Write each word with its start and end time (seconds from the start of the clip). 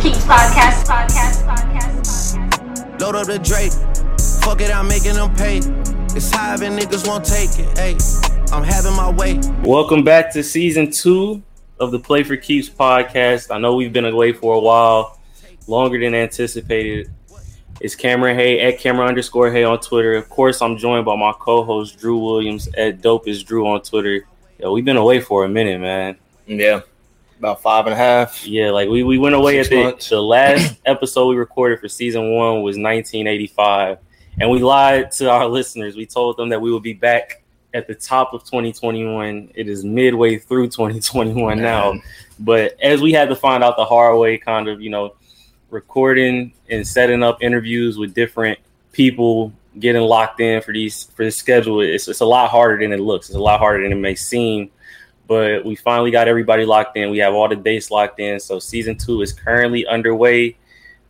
for 0.00 0.08
Keeps 0.08 0.24
podcast, 0.24 0.84
podcast, 0.86 1.46
podcast, 1.46 2.36
podcast. 2.36 3.00
Load 3.00 3.14
up 3.14 3.26
the 3.26 3.38
Drake. 3.38 3.72
Fuck 4.42 4.60
it, 4.60 4.74
I'm 4.74 4.88
making 4.88 5.14
them 5.14 5.34
pay. 5.34 5.58
It's 6.16 6.30
high 6.30 6.54
and 6.54 6.78
niggas 6.78 7.06
won't 7.06 7.24
take 7.24 7.50
it. 7.58 7.78
Hey, 7.78 7.96
I'm 8.52 8.62
having 8.62 8.94
my 8.94 9.10
way. 9.10 9.38
Welcome 9.62 10.02
back 10.02 10.32
to 10.32 10.42
season 10.42 10.90
two 10.90 11.42
of 11.78 11.90
the 11.90 11.98
Play 11.98 12.22
for 12.22 12.36
Keeps 12.36 12.68
podcast. 12.68 13.54
I 13.54 13.58
know 13.58 13.74
we've 13.74 13.92
been 13.92 14.06
away 14.06 14.32
for 14.32 14.54
a 14.54 14.60
while, 14.60 15.18
longer 15.66 16.00
than 16.00 16.14
anticipated. 16.14 17.10
It's 17.80 17.94
Cameron 17.94 18.36
Hay 18.36 18.60
at 18.60 18.78
Cameron 18.78 19.08
underscore 19.08 19.50
Hay 19.50 19.64
on 19.64 19.80
Twitter. 19.80 20.14
Of 20.14 20.28
course, 20.28 20.62
I'm 20.62 20.76
joined 20.76 21.04
by 21.04 21.16
my 21.16 21.32
co-host 21.38 21.98
Drew 21.98 22.18
Williams 22.18 22.68
at 22.76 23.02
Dope 23.02 23.28
is 23.28 23.42
Drew 23.42 23.66
on 23.66 23.82
Twitter. 23.82 24.26
Yo, 24.58 24.72
we've 24.72 24.84
been 24.84 24.98
away 24.98 25.20
for 25.20 25.44
a 25.44 25.48
minute, 25.48 25.80
man. 25.80 26.16
Yeah, 26.46 26.80
about 27.40 27.62
five 27.62 27.86
and 27.86 27.94
a 27.94 27.96
half. 27.96 28.46
Yeah, 28.46 28.70
like 28.70 28.88
we, 28.88 29.02
we 29.02 29.18
went 29.18 29.34
away 29.34 29.58
at 29.58 29.68
the, 29.68 29.82
months. 29.82 30.10
the 30.10 30.22
last 30.22 30.78
episode 30.86 31.28
we 31.28 31.36
recorded 31.36 31.80
for 31.80 31.88
season 31.88 32.32
one 32.32 32.62
was 32.62 32.76
1985, 32.76 33.98
and 34.38 34.50
we 34.50 34.60
lied 34.60 35.10
to 35.12 35.30
our 35.30 35.46
listeners. 35.46 35.96
We 35.96 36.06
told 36.06 36.36
them 36.36 36.50
that 36.50 36.60
we 36.60 36.70
would 36.70 36.82
be 36.82 36.92
back 36.92 37.42
at 37.72 37.86
the 37.86 37.94
top 37.94 38.34
of 38.34 38.44
2021. 38.44 39.52
It 39.54 39.68
is 39.68 39.84
midway 39.84 40.36
through 40.36 40.66
2021 40.66 41.60
now, 41.60 41.94
but 42.38 42.78
as 42.80 43.00
we 43.00 43.12
had 43.12 43.30
to 43.30 43.36
find 43.36 43.64
out 43.64 43.76
the 43.76 43.86
hard 43.86 44.18
way, 44.18 44.36
kind 44.36 44.68
of, 44.68 44.82
you 44.82 44.90
know, 44.90 45.14
recording 45.70 46.52
and 46.68 46.86
setting 46.86 47.22
up 47.22 47.42
interviews 47.42 47.96
with 47.96 48.12
different 48.12 48.58
people, 48.92 49.52
getting 49.78 50.02
locked 50.02 50.40
in 50.40 50.60
for 50.60 50.74
these 50.74 51.04
for 51.16 51.24
the 51.24 51.30
schedule, 51.30 51.80
it's 51.80 52.06
it's 52.06 52.20
a 52.20 52.26
lot 52.26 52.50
harder 52.50 52.78
than 52.78 52.92
it 52.92 53.00
looks. 53.00 53.30
It's 53.30 53.36
a 53.36 53.40
lot 53.40 53.60
harder 53.60 53.82
than 53.82 53.92
it 53.92 54.00
may 54.00 54.14
seem. 54.14 54.70
But 55.30 55.64
we 55.64 55.76
finally 55.76 56.10
got 56.10 56.26
everybody 56.26 56.64
locked 56.64 56.96
in. 56.96 57.08
We 57.08 57.18
have 57.18 57.34
all 57.34 57.48
the 57.48 57.54
dates 57.54 57.88
locked 57.92 58.18
in. 58.18 58.40
So 58.40 58.58
season 58.58 58.98
two 58.98 59.22
is 59.22 59.32
currently 59.32 59.86
underway. 59.86 60.56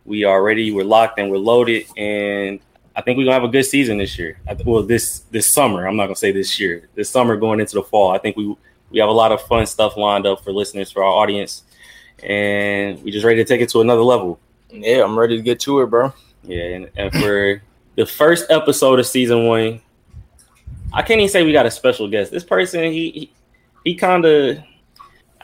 We 0.05 0.25
are 0.25 0.43
ready. 0.43 0.69
We're 0.71 0.85
locked 0.85 1.17
and 1.17 1.31
we're 1.31 1.37
loaded. 1.37 1.87
And 1.97 2.59
I 2.95 3.01
think 3.01 3.17
we're 3.17 3.23
gonna 3.23 3.33
have 3.33 3.43
a 3.43 3.47
good 3.47 3.65
season 3.65 3.97
this 3.97 4.19
year. 4.19 4.39
Well, 4.63 4.83
this 4.83 5.21
this 5.31 5.51
summer. 5.51 5.87
I'm 5.87 5.95
not 5.95 6.05
gonna 6.05 6.15
say 6.17 6.31
this 6.31 6.59
year. 6.59 6.87
This 6.93 7.09
summer 7.09 7.35
going 7.35 7.59
into 7.59 7.73
the 7.73 7.81
fall. 7.81 8.11
I 8.11 8.19
think 8.19 8.37
we 8.37 8.55
we 8.91 8.99
have 8.99 9.09
a 9.09 9.11
lot 9.11 9.31
of 9.31 9.41
fun 9.41 9.65
stuff 9.65 9.97
lined 9.97 10.27
up 10.27 10.43
for 10.43 10.53
listeners, 10.53 10.91
for 10.91 11.03
our 11.03 11.11
audience, 11.11 11.63
and 12.21 13.01
we 13.01 13.09
just 13.09 13.25
ready 13.25 13.43
to 13.43 13.45
take 13.45 13.61
it 13.61 13.69
to 13.69 13.81
another 13.81 14.03
level. 14.03 14.39
Yeah, 14.69 15.03
I'm 15.03 15.17
ready 15.17 15.35
to 15.35 15.41
get 15.41 15.59
to 15.61 15.81
it, 15.81 15.87
bro. 15.87 16.13
Yeah, 16.43 16.61
and, 16.61 16.91
and 16.95 17.11
for 17.11 17.63
the 17.95 18.05
first 18.05 18.51
episode 18.51 18.99
of 18.99 19.07
season 19.07 19.47
one, 19.47 19.81
I 20.93 21.01
can't 21.01 21.19
even 21.19 21.29
say 21.29 21.43
we 21.43 21.53
got 21.53 21.65
a 21.65 21.71
special 21.71 22.07
guest. 22.07 22.31
This 22.31 22.43
person, 22.43 22.83
he 22.83 23.09
he, 23.09 23.31
he 23.83 23.95
kind 23.95 24.25
of, 24.25 24.59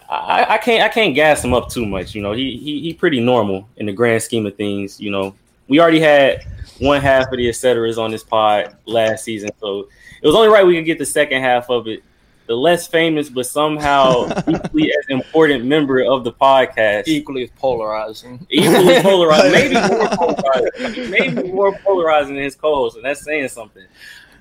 I, 0.10 0.46
I 0.50 0.58
can't 0.58 0.84
I 0.84 0.90
can't 0.90 1.14
gas 1.14 1.44
him 1.44 1.54
up 1.54 1.70
too 1.70 1.86
much. 1.86 2.16
You 2.16 2.22
know, 2.22 2.32
he 2.32 2.58
he 2.58 2.80
he 2.82 2.94
pretty 2.94 3.20
normal 3.20 3.68
in 3.78 3.86
the 3.86 3.92
grand 3.92 4.24
scheme 4.24 4.46
of 4.46 4.56
things. 4.56 5.00
You 5.00 5.12
know, 5.12 5.36
we 5.68 5.80
already 5.80 6.00
had 6.00 6.46
one 6.80 7.02
half 7.02 7.32
of 7.32 7.38
the 7.38 7.50
et 7.50 7.56
ceteras 7.56 7.98
on 7.98 8.12
this 8.12 8.24
pod 8.24 8.76
last 8.86 9.24
season, 9.26 9.50
so 9.60 9.90
it 10.22 10.26
was 10.28 10.36
only 10.36 10.48
right 10.48 10.66
we 10.66 10.76
could 10.76 10.86
get 10.86 10.98
the 10.98 11.06
second 11.06 11.42
half 11.42 11.70
of 11.70 11.88
it. 11.88 12.04
The 12.46 12.56
less 12.56 12.88
famous, 12.88 13.28
but 13.30 13.46
somehow 13.46 14.30
equally 14.48 14.94
as 14.98 15.06
important 15.10 15.66
member 15.66 16.00
of 16.00 16.24
the 16.24 16.32
podcast 16.32 17.04
Equally 17.08 17.44
as 17.44 17.50
polarizing. 17.58 18.48
equally 18.50 19.02
polarizing, 19.02 19.52
maybe 19.52 19.74
more 19.74 20.08
polarizing, 20.08 21.12
maybe 21.12 21.52
more 21.52 21.78
polarizing 21.80 22.36
than 22.36 22.46
his 22.46 22.56
co-host, 22.56 22.96
and 22.96 23.04
that's 23.04 23.22
saying 23.26 23.50
something. 23.50 23.84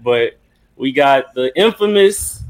But 0.05 0.38
we 0.77 0.92
got 0.92 1.34
the 1.34 1.50
infamous 1.58 2.44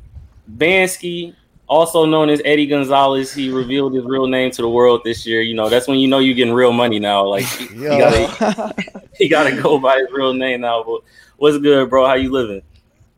Bansky, 0.51 1.35
also 1.69 2.05
known 2.05 2.29
as 2.31 2.41
Eddie 2.45 2.67
Gonzalez. 2.67 3.33
He 3.33 3.51
revealed 3.51 3.95
his 3.95 4.05
real 4.05 4.27
name 4.27 4.51
to 4.53 4.63
the 4.63 4.69
world 4.69 5.03
this 5.05 5.27
year. 5.27 5.43
You 5.43 5.55
know, 5.55 5.69
that's 5.69 5.89
when 5.89 5.99
you 5.99 6.09
know 6.09 6.19
you're 6.19 6.35
getting 6.35 6.55
real 6.55 6.73
money 6.73 6.99
now. 6.99 7.27
Like 7.27 7.45
he 7.45 7.87
gotta, 7.87 8.75
he 9.15 9.29
gotta 9.29 9.61
go 9.61 9.79
by 9.79 9.99
his 9.99 10.09
real 10.13 10.33
name 10.33 10.61
now. 10.61 10.83
But 10.83 11.01
what's 11.37 11.59
good, 11.59 11.91
bro? 11.91 12.07
How 12.07 12.15
you 12.15 12.31
living? 12.31 12.63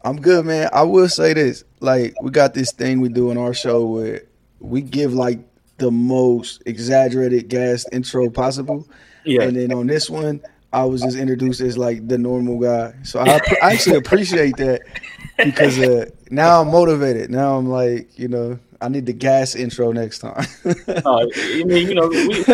I'm 0.05 0.21
good, 0.21 0.47
man. 0.47 0.71
I 0.73 0.83
will 0.83 1.09
say 1.09 1.35
this: 1.35 1.65
like, 1.81 2.15
we 2.23 2.31
got 2.31 2.55
this 2.55 2.73
thing 2.73 3.01
we 3.01 3.09
do 3.09 3.31
in 3.31 3.39
our 3.39 3.55
show 3.55 3.85
where 3.87 4.23
we 4.61 4.81
give 4.81 5.13
like 5.13 5.41
the 5.79 5.91
most 5.91 6.63
exaggerated 6.67 7.49
gas 7.49 7.87
intro 7.93 8.31
possible, 8.31 8.87
Yeah, 9.25 9.43
and 9.43 9.57
then 9.57 9.73
on 9.73 9.87
this 9.87 10.09
one, 10.11 10.41
I 10.73 10.85
was 10.85 11.01
just 11.01 11.17
introduced 11.17 11.61
as 11.61 11.79
like 11.79 12.07
the 12.07 12.19
normal 12.19 12.59
guy. 12.59 12.95
So 13.03 13.21
I, 13.21 13.41
I 13.63 13.73
actually 13.73 13.97
appreciate 13.97 14.57
that 14.59 14.83
because 15.39 15.79
uh, 15.79 16.07
now 16.31 16.61
I'm 16.61 16.71
motivated. 16.71 17.31
Now 17.31 17.57
I'm 17.57 17.69
like, 17.69 18.19
you 18.19 18.29
know, 18.29 18.59
I 18.81 18.89
need 18.89 19.07
the 19.07 19.15
gas 19.15 19.55
intro 19.55 19.93
next 19.93 20.19
time. 20.19 20.47
Uh, 20.89 21.27
I 21.37 21.65
mean, 21.65 21.89
you 21.89 21.95
know, 21.95 22.09
we, 22.09 22.45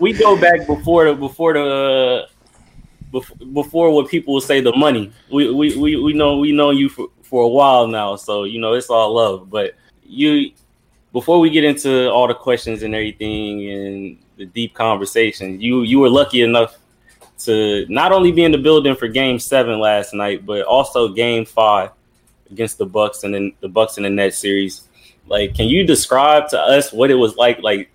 we 0.00 0.18
go 0.18 0.40
back 0.40 0.66
before 0.66 1.04
the 1.06 1.14
before 1.14 1.52
the 1.52 2.28
before, 3.10 3.36
before 3.52 3.90
what 3.90 4.08
people 4.08 4.34
will 4.34 4.40
say 4.40 4.60
the 4.60 4.74
money. 4.74 5.12
We 5.30 5.52
we, 5.52 5.76
we, 5.76 5.96
we 5.96 6.12
know 6.12 6.38
we 6.38 6.52
know 6.52 6.70
you 6.70 6.88
for, 6.88 7.08
for 7.22 7.44
a 7.44 7.48
while 7.48 7.86
now, 7.86 8.16
so 8.16 8.44
you 8.44 8.58
know 8.58 8.72
it's 8.72 8.88
all 8.88 9.14
love. 9.14 9.50
But 9.50 9.74
you 10.04 10.52
before 11.12 11.40
we 11.40 11.50
get 11.50 11.64
into 11.64 12.10
all 12.10 12.26
the 12.26 12.34
questions 12.34 12.82
and 12.82 12.94
everything 12.94 13.70
and 13.70 14.18
the 14.36 14.46
deep 14.46 14.74
conversation, 14.74 15.60
you 15.60 15.82
you 15.82 15.98
were 15.98 16.10
lucky 16.10 16.42
enough 16.42 16.78
to 17.44 17.86
not 17.88 18.12
only 18.12 18.32
be 18.32 18.44
in 18.44 18.52
the 18.52 18.58
building 18.58 18.94
for 18.96 19.08
game 19.08 19.38
seven 19.38 19.80
last 19.80 20.14
night, 20.14 20.44
but 20.44 20.62
also 20.62 21.08
game 21.08 21.44
five 21.44 21.90
against 22.50 22.78
the 22.78 22.86
Bucks 22.86 23.24
and 23.24 23.34
then 23.34 23.52
the 23.60 23.68
Bucks 23.68 23.96
in 23.96 24.02
the 24.04 24.10
net 24.10 24.34
series. 24.34 24.88
Like, 25.26 25.54
can 25.54 25.68
you 25.68 25.86
describe 25.86 26.48
to 26.48 26.60
us 26.60 26.92
what 26.92 27.10
it 27.10 27.14
was 27.14 27.36
like? 27.36 27.62
Like, 27.62 27.90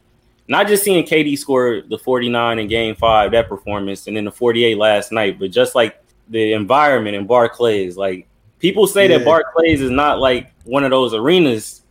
not 0.47 0.67
just 0.67 0.83
seeing 0.83 1.05
KD 1.05 1.37
score 1.37 1.81
the 1.81 1.97
49 1.97 2.59
in 2.59 2.67
game 2.67 2.95
five, 2.95 3.31
that 3.31 3.47
performance, 3.47 4.07
and 4.07 4.17
then 4.17 4.25
the 4.25 4.31
48 4.31 4.77
last 4.77 5.11
night, 5.11 5.37
but 5.39 5.51
just 5.51 5.75
like 5.75 6.03
the 6.27 6.53
environment 6.53 7.15
in 7.15 7.27
Barclays. 7.27 7.97
Like, 7.97 8.27
people 8.59 8.87
say 8.87 9.07
that 9.07 9.25
Barclays 9.25 9.81
is 9.81 9.91
not 9.91 10.19
like 10.19 10.51
one 10.63 10.83
of 10.83 10.91
those 10.91 11.13
arenas 11.13 11.83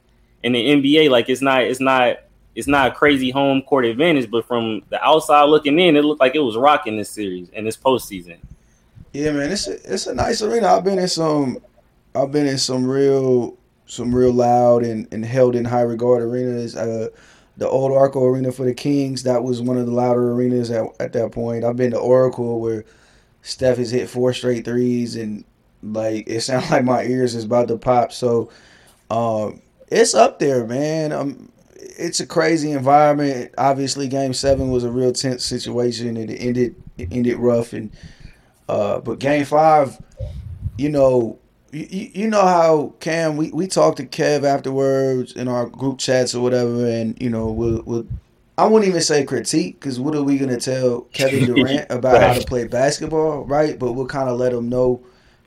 in 0.42 0.52
the 0.52 0.64
NBA. 0.64 1.08
Like, 1.10 1.28
it's 1.28 1.42
not, 1.42 1.62
it's 1.62 1.80
not, 1.80 2.18
it's 2.58 2.66
not 2.66 2.90
a 2.90 2.90
crazy 2.90 3.30
home 3.30 3.62
court 3.62 3.84
advantage, 3.84 4.28
but 4.28 4.44
from 4.44 4.82
the 4.88 5.00
outside 5.00 5.44
looking 5.44 5.78
in, 5.78 5.94
it 5.94 6.02
looked 6.02 6.20
like 6.20 6.34
it 6.34 6.40
was 6.40 6.56
rocking 6.56 6.96
this 6.96 7.08
series 7.08 7.50
and 7.50 7.64
this 7.64 7.76
postseason. 7.76 8.38
Yeah, 9.12 9.30
man, 9.30 9.52
it's 9.52 9.68
a, 9.68 9.74
it's 9.94 10.08
a 10.08 10.14
nice 10.16 10.42
arena. 10.42 10.66
I've 10.66 10.82
been 10.82 10.98
in 10.98 11.06
some, 11.06 11.58
I've 12.16 12.32
been 12.32 12.48
in 12.48 12.58
some 12.58 12.84
real, 12.84 13.56
some 13.86 14.12
real 14.12 14.32
loud 14.32 14.82
and, 14.82 15.06
and 15.12 15.24
held 15.24 15.54
in 15.54 15.66
high 15.66 15.82
regard 15.82 16.20
arenas. 16.20 16.74
Uh, 16.74 17.10
the 17.58 17.68
old 17.68 17.92
Arco 17.92 18.24
Arena 18.24 18.50
for 18.50 18.64
the 18.64 18.74
Kings, 18.74 19.22
that 19.22 19.44
was 19.44 19.62
one 19.62 19.76
of 19.76 19.86
the 19.86 19.92
louder 19.92 20.32
arenas 20.32 20.72
at, 20.72 20.84
at 20.98 21.12
that 21.12 21.30
point. 21.30 21.62
I've 21.62 21.76
been 21.76 21.92
to 21.92 21.98
Oracle 21.98 22.60
where 22.60 22.84
Steph 23.42 23.76
has 23.76 23.92
hit 23.92 24.10
four 24.10 24.32
straight 24.32 24.64
threes 24.64 25.14
and 25.14 25.44
like 25.84 26.24
it 26.26 26.40
sounds 26.40 26.72
like 26.72 26.84
my 26.84 27.04
ears 27.04 27.36
is 27.36 27.44
about 27.44 27.68
to 27.68 27.78
pop. 27.78 28.10
So, 28.10 28.50
um, 29.12 29.62
it's 29.86 30.12
up 30.12 30.40
there, 30.40 30.66
man. 30.66 31.12
Um, 31.12 31.52
it's 31.98 32.20
a 32.20 32.26
crazy 32.26 32.72
environment. 32.72 33.52
Obviously, 33.58 34.08
Game 34.08 34.32
Seven 34.32 34.70
was 34.70 34.84
a 34.84 34.90
real 34.90 35.12
tense 35.12 35.44
situation, 35.44 36.16
and 36.16 36.30
it 36.30 36.36
ended 36.36 36.74
it 36.96 37.08
ended 37.10 37.38
rough. 37.38 37.72
And 37.72 37.90
uh, 38.68 39.00
but 39.00 39.18
Game 39.18 39.44
Five, 39.44 40.00
you 40.76 40.88
know, 40.88 41.38
you, 41.72 42.10
you 42.14 42.28
know 42.28 42.46
how 42.46 42.94
Cam 43.00 43.36
we, 43.36 43.50
we 43.50 43.66
talked 43.66 43.98
to 43.98 44.06
Kev 44.06 44.44
afterwards 44.44 45.32
in 45.32 45.48
our 45.48 45.66
group 45.66 45.98
chats 45.98 46.34
or 46.34 46.40
whatever, 46.42 46.86
and 46.86 47.20
you 47.20 47.30
know 47.30 47.50
we'll, 47.50 47.82
we'll 47.84 48.06
I 48.56 48.66
wouldn't 48.66 48.88
even 48.88 49.02
say 49.02 49.24
critique 49.24 49.78
because 49.78 50.00
what 50.00 50.14
are 50.14 50.22
we 50.22 50.38
gonna 50.38 50.58
tell 50.58 51.02
Kevin 51.12 51.44
Durant 51.54 51.90
about 51.90 52.20
how 52.20 52.32
to 52.34 52.46
play 52.46 52.66
basketball, 52.66 53.44
right? 53.44 53.78
But 53.78 53.92
we'll 53.92 54.06
kind 54.06 54.28
of 54.28 54.38
let 54.38 54.52
him 54.52 54.68
know 54.68 55.02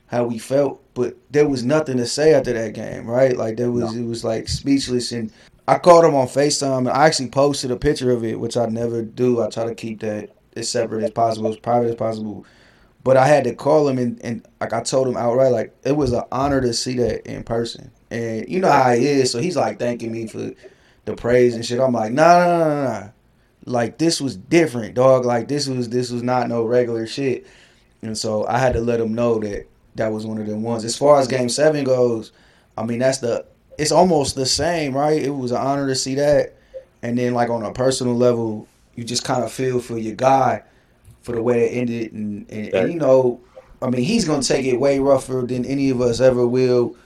how 0.06 0.24
we 0.24 0.38
felt. 0.38 0.82
But 0.94 1.16
there 1.30 1.48
was 1.48 1.64
nothing 1.64 1.96
to 1.96 2.06
say 2.06 2.34
after 2.34 2.52
that 2.52 2.74
game, 2.74 3.06
right? 3.06 3.36
Like 3.36 3.56
there 3.56 3.70
was 3.70 3.96
it 3.96 4.04
was 4.04 4.24
like 4.24 4.48
speechless 4.48 5.12
and. 5.12 5.32
I 5.68 5.78
called 5.78 6.04
him 6.04 6.14
on 6.14 6.26
FaceTime 6.26 6.78
and 6.78 6.90
I 6.90 7.06
actually 7.06 7.28
posted 7.28 7.70
a 7.70 7.76
picture 7.76 8.10
of 8.10 8.24
it, 8.24 8.40
which 8.40 8.56
I 8.56 8.66
never 8.66 9.02
do. 9.02 9.40
I 9.40 9.48
try 9.48 9.64
to 9.64 9.74
keep 9.74 10.00
that 10.00 10.30
as 10.56 10.68
separate 10.68 11.04
as 11.04 11.12
possible, 11.12 11.50
as 11.50 11.56
private 11.56 11.88
as 11.88 11.94
possible. 11.94 12.44
But 13.04 13.16
I 13.16 13.26
had 13.26 13.44
to 13.44 13.54
call 13.54 13.88
him 13.88 13.98
and, 13.98 14.20
and 14.24 14.46
like 14.60 14.72
I 14.72 14.82
told 14.82 15.08
him 15.08 15.16
outright, 15.16 15.52
like 15.52 15.74
it 15.84 15.96
was 15.96 16.12
an 16.12 16.24
honor 16.32 16.60
to 16.60 16.72
see 16.72 16.96
that 16.96 17.26
in 17.26 17.44
person. 17.44 17.90
And 18.10 18.48
you 18.48 18.60
know 18.60 18.70
how 18.70 18.92
he 18.92 19.06
is, 19.06 19.30
so 19.30 19.40
he's 19.40 19.56
like 19.56 19.78
thanking 19.78 20.12
me 20.12 20.26
for 20.26 20.52
the 21.04 21.16
praise 21.16 21.54
and 21.54 21.64
shit. 21.64 21.80
I'm 21.80 21.92
like, 21.92 22.12
nah, 22.12 22.38
nah, 22.38 22.58
nah, 22.58 22.82
nah. 23.00 23.08
Like 23.64 23.98
this 23.98 24.20
was 24.20 24.36
different, 24.36 24.94
dog. 24.94 25.24
Like 25.24 25.48
this 25.48 25.68
was 25.68 25.88
this 25.88 26.10
was 26.10 26.22
not 26.22 26.48
no 26.48 26.64
regular 26.64 27.06
shit. 27.06 27.46
And 28.02 28.18
so 28.18 28.46
I 28.46 28.58
had 28.58 28.72
to 28.72 28.80
let 28.80 29.00
him 29.00 29.14
know 29.14 29.38
that 29.38 29.66
that 29.94 30.12
was 30.12 30.26
one 30.26 30.38
of 30.38 30.46
them 30.46 30.62
ones. 30.62 30.84
As 30.84 30.96
far 30.96 31.20
as 31.20 31.28
Game 31.28 31.48
Seven 31.48 31.84
goes, 31.84 32.32
I 32.76 32.84
mean 32.84 32.98
that's 32.98 33.18
the 33.18 33.46
it's 33.78 33.92
almost 33.92 34.34
the 34.34 34.46
same, 34.46 34.94
right? 34.94 35.20
It 35.20 35.30
was 35.30 35.50
an 35.50 35.58
honor 35.58 35.86
to 35.88 35.94
see 35.94 36.14
that. 36.16 36.54
And 37.02 37.18
then 37.18 37.34
like 37.34 37.50
on 37.50 37.64
a 37.64 37.72
personal 37.72 38.14
level, 38.14 38.68
you 38.94 39.04
just 39.04 39.24
kind 39.24 39.42
of 39.42 39.50
feel 39.50 39.80
for 39.80 39.98
your 39.98 40.14
guy 40.14 40.62
for 41.22 41.32
the 41.32 41.42
way 41.42 41.66
it 41.68 41.76
ended 41.76 42.12
and, 42.12 42.50
and, 42.50 42.74
and 42.74 42.92
you 42.92 42.98
know, 42.98 43.40
I 43.80 43.90
mean 43.90 44.02
he's 44.02 44.24
gonna 44.24 44.42
take 44.42 44.66
it 44.66 44.78
way 44.78 44.98
rougher 44.98 45.44
than 45.46 45.64
any 45.64 45.90
of 45.90 46.00
us 46.00 46.20
ever 46.20 46.46
will. 46.46 46.96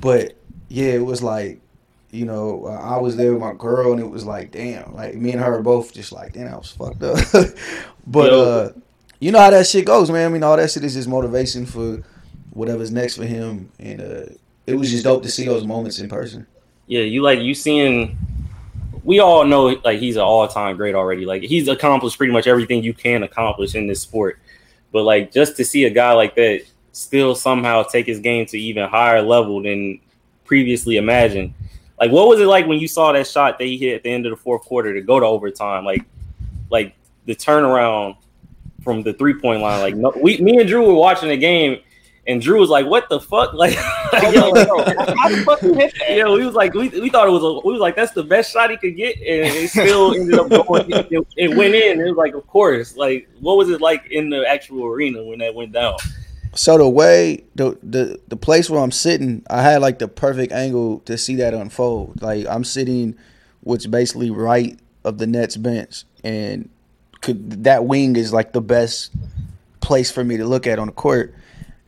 But 0.00 0.36
yeah, 0.68 0.92
it 0.92 1.04
was 1.04 1.22
like 1.22 1.60
you 2.12 2.26
know, 2.26 2.66
I 2.66 2.98
was 2.98 3.16
there 3.16 3.32
with 3.32 3.40
my 3.40 3.54
girl, 3.54 3.92
and 3.92 4.00
it 4.00 4.10
was 4.10 4.24
like, 4.24 4.50
damn, 4.50 4.94
like 4.94 5.14
me 5.14 5.32
and 5.32 5.40
her 5.40 5.62
both 5.62 5.92
just 5.92 6.12
like, 6.12 6.32
damn, 6.32 6.52
I 6.52 6.56
was 6.56 6.72
fucked 6.72 7.02
up. 7.02 7.18
but 8.06 8.32
Yo. 8.32 8.42
uh, 8.42 8.72
you 9.20 9.30
know 9.30 9.38
how 9.38 9.50
that 9.50 9.66
shit 9.66 9.84
goes, 9.84 10.10
man. 10.10 10.26
I 10.26 10.28
mean, 10.32 10.42
all 10.42 10.56
that 10.56 10.70
shit 10.70 10.84
is 10.84 10.94
just 10.94 11.08
motivation 11.08 11.66
for 11.66 12.02
whatever's 12.52 12.90
next 12.90 13.16
for 13.16 13.24
him, 13.24 13.70
and 13.78 14.00
uh, 14.00 14.26
it 14.66 14.74
was 14.74 14.90
just 14.90 15.04
dope 15.04 15.22
to 15.22 15.30
see 15.30 15.44
those 15.44 15.64
moments 15.64 15.98
in 15.98 16.08
person. 16.08 16.46
Yeah, 16.86 17.02
you 17.02 17.22
like 17.22 17.40
you 17.40 17.54
seeing. 17.54 18.18
We 19.02 19.20
all 19.20 19.44
know 19.44 19.80
like 19.84 19.98
he's 19.98 20.16
an 20.16 20.22
all 20.22 20.46
time 20.46 20.76
great 20.76 20.94
already. 20.94 21.24
Like 21.24 21.42
he's 21.42 21.68
accomplished 21.68 22.18
pretty 22.18 22.32
much 22.32 22.46
everything 22.46 22.82
you 22.82 22.92
can 22.92 23.22
accomplish 23.22 23.74
in 23.74 23.86
this 23.86 24.02
sport. 24.02 24.38
But 24.92 25.04
like 25.04 25.32
just 25.32 25.56
to 25.56 25.64
see 25.64 25.84
a 25.84 25.90
guy 25.90 26.12
like 26.12 26.34
that 26.34 26.62
still 26.92 27.34
somehow 27.34 27.82
take 27.84 28.06
his 28.06 28.18
game 28.18 28.46
to 28.46 28.58
even 28.58 28.88
higher 28.88 29.22
level 29.22 29.62
than 29.62 30.00
previously 30.44 30.96
imagined. 30.96 31.54
Like 31.98 32.10
what 32.10 32.28
was 32.28 32.40
it 32.40 32.46
like 32.46 32.66
when 32.66 32.78
you 32.78 32.88
saw 32.88 33.12
that 33.12 33.26
shot 33.26 33.58
that 33.58 33.64
he 33.64 33.78
hit 33.78 33.94
at 33.94 34.02
the 34.02 34.10
end 34.10 34.26
of 34.26 34.30
the 34.30 34.36
fourth 34.36 34.62
quarter 34.62 34.92
to 34.92 35.00
go 35.00 35.20
to 35.20 35.26
overtime? 35.26 35.84
Like 35.84 36.04
like 36.70 36.94
the 37.26 37.34
turnaround 37.34 38.16
from 38.82 39.02
the 39.02 39.12
three 39.12 39.34
point 39.34 39.62
line. 39.62 39.80
Like 39.80 39.96
no, 39.96 40.12
we 40.20 40.38
me 40.38 40.58
and 40.58 40.68
Drew 40.68 40.86
were 40.86 40.94
watching 40.94 41.28
the 41.28 41.36
game 41.36 41.80
and 42.30 42.40
Drew 42.40 42.60
was 42.60 42.70
like, 42.70 42.86
"What 42.86 43.08
the 43.08 43.20
fuck?" 43.20 43.52
Like, 43.60 43.74
oh, 43.76 44.30
yo, 44.30 44.54
yo, 44.54 44.84
How 45.16 45.28
the 45.28 45.42
fuck 45.44 45.62
you 45.62 45.74
hit 45.74 45.92
that? 45.98 46.16
yeah, 46.16 46.28
we 46.28 46.46
was 46.46 46.54
like, 46.54 46.72
we, 46.72 46.88
we 46.88 47.10
thought 47.10 47.28
it 47.28 47.32
was, 47.32 47.42
a, 47.42 47.66
we 47.66 47.72
was 47.72 47.80
like, 47.80 47.96
that's 47.96 48.12
the 48.12 48.22
best 48.22 48.52
shot 48.52 48.70
he 48.70 48.76
could 48.76 48.96
get, 48.96 49.16
and 49.16 49.54
it 49.54 49.68
still 49.68 50.14
ended 50.14 50.38
up 50.38 50.48
going. 50.48 50.90
It, 50.90 51.26
it 51.36 51.56
went 51.56 51.74
in. 51.74 52.00
It 52.00 52.04
was 52.04 52.16
like, 52.16 52.34
of 52.34 52.46
course. 52.46 52.96
Like, 52.96 53.28
what 53.40 53.56
was 53.56 53.68
it 53.68 53.80
like 53.80 54.06
in 54.10 54.30
the 54.30 54.48
actual 54.48 54.86
arena 54.86 55.22
when 55.22 55.40
that 55.40 55.54
went 55.54 55.72
down? 55.72 55.96
So 56.54 56.78
the 56.78 56.88
way 56.88 57.44
the 57.54 57.78
the 57.82 58.20
the 58.28 58.36
place 58.36 58.70
where 58.70 58.80
I'm 58.80 58.92
sitting, 58.92 59.44
I 59.50 59.62
had 59.62 59.82
like 59.82 59.98
the 59.98 60.08
perfect 60.08 60.52
angle 60.52 61.00
to 61.00 61.18
see 61.18 61.36
that 61.36 61.52
unfold. 61.52 62.22
Like 62.22 62.46
I'm 62.46 62.64
sitting, 62.64 63.16
which 63.62 63.90
basically 63.90 64.30
right 64.30 64.78
of 65.04 65.18
the 65.18 65.26
Nets 65.26 65.56
bench, 65.56 66.04
and 66.24 66.68
could 67.20 67.64
that 67.64 67.84
wing 67.84 68.16
is 68.16 68.32
like 68.32 68.52
the 68.52 68.60
best 68.60 69.12
place 69.80 70.10
for 70.10 70.24
me 70.24 70.36
to 70.36 70.44
look 70.44 70.66
at 70.66 70.78
on 70.78 70.86
the 70.86 70.92
court, 70.92 71.34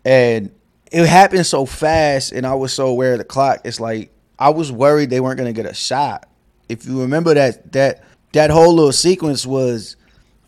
and 0.04 0.50
it 0.90 1.06
happened 1.06 1.46
so 1.46 1.66
fast, 1.66 2.32
and 2.32 2.46
I 2.46 2.54
was 2.54 2.72
so 2.72 2.86
aware 2.86 3.12
of 3.12 3.18
the 3.18 3.24
clock. 3.24 3.60
It's 3.64 3.80
like 3.80 4.12
I 4.38 4.50
was 4.50 4.70
worried 4.70 5.10
they 5.10 5.20
weren't 5.20 5.38
gonna 5.38 5.52
get 5.52 5.66
a 5.66 5.74
shot. 5.74 6.28
If 6.68 6.86
you 6.86 7.00
remember 7.00 7.34
that 7.34 7.72
that 7.72 8.04
that 8.32 8.50
whole 8.50 8.74
little 8.74 8.92
sequence 8.92 9.46
was 9.46 9.96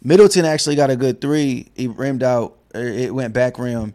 Middleton 0.02 0.44
actually 0.44 0.76
got 0.76 0.90
a 0.90 0.96
good 0.96 1.20
three. 1.20 1.68
He 1.74 1.86
rimmed 1.86 2.22
out. 2.22 2.58
Er, 2.74 2.82
it 2.82 3.14
went 3.14 3.32
back 3.32 3.58
rim. 3.58 3.94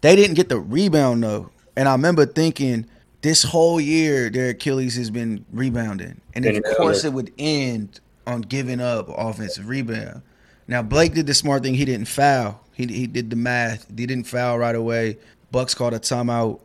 They 0.00 0.14
didn't 0.14 0.34
get 0.34 0.48
the 0.48 0.60
rebound 0.60 1.22
though, 1.22 1.50
and 1.76 1.88
I 1.88 1.92
remember 1.92 2.26
thinking 2.26 2.86
this 3.22 3.42
whole 3.42 3.80
year 3.80 4.30
their 4.30 4.50
Achilles 4.50 4.94
has 4.96 5.10
been 5.10 5.44
rebounding, 5.52 6.20
and 6.34 6.46
of 6.46 6.62
course 6.76 7.04
it 7.04 7.12
would 7.12 7.32
end 7.38 8.00
on 8.26 8.42
giving 8.42 8.80
up 8.80 9.08
offensive 9.08 9.68
rebound. 9.68 10.22
Now 10.68 10.82
Blake 10.82 11.14
did 11.14 11.26
the 11.26 11.34
smart 11.34 11.62
thing. 11.64 11.74
He 11.74 11.84
didn't 11.84 12.06
foul. 12.08 12.60
He 12.74 12.86
he 12.86 13.06
did 13.06 13.30
the 13.30 13.36
math. 13.36 13.86
He 13.88 14.06
didn't 14.06 14.24
foul 14.24 14.58
right 14.58 14.74
away. 14.74 15.18
Bucks 15.50 15.74
called 15.74 15.94
a 15.94 15.98
timeout, 15.98 16.60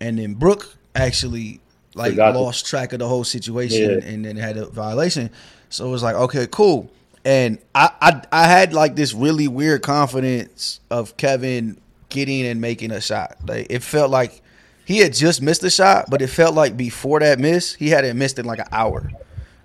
and 0.00 0.18
then 0.18 0.34
Brook 0.34 0.74
actually 0.94 1.60
like 1.94 2.16
lost 2.16 2.66
track 2.66 2.92
of 2.92 3.00
the 3.00 3.08
whole 3.08 3.24
situation 3.24 3.90
Yeah. 3.90 4.06
and 4.06 4.24
then 4.24 4.36
had 4.36 4.56
a 4.56 4.66
violation. 4.66 5.30
So 5.68 5.86
it 5.86 5.90
was 5.90 6.02
like, 6.02 6.14
okay, 6.14 6.46
cool. 6.50 6.88
And 7.24 7.58
I, 7.74 7.90
I 8.00 8.22
I 8.32 8.46
had 8.46 8.72
like 8.72 8.94
this 8.96 9.12
really 9.12 9.48
weird 9.48 9.82
confidence 9.82 10.80
of 10.90 11.16
Kevin 11.16 11.76
getting 12.08 12.46
and 12.46 12.60
making 12.60 12.92
a 12.92 13.00
shot. 13.00 13.36
Like 13.46 13.66
it 13.68 13.82
felt 13.82 14.10
like 14.10 14.42
he 14.84 14.98
had 14.98 15.12
just 15.12 15.42
missed 15.42 15.62
a 15.64 15.70
shot, 15.70 16.06
but 16.08 16.22
it 16.22 16.28
felt 16.28 16.54
like 16.54 16.76
before 16.76 17.20
that 17.20 17.38
miss, 17.38 17.74
he 17.74 17.90
hadn't 17.90 18.16
missed 18.16 18.38
in 18.38 18.46
like 18.46 18.60
an 18.60 18.68
hour. 18.72 19.10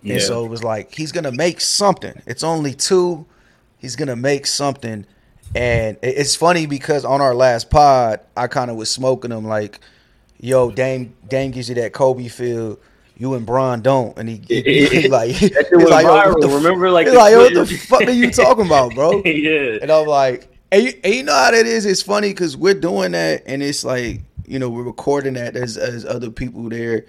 Yeah. 0.01 0.15
And 0.15 0.21
so 0.23 0.43
it 0.45 0.49
was 0.49 0.63
like 0.63 0.93
he's 0.93 1.11
gonna 1.11 1.31
make 1.31 1.61
something. 1.61 2.19
It's 2.25 2.43
only 2.43 2.73
two. 2.73 3.25
He's 3.77 3.95
gonna 3.95 4.15
make 4.15 4.45
something. 4.47 5.05
And 5.53 5.97
it's 6.01 6.35
funny 6.35 6.65
because 6.65 7.05
on 7.05 7.21
our 7.21 7.33
last 7.33 7.69
pod, 7.69 8.19
I 8.35 8.47
kind 8.47 8.69
of 8.69 8.77
was 8.77 8.89
smoking 8.91 9.31
him 9.31 9.45
like, 9.45 9.79
"Yo, 10.39 10.71
Dame, 10.71 11.15
Dame 11.27 11.51
gives 11.51 11.69
you 11.69 11.75
that 11.75 11.93
Kobe 11.93 12.27
feel. 12.27 12.79
You 13.17 13.35
and 13.35 13.45
Bron 13.45 13.81
don't." 13.81 14.17
And 14.17 14.27
he, 14.27 14.41
he, 14.47 14.87
he 14.87 15.07
like, 15.07 15.31
That 15.31 15.67
shit 15.69 15.79
he's 15.79 15.89
like, 15.89 16.03
"Yo, 16.05 16.11
what 16.11 16.27
viral. 16.27 16.41
the 16.41 16.49
Remember, 16.49 16.89
like, 16.89 17.07
he's 17.07 17.15
like, 17.15 17.31
"Yo, 17.31 17.39
what 17.39 17.53
the 17.53 17.65
fuck 17.65 18.01
are 18.01 18.11
you 18.11 18.31
talking 18.31 18.65
about, 18.65 18.93
bro?" 18.95 19.21
yeah, 19.25 19.77
And 19.81 19.91
I'm 19.91 20.07
like, 20.07 20.49
and 20.71 20.83
you, 20.83 20.93
and 21.03 21.13
you 21.13 21.23
know 21.23 21.33
how 21.33 21.51
that 21.51 21.65
is? 21.65 21.85
It's 21.85 22.01
funny 22.01 22.29
because 22.29 22.57
we're 22.57 22.73
doing 22.73 23.13
that, 23.13 23.43
and 23.45 23.63
it's 23.63 23.85
like, 23.85 24.21
you 24.45 24.59
know, 24.59 24.69
we're 24.69 24.83
recording 24.83 25.35
that 25.35 25.55
as 25.55 25.77
as 25.77 26.05
other 26.05 26.29
people 26.29 26.67
there, 26.67 27.05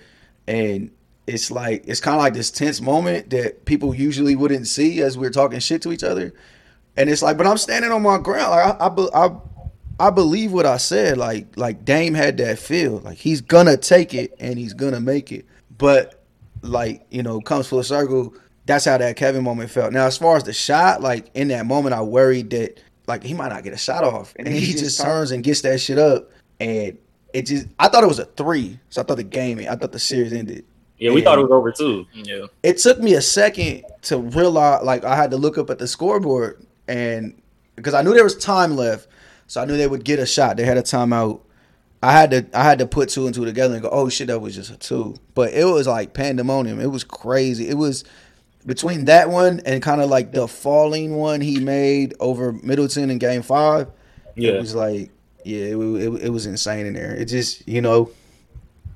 and 0.47 0.91
it's 1.27 1.51
like 1.51 1.83
it's 1.89 1.99
kind 1.99 2.15
of 2.15 2.23
like 2.23 2.35
this 2.35 2.53
tense 2.53 2.81
moment 2.81 3.31
that 3.31 3.65
people 3.65 3.93
usually 3.95 4.37
wouldn't 4.37 4.69
see 4.69 5.01
as 5.03 5.19
we're 5.19 5.31
talking 5.31 5.59
shit 5.59 5.83
to 5.83 5.91
each 5.93 6.05
other, 6.05 6.33
and 6.96 7.10
it's 7.10 7.22
like, 7.22 7.37
but 7.37 7.46
I'm 7.46 7.58
standing 7.58 7.93
on 7.93 8.02
my 8.02 8.19
ground. 8.19 8.50
Like 8.50 8.81
I, 8.81 8.87
I, 8.87 9.26
I, 9.26 9.37
I 9.98 10.10
believe 10.10 10.52
what 10.52 10.66
I 10.66 10.76
said. 10.76 11.19
Like 11.19 11.56
like 11.56 11.84
Dame 11.84 12.14
had 12.14 12.37
that 12.38 12.58
feel. 12.58 12.98
Like 12.98 13.19
he's 13.19 13.40
gonna 13.40 13.76
take 13.76 14.14
it 14.14 14.34
and 14.38 14.58
he's 14.58 14.75
gonna 14.75 15.00
make 15.00 15.32
it. 15.32 15.46
But 15.78 16.22
like 16.62 17.06
you 17.10 17.22
know, 17.22 17.40
comes 17.40 17.66
full 17.66 17.82
circle. 17.82 18.34
That's 18.66 18.84
how 18.84 18.98
that 18.98 19.16
Kevin 19.16 19.44
moment 19.44 19.70
felt. 19.70 19.93
Now, 19.93 20.06
as 20.06 20.19
far 20.19 20.37
as 20.37 20.43
the 20.43 20.52
shot, 20.52 21.00
like 21.00 21.31
in 21.34 21.48
that 21.48 21.66
moment, 21.66 21.94
I 21.94 22.02
worried 22.02 22.50
that 22.50 22.82
like 23.06 23.22
he 23.22 23.32
might 23.32 23.48
not 23.50 23.62
get 23.62 23.72
a 23.72 23.78
shot 23.78 24.02
off, 24.02 24.34
and 24.38 24.48
he 24.48 24.72
just 24.72 25.00
turns 25.00 25.31
and 25.31 25.44
gets 25.44 25.60
that 25.60 25.81
shit 25.81 25.98
up, 25.98 26.31
and 26.58 26.98
it 27.32 27.43
just. 27.46 27.69
I 27.78 27.88
thought 27.88 28.02
it 28.02 28.08
was 28.08 28.19
a 28.19 28.25
three, 28.25 28.78
so 28.90 29.00
I 29.00 29.04
thought 29.04 29.19
the 29.19 29.22
game, 29.22 29.60
I 29.60 29.76
thought 29.76 29.93
the 29.93 30.00
series 30.00 30.32
ended. 30.32 30.64
yeah. 30.98 31.12
We 31.12 31.22
thought 31.22 31.38
it 31.38 31.43
was 31.43 31.52
over 31.52 31.70
too. 31.70 32.06
Yeah. 32.12 32.46
It 32.64 32.78
took 32.78 32.98
me 32.98 33.14
a 33.14 33.22
second 33.22 33.84
to 34.02 34.19
realize, 34.19 34.82
like 34.82 35.04
I 35.04 35.14
had 35.14 35.31
to 35.31 35.37
look 35.37 35.58
up 35.58 35.70
at 35.70 35.78
the 35.78 35.87
scoreboard, 35.87 36.66
and 36.88 37.41
because 37.75 37.94
I 37.94 38.03
knew 38.03 38.15
there 38.15 38.25
was 38.25 38.37
time 38.37 38.77
left, 38.77 39.09
so 39.47 39.61
I 39.61 39.65
knew 39.65 39.77
they 39.77 39.87
would 39.87 40.05
get 40.05 40.19
a 40.19 40.27
shot. 40.27 40.56
They 40.56 40.65
had 40.65 40.77
a 40.77 40.83
timeout. 40.83 41.41
I 42.03 42.12
had 42.12 42.31
to 42.31 42.47
I 42.55 42.65
had 42.65 42.79
to 42.79 42.87
put 42.87 43.09
two 43.09 43.27
and 43.27 43.35
two 43.35 43.44
together 43.44 43.75
and 43.75 43.83
go, 43.83 43.88
oh 43.91 44.09
shit, 44.09 44.29
that 44.29 44.41
was 44.41 44.55
just 44.55 44.71
a 44.71 44.77
two. 44.77 45.17
But 45.35 45.53
it 45.53 45.65
was 45.65 45.87
like 45.87 46.15
pandemonium. 46.15 46.81
It 46.81 46.91
was 46.91 47.05
crazy. 47.05 47.69
It 47.69 47.77
was 47.77 48.05
between 48.65 49.05
that 49.06 49.31
one 49.31 49.61
and 49.65 49.83
kind 49.83 50.00
of 50.00 50.11
like 50.11 50.33
the 50.33 50.49
falling 50.49 51.17
one 51.17 51.41
he 51.41 51.61
made 51.61 52.15
over 52.21 52.53
Middleton 52.53 53.11
in 53.11 53.19
Game 53.19 53.43
Five. 53.43 53.89
Yeah, 54.35 54.53
It 54.53 54.61
was 54.61 54.75
like, 54.75 55.11
yeah, 55.44 55.67
it, 55.67 55.77
it, 55.77 56.23
it 56.25 56.29
was 56.31 56.47
insane 56.47 56.87
in 56.87 56.94
there. 56.94 57.15
It 57.15 57.27
just 57.27 57.67
you 57.67 57.81
know, 57.81 58.11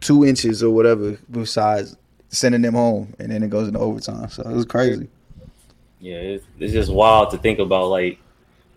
two 0.00 0.24
inches 0.24 0.62
or 0.62 0.70
whatever 0.70 1.18
besides 1.30 1.96
sending 2.28 2.62
them 2.62 2.74
home, 2.74 3.14
and 3.18 3.30
then 3.30 3.42
it 3.42 3.50
goes 3.50 3.68
into 3.68 3.80
overtime. 3.80 4.28
So 4.30 4.42
it 4.42 4.52
was 4.54 4.66
crazy. 4.66 5.08
Yeah. 6.00 6.16
It's, 6.16 6.46
it's 6.58 6.72
just 6.72 6.90
wild 6.92 7.30
to 7.30 7.38
think 7.38 7.58
about, 7.58 7.86
like 7.88 8.18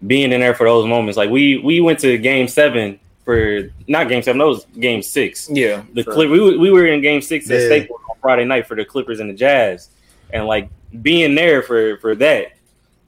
being 0.05 0.31
in 0.31 0.41
there 0.41 0.53
for 0.53 0.65
those 0.65 0.85
moments. 0.85 1.17
Like 1.17 1.29
we 1.29 1.57
we 1.57 1.79
went 1.81 1.99
to 1.99 2.17
Game 2.17 2.47
Seven 2.47 2.99
for 3.25 3.69
not 3.87 4.09
Game 4.09 4.21
Seven. 4.21 4.39
That 4.39 4.47
was 4.47 4.65
Game 4.79 5.01
Six. 5.01 5.49
Yeah. 5.49 5.83
the 5.93 6.03
Sure. 6.03 6.13
Clip. 6.13 6.29
We, 6.29 6.39
were- 6.39 6.57
we 6.57 6.71
were 6.71 6.85
in 6.87 7.01
Game 7.01 7.21
Six 7.21 7.49
at 7.49 7.59
Yeah. 7.61 7.65
Staples 7.67 8.01
on 8.09 8.17
Friday 8.21 8.45
night 8.45 8.67
for 8.67 8.75
the 8.75 8.85
Clippers 8.85 9.19
and 9.19 9.29
the 9.29 9.33
Jazz, 9.33 9.89
and 10.31 10.45
like 10.45 10.69
being 11.01 11.33
there 11.35 11.61
for 11.63 11.97
for 11.97 12.15
that 12.15 12.53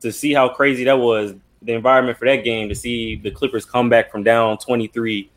to 0.01 0.11
see 0.11 0.33
how 0.33 0.49
crazy 0.49 0.83
that 0.85 0.97
was. 0.97 1.33
The 1.61 1.73
environment 1.73 2.17
for 2.19 2.25
that 2.25 2.43
game 2.43 2.69
to 2.69 2.75
see 2.75 3.15
the 3.15 3.31
Clippers 3.31 3.65
come 3.65 3.89
back 3.89 4.11
from 4.11 4.23
down 4.23 4.57
twenty 4.59 4.87
three 4.87 5.31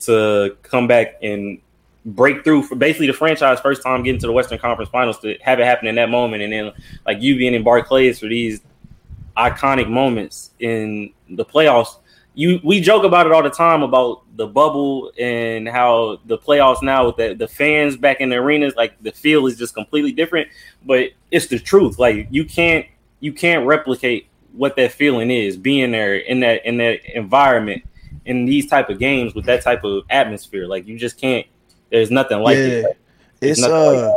to 0.00 0.56
come 0.62 0.86
back 0.86 1.14
and 1.22 1.58
break 2.04 2.44
through 2.44 2.62
for 2.62 2.76
basically 2.76 3.06
the 3.06 3.12
franchise 3.12 3.60
first 3.60 3.82
time 3.82 4.02
getting 4.02 4.20
to 4.20 4.26
the 4.26 4.32
Western 4.32 4.58
Conference 4.58 4.90
Finals 4.90 5.18
to 5.20 5.36
have 5.42 5.60
it 5.60 5.64
happen 5.64 5.86
in 5.86 5.94
that 5.96 6.10
moment, 6.10 6.42
and 6.42 6.52
then 6.52 6.72
like 7.06 7.20
you 7.20 7.36
being 7.36 7.54
in 7.54 7.62
Barclays 7.62 8.18
for 8.18 8.26
these 8.26 8.60
iconic 9.36 9.88
moments 9.88 10.50
in 10.58 11.12
the 11.30 11.44
playoffs. 11.44 11.96
You 12.34 12.60
we 12.62 12.80
joke 12.80 13.04
about 13.04 13.26
it 13.26 13.32
all 13.32 13.42
the 13.42 13.50
time 13.50 13.82
about 13.82 14.22
the 14.36 14.46
bubble 14.46 15.12
and 15.18 15.68
how 15.68 16.20
the 16.26 16.38
playoffs 16.38 16.82
now 16.82 17.06
with 17.06 17.16
the, 17.16 17.34
the 17.34 17.48
fans 17.48 17.96
back 17.96 18.20
in 18.20 18.30
the 18.30 18.36
arenas, 18.36 18.74
like 18.76 19.00
the 19.02 19.12
feel 19.12 19.46
is 19.46 19.58
just 19.58 19.74
completely 19.74 20.12
different. 20.12 20.48
But 20.86 21.10
it's 21.30 21.48
the 21.48 21.58
truth. 21.58 21.98
Like 21.98 22.28
you 22.30 22.44
can't 22.44 22.86
you 23.18 23.32
can't 23.32 23.66
replicate 23.66 24.28
what 24.52 24.76
that 24.76 24.92
feeling 24.92 25.30
is 25.30 25.56
being 25.56 25.90
there 25.90 26.16
in 26.16 26.40
that 26.40 26.64
in 26.64 26.78
that 26.78 27.04
environment 27.14 27.84
in 28.26 28.44
these 28.44 28.66
type 28.66 28.88
of 28.88 28.98
games 28.98 29.34
with 29.34 29.44
that 29.46 29.62
type 29.62 29.84
of 29.84 30.04
atmosphere. 30.10 30.66
Like 30.66 30.86
you 30.86 30.98
just 30.98 31.18
can't. 31.18 31.46
There's 31.90 32.10
nothing 32.10 32.40
like 32.40 32.56
it. 32.56 32.84
Like, 32.84 32.98
It's 33.40 33.62
uh 33.62 34.14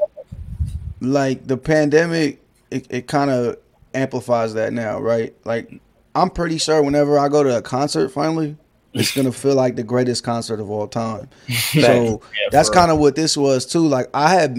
like 1.02 1.46
the 1.48 1.58
pandemic 1.58 2.42
it, 2.72 2.88
it 2.90 3.08
kind 3.08 3.30
of 3.30 3.58
amplifies 3.94 4.54
that 4.56 4.74
now, 4.74 5.00
right? 5.00 5.34
Like 5.46 5.80
I'm 6.16 6.30
pretty 6.30 6.58
sure 6.58 6.82
whenever 6.82 7.18
I 7.20 7.30
go 7.30 7.44
to 7.44 7.58
a 7.58 7.62
concert 7.62 8.10
finally, 8.10 8.58
it's 8.94 9.16
gonna 9.16 9.32
feel 9.44 9.56
like 9.56 9.76
the 9.76 9.84
greatest 9.84 10.24
concert 10.24 10.60
of 10.60 10.70
all 10.70 10.88
time. 10.88 11.30
so 11.50 12.22
Yeah, 12.34 12.50
that's 12.52 12.70
kind 12.70 12.92
of 12.92 13.00
what 13.00 13.16
this 13.16 13.38
was 13.38 13.66
too. 13.66 13.88
Like 13.88 14.10
I 14.14 14.30
had 14.30 14.58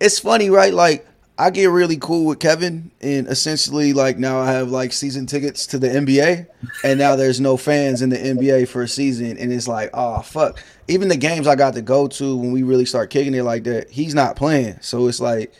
it's 0.00 0.18
funny, 0.18 0.50
right? 0.50 0.72
Like 0.74 1.06
I 1.36 1.50
get 1.50 1.66
really 1.66 1.96
cool 1.96 2.26
with 2.26 2.38
Kevin, 2.38 2.92
and 3.00 3.26
essentially, 3.26 3.92
like 3.92 4.18
now 4.18 4.38
I 4.38 4.52
have 4.52 4.70
like 4.70 4.92
season 4.92 5.26
tickets 5.26 5.66
to 5.68 5.78
the 5.80 5.88
NBA, 5.88 6.46
and 6.84 6.98
now 6.98 7.16
there's 7.16 7.40
no 7.40 7.56
fans 7.56 8.02
in 8.02 8.10
the 8.10 8.16
NBA 8.16 8.68
for 8.68 8.82
a 8.82 8.88
season, 8.88 9.36
and 9.36 9.52
it's 9.52 9.66
like, 9.66 9.90
oh 9.94 10.20
fuck. 10.22 10.62
Even 10.86 11.08
the 11.08 11.16
games 11.16 11.48
I 11.48 11.56
got 11.56 11.74
to 11.74 11.82
go 11.82 12.06
to 12.06 12.36
when 12.36 12.52
we 12.52 12.62
really 12.62 12.84
start 12.84 13.10
kicking 13.10 13.34
it 13.34 13.42
like 13.42 13.64
that, 13.64 13.90
he's 13.90 14.14
not 14.14 14.36
playing, 14.36 14.78
so 14.80 15.08
it's 15.08 15.18
like, 15.18 15.52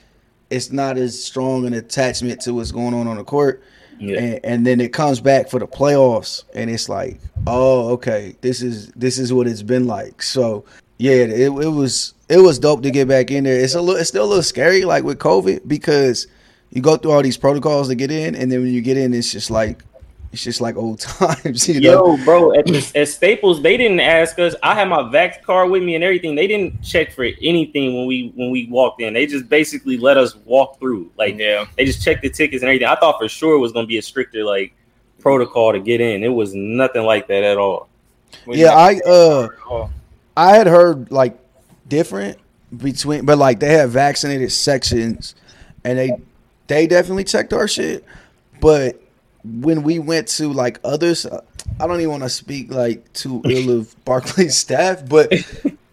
it's 0.49 0.71
not 0.71 0.97
as 0.97 1.21
strong 1.21 1.67
an 1.67 1.75
attachment 1.75 2.41
to 2.43 2.55
what's 2.55 2.71
going 2.71 2.95
on 2.95 3.09
on 3.09 3.17
the 3.17 3.25
court. 3.25 3.63
Yeah. 3.99 4.19
And, 4.19 4.41
and 4.45 4.67
then 4.67 4.81
it 4.81 4.93
comes 4.93 5.21
back 5.21 5.49
for 5.51 5.59
the 5.59 5.67
playoffs, 5.67 6.45
and 6.55 6.71
it's 6.71 6.89
like, 6.89 7.19
oh, 7.49 7.91
okay, 7.95 8.37
this 8.43 8.63
is 8.63 8.89
this 8.93 9.19
is 9.19 9.33
what 9.33 9.49
it's 9.49 9.63
been 9.63 9.87
like. 9.89 10.23
So 10.23 10.65
yeah, 10.99 11.15
it, 11.15 11.31
it 11.31 11.49
was 11.49 12.14
it 12.29 12.39
was 12.39 12.59
dope 12.59 12.83
to 12.83 12.91
get 12.91 13.09
back 13.09 13.31
in 13.31 13.45
there. 13.45 13.61
It's 13.61 13.75
a 13.75 13.81
little, 13.81 14.01
it's 14.01 14.09
still 14.09 14.25
a 14.25 14.27
little 14.27 14.43
scary, 14.43 14.85
like 14.85 15.05
with 15.05 15.19
COVID, 15.19 15.67
because 15.69 16.27
you 16.71 16.81
go 16.83 16.97
through 16.97 17.13
all 17.13 17.23
these 17.23 17.37
protocols 17.37 17.89
to 17.89 17.95
get 17.95 18.11
in, 18.11 18.35
and 18.35 18.51
then 18.51 18.63
when 18.63 18.73
you 18.73 18.81
get 18.83 18.97
in, 18.97 19.15
it's 19.15 19.31
just 19.31 19.51
like 19.51 19.83
it's 20.33 20.43
just 20.43 20.61
like 20.61 20.77
old 20.77 20.99
times. 21.01 21.69
You 21.69 21.81
know? 21.81 22.17
Yo, 22.17 22.25
bro, 22.25 22.59
at, 22.59 22.67
the, 22.67 22.93
at 22.97 23.09
Staples, 23.09 23.63
they 23.63 23.77
didn't 23.77 24.01
ask 24.01 24.39
us. 24.41 24.55
I 24.63 24.75
had 24.75 24.89
my 24.89 25.03
vax 25.03 25.41
card 25.43 25.71
with 25.71 25.83
me 25.83 25.95
and 25.95 26.03
everything. 26.03 26.35
They 26.35 26.49
didn't 26.49 26.83
check 26.83 27.13
for 27.13 27.25
anything 27.41 27.97
when 27.97 28.07
we 28.07 28.33
when 28.35 28.51
we 28.51 28.67
walked 28.67 29.01
in. 29.01 29.15
They 29.15 29.27
just 29.27 29.49
basically 29.49 29.97
let 29.97 30.17
us 30.17 30.35
walk 30.45 30.81
through. 30.81 31.11
Like, 31.17 31.39
Yeah. 31.39 31.67
they 31.77 31.85
just 31.85 32.03
checked 32.03 32.23
the 32.23 32.31
tickets 32.31 32.63
and 32.63 32.69
everything. 32.69 32.89
I 32.89 32.97
thought 32.97 33.19
for 33.21 33.29
sure 33.29 33.55
it 33.55 33.61
was 33.61 33.73
gonna 33.73 33.87
be 33.87 33.99
a 33.99 34.03
stricter 34.03 34.45
like 34.45 34.75
protocol 35.21 35.73
to 35.73 35.79
get 35.79 36.01
in. 36.01 36.25
It 36.25 36.29
was 36.29 36.53
nothing 36.55 37.05
like 37.05 37.29
that 37.29 37.45
at 37.45 37.57
all. 37.57 37.89
Yeah, 38.49 38.71
I 38.75 38.99
uh 39.07 39.49
I 40.37 40.57
had 40.57 40.67
heard 40.67 41.13
like 41.13 41.39
different 41.89 42.39
between, 42.77 43.25
but 43.25 43.39
like 43.39 43.61
they 43.61 43.75
have 43.75 43.91
vaccinated 43.91 44.53
sections, 44.53 45.35
and 45.85 45.99
they 45.99 46.13
they 46.67 46.87
definitely 46.87 47.25
checked 47.25 47.53
our 47.53 47.69
shit. 47.69 48.05
But 48.61 49.01
when 49.45 49.83
we 49.83 49.99
went 49.99 50.29
to 50.29 50.53
like 50.53 50.81
others, 50.85 51.27
uh, 51.27 51.43
I 51.81 51.87
don't 51.87 52.01
even 52.01 52.11
want 52.11 52.23
to 52.23 52.29
speak 52.29 52.71
like 52.71 53.13
too 53.13 53.43
ill 53.49 53.79
of 53.79 54.05
Barclays 54.05 54.57
staff, 54.57 55.07
but 55.09 55.33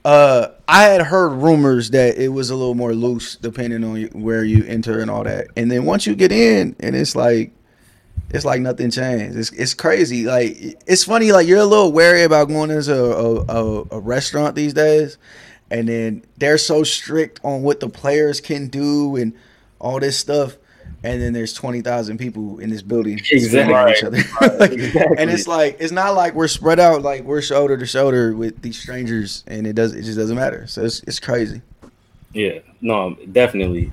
uh, 0.06 0.50
I 0.68 0.84
had 0.84 1.02
heard 1.02 1.30
rumors 1.34 1.92
that 1.92 2.18
it 2.18 2.30
was 2.30 2.50
a 2.50 2.56
little 2.56 2.76
more 2.76 2.94
loose 2.94 3.36
depending 3.36 3.84
on 3.84 4.22
where 4.22 4.44
you 4.44 4.64
enter 4.66 5.00
and 5.00 5.12
all 5.12 5.24
that. 5.24 5.48
And 5.56 5.70
then 5.70 5.86
once 5.86 6.08
you 6.08 6.16
get 6.16 6.32
in, 6.32 6.76
and 6.80 6.96
it's 6.96 7.16
like 7.16 7.52
it's 8.30 8.46
like 8.46 8.62
nothing 8.62 8.92
changed. 8.92 9.38
It's 9.38 9.52
it's 9.52 9.74
crazy. 9.74 10.24
Like 10.26 10.58
it's 10.88 11.04
funny. 11.04 11.32
Like 11.32 11.48
you're 11.48 11.60
a 11.60 11.66
little 11.66 11.92
wary 11.92 12.24
about 12.24 12.48
going 12.48 12.72
into 12.72 12.96
a 12.96 13.42
a, 13.42 13.86
a 13.92 14.00
restaurant 14.00 14.56
these 14.56 14.74
days, 14.74 15.18
and 15.72 15.88
then 15.88 16.24
they're 16.38 16.58
so 16.58 16.84
strict 16.84 17.40
on 17.44 17.64
what 17.64 17.80
the 17.80 17.90
players 17.90 18.42
can 18.42 18.68
do 18.68 19.16
and 19.16 19.34
all 19.80 20.00
this 20.00 20.18
stuff. 20.18 20.58
And 21.04 21.20
then 21.20 21.34
there's 21.34 21.54
twenty 21.54 21.82
thousand 21.82 22.20
people 22.20 22.60
in 22.60 22.70
this 22.70 22.84
building 22.84 23.20
at 23.20 23.98
each 23.98 24.04
other. 24.04 24.20
Like, 24.60 24.74
Exactly. 24.74 25.18
And 25.18 25.32
it's 25.32 25.48
like 25.48 25.78
it's 25.80 25.92
not 25.92 26.14
like 26.14 26.36
we're 26.36 26.48
spread 26.48 26.80
out. 26.80 27.02
Like 27.02 27.24
we're 27.24 27.42
shoulder 27.42 27.76
to 27.78 27.86
shoulder 27.88 28.36
with 28.36 28.62
these 28.62 28.80
strangers, 28.80 29.44
and 29.48 29.66
it 29.66 29.74
does 29.74 29.96
it 29.96 30.04
just 30.04 30.18
doesn't 30.18 30.36
matter. 30.36 30.68
So 30.68 30.84
it's 30.84 31.02
it's 31.04 31.20
crazy. 31.20 31.62
Yeah, 32.34 32.60
no, 32.82 33.18
definitely. 33.32 33.92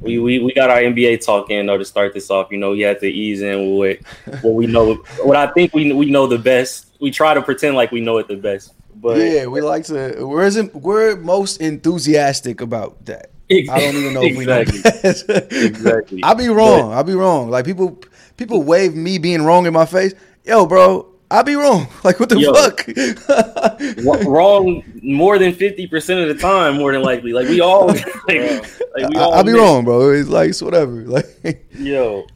We, 0.00 0.18
we, 0.18 0.38
we 0.38 0.52
got 0.52 0.68
our 0.68 0.78
NBA 0.78 1.24
talk 1.24 1.50
in 1.50 1.66
though 1.66 1.78
to 1.78 1.84
start 1.84 2.12
this 2.12 2.30
off. 2.30 2.50
You 2.50 2.58
know, 2.58 2.72
we 2.72 2.80
had 2.80 3.00
to 3.00 3.06
ease 3.06 3.40
in 3.40 3.76
with 3.78 4.04
what 4.42 4.54
we 4.54 4.66
know. 4.66 4.96
What 5.22 5.36
I 5.36 5.46
think 5.48 5.72
we 5.72 5.92
we 5.92 6.10
know 6.10 6.26
the 6.26 6.38
best. 6.38 6.88
We 7.00 7.10
try 7.10 7.32
to 7.32 7.42
pretend 7.42 7.76
like 7.76 7.92
we 7.92 8.00
know 8.00 8.18
it 8.18 8.28
the 8.28 8.36
best, 8.36 8.74
but 9.04 9.18
yeah, 9.18 9.44
we 9.44 9.60
like 9.60 9.84
to. 9.84 10.24
We're 10.26 10.50
we're 10.72 11.16
most 11.16 11.60
enthusiastic 11.60 12.62
about 12.62 13.04
that. 13.04 13.32
I 13.50 13.60
don't 13.66 13.96
even 13.96 14.14
know 14.14 14.22
if 14.22 14.34
we 14.34 14.46
know 14.46 14.60
exactly. 14.60 16.22
I'll 16.22 16.34
be 16.34 16.48
wrong. 16.48 16.90
I'll 16.90 17.04
be 17.04 17.12
wrong. 17.12 17.50
Like 17.50 17.66
people, 17.66 18.00
people 18.38 18.62
wave 18.62 18.94
me 18.94 19.18
being 19.18 19.42
wrong 19.42 19.66
in 19.66 19.74
my 19.74 19.84
face. 19.84 20.14
Yo, 20.46 20.64
bro, 20.64 21.06
I'll 21.30 21.44
be 21.44 21.54
wrong. 21.54 21.86
Like 22.02 22.18
what 22.18 22.30
the 22.30 22.40
Yo. 22.40 22.54
fuck? 22.54 24.26
Wrong 24.26 24.82
more 25.02 25.38
than 25.38 25.52
fifty 25.52 25.86
percent 25.86 26.20
of 26.20 26.28
the 26.34 26.40
time, 26.40 26.78
more 26.78 26.90
than 26.92 27.02
likely. 27.02 27.34
Like 27.34 27.46
we 27.46 27.60
all, 27.60 27.88
like, 27.88 28.06
like 28.26 29.10
we 29.10 29.16
all 29.16 29.34
I'll 29.34 29.44
be 29.44 29.52
miss. 29.52 29.60
wrong, 29.60 29.84
bro. 29.84 30.12
It's 30.12 30.30
like 30.30 30.48
it's 30.48 30.62
whatever. 30.62 30.92
Like 31.02 31.66
Yo, 31.74 32.26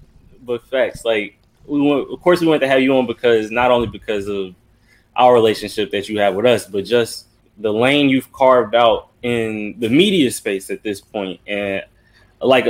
but 0.42 0.62
facts. 0.64 1.02
Like 1.02 1.38
we 1.64 1.80
want, 1.80 2.12
of 2.12 2.20
course, 2.20 2.42
we 2.42 2.46
want 2.46 2.60
to 2.60 2.68
have 2.68 2.82
you 2.82 2.94
on 2.98 3.06
because 3.06 3.50
not 3.50 3.70
only 3.70 3.86
because 3.86 4.28
of 4.28 4.54
our 5.18 5.34
relationship 5.34 5.90
that 5.90 6.08
you 6.08 6.18
have 6.20 6.34
with 6.34 6.46
us, 6.46 6.64
but 6.66 6.84
just 6.84 7.26
the 7.58 7.72
lane 7.72 8.08
you've 8.08 8.32
carved 8.32 8.74
out 8.74 9.08
in 9.22 9.74
the 9.80 9.88
media 9.88 10.30
space 10.30 10.70
at 10.70 10.82
this 10.82 11.00
point. 11.00 11.40
And 11.46 11.82
like 12.40 12.66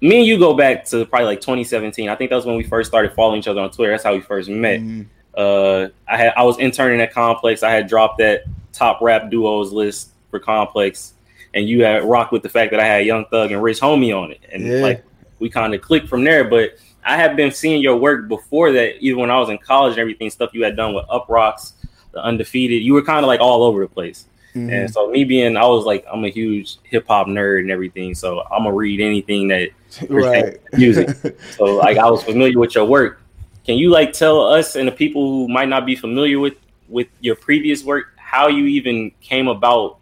me 0.00 0.16
and 0.18 0.26
you 0.26 0.38
go 0.38 0.54
back 0.54 0.84
to 0.86 1.04
probably 1.04 1.26
like 1.26 1.40
2017. 1.42 2.08
I 2.08 2.14
think 2.16 2.30
that 2.30 2.36
was 2.36 2.46
when 2.46 2.56
we 2.56 2.64
first 2.64 2.90
started 2.90 3.12
following 3.12 3.38
each 3.38 3.48
other 3.48 3.60
on 3.60 3.70
Twitter. 3.70 3.92
That's 3.92 4.02
how 4.04 4.14
we 4.14 4.20
first 4.20 4.48
met. 4.48 4.80
Mhm. 4.80 5.06
Uh, 5.36 5.88
I 6.08 6.16
had 6.16 6.32
I 6.36 6.42
was 6.44 6.58
interning 6.58 7.00
at 7.00 7.12
Complex. 7.12 7.62
I 7.62 7.70
had 7.70 7.86
dropped 7.86 8.18
that 8.18 8.44
top 8.72 9.00
rap 9.02 9.30
duos 9.30 9.72
list 9.72 10.10
for 10.30 10.38
Complex, 10.38 11.14
and 11.52 11.68
you 11.68 11.84
had 11.84 12.04
rocked 12.04 12.32
with 12.32 12.42
the 12.42 12.48
fact 12.48 12.70
that 12.70 12.80
I 12.80 12.86
had 12.86 13.04
Young 13.04 13.24
Thug 13.26 13.50
and 13.52 13.62
Rich 13.62 13.80
Homie 13.80 14.16
on 14.16 14.30
it, 14.30 14.40
and 14.52 14.66
Yeah. 14.66 14.76
like 14.80 15.04
we 15.40 15.50
kind 15.50 15.74
of 15.74 15.80
clicked 15.82 16.08
from 16.08 16.24
there. 16.24 16.44
But 16.44 16.76
I 17.04 17.16
have 17.16 17.36
been 17.36 17.50
seeing 17.50 17.82
your 17.82 17.96
work 17.96 18.28
before 18.28 18.72
that, 18.72 18.98
even 19.00 19.20
when 19.20 19.30
I 19.30 19.38
was 19.38 19.50
in 19.50 19.58
college 19.58 19.92
and 19.92 20.00
everything, 20.00 20.30
stuff 20.30 20.50
you 20.54 20.64
had 20.64 20.76
done 20.76 20.94
with 20.94 21.04
Uproxx, 21.06 21.72
the 22.12 22.22
Undefeated. 22.22 22.82
You 22.82 22.94
were 22.94 23.02
kind 23.02 23.24
of 23.24 23.26
like 23.28 23.40
all 23.40 23.62
over 23.62 23.80
the 23.80 23.88
place. 23.88 24.26
Mhm. 24.54 24.72
And 24.72 24.90
so 24.92 25.10
me 25.10 25.24
being, 25.24 25.56
I 25.56 25.66
was 25.66 25.84
like, 25.84 26.04
I'm 26.10 26.24
a 26.24 26.28
huge 26.28 26.76
hip 26.84 27.06
hop 27.08 27.26
nerd 27.26 27.60
and 27.60 27.70
everything, 27.70 28.14
so 28.14 28.42
I'm 28.50 28.64
gonna 28.64 28.72
read 28.72 29.00
anything 29.00 29.48
that 29.48 29.70
right. 30.08 30.58
music. 30.74 31.10
So 31.56 31.64
like 31.64 31.98
I 31.98 32.08
was 32.08 32.22
familiar 32.22 32.58
with 32.58 32.74
your 32.74 32.84
work. 32.84 33.20
Can 33.66 33.76
you 33.76 33.90
like 33.90 34.12
tell 34.12 34.40
us 34.42 34.76
and 34.76 34.86
the 34.86 34.92
people 34.92 35.28
who 35.28 35.48
might 35.48 35.68
not 35.68 35.86
be 35.86 35.96
familiar 35.96 36.38
with 36.38 36.54
with 36.88 37.08
your 37.20 37.34
previous 37.34 37.82
work 37.82 38.08
how 38.16 38.48
you 38.48 38.66
even 38.66 39.10
came 39.20 39.48
about 39.48 39.98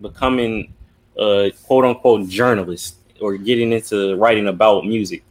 becoming 0.00 0.72
a 1.16 1.50
quote 1.64 1.84
unquote 1.84 2.28
journalist 2.28 2.96
or 3.20 3.36
getting 3.36 3.72
into 3.72 4.16
writing 4.16 4.46
about 4.48 4.84
music? 4.86 5.22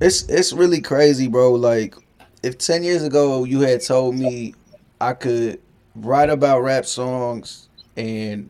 It's 0.00 0.22
it's 0.24 0.52
really 0.52 0.80
crazy, 0.80 1.28
bro. 1.28 1.52
Like 1.52 1.96
if 2.42 2.58
ten 2.58 2.82
years 2.82 3.02
ago 3.02 3.44
you 3.44 3.60
had 3.60 3.82
told 3.82 4.14
me 4.16 4.54
I 5.00 5.12
could 5.12 5.60
write 5.96 6.30
about 6.30 6.60
rap 6.60 6.86
songs 6.86 7.68
and 7.96 8.48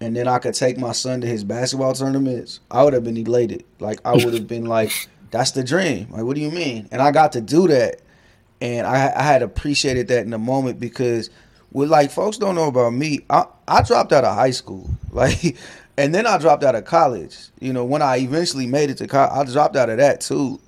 and 0.00 0.14
then 0.14 0.28
I 0.28 0.38
could 0.38 0.54
take 0.54 0.78
my 0.78 0.92
son 0.92 1.20
to 1.22 1.26
his 1.26 1.44
basketball 1.44 1.94
tournaments, 1.94 2.60
I 2.70 2.84
would 2.84 2.92
have 2.92 3.04
been 3.04 3.16
elated. 3.16 3.64
Like 3.80 4.00
I 4.04 4.12
would 4.12 4.34
have 4.34 4.46
been 4.46 4.66
like, 4.66 4.92
"That's 5.30 5.52
the 5.52 5.64
dream." 5.64 6.08
Like, 6.10 6.24
what 6.24 6.34
do 6.36 6.40
you 6.42 6.50
mean? 6.50 6.88
And 6.92 7.00
I 7.02 7.10
got 7.10 7.32
to 7.32 7.40
do 7.40 7.66
that, 7.68 8.00
and 8.60 8.86
I 8.86 9.12
I 9.16 9.22
had 9.22 9.42
appreciated 9.42 10.08
that 10.08 10.20
in 10.24 10.30
the 10.30 10.38
moment 10.38 10.78
because, 10.78 11.30
with 11.72 11.90
like 11.90 12.10
folks 12.10 12.38
don't 12.38 12.54
know 12.54 12.68
about 12.68 12.92
me, 12.92 13.24
I 13.30 13.46
I 13.66 13.82
dropped 13.82 14.12
out 14.12 14.24
of 14.24 14.34
high 14.34 14.50
school, 14.50 14.88
like, 15.10 15.56
and 15.96 16.14
then 16.14 16.26
I 16.26 16.38
dropped 16.38 16.64
out 16.64 16.74
of 16.74 16.84
college. 16.84 17.36
You 17.60 17.72
know, 17.72 17.84
when 17.84 18.02
I 18.02 18.18
eventually 18.18 18.66
made 18.66 18.90
it 18.90 18.98
to 18.98 19.06
college, 19.06 19.48
I 19.48 19.52
dropped 19.52 19.76
out 19.76 19.90
of 19.90 19.98
that 19.98 20.20
too. 20.20 20.60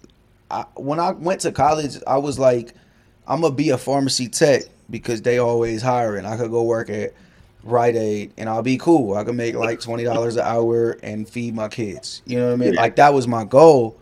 I, 0.50 0.64
when 0.76 1.00
I 1.00 1.11
went 1.11 1.40
to 1.42 1.52
college, 1.52 1.97
I 2.06 2.18
was 2.18 2.38
like, 2.38 2.75
I'm 3.26 3.40
gonna 3.40 3.54
be 3.54 3.71
a 3.71 3.78
pharmacy 3.78 4.28
tech 4.28 4.62
because 4.88 5.23
they 5.23 5.38
always 5.38 5.83
hiring. 5.83 6.25
I 6.25 6.37
could 6.37 6.50
go 6.50 6.62
work 6.62 6.90
at 6.90 7.12
Rite 7.64 7.97
Aid 7.97 8.33
and 8.37 8.49
I'll 8.49 8.62
be 8.62 8.78
cool. 8.78 9.16
I 9.16 9.25
could 9.25 9.35
make 9.35 9.56
like 9.56 9.80
twenty 9.80 10.04
dollars 10.04 10.37
an 10.37 10.45
hour 10.45 10.92
and 11.02 11.28
feed 11.28 11.54
my 11.54 11.68
kids. 11.68 12.23
You 12.25 12.38
know 12.38 12.47
what 12.47 12.52
I 12.54 12.56
mean? 12.56 12.75
Like 12.75 12.97
that 12.97 13.12
was 13.12 13.26
my 13.26 13.45
goal. 13.45 13.99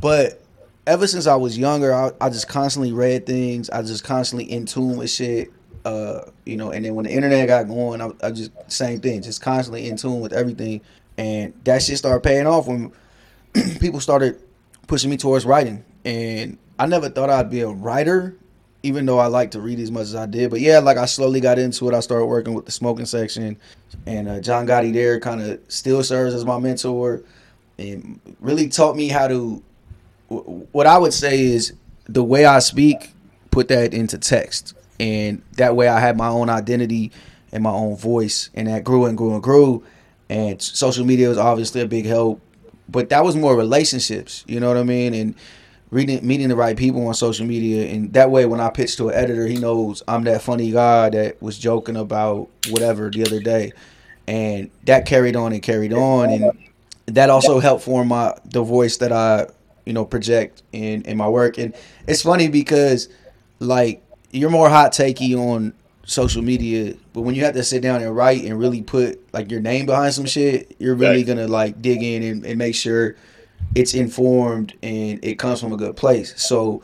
But 0.00 0.42
ever 0.86 1.06
since 1.06 1.26
I 1.26 1.36
was 1.36 1.56
younger, 1.58 1.94
I, 1.94 2.12
I 2.20 2.28
just 2.28 2.48
constantly 2.48 2.92
read 2.92 3.26
things. 3.26 3.70
I 3.70 3.82
just 3.82 4.04
constantly 4.04 4.50
in 4.50 4.66
tune 4.66 4.96
with 4.96 5.10
shit. 5.10 5.50
Uh, 5.88 6.30
you 6.44 6.56
know, 6.56 6.70
and 6.70 6.84
then 6.84 6.94
when 6.94 7.06
the 7.06 7.10
internet 7.12 7.46
got 7.48 7.66
going, 7.66 8.00
I, 8.02 8.10
I 8.22 8.30
just 8.30 8.50
same 8.70 9.00
thing, 9.00 9.22
just 9.22 9.40
constantly 9.40 9.88
in 9.88 9.96
tune 9.96 10.20
with 10.20 10.32
everything, 10.34 10.82
and 11.16 11.54
that 11.64 11.82
shit 11.82 11.96
started 11.96 12.20
paying 12.22 12.46
off 12.46 12.66
when 12.66 12.92
people 13.80 14.00
started 14.00 14.38
pushing 14.86 15.08
me 15.10 15.16
towards 15.16 15.46
writing. 15.46 15.82
And 16.04 16.58
I 16.78 16.86
never 16.86 17.08
thought 17.08 17.30
I'd 17.30 17.50
be 17.50 17.60
a 17.62 17.68
writer, 17.68 18.36
even 18.82 19.06
though 19.06 19.18
I 19.18 19.26
like 19.28 19.52
to 19.52 19.60
read 19.60 19.80
as 19.80 19.90
much 19.90 20.02
as 20.02 20.14
I 20.14 20.26
did. 20.26 20.50
But 20.50 20.60
yeah, 20.60 20.78
like 20.80 20.98
I 20.98 21.06
slowly 21.06 21.40
got 21.40 21.58
into 21.58 21.88
it. 21.88 21.94
I 21.94 22.00
started 22.00 22.26
working 22.26 22.52
with 22.54 22.66
the 22.66 22.72
smoking 22.72 23.06
section, 23.06 23.56
and 24.06 24.28
uh, 24.28 24.40
John 24.40 24.66
Gotti 24.66 24.92
there 24.92 25.18
kind 25.20 25.40
of 25.40 25.60
still 25.68 26.02
serves 26.04 26.34
as 26.34 26.44
my 26.44 26.58
mentor, 26.58 27.22
and 27.78 28.20
really 28.40 28.68
taught 28.68 28.94
me 28.94 29.08
how 29.08 29.26
to. 29.28 29.62
wh- 30.28 30.74
What 30.74 30.86
I 30.86 30.98
would 30.98 31.14
say 31.14 31.40
is 31.40 31.72
the 32.04 32.22
way 32.24 32.44
I 32.44 32.58
speak, 32.58 33.12
put 33.50 33.68
that 33.68 33.94
into 33.94 34.18
text, 34.18 34.74
and 35.00 35.42
that 35.56 35.76
way 35.76 35.88
I 35.88 36.00
had 36.00 36.16
my 36.16 36.28
own 36.28 36.48
identity 36.48 37.12
and 37.52 37.62
my 37.62 37.70
own 37.70 37.96
voice, 37.96 38.50
and 38.54 38.68
that 38.68 38.84
grew 38.84 39.06
and 39.06 39.16
grew 39.16 39.34
and 39.34 39.42
grew. 39.42 39.84
And 40.28 40.60
social 40.60 41.06
media 41.06 41.28
was 41.28 41.38
obviously 41.38 41.80
a 41.80 41.86
big 41.86 42.04
help, 42.04 42.40
but 42.88 43.08
that 43.10 43.24
was 43.24 43.36
more 43.36 43.56
relationships. 43.56 44.44
You 44.46 44.60
know 44.60 44.68
what 44.68 44.76
I 44.76 44.82
mean? 44.82 45.14
And 45.14 45.34
reading, 45.90 46.26
meeting 46.26 46.48
the 46.48 46.56
right 46.56 46.76
people 46.76 47.06
on 47.06 47.14
social 47.14 47.46
media, 47.46 47.86
and 47.90 48.12
that 48.12 48.30
way, 48.30 48.44
when 48.46 48.60
I 48.60 48.70
pitch 48.70 48.96
to 48.96 49.08
an 49.08 49.14
editor, 49.14 49.46
he 49.46 49.56
knows 49.56 50.02
I'm 50.06 50.24
that 50.24 50.42
funny 50.42 50.70
guy 50.70 51.10
that 51.10 51.40
was 51.40 51.58
joking 51.58 51.96
about 51.96 52.48
whatever 52.70 53.10
the 53.10 53.24
other 53.24 53.40
day, 53.40 53.72
and 54.26 54.70
that 54.84 55.06
carried 55.06 55.36
on 55.36 55.52
and 55.52 55.62
carried 55.62 55.92
on, 55.92 56.30
and 56.30 56.52
that 57.06 57.30
also 57.30 57.60
helped 57.60 57.84
form 57.84 58.08
my 58.08 58.34
the 58.44 58.62
voice 58.62 58.98
that 58.98 59.12
I 59.12 59.46
you 59.86 59.94
know 59.94 60.04
project 60.04 60.62
in 60.72 61.02
in 61.02 61.16
my 61.16 61.28
work. 61.28 61.56
And 61.58 61.74
it's 62.06 62.22
funny 62.22 62.48
because 62.48 63.08
like 63.58 64.02
you're 64.30 64.50
more 64.50 64.68
hot 64.68 64.92
takey 64.92 65.36
on 65.36 65.72
social 66.06 66.42
media, 66.42 66.94
but 67.12 67.20
when 67.22 67.34
you 67.34 67.44
have 67.44 67.54
to 67.54 67.62
sit 67.62 67.82
down 67.82 68.02
and 68.02 68.14
write 68.16 68.42
and 68.44 68.58
really 68.58 68.82
put 68.82 69.20
like 69.34 69.50
your 69.50 69.60
name 69.60 69.86
behind 69.86 70.14
some 70.14 70.24
shit, 70.26 70.74
you're 70.78 70.94
really 70.94 71.18
Right. 71.18 71.26
gonna 71.26 71.48
like 71.48 71.80
dig 71.82 72.02
in 72.02 72.22
and, 72.22 72.46
and 72.46 72.58
make 72.58 72.74
sure 72.74 73.16
it's 73.74 73.92
informed 73.94 74.72
and 74.82 75.22
it 75.22 75.38
comes 75.38 75.60
from 75.60 75.72
a 75.72 75.76
good 75.76 75.96
place. 75.96 76.32
So 76.40 76.82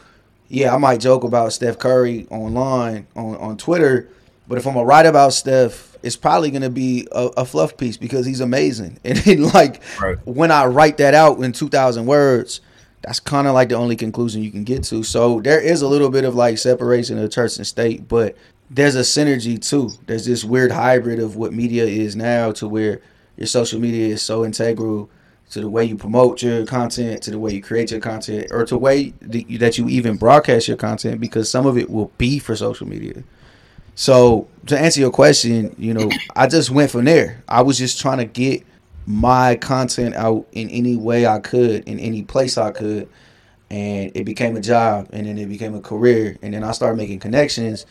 yeah, 0.49 0.75
I 0.75 0.79
might 0.79 1.01
joke 1.01 1.25
about 1.25 1.53
Steph 1.53 1.79
Curry 1.79 2.27
online 2.31 3.07
on, 3.17 3.37
on 3.37 3.57
Twitter, 3.57 4.09
but 4.47 4.59
if 4.59 4.67
I'm 4.67 4.75
gonna 4.75 4.85
write 4.87 5.07
about 5.07 5.33
Steph, 5.33 5.97
it's 6.03 6.17
probably 6.17 6.51
gonna 6.51 6.69
be 6.69 7.09
a, 7.13 7.31
a 7.39 7.45
fluff 7.47 7.79
piece 7.79 7.97
because 7.97 8.27
he's 8.27 8.41
amazing. 8.41 8.99
And 9.05 9.17
then, 9.19 9.43
like 9.55 9.81
Right. 10.01 10.19
when 10.27 10.51
I 10.51 10.67
write 10.67 10.99
that 10.99 11.15
out 11.15 11.39
in 11.39 11.53
two 11.53 11.71
thousand 11.71 12.05
words, 12.05 12.61
that's 13.05 13.21
kind 13.21 13.47
of 13.47 13.53
like 13.55 13.69
the 13.69 13.75
only 13.75 13.97
conclusion 13.97 14.43
you 14.43 14.51
can 14.51 14.65
get 14.65 14.83
to. 14.85 15.03
So 15.03 15.41
there 15.41 15.61
is 15.61 15.83
a 15.83 15.89
little 15.89 16.09
bit 16.09 16.25
of 16.25 16.35
like 16.35 16.57
separation 16.57 17.19
of 17.19 17.31
church 17.31 17.59
and 17.59 17.67
state, 17.67 18.09
but 18.09 18.35
there's 18.71 18.97
a 18.97 19.01
synergy 19.01 19.61
too. 19.61 19.91
There's 20.07 20.25
this 20.25 20.43
weird 20.43 20.73
hybrid 20.73 21.21
of 21.21 21.37
what 21.37 21.53
media 21.53 21.85
is 21.85 22.17
now 22.17 22.53
to 22.53 22.67
where 22.67 23.01
your 23.37 23.47
social 23.47 23.79
media 23.79 24.07
is 24.15 24.23
so 24.23 24.45
integral 24.45 25.11
to 25.51 25.61
the 25.61 25.69
way 25.69 25.85
you 25.85 25.97
promote 25.97 26.43
your 26.43 26.65
content, 26.65 27.23
to 27.25 27.31
the 27.31 27.39
way 27.39 27.53
you 27.53 27.63
create 27.63 27.91
your 27.91 28.01
content, 28.01 28.47
or 28.51 28.65
to 28.65 28.75
the 28.75 28.79
way 28.79 29.13
that 29.21 29.51
you- 29.51 29.59
that 29.59 29.77
you 29.77 29.87
even 29.89 30.17
broadcast 30.17 30.67
your 30.67 30.79
content 30.79 31.21
because 31.21 31.51
some 31.51 31.67
of 31.67 31.77
it 31.77 31.91
will 31.91 32.11
be 32.17 32.39
for 32.39 32.57
social 32.57 32.89
media. 32.89 33.23
So 33.95 34.49
to 34.67 34.79
answer 34.79 35.01
your 35.01 35.11
question, 35.11 35.77
you 35.79 35.93
know, 35.93 36.11
I 36.35 36.47
just 36.47 36.71
went 36.71 36.91
from 36.91 37.05
there. 37.05 37.43
I 37.47 37.61
was 37.61 37.77
just 37.77 38.01
trying 38.01 38.19
to 38.19 38.25
get 38.25 38.63
my 39.07 39.57
content 39.57 40.15
out 40.15 40.47
in 40.53 40.71
any 40.71 40.97
way 40.97 41.27
I 41.27 41.39
could, 41.39 41.87
in 41.89 41.99
any 41.99 42.23
place 42.23 42.57
I 42.57 42.71
could, 42.71 43.09
and 43.71 44.13
it 44.15 44.25
became 44.25 44.57
a 44.57 44.61
job, 44.61 45.09
and 45.13 45.27
then 45.27 45.37
it 45.39 45.47
became 45.47 45.75
a 45.75 45.81
career, 45.81 46.37
and 46.43 46.55
then 46.55 46.65
I 46.65 46.73
started 46.73 46.97
making 46.97 47.21
connections, 47.21 47.87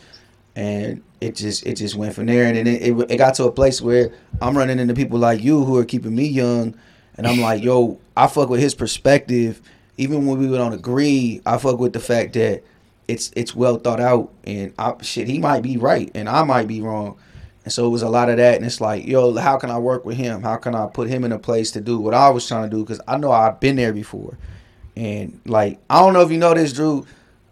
and 0.56 1.02
it 1.20 1.36
just 1.36 1.66
it 1.66 1.74
just 1.74 1.94
went 1.94 2.14
from 2.14 2.26
there, 2.26 2.46
and 2.46 2.56
then 2.56 2.66
it, 2.66 2.82
it, 2.82 3.10
it 3.10 3.16
got 3.16 3.34
to 3.34 3.44
a 3.44 3.52
place 3.52 3.80
where 3.80 4.12
I'm 4.40 4.56
running 4.56 4.78
into 4.78 4.94
people 4.94 5.18
like 5.18 5.42
you 5.42 5.64
who 5.64 5.76
are 5.78 5.84
keeping 5.84 6.14
me 6.14 6.26
young, 6.26 6.74
and 7.16 7.26
I'm 7.26 7.40
like, 7.40 7.62
yo, 7.62 8.00
I 8.16 8.26
fuck 8.26 8.48
with 8.48 8.60
his 8.60 8.74
perspective, 8.74 9.60
even 9.96 10.26
when 10.26 10.38
we 10.38 10.56
don't 10.56 10.72
agree, 10.72 11.40
I 11.46 11.58
fuck 11.58 11.78
with 11.78 11.92
the 11.92 12.00
fact 12.00 12.32
that 12.34 12.62
it's 13.06 13.30
it's 13.36 13.54
well 13.54 13.76
thought 13.76 14.00
out, 14.00 14.32
and 14.44 14.72
I, 14.78 14.94
shit, 15.02 15.28
he 15.28 15.38
might 15.38 15.62
be 15.62 15.76
right, 15.76 16.10
and 16.14 16.28
I 16.28 16.42
might 16.42 16.66
be 16.66 16.80
wrong. 16.80 17.16
And 17.64 17.72
so 17.72 17.86
it 17.86 17.88
was 17.88 18.02
a 18.02 18.08
lot 18.10 18.28
of 18.28 18.36
that, 18.36 18.56
and 18.56 18.64
it's 18.66 18.80
like, 18.80 19.06
yo, 19.06 19.34
how 19.36 19.56
can 19.56 19.70
I 19.70 19.78
work 19.78 20.04
with 20.04 20.18
him? 20.18 20.42
How 20.42 20.56
can 20.56 20.74
I 20.74 20.86
put 20.86 21.08
him 21.08 21.24
in 21.24 21.32
a 21.32 21.38
place 21.38 21.70
to 21.72 21.80
do 21.80 21.98
what 21.98 22.12
I 22.12 22.28
was 22.28 22.46
trying 22.46 22.68
to 22.68 22.76
do? 22.76 22.82
Because 22.82 23.00
I 23.08 23.16
know 23.16 23.32
I've 23.32 23.58
been 23.58 23.76
there 23.76 23.92
before, 23.92 24.36
and 24.96 25.40
like, 25.46 25.78
I 25.88 26.00
don't 26.00 26.12
know 26.12 26.20
if 26.20 26.30
you 26.30 26.36
know 26.38 26.52
this, 26.54 26.72
Drew. 26.74 27.06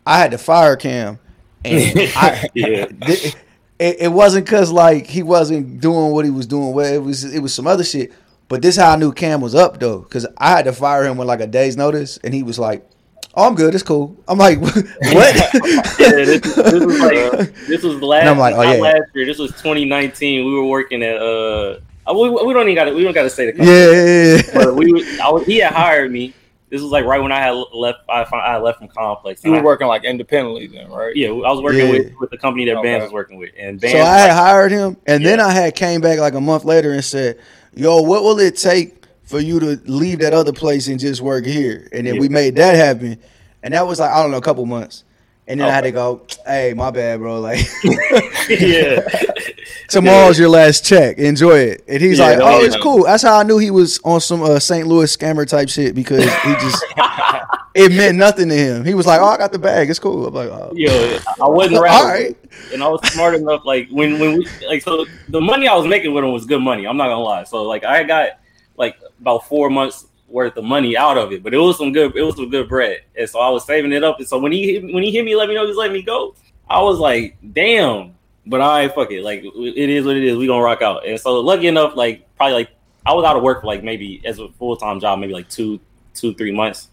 I 0.06 0.18
had 0.18 0.32
to 0.32 0.38
fire 0.38 0.76
Cam, 0.76 1.18
and 1.64 1.92
I, 2.16 2.48
Yeah. 2.54 2.86
it, 3.00 3.36
it, 3.78 4.12
wasn't 4.12 4.44
because 4.44 4.70
like 4.70 5.06
he 5.06 5.22
wasn't 5.22 5.80
doing 5.80 6.12
what 6.12 6.24
he 6.26 6.30
was 6.30 6.46
doing. 6.46 6.72
Well, 6.74 6.92
it 6.92 7.02
was 7.02 7.24
it 7.24 7.40
was 7.40 7.54
some 7.54 7.66
other 7.66 7.84
shit. 7.84 8.12
But 8.48 8.60
this 8.60 8.76
how 8.76 8.92
I 8.92 8.96
knew 8.96 9.12
Cam 9.12 9.40
was 9.40 9.54
up 9.54 9.80
though, 9.80 10.00
because 10.00 10.26
I 10.36 10.50
had 10.50 10.66
to 10.66 10.74
fire 10.74 11.04
him 11.04 11.16
with 11.16 11.26
like 11.26 11.40
a 11.40 11.46
day's 11.46 11.76
notice, 11.76 12.18
and 12.18 12.34
he 12.34 12.42
was 12.42 12.58
like, 12.58 12.86
"Oh, 13.34 13.46
I'm 13.46 13.54
good. 13.54 13.74
It's 13.74 13.82
cool." 13.82 14.16
I'm 14.28 14.38
like, 14.38 14.60
"What?" 14.60 14.74
Yeah, 15.00 16.10
this, 16.24 16.40
this 16.40 16.56
was 16.84 17.00
like 17.00 17.54
this 17.66 17.82
was 17.82 18.00
last. 18.02 18.20
And 18.22 18.30
I'm 18.30 18.38
like, 18.38 18.54
oh, 18.54 18.62
not 18.62 18.76
yeah. 18.76 18.82
last 18.82 19.02
year. 19.14 19.26
This 19.26 19.38
was 19.38 19.50
2019. 19.52 20.44
We 20.44 20.52
were 20.54 20.64
working 20.66 21.02
at 21.02 21.16
uh. 21.16 21.78
We, 22.12 22.28
we 22.30 22.52
don't 22.52 22.62
even 22.64 22.74
got 22.74 22.84
to. 22.86 22.92
We 22.94 23.04
don't 23.04 23.12
got 23.14 23.22
to 23.22 23.30
say 23.30 23.46
the 23.46 23.52
company. 23.52 23.70
yeah, 23.70 23.92
yeah, 23.92 24.34
yeah. 24.36 24.64
But 24.64 24.74
we, 24.74 24.92
was- 24.92 25.18
I 25.20 25.28
was, 25.30 25.46
he 25.46 25.58
had 25.58 25.72
hired 25.72 26.10
me. 26.10 26.34
This 26.68 26.80
was 26.82 26.90
like 26.90 27.04
right 27.04 27.20
when 27.22 27.30
I 27.32 27.38
had 27.38 27.50
left. 27.72 28.00
I, 28.08 28.24
found, 28.24 28.42
I 28.42 28.56
left 28.58 28.78
from 28.78 28.88
Complex. 28.88 29.44
You 29.44 29.48
And 29.52 29.56
were 29.56 29.60
I- 29.60 29.72
working 29.72 29.86
like 29.86 30.04
independently 30.04 30.66
then, 30.66 30.90
right? 30.90 31.14
Yeah, 31.14 31.28
I 31.28 31.52
was 31.52 31.60
working 31.60 31.80
Yeah. 31.86 31.90
with, 31.90 32.12
with 32.18 32.30
the 32.30 32.38
company 32.38 32.64
that 32.64 32.76
Okay. 32.78 32.82
Bands 32.88 33.04
was 33.04 33.12
working 33.12 33.38
with, 33.38 33.50
and 33.58 33.80
Bands. 33.80 33.96
So 33.98 34.02
I 34.02 34.18
had 34.18 34.28
like, 34.28 34.36
hired 34.36 34.72
him, 34.72 34.96
and 35.06 35.24
then 35.24 35.38
I 35.38 35.52
had 35.52 35.76
came 35.76 36.00
back 36.00 36.18
like 36.18 36.34
a 36.34 36.40
month 36.40 36.64
later 36.64 36.92
and 36.92 37.04
said, 37.04 37.38
"Yo, 37.74 38.00
what 38.02 38.24
will 38.24 38.38
it 38.40 38.56
take 38.56 39.01
for 39.32 39.40
you 39.40 39.58
to 39.58 39.80
leave 39.86 40.18
that 40.20 40.34
other 40.34 40.52
place 40.52 40.86
and 40.88 41.00
just 41.00 41.20
work 41.22 41.44
here?" 41.46 41.88
And 41.92 42.06
then 42.06 42.18
we 42.18 42.28
made 42.28 42.54
that 42.56 42.76
happen, 42.76 43.18
and 43.62 43.74
that 43.74 43.86
was 43.86 43.98
like 43.98 44.10
I 44.10 44.22
don't 44.22 44.30
know 44.30 44.36
a 44.36 44.42
couple 44.42 44.64
months, 44.66 45.04
and 45.48 45.58
then 45.58 45.68
I 45.68 45.72
had 45.72 45.80
to 45.84 45.90
go, 45.90 46.20
"Hey, 46.46 46.74
my 46.76 46.90
bad, 46.90 47.18
bro. 47.20 47.40
Like 47.40 47.66
yeah, 48.48 49.00
tomorrow's 49.88 50.38
your 50.38 50.48
last 50.50 50.84
check. 50.84 51.18
Enjoy 51.18 51.58
it." 51.58 51.84
And 51.88 52.00
he's 52.00 52.18
Yeah, 52.18 52.26
like, 52.26 52.38
"Oh, 52.40 52.60
yeah. 52.60 52.66
it's 52.66 52.76
cool." 52.76 53.04
That's 53.04 53.22
how 53.22 53.38
I 53.38 53.42
knew 53.42 53.58
he 53.58 53.70
was 53.70 53.98
on 54.04 54.20
some 54.20 54.42
uh, 54.42 54.58
St. 54.58 54.86
Louis 54.86 55.14
scammer 55.16 55.46
type 55.48 55.68
shit 55.68 55.94
because 55.94 56.22
he 56.24 56.52
just 56.54 56.84
it 57.74 57.90
meant 57.92 58.18
nothing 58.18 58.48
to 58.50 58.54
him. 58.56 58.84
He 58.84 58.94
was 58.94 59.06
like, 59.06 59.20
"Oh, 59.20 59.24
I 59.26 59.38
got 59.38 59.52
the 59.52 59.58
bag. 59.58 59.88
It's 59.90 59.98
cool." 59.98 60.26
I'm 60.26 60.34
like, 60.34 60.50
"Oh, 60.50 60.72
yo, 60.74 61.18
I 61.42 61.48
wasn't 61.48 61.76
all 61.76 61.82
rather, 61.82 62.08
right." 62.08 62.36
and 62.72 62.82
I 62.82 62.88
was 62.88 63.00
smart 63.12 63.34
enough. 63.34 63.64
Like 63.64 63.88
when 63.90 64.18
when 64.18 64.38
we 64.38 64.46
like 64.68 64.82
so 64.82 65.06
the 65.28 65.40
money 65.40 65.66
I 65.68 65.74
was 65.74 65.86
making 65.86 66.12
with 66.14 66.24
him 66.24 66.32
was 66.32 66.44
good 66.46 66.60
money. 66.60 66.86
I'm 66.86 66.96
not 66.96 67.08
gonna 67.08 67.20
lie. 67.22 67.44
So 67.44 67.62
like 67.62 67.84
I 67.84 68.02
got 68.04 68.40
like 68.76 68.96
about 69.22 69.48
four 69.48 69.70
months 69.70 70.06
worth 70.28 70.56
of 70.56 70.64
money 70.64 70.96
out 70.96 71.16
of 71.16 71.32
it, 71.32 71.42
but 71.42 71.54
it 71.54 71.58
was 71.58 71.78
some 71.78 71.92
good. 71.92 72.14
It 72.16 72.22
was 72.22 72.36
some 72.36 72.50
good 72.50 72.68
bread, 72.68 73.00
and 73.18 73.28
so 73.28 73.38
I 73.40 73.48
was 73.48 73.64
saving 73.64 73.92
it 73.92 74.04
up. 74.04 74.18
And 74.18 74.28
so 74.28 74.38
when 74.38 74.52
he 74.52 74.74
hit- 74.74 74.92
when 74.94 75.02
he 75.02 75.10
hit 75.10 75.24
me, 75.24 75.34
let 75.36 75.48
me 75.48 75.54
know, 75.54 75.66
just 75.66 75.78
letting 75.78 75.94
me 75.94 76.02
go. 76.02 76.34
I 76.68 76.80
was 76.82 76.98
like, 76.98 77.36
damn. 77.52 78.14
But 78.46 78.60
I 78.60 78.88
fuck 78.88 79.10
it. 79.12 79.22
Like 79.22 79.44
it 79.44 79.88
is 79.90 80.04
what 80.04 80.16
it 80.16 80.24
is. 80.24 80.36
We 80.36 80.46
gonna 80.48 80.62
rock 80.62 80.82
out. 80.82 81.06
And 81.06 81.18
so 81.20 81.38
lucky 81.40 81.68
enough, 81.68 81.94
like 81.96 82.26
probably 82.36 82.54
like 82.54 82.70
I 83.06 83.12
was 83.14 83.24
out 83.24 83.36
of 83.36 83.42
work 83.42 83.60
for 83.60 83.66
like 83.68 83.84
maybe 83.84 84.20
as 84.24 84.38
a 84.40 84.48
full 84.58 84.76
time 84.76 84.98
job, 85.00 85.18
maybe 85.20 85.32
like 85.32 85.48
two 85.48 85.78
two 86.14 86.34
three 86.34 86.50
months. 86.52 86.88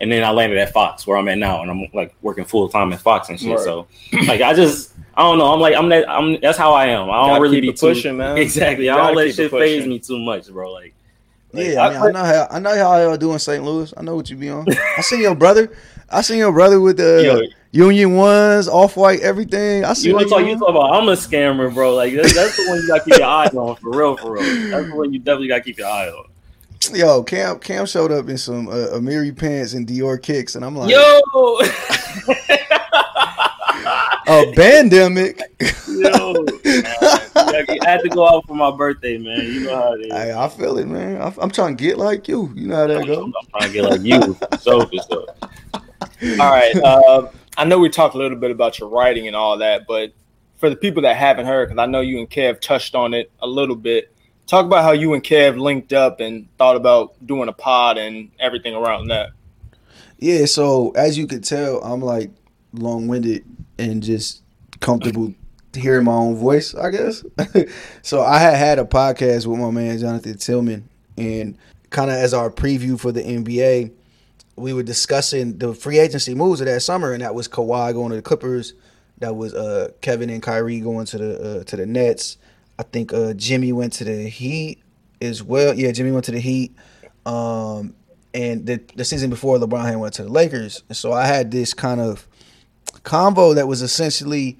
And 0.00 0.10
then 0.12 0.22
I 0.24 0.30
landed 0.32 0.58
at 0.58 0.72
Fox, 0.72 1.06
where 1.06 1.16
I'm 1.16 1.26
at 1.28 1.38
now, 1.38 1.62
and 1.62 1.70
I'm 1.70 1.86
like 1.94 2.14
working 2.20 2.44
full 2.44 2.68
time 2.68 2.92
at 2.92 3.00
Fox 3.00 3.28
and 3.28 3.40
shit. 3.40 3.50
Right. 3.50 3.60
So, 3.60 3.86
like, 4.26 4.40
I 4.42 4.52
just, 4.52 4.92
I 5.14 5.22
don't 5.22 5.38
know. 5.38 5.52
I'm 5.54 5.60
like, 5.60 5.74
I'm 5.76 5.88
that, 5.88 6.08
I'm. 6.10 6.38
That's 6.40 6.58
how 6.58 6.74
I 6.74 6.86
am. 6.86 7.08
I 7.10 7.28
don't 7.28 7.40
really 7.40 7.60
be 7.60 7.72
too- 7.72 7.88
pushing, 7.88 8.16
man. 8.18 8.36
Exactly. 8.38 8.90
I 8.90 8.96
don't 8.96 9.14
let 9.16 9.34
shit 9.34 9.50
phase 9.50 9.86
me 9.86 9.98
too 10.00 10.18
much, 10.18 10.48
bro. 10.50 10.72
Like, 10.72 10.94
like, 11.54 11.66
Yeah, 11.66 11.80
I, 11.80 11.90
mean, 11.90 12.02
I 12.02 12.10
know 12.10 12.24
how 12.24 12.48
I 12.50 12.58
know 12.58 12.74
how 12.76 12.96
y'all 12.98 13.16
do 13.16 13.32
in 13.32 13.38
St. 13.38 13.62
Louis. 13.64 13.92
I 13.96 14.02
know 14.02 14.16
what 14.16 14.28
you 14.30 14.36
be 14.36 14.50
on. 14.50 14.66
I 14.96 15.00
seen 15.00 15.20
your 15.20 15.34
brother. 15.34 15.70
I 16.10 16.20
seen 16.20 16.38
your 16.38 16.52
brother 16.52 16.80
with 16.80 16.98
the 16.98 17.22
Yo. 17.72 17.88
Union 17.88 18.14
ones, 18.14 18.68
off 18.68 18.96
white, 18.96 19.20
everything. 19.20 19.84
I 19.84 19.94
see. 19.94 20.08
You, 20.08 20.14
what 20.14 20.28
talk, 20.28 20.46
you 20.46 20.56
talk 20.56 20.68
about. 20.68 20.92
I'm 20.92 21.08
a 21.08 21.12
scammer, 21.12 21.74
bro. 21.74 21.94
Like 21.94 22.14
that's, 22.14 22.34
that's 22.34 22.56
the 22.56 22.66
one 22.68 22.78
you 22.78 22.86
gotta 22.86 23.04
keep 23.04 23.18
your 23.18 23.26
eye 23.26 23.46
on 23.46 23.76
for 23.76 23.90
real, 23.90 24.16
for 24.16 24.34
real. 24.34 24.70
That's 24.70 24.88
the 24.88 24.94
one 24.94 25.12
you 25.12 25.18
definitely 25.18 25.48
gotta 25.48 25.62
keep 25.62 25.78
your 25.78 25.88
eye 25.88 26.08
on. 26.08 26.26
Yo, 26.92 27.22
Cam 27.24 27.58
Cam 27.58 27.86
showed 27.86 28.12
up 28.12 28.28
in 28.28 28.38
some 28.38 28.68
uh, 28.68 28.88
Amiri 28.92 29.36
pants 29.36 29.72
and 29.74 29.86
Dior 29.86 30.22
kicks, 30.22 30.54
and 30.54 30.64
I'm 30.64 30.76
like, 30.76 30.90
Yo, 30.90 31.20
a 34.26 34.52
pandemic. 34.54 35.40
yo, 35.88 36.34
I 37.54 37.88
had 37.88 38.00
to 38.02 38.08
go 38.08 38.28
out 38.28 38.46
for 38.46 38.54
my 38.54 38.70
birthday, 38.70 39.18
man. 39.18 39.40
You 39.40 39.60
know 39.64 39.76
how 39.76 39.94
it 39.94 40.00
is. 40.00 40.12
Hey, 40.12 40.32
I 40.32 40.48
feel 40.48 40.78
it, 40.78 40.86
man. 40.86 41.20
I, 41.20 41.32
I'm 41.40 41.50
trying 41.50 41.76
to 41.76 41.82
get 41.82 41.98
like 41.98 42.28
you. 42.28 42.52
You 42.54 42.68
know 42.68 42.76
how 42.76 42.86
that 42.86 43.08
I'm. 43.08 43.24
I'm 43.24 43.46
trying 43.50 43.68
to 43.68 43.72
get 43.72 43.84
like 43.84 44.00
you, 44.02 44.36
so 44.60 44.86
for 44.86 44.96
sure. 45.08 45.26
All 46.40 46.50
right. 46.50 46.74
Uh, 46.76 47.30
I 47.56 47.64
know 47.64 47.78
we 47.78 47.88
talked 47.88 48.14
a 48.14 48.18
little 48.18 48.38
bit 48.38 48.50
about 48.50 48.78
your 48.78 48.88
writing 48.88 49.26
and 49.26 49.36
all 49.36 49.58
that, 49.58 49.86
but 49.86 50.12
for 50.56 50.70
the 50.70 50.76
people 50.76 51.02
that 51.02 51.16
haven't 51.16 51.46
heard, 51.46 51.68
because 51.68 51.80
I 51.80 51.86
know 51.86 52.00
you 52.00 52.18
and 52.18 52.28
Kev 52.28 52.60
touched 52.60 52.94
on 52.94 53.14
it 53.14 53.30
a 53.40 53.46
little 53.46 53.76
bit, 53.76 54.14
talk 54.46 54.64
about 54.66 54.82
how 54.82 54.92
you 54.92 55.14
and 55.14 55.22
Kev 55.22 55.58
linked 55.58 55.92
up 55.92 56.20
and 56.20 56.48
thought 56.58 56.76
about 56.76 57.14
doing 57.26 57.48
a 57.48 57.52
pod 57.52 57.98
and 57.98 58.30
everything 58.40 58.74
around 58.74 59.08
that. 59.08 59.30
Yeah, 60.18 60.46
so 60.46 60.90
as 60.92 61.18
you 61.18 61.26
could 61.26 61.44
tell, 61.44 61.82
I'm 61.82 62.00
like 62.00 62.30
long 62.72 63.06
winded 63.06 63.44
and 63.78 64.02
just 64.02 64.42
comfortable 64.80 65.34
hearing 65.74 66.04
my 66.04 66.12
own 66.12 66.36
voice, 66.36 66.74
I 66.74 66.90
guess. 66.90 67.24
so 68.02 68.22
I 68.22 68.38
had 68.38 68.56
had 68.56 68.78
a 68.78 68.84
podcast 68.84 69.46
with 69.46 69.58
my 69.58 69.70
man 69.70 69.98
Jonathan 69.98 70.38
Tillman, 70.38 70.88
and 71.16 71.56
kind 71.90 72.10
of 72.10 72.16
as 72.16 72.34
our 72.34 72.50
preview 72.50 72.98
for 72.98 73.12
the 73.12 73.22
NBA, 73.22 73.92
we 74.56 74.72
were 74.72 74.82
discussing 74.82 75.58
the 75.58 75.74
free 75.74 75.98
agency 75.98 76.34
moves 76.34 76.60
of 76.60 76.66
that 76.66 76.80
summer, 76.80 77.12
and 77.12 77.22
that 77.22 77.34
was 77.34 77.48
Kawhi 77.48 77.92
going 77.92 78.10
to 78.10 78.16
the 78.16 78.22
Clippers, 78.22 78.74
that 79.18 79.36
was 79.36 79.54
uh, 79.54 79.90
Kevin 80.00 80.30
and 80.30 80.42
Kyrie 80.42 80.80
going 80.80 81.06
to 81.06 81.18
the 81.18 81.60
uh, 81.60 81.64
to 81.64 81.76
the 81.76 81.86
Nets. 81.86 82.36
I 82.78 82.82
think 82.82 83.12
uh, 83.12 83.34
Jimmy 83.34 83.72
went 83.72 83.92
to 83.94 84.04
the 84.04 84.28
Heat 84.28 84.82
as 85.20 85.42
well. 85.42 85.74
Yeah, 85.74 85.92
Jimmy 85.92 86.10
went 86.10 86.24
to 86.26 86.32
the 86.32 86.40
Heat. 86.40 86.74
Um, 87.24 87.94
and 88.34 88.66
the, 88.66 88.82
the 88.96 89.04
season 89.04 89.30
before 89.30 89.58
LeBron 89.58 89.84
had 89.84 89.96
went 89.96 90.14
to 90.14 90.24
the 90.24 90.28
Lakers. 90.28 90.82
And 90.88 90.96
so 90.96 91.12
I 91.12 91.26
had 91.26 91.52
this 91.52 91.72
kind 91.72 92.00
of 92.00 92.26
combo 93.04 93.54
that 93.54 93.68
was 93.68 93.80
essentially 93.80 94.58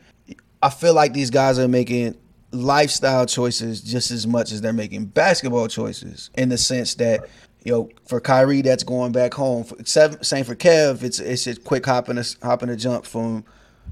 I 0.65 0.71
feel 0.71 0.95
like 0.95 1.13
these 1.13 1.29
guys 1.29 1.59
are 1.59 1.69
making 1.69 2.17
lifestyle 2.51 3.27
choices 3.27 3.83
just 3.83 4.11
as 4.11 4.27
much 4.27 4.51
as 4.51 4.63
they're 4.63 4.73
making 4.73 5.05
basketball 5.07 5.69
choices 5.69 6.31
in 6.39 6.49
the 6.49 6.57
sense 6.57 6.95
that 6.95 7.29
you 7.65 7.73
know 7.73 7.91
for 8.07 8.19
Kyrie 8.19 8.63
that's 8.63 8.83
going 8.83 9.13
back 9.13 9.35
home 9.35 9.65
for, 9.65 9.77
same 9.85 10.45
for 10.45 10.55
Kev 10.55 11.03
it's 11.03 11.19
it's 11.19 11.47
a 11.47 11.57
quick 11.57 11.85
hop 11.85 12.09
and 12.09 12.19
a 12.19 12.25
hop 12.43 12.63
and 12.63 12.71
a 12.71 12.77
jump 12.77 13.05
from 13.05 13.45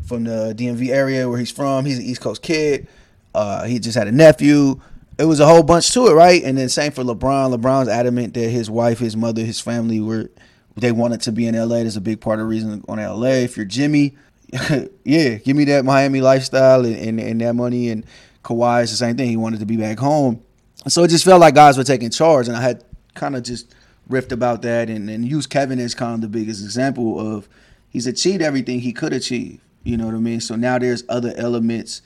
from 0.07 0.25
the 0.25 0.55
DMV 0.57 0.89
area 0.89 1.29
where 1.29 1.39
he's 1.39 1.51
from 1.51 1.85
he's 1.85 1.99
an 1.99 2.05
East 2.05 2.23
Coast 2.23 2.41
kid 2.41 2.89
uh, 3.35 3.65
he 3.65 3.79
just 3.79 3.99
had 3.99 4.09
a 4.09 4.13
nephew 4.13 4.81
it 5.19 5.27
was 5.27 5.41
a 5.41 5.47
whole 5.47 5.63
bunch 5.63 5.93
to 5.93 6.07
it, 6.07 6.15
right? 6.15 6.43
And 6.43 6.57
then 6.57 6.71
same 6.71 6.91
for 6.91 7.05
LeBron. 7.05 7.55
LeBron's 7.55 7.89
adamant 7.89 8.33
that 8.33 8.49
his 8.49 8.71
wife, 8.71 8.99
his 8.99 9.15
mother, 9.15 9.43
his 9.43 9.61
family 9.61 10.01
were 10.01 10.31
they 10.77 10.91
wanted 10.91 11.21
to 11.23 11.33
be 11.33 11.47
in 11.47 11.55
LA. 11.55 11.81
There's 11.81 11.99
a 11.99 12.01
big 12.01 12.21
part 12.21 12.39
of 12.39 12.47
the 12.47 12.49
reason 12.49 12.83
on 12.89 12.97
LA. 12.99 13.43
If 13.43 13.57
you're 13.57 13.67
Jimmy, 13.67 14.17
yeah, 15.05 15.35
give 15.37 15.57
me 15.57 15.65
that 15.65 15.85
Miami 15.85 16.21
lifestyle 16.21 16.85
and, 16.85 16.97
and, 16.97 17.21
and 17.21 17.41
that 17.41 17.55
money. 17.55 17.89
And 17.89 18.05
Kawhi 18.45 18.83
is 18.83 18.91
the 18.91 18.97
same 18.97 19.17
thing. 19.17 19.29
He 19.29 19.37
wanted 19.37 19.61
to 19.61 19.67
be 19.67 19.77
back 19.77 19.99
home. 19.99 20.43
So 20.89 21.05
it 21.05 21.09
just 21.09 21.25
felt 21.25 21.41
like 21.41 21.55
guys 21.55 21.79
were 21.79 21.85
taking 21.85 22.11
charge, 22.11 22.49
and 22.49 22.57
I 22.57 22.61
had 22.61 22.85
kind 23.15 23.37
of 23.37 23.45
just 23.45 23.75
riffed 24.11 24.33
about 24.33 24.63
that 24.63 24.91
and, 24.91 25.09
and 25.09 25.27
used 25.27 25.49
Kevin 25.49 25.79
as 25.79 25.95
kind 25.95 26.15
of 26.15 26.21
the 26.21 26.29
biggest 26.29 26.63
example 26.63 27.19
of 27.21 27.49
he's 27.89 28.07
achieved 28.07 28.43
everything 28.43 28.81
he 28.81 28.93
could 28.93 29.13
achieve. 29.13 29.61
You 29.85 29.97
know 29.97 30.07
what 30.07 30.15
I 30.15 30.19
mean? 30.19 30.41
So 30.41 30.57
now 30.57 30.79
there's 30.79 31.05
other 31.09 31.33
elements 31.37 32.03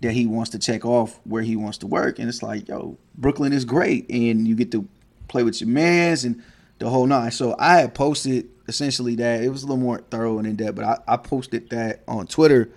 that 0.00 0.12
he 0.12 0.26
wants 0.26 0.50
to 0.50 0.58
check 0.58 0.84
off 0.84 1.20
where 1.24 1.42
he 1.42 1.56
wants 1.56 1.78
to 1.78 1.86
work. 1.86 2.18
And 2.18 2.28
it's 2.28 2.42
like, 2.42 2.68
yo, 2.68 2.96
Brooklyn 3.16 3.52
is 3.52 3.64
great. 3.64 4.10
And 4.10 4.48
you 4.48 4.54
get 4.54 4.72
to 4.72 4.88
play 5.28 5.42
with 5.42 5.60
your 5.60 5.68
mans 5.68 6.24
and 6.24 6.42
the 6.78 6.88
whole 6.88 7.06
nine. 7.06 7.30
So 7.30 7.54
I 7.58 7.78
had 7.80 7.94
posted 7.94 8.48
essentially 8.70 9.16
that 9.16 9.42
it 9.42 9.50
was 9.50 9.62
a 9.62 9.66
little 9.66 9.82
more 9.82 9.98
thorough 9.98 10.38
and 10.38 10.46
in 10.46 10.56
depth, 10.56 10.76
but 10.76 10.84
I, 10.84 10.98
I 11.06 11.16
posted 11.18 11.68
that 11.70 12.02
on 12.08 12.26
Twitter 12.26 12.70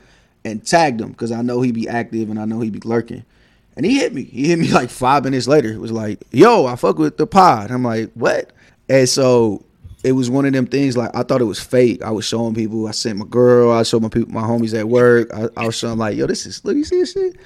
and 0.43 0.65
tagged 0.65 0.99
him 0.99 1.11
because 1.11 1.31
I 1.31 1.41
know 1.41 1.61
he'd 1.61 1.73
be 1.73 1.87
active 1.87 2.29
and 2.29 2.37
I 2.37 2.43
know 2.43 2.59
he'd 2.59 2.73
be 2.73 2.81
lurking. 2.83 3.23
And 3.75 3.85
he 3.85 3.97
hit 3.97 4.13
me. 4.13 4.23
He 4.23 4.49
hit 4.49 4.59
me 4.59 4.71
like 4.71 4.89
five 4.89 5.23
minutes 5.23 5.47
later. 5.47 5.71
It 5.71 5.79
was 5.79 5.91
like, 5.91 6.21
yo, 6.31 6.65
I 6.65 6.75
fuck 6.75 6.97
with 6.97 7.17
the 7.17 7.25
pod. 7.25 7.71
I'm 7.71 7.83
like, 7.83 8.11
what? 8.13 8.51
And 8.89 9.07
so 9.07 9.63
it 10.03 10.11
was 10.11 10.29
one 10.29 10.45
of 10.45 10.53
them 10.53 10.67
things 10.67 10.97
like 10.97 11.15
I 11.15 11.23
thought 11.23 11.41
it 11.41 11.45
was 11.45 11.59
fake. 11.59 12.03
I 12.03 12.11
was 12.11 12.25
showing 12.25 12.53
people. 12.53 12.87
I 12.87 12.91
sent 12.91 13.17
my 13.17 13.25
girl. 13.25 13.71
I 13.71 13.83
showed 13.83 14.01
my 14.01 14.09
people, 14.09 14.33
my 14.33 14.41
homies 14.41 14.77
at 14.77 14.87
work. 14.87 15.33
I, 15.33 15.47
I 15.55 15.65
was 15.65 15.75
showing 15.75 15.97
like, 15.97 16.17
yo, 16.17 16.27
this 16.27 16.45
is 16.45 16.63
look. 16.65 16.75
You 16.75 16.83
see 16.83 16.99
this 16.99 17.13
shit. 17.13 17.37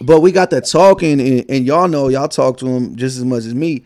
But 0.00 0.20
we 0.20 0.32
got 0.32 0.50
that 0.50 0.66
talking, 0.66 1.20
and, 1.20 1.44
and 1.48 1.64
y'all 1.64 1.88
know 1.88 2.08
y'all 2.08 2.28
talk 2.28 2.58
to 2.58 2.66
him 2.66 2.96
just 2.96 3.16
as 3.16 3.24
much 3.24 3.44
as 3.44 3.54
me. 3.54 3.84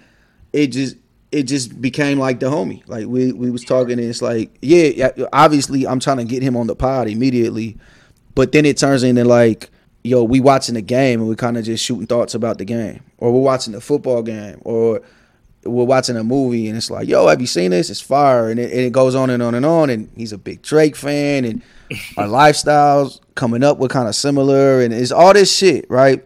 It 0.52 0.68
just 0.68 0.96
it 1.32 1.44
just 1.44 1.80
became 1.80 2.18
like 2.18 2.40
the 2.40 2.46
homie. 2.46 2.82
Like 2.86 3.06
we 3.06 3.32
we 3.32 3.50
was 3.50 3.64
talking, 3.64 3.98
and 3.98 4.08
it's 4.08 4.22
like, 4.22 4.56
yeah, 4.62 5.10
obviously 5.32 5.86
I'm 5.86 6.00
trying 6.00 6.18
to 6.18 6.24
get 6.24 6.42
him 6.42 6.56
on 6.56 6.66
the 6.66 6.76
pod 6.76 7.08
immediately, 7.08 7.76
but 8.34 8.52
then 8.52 8.64
it 8.64 8.76
turns 8.76 9.02
into 9.02 9.24
like, 9.24 9.70
yo, 10.04 10.22
we 10.22 10.40
watching 10.40 10.74
the 10.74 10.82
game 10.82 11.20
and 11.20 11.28
we 11.28 11.36
kind 11.36 11.56
of 11.56 11.64
just 11.64 11.84
shooting 11.84 12.06
thoughts 12.06 12.34
about 12.34 12.58
the 12.58 12.64
game, 12.64 13.02
or 13.18 13.32
we're 13.32 13.40
watching 13.40 13.72
the 13.72 13.80
football 13.80 14.22
game, 14.22 14.60
or 14.62 15.02
we're 15.64 15.84
watching 15.84 16.16
a 16.16 16.22
movie 16.22 16.68
and 16.68 16.76
it's 16.76 16.90
like, 16.90 17.08
yo, 17.08 17.26
have 17.26 17.40
you 17.40 17.46
seen 17.46 17.72
this? 17.72 17.90
It's 17.90 18.00
fire, 18.00 18.50
and 18.50 18.60
it, 18.60 18.70
and 18.70 18.80
it 18.80 18.92
goes 18.92 19.14
on 19.14 19.30
and 19.30 19.42
on 19.42 19.54
and 19.54 19.66
on. 19.66 19.90
And 19.90 20.08
he's 20.16 20.32
a 20.32 20.38
big 20.38 20.62
Drake 20.62 20.96
fan, 20.96 21.44
and 21.44 21.62
our 22.16 22.28
lifestyles 22.28 23.20
coming 23.34 23.64
up 23.64 23.78
were 23.78 23.88
kind 23.88 24.08
of 24.08 24.14
similar, 24.14 24.80
and 24.80 24.94
it's 24.94 25.12
all 25.12 25.32
this 25.32 25.54
shit, 25.54 25.86
right? 25.90 26.24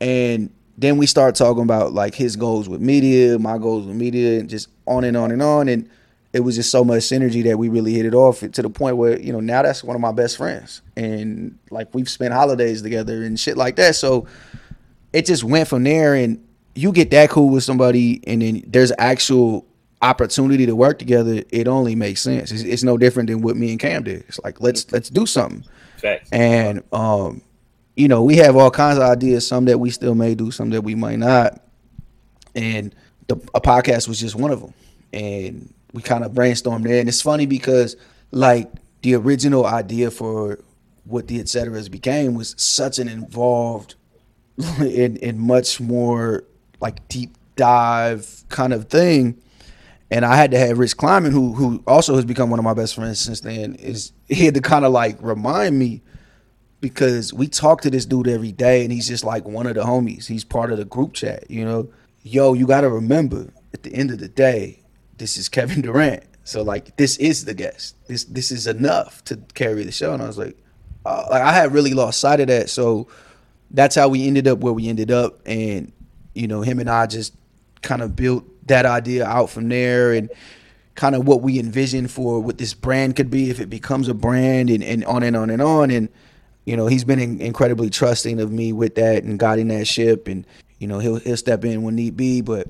And 0.00 0.50
then 0.80 0.96
we 0.96 1.06
start 1.06 1.34
talking 1.34 1.62
about 1.62 1.92
like 1.92 2.14
his 2.14 2.36
goals 2.36 2.68
with 2.68 2.80
media, 2.80 3.38
my 3.38 3.58
goals 3.58 3.86
with 3.86 3.96
media, 3.96 4.40
and 4.40 4.48
just 4.48 4.68
on 4.86 5.04
and 5.04 5.16
on 5.16 5.30
and 5.30 5.42
on. 5.42 5.68
And 5.68 5.88
it 6.32 6.40
was 6.40 6.56
just 6.56 6.70
so 6.70 6.82
much 6.84 7.02
synergy 7.02 7.44
that 7.44 7.58
we 7.58 7.68
really 7.68 7.92
hit 7.92 8.06
it 8.06 8.14
off 8.14 8.40
to 8.40 8.62
the 8.62 8.70
point 8.70 8.96
where 8.96 9.20
you 9.20 9.32
know 9.32 9.40
now 9.40 9.62
that's 9.62 9.84
one 9.84 9.94
of 9.94 10.00
my 10.00 10.12
best 10.12 10.38
friends, 10.38 10.80
and 10.96 11.58
like 11.70 11.94
we've 11.94 12.08
spent 12.08 12.32
holidays 12.32 12.80
together 12.80 13.22
and 13.22 13.38
shit 13.38 13.58
like 13.58 13.76
that. 13.76 13.94
So 13.94 14.26
it 15.12 15.26
just 15.26 15.44
went 15.44 15.68
from 15.68 15.84
there 15.84 16.14
and 16.14 16.42
you 16.74 16.92
get 16.92 17.10
that 17.10 17.30
cool 17.30 17.50
with 17.50 17.64
somebody 17.64 18.20
and 18.26 18.40
then 18.40 18.62
there's 18.66 18.92
actual 18.96 19.66
opportunity 20.02 20.66
to 20.66 20.74
work 20.74 20.98
together, 20.98 21.42
it 21.50 21.68
only 21.68 21.94
makes 21.94 22.22
sense. 22.22 22.52
It's, 22.52 22.62
it's, 22.62 22.82
no 22.82 22.96
different 22.96 23.28
than 23.28 23.42
what 23.42 23.56
me 23.56 23.70
and 23.70 23.80
Cam 23.80 24.04
did. 24.04 24.24
It's 24.28 24.38
like 24.40 24.60
let's 24.60 24.90
let's 24.92 25.10
do 25.10 25.26
something. 25.26 25.64
Facts. 25.98 26.30
And 26.32 26.82
um, 26.92 27.42
you 28.00 28.08
know, 28.08 28.22
we 28.22 28.36
have 28.36 28.56
all 28.56 28.70
kinds 28.70 28.96
of 28.96 29.04
ideas. 29.04 29.46
Some 29.46 29.66
that 29.66 29.78
we 29.78 29.90
still 29.90 30.14
may 30.14 30.34
do, 30.34 30.50
some 30.50 30.70
that 30.70 30.80
we 30.80 30.94
might 30.94 31.18
not. 31.18 31.60
And 32.54 32.94
the 33.28 33.36
a 33.54 33.60
podcast 33.60 34.08
was 34.08 34.18
just 34.18 34.34
one 34.34 34.50
of 34.50 34.60
them. 34.62 34.72
And 35.12 35.74
we 35.92 36.00
kind 36.00 36.24
of 36.24 36.32
brainstormed 36.32 36.84
there. 36.84 36.98
And 36.98 37.10
it's 37.10 37.20
funny 37.20 37.44
because 37.44 37.96
like 38.30 38.72
the 39.02 39.16
original 39.16 39.66
idea 39.66 40.10
for 40.10 40.60
what 41.04 41.28
the 41.28 41.40
etceteras 41.40 41.90
became 41.90 42.34
was 42.34 42.54
such 42.56 42.98
an 42.98 43.06
involved 43.06 43.96
and, 44.78 45.18
and 45.22 45.38
much 45.38 45.78
more 45.78 46.44
like 46.80 47.06
deep 47.08 47.36
dive 47.56 48.44
kind 48.48 48.72
of 48.72 48.88
thing. 48.88 49.42
And 50.10 50.24
I 50.24 50.36
had 50.36 50.52
to 50.52 50.58
have 50.58 50.78
Rich 50.78 50.96
Kleiman, 50.96 51.32
who 51.32 51.52
who 51.52 51.82
also 51.86 52.16
has 52.16 52.24
become 52.24 52.48
one 52.48 52.58
of 52.58 52.64
my 52.64 52.74
best 52.74 52.94
friends 52.94 53.20
since 53.20 53.40
then, 53.40 53.74
is 53.74 54.12
he 54.26 54.46
had 54.46 54.54
to 54.54 54.62
kind 54.62 54.86
of 54.86 54.92
like 54.92 55.18
remind 55.20 55.78
me 55.78 56.00
because 56.80 57.32
we 57.32 57.46
talk 57.46 57.82
to 57.82 57.90
this 57.90 58.06
dude 58.06 58.28
every 58.28 58.52
day 58.52 58.82
and 58.82 58.92
he's 58.92 59.08
just 59.08 59.24
like 59.24 59.46
one 59.46 59.66
of 59.66 59.74
the 59.74 59.82
homies. 59.82 60.26
He's 60.26 60.44
part 60.44 60.72
of 60.72 60.78
the 60.78 60.84
group 60.84 61.12
chat, 61.12 61.50
you 61.50 61.64
know. 61.64 61.88
Yo, 62.22 62.52
you 62.52 62.66
gotta 62.66 62.88
remember, 62.88 63.52
at 63.72 63.82
the 63.82 63.94
end 63.94 64.10
of 64.10 64.18
the 64.18 64.28
day, 64.28 64.80
this 65.18 65.36
is 65.36 65.48
Kevin 65.48 65.80
Durant. 65.82 66.24
So 66.44 66.62
like 66.62 66.96
this 66.96 67.16
is 67.18 67.44
the 67.44 67.54
guest. 67.54 67.96
This 68.08 68.24
this 68.24 68.50
is 68.50 68.66
enough 68.66 69.22
to 69.24 69.36
carry 69.54 69.84
the 69.84 69.92
show. 69.92 70.12
And 70.12 70.22
I 70.22 70.26
was 70.26 70.38
like, 70.38 70.56
uh, 71.04 71.26
like 71.30 71.42
I 71.42 71.52
had 71.52 71.72
really 71.72 71.94
lost 71.94 72.18
sight 72.20 72.40
of 72.40 72.48
that. 72.48 72.70
So 72.70 73.08
that's 73.70 73.94
how 73.94 74.08
we 74.08 74.26
ended 74.26 74.48
up 74.48 74.58
where 74.58 74.72
we 74.72 74.88
ended 74.88 75.10
up. 75.10 75.40
And 75.46 75.92
you 76.34 76.46
know, 76.46 76.62
him 76.62 76.78
and 76.78 76.90
I 76.90 77.06
just 77.06 77.34
kind 77.82 78.02
of 78.02 78.16
built 78.16 78.44
that 78.66 78.86
idea 78.86 79.26
out 79.26 79.50
from 79.50 79.68
there 79.68 80.12
and 80.12 80.30
kind 80.94 81.14
of 81.14 81.26
what 81.26 81.40
we 81.40 81.58
envisioned 81.58 82.10
for 82.10 82.40
what 82.40 82.58
this 82.58 82.74
brand 82.74 83.16
could 83.16 83.30
be 83.30 83.50
if 83.50 83.60
it 83.60 83.70
becomes 83.70 84.08
a 84.08 84.14
brand 84.14 84.70
and, 84.70 84.82
and 84.82 85.04
on 85.04 85.22
and 85.22 85.36
on 85.36 85.50
and 85.50 85.62
on. 85.62 85.90
And, 85.90 86.08
you 86.70 86.76
know, 86.76 86.86
he's 86.86 87.02
been 87.02 87.18
in, 87.18 87.40
incredibly 87.40 87.90
trusting 87.90 88.38
of 88.38 88.52
me 88.52 88.72
with 88.72 88.94
that 88.94 89.24
and 89.24 89.40
guiding 89.40 89.66
that 89.68 89.88
ship. 89.88 90.28
And, 90.28 90.46
you 90.78 90.86
know, 90.86 91.00
he'll, 91.00 91.16
he'll 91.16 91.36
step 91.36 91.64
in 91.64 91.82
when 91.82 91.96
need 91.96 92.16
be. 92.16 92.42
But 92.42 92.68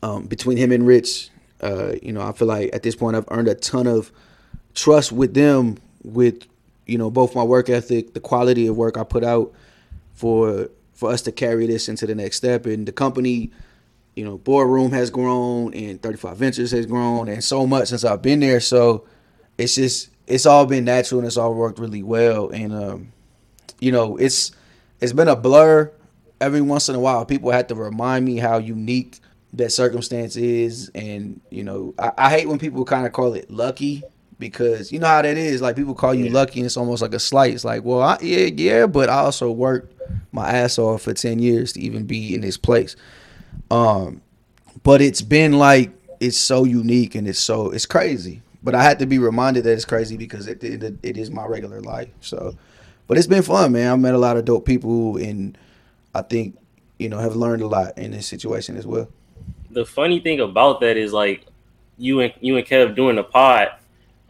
um, 0.00 0.26
between 0.26 0.56
him 0.56 0.70
and 0.70 0.86
Rich, 0.86 1.28
uh, 1.60 1.94
you 2.00 2.12
know, 2.12 2.20
I 2.20 2.30
feel 2.30 2.46
like 2.46 2.72
at 2.72 2.84
this 2.84 2.94
point 2.94 3.16
I've 3.16 3.24
earned 3.32 3.48
a 3.48 3.56
ton 3.56 3.88
of 3.88 4.12
trust 4.74 5.10
with 5.10 5.34
them 5.34 5.78
with, 6.04 6.46
you 6.86 6.98
know, 6.98 7.10
both 7.10 7.34
my 7.34 7.42
work 7.42 7.68
ethic, 7.68 8.14
the 8.14 8.20
quality 8.20 8.68
of 8.68 8.76
work 8.76 8.96
I 8.96 9.02
put 9.02 9.24
out 9.24 9.52
for 10.14 10.68
for 10.94 11.10
us 11.10 11.22
to 11.22 11.32
carry 11.32 11.66
this 11.66 11.88
into 11.88 12.06
the 12.06 12.14
next 12.14 12.36
step. 12.36 12.64
And 12.64 12.86
the 12.86 12.92
company, 12.92 13.50
you 14.14 14.24
know, 14.24 14.38
boardroom 14.38 14.92
has 14.92 15.10
grown 15.10 15.74
and 15.74 16.00
35 16.00 16.36
Ventures 16.36 16.70
has 16.70 16.86
grown 16.86 17.28
and 17.28 17.42
so 17.42 17.66
much 17.66 17.88
since 17.88 18.04
I've 18.04 18.22
been 18.22 18.38
there. 18.38 18.60
So 18.60 19.04
it's 19.58 19.74
just 19.74 20.10
it's 20.30 20.46
all 20.46 20.64
been 20.66 20.84
natural 20.84 21.20
and 21.20 21.26
it's 21.26 21.36
all 21.36 21.54
worked 21.54 21.78
really 21.78 22.02
well. 22.02 22.50
And 22.50 22.72
um, 22.72 23.12
you 23.80 23.92
know, 23.92 24.16
it's 24.16 24.52
it's 25.00 25.12
been 25.12 25.28
a 25.28 25.36
blur 25.36 25.90
every 26.40 26.60
once 26.60 26.88
in 26.88 26.94
a 26.94 27.00
while. 27.00 27.24
People 27.24 27.50
have 27.50 27.66
to 27.68 27.74
remind 27.74 28.24
me 28.24 28.36
how 28.36 28.58
unique 28.58 29.18
that 29.52 29.70
circumstance 29.72 30.36
is. 30.36 30.90
And, 30.94 31.40
you 31.50 31.64
know, 31.64 31.94
I, 31.98 32.12
I 32.16 32.30
hate 32.30 32.48
when 32.48 32.58
people 32.58 32.84
kind 32.84 33.06
of 33.06 33.12
call 33.12 33.34
it 33.34 33.50
lucky 33.50 34.02
because 34.38 34.90
you 34.90 34.98
know 34.98 35.06
how 35.06 35.22
that 35.22 35.36
is. 35.36 35.60
Like 35.60 35.76
people 35.76 35.94
call 35.94 36.14
you 36.14 36.26
yeah. 36.26 36.32
lucky, 36.32 36.60
and 36.60 36.66
it's 36.66 36.76
almost 36.76 37.02
like 37.02 37.14
a 37.14 37.20
slight. 37.20 37.54
It's 37.54 37.64
like, 37.64 37.84
well, 37.84 38.00
I, 38.00 38.18
yeah, 38.22 38.46
yeah, 38.46 38.86
but 38.86 39.08
I 39.08 39.18
also 39.18 39.50
worked 39.50 39.94
my 40.32 40.48
ass 40.50 40.78
off 40.78 41.02
for 41.02 41.12
ten 41.12 41.38
years 41.38 41.72
to 41.74 41.80
even 41.80 42.06
be 42.06 42.34
in 42.34 42.40
this 42.40 42.56
place. 42.56 42.96
Um, 43.70 44.22
but 44.82 45.02
it's 45.02 45.22
been 45.22 45.52
like 45.52 45.92
it's 46.20 46.38
so 46.38 46.64
unique 46.64 47.14
and 47.14 47.28
it's 47.28 47.38
so 47.38 47.70
it's 47.70 47.86
crazy. 47.86 48.42
But 48.62 48.74
I 48.74 48.82
had 48.82 48.98
to 48.98 49.06
be 49.06 49.18
reminded 49.18 49.64
that 49.64 49.72
it's 49.72 49.84
crazy 49.84 50.16
because 50.16 50.46
it 50.46 50.62
it, 50.62 50.98
it 51.02 51.16
is 51.16 51.30
my 51.30 51.46
regular 51.46 51.80
life. 51.80 52.08
So, 52.20 52.56
but 53.06 53.16
it's 53.16 53.26
been 53.26 53.42
fun, 53.42 53.72
man. 53.72 53.92
I've 53.92 53.98
met 53.98 54.14
a 54.14 54.18
lot 54.18 54.36
of 54.36 54.44
dope 54.44 54.66
people, 54.66 55.16
and 55.16 55.56
I 56.14 56.22
think 56.22 56.58
you 56.98 57.08
know 57.08 57.18
have 57.18 57.36
learned 57.36 57.62
a 57.62 57.66
lot 57.66 57.96
in 57.96 58.10
this 58.10 58.26
situation 58.26 58.76
as 58.76 58.86
well. 58.86 59.08
The 59.70 59.86
funny 59.86 60.20
thing 60.20 60.40
about 60.40 60.80
that 60.80 60.96
is 60.96 61.12
like 61.12 61.46
you 61.96 62.20
and 62.20 62.32
you 62.40 62.56
and 62.56 62.66
Kev 62.66 62.94
doing 62.94 63.16
the 63.16 63.24
pod 63.24 63.70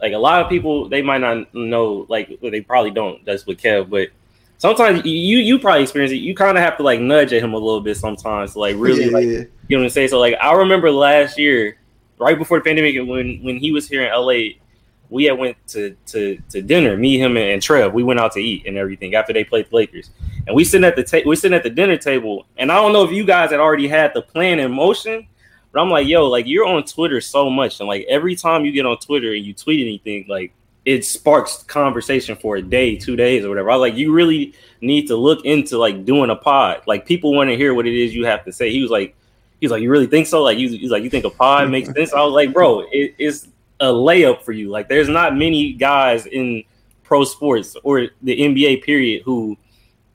like 0.01 0.13
a 0.13 0.17
lot 0.17 0.41
of 0.41 0.49
people, 0.49 0.89
they 0.89 1.01
might 1.01 1.19
not 1.19 1.53
know, 1.53 2.05
like 2.09 2.37
well, 2.41 2.51
they 2.51 2.61
probably 2.61 2.91
don't. 2.91 3.23
That's 3.23 3.45
with 3.45 3.59
Kev, 3.59 3.89
but 3.89 4.09
sometimes 4.57 5.05
you 5.05 5.37
you 5.37 5.59
probably 5.59 5.83
experience 5.83 6.11
it. 6.11 6.17
You 6.17 6.33
kind 6.33 6.57
of 6.57 6.63
have 6.63 6.75
to 6.77 6.83
like 6.83 6.99
nudge 6.99 7.31
at 7.33 7.43
him 7.43 7.53
a 7.53 7.57
little 7.57 7.81
bit 7.81 7.97
sometimes, 7.97 8.55
like 8.55 8.75
really, 8.77 9.05
yeah, 9.05 9.11
like, 9.11 9.25
yeah. 9.25 9.43
you 9.67 9.77
know 9.77 9.77
what 9.77 9.83
I'm 9.83 9.89
saying. 9.91 10.07
So 10.07 10.19
like 10.19 10.35
I 10.41 10.53
remember 10.53 10.91
last 10.91 11.37
year, 11.37 11.77
right 12.21 12.37
before 12.37 12.59
the 12.59 12.63
pandemic, 12.63 12.95
when 13.07 13.43
when 13.43 13.57
he 13.57 13.71
was 13.71 13.89
here 13.89 14.03
in 14.03 14.11
LA, 14.11 14.57
we 15.09 15.25
had 15.25 15.37
went 15.37 15.57
to 15.67 15.95
to 16.07 16.41
to 16.49 16.61
dinner. 16.61 16.95
Me, 16.95 17.17
him, 17.19 17.35
and, 17.35 17.49
and 17.49 17.61
Trev. 17.61 17.93
We 17.93 18.03
went 18.03 18.19
out 18.19 18.31
to 18.33 18.39
eat 18.39 18.65
and 18.65 18.77
everything 18.77 19.15
after 19.15 19.33
they 19.33 19.43
played 19.43 19.69
the 19.69 19.75
Lakers. 19.75 20.11
And 20.47 20.55
we 20.55 20.63
sitting 20.63 20.85
at 20.85 20.95
the 20.95 21.03
ta- 21.03 21.27
we 21.27 21.35
sitting 21.35 21.55
at 21.55 21.63
the 21.63 21.69
dinner 21.69 21.97
table. 21.97 22.45
And 22.57 22.71
I 22.71 22.75
don't 22.75 22.93
know 22.93 23.03
if 23.03 23.11
you 23.11 23.25
guys 23.25 23.51
had 23.51 23.59
already 23.59 23.87
had 23.87 24.13
the 24.13 24.21
plan 24.21 24.59
in 24.59 24.71
motion, 24.71 25.27
but 25.71 25.81
I'm 25.81 25.89
like, 25.89 26.07
yo, 26.07 26.27
like 26.27 26.47
you're 26.47 26.65
on 26.65 26.83
Twitter 26.83 27.19
so 27.19 27.49
much, 27.49 27.79
and 27.79 27.89
like 27.89 28.05
every 28.07 28.35
time 28.35 28.63
you 28.63 28.71
get 28.71 28.85
on 28.85 28.97
Twitter 28.97 29.33
and 29.33 29.43
you 29.43 29.53
tweet 29.53 29.81
anything, 29.81 30.25
like 30.29 30.53
it 30.85 31.05
sparks 31.05 31.63
conversation 31.63 32.35
for 32.35 32.55
a 32.55 32.61
day, 32.61 32.95
two 32.95 33.15
days, 33.15 33.45
or 33.45 33.49
whatever. 33.49 33.71
I 33.71 33.75
like 33.75 33.95
you 33.95 34.11
really 34.11 34.53
need 34.81 35.07
to 35.07 35.15
look 35.15 35.45
into 35.45 35.77
like 35.77 36.05
doing 36.05 36.29
a 36.29 36.35
pod. 36.35 36.83
Like 36.87 37.05
people 37.05 37.33
want 37.33 37.49
to 37.49 37.57
hear 37.57 37.73
what 37.73 37.85
it 37.85 37.93
is 37.93 38.15
you 38.15 38.25
have 38.25 38.45
to 38.45 38.51
say. 38.51 38.71
He 38.71 38.81
was 38.81 38.91
like, 38.91 39.15
he's 39.61 39.71
like, 39.71 39.81
you 39.81 39.89
really 39.89 40.07
think 40.07 40.27
so? 40.27 40.43
Like 40.43 40.57
you, 40.57 40.67
he's 40.67 40.91
like, 40.91 41.03
you 41.03 41.09
think 41.09 41.23
a 41.23 41.29
pod 41.29 41.69
makes 41.69 41.89
sense? 41.93 42.11
I 42.11 42.21
was 42.21 42.33
like, 42.33 42.51
bro, 42.51 42.81
it, 42.91 43.15
it's 43.17 43.47
a 43.79 43.85
layup 43.85 44.41
for 44.41 44.51
you. 44.51 44.69
Like 44.69 44.89
there's 44.89 45.07
not 45.07 45.37
many 45.37 45.71
guys 45.71 46.25
in 46.25 46.63
pro 47.03 47.23
sports 47.23 47.77
or 47.83 48.07
the 48.21 48.37
NBA 48.37 48.83
period 48.83 49.23
who 49.23 49.57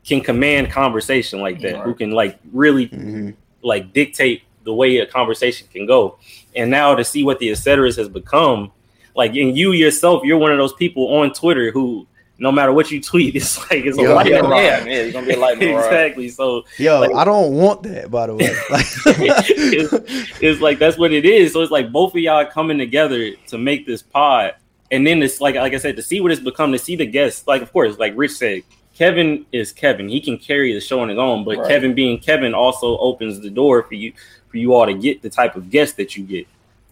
can 0.04 0.20
command 0.20 0.70
conversation 0.70 1.40
like 1.40 1.60
that, 1.60 1.80
who 1.80 1.94
can 1.94 2.10
like 2.10 2.38
really 2.52 2.86
hmm 2.86 3.30
like 3.62 3.92
dictate 3.92 4.42
the 4.64 4.72
way 4.72 4.98
a 4.98 5.06
conversation 5.06 5.66
can 5.72 5.86
go. 5.86 6.18
And 6.54 6.70
now 6.70 6.94
to 6.94 7.04
see 7.04 7.24
what 7.24 7.38
the 7.40 7.50
et 7.50 7.56
has 7.96 8.08
become, 8.08 8.70
like 9.14 9.34
in 9.34 9.56
you 9.56 9.72
yourself, 9.72 10.22
you're 10.24 10.38
one 10.38 10.52
of 10.52 10.58
those 10.58 10.72
people 10.74 11.16
on 11.16 11.32
Twitter 11.32 11.72
who 11.72 12.06
no 12.38 12.52
matter 12.52 12.72
what 12.72 12.90
you 12.90 13.00
tweet, 13.00 13.34
it's 13.36 13.58
like 13.70 13.84
it's 13.84 13.98
a 13.98 14.02
Yeah, 14.02 14.08
lightning 14.12 14.34
yeah, 14.34 14.40
rod. 14.40 14.62
yeah, 14.62 14.84
yeah, 14.86 15.10
gonna 15.10 15.26
be 15.26 15.32
a 15.34 15.38
lightning 15.38 15.74
rod. 15.74 15.84
exactly. 15.86 16.28
So 16.28 16.64
Yo, 16.78 17.00
Like- 17.00 17.14
I 17.14 17.24
don't 17.24 17.54
want 17.54 17.82
that. 17.84 18.10
By 18.10 18.26
the 18.26 18.34
way, 18.34 18.44
it's, 18.70 19.92
like, 19.92 20.04
it's 20.42 20.60
like 20.60 20.78
that's 20.78 20.98
what 20.98 21.12
it 21.12 21.24
is. 21.24 21.52
So 21.52 21.62
it's 21.62 21.72
like 21.72 21.90
both 21.92 22.14
of 22.14 22.20
y'all 22.20 22.44
coming 22.46 22.78
together 22.78 23.30
to 23.48 23.58
make 23.58 23.86
this 23.86 24.02
pod, 24.02 24.54
and 24.90 25.06
then 25.06 25.22
it's 25.22 25.40
like 25.40 25.54
like 25.54 25.72
I 25.74 25.78
said 25.78 25.96
to 25.96 26.02
see 26.02 26.20
what 26.20 26.30
it's 26.32 26.40
become, 26.40 26.72
to 26.72 26.78
see 26.78 26.96
the 26.96 27.06
guests. 27.06 27.46
Like 27.46 27.62
of 27.62 27.72
course, 27.72 27.98
like 27.98 28.12
Rich 28.16 28.32
said, 28.32 28.62
Kevin 28.94 29.46
is 29.52 29.72
Kevin. 29.72 30.08
He 30.08 30.20
can 30.20 30.38
carry 30.38 30.72
the 30.72 30.80
show 30.80 31.00
on 31.00 31.08
his 31.08 31.18
own, 31.18 31.44
but 31.44 31.56
Right. 31.58 31.68
Kevin 31.68 31.94
being 31.94 32.18
Kevin 32.18 32.54
also 32.54 32.98
opens 32.98 33.40
the 33.40 33.50
door 33.50 33.82
for 33.82 33.94
you 33.94 34.12
for 34.48 34.58
you 34.58 34.74
all 34.74 34.86
to 34.86 34.94
get 34.94 35.22
the 35.22 35.30
type 35.30 35.56
of 35.56 35.70
guests 35.70 35.96
that 35.96 36.16
you 36.16 36.24
get, 36.24 36.46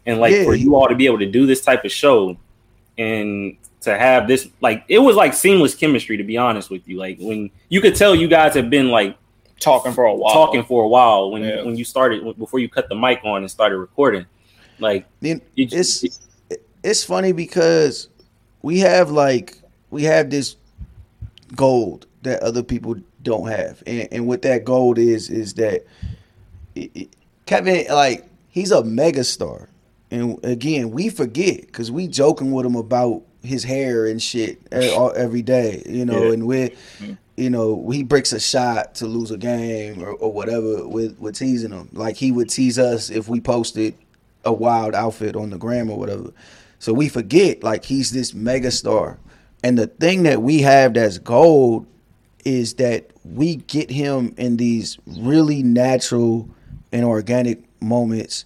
and 0.06 0.20
like 0.20 0.32
Yeah, 0.32 0.44
for 0.44 0.54
he- 0.54 0.62
you 0.64 0.74
all 0.74 0.88
to 0.88 0.94
be 0.94 1.06
able 1.06 1.18
to 1.18 1.26
do 1.30 1.46
this 1.46 1.60
type 1.62 1.84
of 1.84 1.92
show, 1.92 2.36
and 2.98 3.56
to 3.84 3.96
have 3.96 4.26
this 4.28 4.48
like 4.60 4.84
it 4.88 4.98
was 4.98 5.16
like 5.16 5.32
seamless 5.34 5.74
chemistry. 5.74 6.16
To 6.16 6.24
be 6.24 6.36
honest 6.36 6.70
with 6.70 6.86
you, 6.88 6.98
like 6.98 7.18
when 7.20 7.50
you 7.68 7.80
could 7.80 7.94
tell 7.94 8.14
you 8.14 8.28
guys 8.28 8.54
have 8.54 8.70
been 8.70 8.88
like 8.90 9.16
talking 9.60 9.92
for 9.92 10.04
a 10.04 10.14
while. 10.14 10.32
talking 10.34 10.64
for 10.64 10.84
a 10.84 10.88
while 10.88 11.30
when 11.30 11.42
Yeah. 11.42 11.62
when 11.62 11.76
you 11.76 11.84
started 11.84 12.22
before 12.38 12.60
you 12.60 12.68
cut 12.68 12.88
the 12.88 12.94
mic 12.94 13.20
on 13.24 13.42
and 13.42 13.50
started 13.50 13.78
recording. 13.78 14.26
Like 14.80 15.06
then 15.20 15.40
you 15.54 15.68
it's 15.70 16.04
it's 16.82 17.04
funny 17.04 17.32
because 17.32 18.08
we 18.62 18.80
have 18.80 19.10
like 19.10 19.60
we 19.90 20.02
have 20.04 20.30
this 20.30 20.56
gold 21.54 22.06
that 22.22 22.42
other 22.42 22.62
people 22.62 22.96
don't 23.22 23.48
have, 23.48 23.82
and, 23.86 24.08
and 24.10 24.26
what 24.26 24.42
that 24.42 24.64
gold 24.64 24.98
is 24.98 25.30
is 25.30 25.54
that 25.54 25.84
it, 26.74 26.90
it- 26.94 27.08
Kevin 27.46 27.86
like 27.90 28.26
he's 28.48 28.70
a 28.72 28.82
megastar, 28.82 29.68
and 30.10 30.42
again 30.44 30.90
we 30.90 31.08
forget 31.10 31.60
because 31.60 31.90
we 31.90 32.08
joking 32.08 32.52
with 32.52 32.64
him 32.66 32.74
about 32.76 33.22
his 33.44 33.64
hair 33.64 34.06
and 34.06 34.20
shit 34.22 34.60
every 34.72 35.42
day, 35.42 35.82
you 35.86 36.04
know, 36.04 36.24
Yeah. 36.24 36.32
and 36.32 36.46
we 36.46 36.56
mm-hmm. 36.56 37.12
you 37.36 37.50
know, 37.50 37.88
he 37.90 38.02
breaks 38.02 38.32
a 38.32 38.40
shot 38.40 38.94
to 38.96 39.06
lose 39.06 39.30
a 39.30 39.36
game 39.36 40.02
or, 40.02 40.10
or 40.12 40.32
whatever 40.32 40.86
with, 40.88 41.18
with 41.18 41.36
teasing 41.36 41.72
him. 41.72 41.88
Like 41.92 42.16
he 42.16 42.32
would 42.32 42.48
tease 42.48 42.78
us 42.78 43.10
if 43.10 43.28
we 43.28 43.40
posted 43.40 43.94
a 44.44 44.52
wild 44.52 44.94
outfit 44.94 45.36
on 45.36 45.50
the 45.50 45.58
gram 45.58 45.90
or 45.90 45.98
whatever. 45.98 46.30
So 46.78 46.92
we 46.92 47.08
forget 47.08 47.62
like 47.62 47.84
he's 47.84 48.10
this 48.12 48.34
mega 48.34 48.70
star. 48.70 49.18
And 49.62 49.78
the 49.78 49.86
thing 49.86 50.24
that 50.24 50.42
we 50.42 50.60
have 50.62 50.94
that's 50.94 51.18
gold 51.18 51.86
is 52.44 52.74
that 52.74 53.10
we 53.24 53.56
get 53.56 53.90
him 53.90 54.34
in 54.36 54.58
these 54.58 54.98
really 55.06 55.62
natural 55.62 56.48
and 56.92 57.04
organic 57.04 57.62
moments 57.82 58.44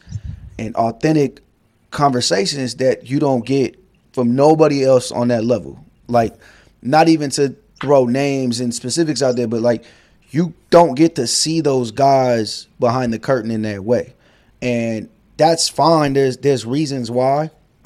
and 0.59 0.75
authentic 0.77 1.43
conversations 1.91 2.77
that 2.77 3.09
you 3.09 3.19
don't 3.19 3.45
get 3.45 3.77
from 4.19 4.35
nobody 4.35 4.83
else 4.83 5.13
on 5.13 5.29
that 5.29 5.45
level. 5.45 5.79
Like, 6.09 6.35
not 6.83 7.09
even 7.09 7.31
to 7.31 7.55
throw 7.81 8.05
names 8.05 8.59
and 8.59 8.75
specifics 8.75 9.23
out 9.23 9.37
there, 9.37 9.47
but 9.47 9.61
like, 9.61 9.85
you 10.31 10.55
don't 10.71 10.97
get 10.97 11.15
to 11.15 11.27
see 11.29 11.61
those 11.61 11.93
guys 11.93 12.67
behind 12.81 13.13
the 13.13 13.21
curtain 13.21 13.53
in 13.53 13.63
that 13.63 13.85
way, 13.85 14.15
and 14.61 15.09
that's 15.37 15.69
fine. 15.69 16.15
There's 16.15 16.37
there's 16.39 16.67
reasons 16.67 17.13
why, 17.13 17.53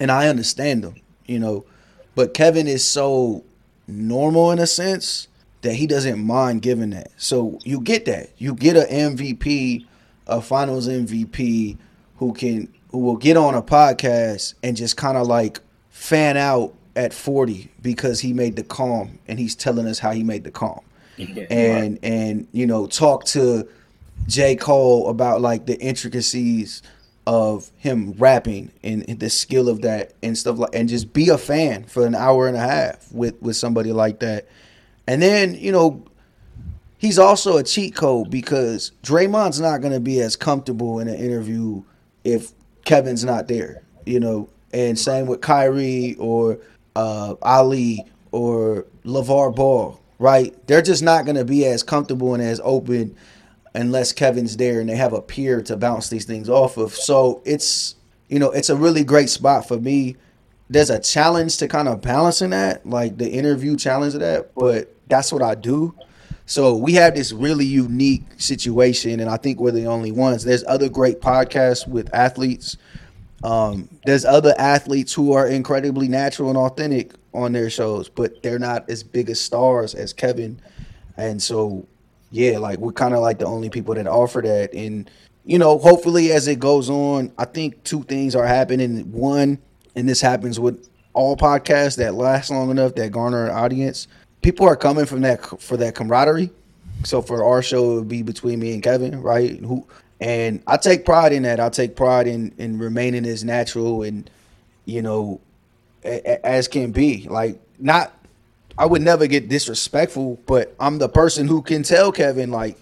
and 0.00 0.10
I 0.10 0.28
understand 0.28 0.82
them, 0.82 0.94
you 1.26 1.38
know. 1.38 1.66
But 2.14 2.32
Kevin 2.32 2.66
is 2.66 2.82
so 2.88 3.44
normal 3.86 4.52
in 4.52 4.58
a 4.58 4.66
sense 4.66 5.28
that 5.60 5.74
he 5.74 5.86
doesn't 5.86 6.18
mind 6.18 6.62
giving 6.62 6.90
that. 6.90 7.10
So 7.18 7.58
you 7.62 7.82
get 7.82 8.06
that. 8.06 8.30
You 8.38 8.54
get 8.54 8.74
an 8.78 9.16
MVP, 9.16 9.84
a 10.26 10.40
finals 10.40 10.88
MVP 10.88 11.76
who 12.16 12.32
can 12.32 12.72
who 12.96 13.02
will 13.02 13.16
get 13.18 13.36
on 13.36 13.54
a 13.54 13.60
podcast 13.60 14.54
and 14.62 14.74
just 14.74 14.96
kind 14.96 15.18
of 15.18 15.26
like 15.26 15.60
fan 15.90 16.38
out 16.38 16.72
at 16.96 17.12
40 17.12 17.70
because 17.82 18.20
he 18.20 18.32
made 18.32 18.56
the 18.56 18.62
calm 18.62 19.18
and 19.28 19.38
he's 19.38 19.54
telling 19.54 19.86
us 19.86 19.98
how 19.98 20.12
he 20.12 20.22
made 20.22 20.44
the 20.44 20.50
calm. 20.50 20.80
And 21.50 21.98
and 22.02 22.48
you 22.52 22.66
know, 22.66 22.86
talk 22.86 23.26
to 23.26 23.68
J. 24.28 24.56
Cole 24.56 25.10
about 25.10 25.42
like 25.42 25.66
the 25.66 25.78
intricacies 25.78 26.82
of 27.26 27.70
him 27.76 28.12
rapping 28.12 28.72
and 28.82 29.02
the 29.04 29.28
skill 29.28 29.68
of 29.68 29.82
that 29.82 30.14
and 30.22 30.38
stuff 30.38 30.56
like 30.56 30.70
and 30.72 30.88
just 30.88 31.12
be 31.12 31.28
a 31.28 31.36
fan 31.36 31.84
for 31.84 32.06
an 32.06 32.14
hour 32.14 32.48
and 32.48 32.56
a 32.56 32.60
half 32.60 33.12
with 33.12 33.34
with 33.42 33.56
somebody 33.56 33.92
like 33.92 34.20
that. 34.20 34.48
And 35.06 35.20
then, 35.20 35.54
you 35.54 35.70
know, 35.70 36.02
he's 36.96 37.18
also 37.18 37.58
a 37.58 37.62
cheat 37.62 37.94
code 37.94 38.30
because 38.30 38.92
Draymond's 39.02 39.60
not 39.60 39.82
going 39.82 39.92
to 39.92 40.00
be 40.00 40.18
as 40.22 40.34
comfortable 40.34 40.98
in 40.98 41.08
an 41.08 41.16
interview 41.16 41.82
if 42.24 42.55
Kevin's 42.86 43.24
not 43.24 43.48
there, 43.48 43.82
you 44.06 44.18
know. 44.18 44.48
And 44.72 44.98
same 44.98 45.26
with 45.26 45.42
Kyrie 45.42 46.16
or 46.18 46.58
uh, 46.94 47.34
Ali 47.42 48.04
or 48.32 48.86
LaVar 49.04 49.54
Ball, 49.54 50.00
right? 50.18 50.54
They're 50.66 50.82
just 50.82 51.02
not 51.02 51.26
going 51.26 51.36
to 51.36 51.44
be 51.44 51.66
as 51.66 51.82
comfortable 51.82 52.32
and 52.32 52.42
as 52.42 52.60
open 52.64 53.14
unless 53.74 54.12
Kevin's 54.12 54.56
there 54.56 54.80
and 54.80 54.88
they 54.88 54.96
have 54.96 55.12
a 55.12 55.20
peer 55.20 55.60
to 55.62 55.76
bounce 55.76 56.08
these 56.08 56.24
things 56.24 56.48
off 56.48 56.78
of. 56.78 56.94
So 56.94 57.42
it's, 57.44 57.96
you 58.28 58.38
know, 58.38 58.50
it's 58.50 58.70
a 58.70 58.76
really 58.76 59.04
great 59.04 59.28
spot 59.28 59.68
for 59.68 59.78
me. 59.78 60.16
There's 60.68 60.90
a 60.90 60.98
challenge 60.98 61.58
to 61.58 61.68
kind 61.68 61.88
of 61.88 62.00
balancing 62.00 62.50
that, 62.50 62.86
like 62.86 63.18
the 63.18 63.28
interview 63.30 63.76
challenge 63.76 64.14
of 64.14 64.20
that, 64.20 64.54
but 64.54 64.94
that's 65.08 65.32
what 65.32 65.42
I 65.42 65.54
do. 65.54 65.94
So 66.46 66.76
we 66.76 66.92
have 66.92 67.16
this 67.16 67.32
really 67.32 67.66
unique 67.66 68.22
situation, 68.38 69.18
and 69.18 69.28
I 69.28 69.36
think 69.36 69.58
we're 69.58 69.72
the 69.72 69.86
only 69.86 70.12
ones. 70.12 70.44
There's 70.44 70.64
other 70.68 70.88
great 70.88 71.20
podcasts 71.20 71.86
with 71.88 72.12
athletes. 72.14 72.76
Um, 73.42 73.88
there's 74.06 74.24
other 74.24 74.54
athletes 74.56 75.12
who 75.12 75.32
are 75.32 75.48
incredibly 75.48 76.06
natural 76.06 76.48
and 76.48 76.56
authentic 76.56 77.14
on 77.34 77.52
their 77.52 77.68
shows, 77.68 78.08
but 78.08 78.42
they're 78.42 78.60
not 78.60 78.88
as 78.88 79.02
big 79.02 79.28
as 79.28 79.40
stars 79.40 79.94
as 79.94 80.12
Kevin. 80.12 80.60
And 81.16 81.42
so, 81.42 81.86
yeah, 82.30 82.58
like 82.58 82.78
we're 82.78 82.92
kind 82.92 83.14
of 83.14 83.20
like 83.20 83.40
the 83.40 83.46
only 83.46 83.68
people 83.68 83.94
that 83.94 84.06
offer 84.06 84.40
that. 84.40 84.72
And 84.72 85.10
you 85.44 85.58
know, 85.58 85.78
hopefully 85.78 86.32
as 86.32 86.48
it 86.48 86.58
goes 86.58 86.90
on, 86.90 87.32
I 87.38 87.44
think 87.44 87.82
two 87.84 88.02
things 88.04 88.34
are 88.34 88.46
happening. 88.46 89.10
One, 89.12 89.58
and 89.94 90.08
this 90.08 90.20
happens 90.20 90.60
with 90.60 90.88
all 91.12 91.36
podcasts 91.36 91.96
that 91.96 92.14
last 92.14 92.50
long 92.50 92.70
enough 92.70 92.94
that 92.94 93.10
garner 93.12 93.46
an 93.46 93.52
audience. 93.52 94.08
People 94.46 94.68
are 94.68 94.76
coming 94.76 95.06
from 95.06 95.22
that 95.22 95.60
for 95.60 95.76
that 95.76 95.96
camaraderie. 95.96 96.50
So 97.02 97.20
for 97.20 97.42
our 97.42 97.62
show, 97.62 97.90
it 97.90 97.94
would 97.96 98.08
be 98.08 98.22
between 98.22 98.60
me 98.60 98.74
and 98.74 98.80
Kevin, 98.80 99.20
right? 99.20 99.58
Who 99.58 99.84
and 100.20 100.62
I 100.68 100.76
take 100.76 101.04
pride 101.04 101.32
in 101.32 101.42
that. 101.42 101.58
I 101.58 101.68
take 101.68 101.96
pride 101.96 102.28
in 102.28 102.54
in 102.56 102.78
remaining 102.78 103.26
as 103.26 103.42
natural 103.42 104.04
and 104.04 104.30
you 104.84 105.02
know 105.02 105.40
a- 106.04 106.22
a- 106.24 106.46
as 106.46 106.68
can 106.68 106.92
be. 106.92 107.26
Like 107.28 107.58
not, 107.80 108.14
I 108.78 108.86
would 108.86 109.02
never 109.02 109.26
get 109.26 109.48
disrespectful, 109.48 110.38
but 110.46 110.76
I'm 110.78 110.98
the 110.98 111.08
person 111.08 111.48
who 111.48 111.60
can 111.60 111.82
tell 111.82 112.12
Kevin 112.12 112.52
like, 112.52 112.78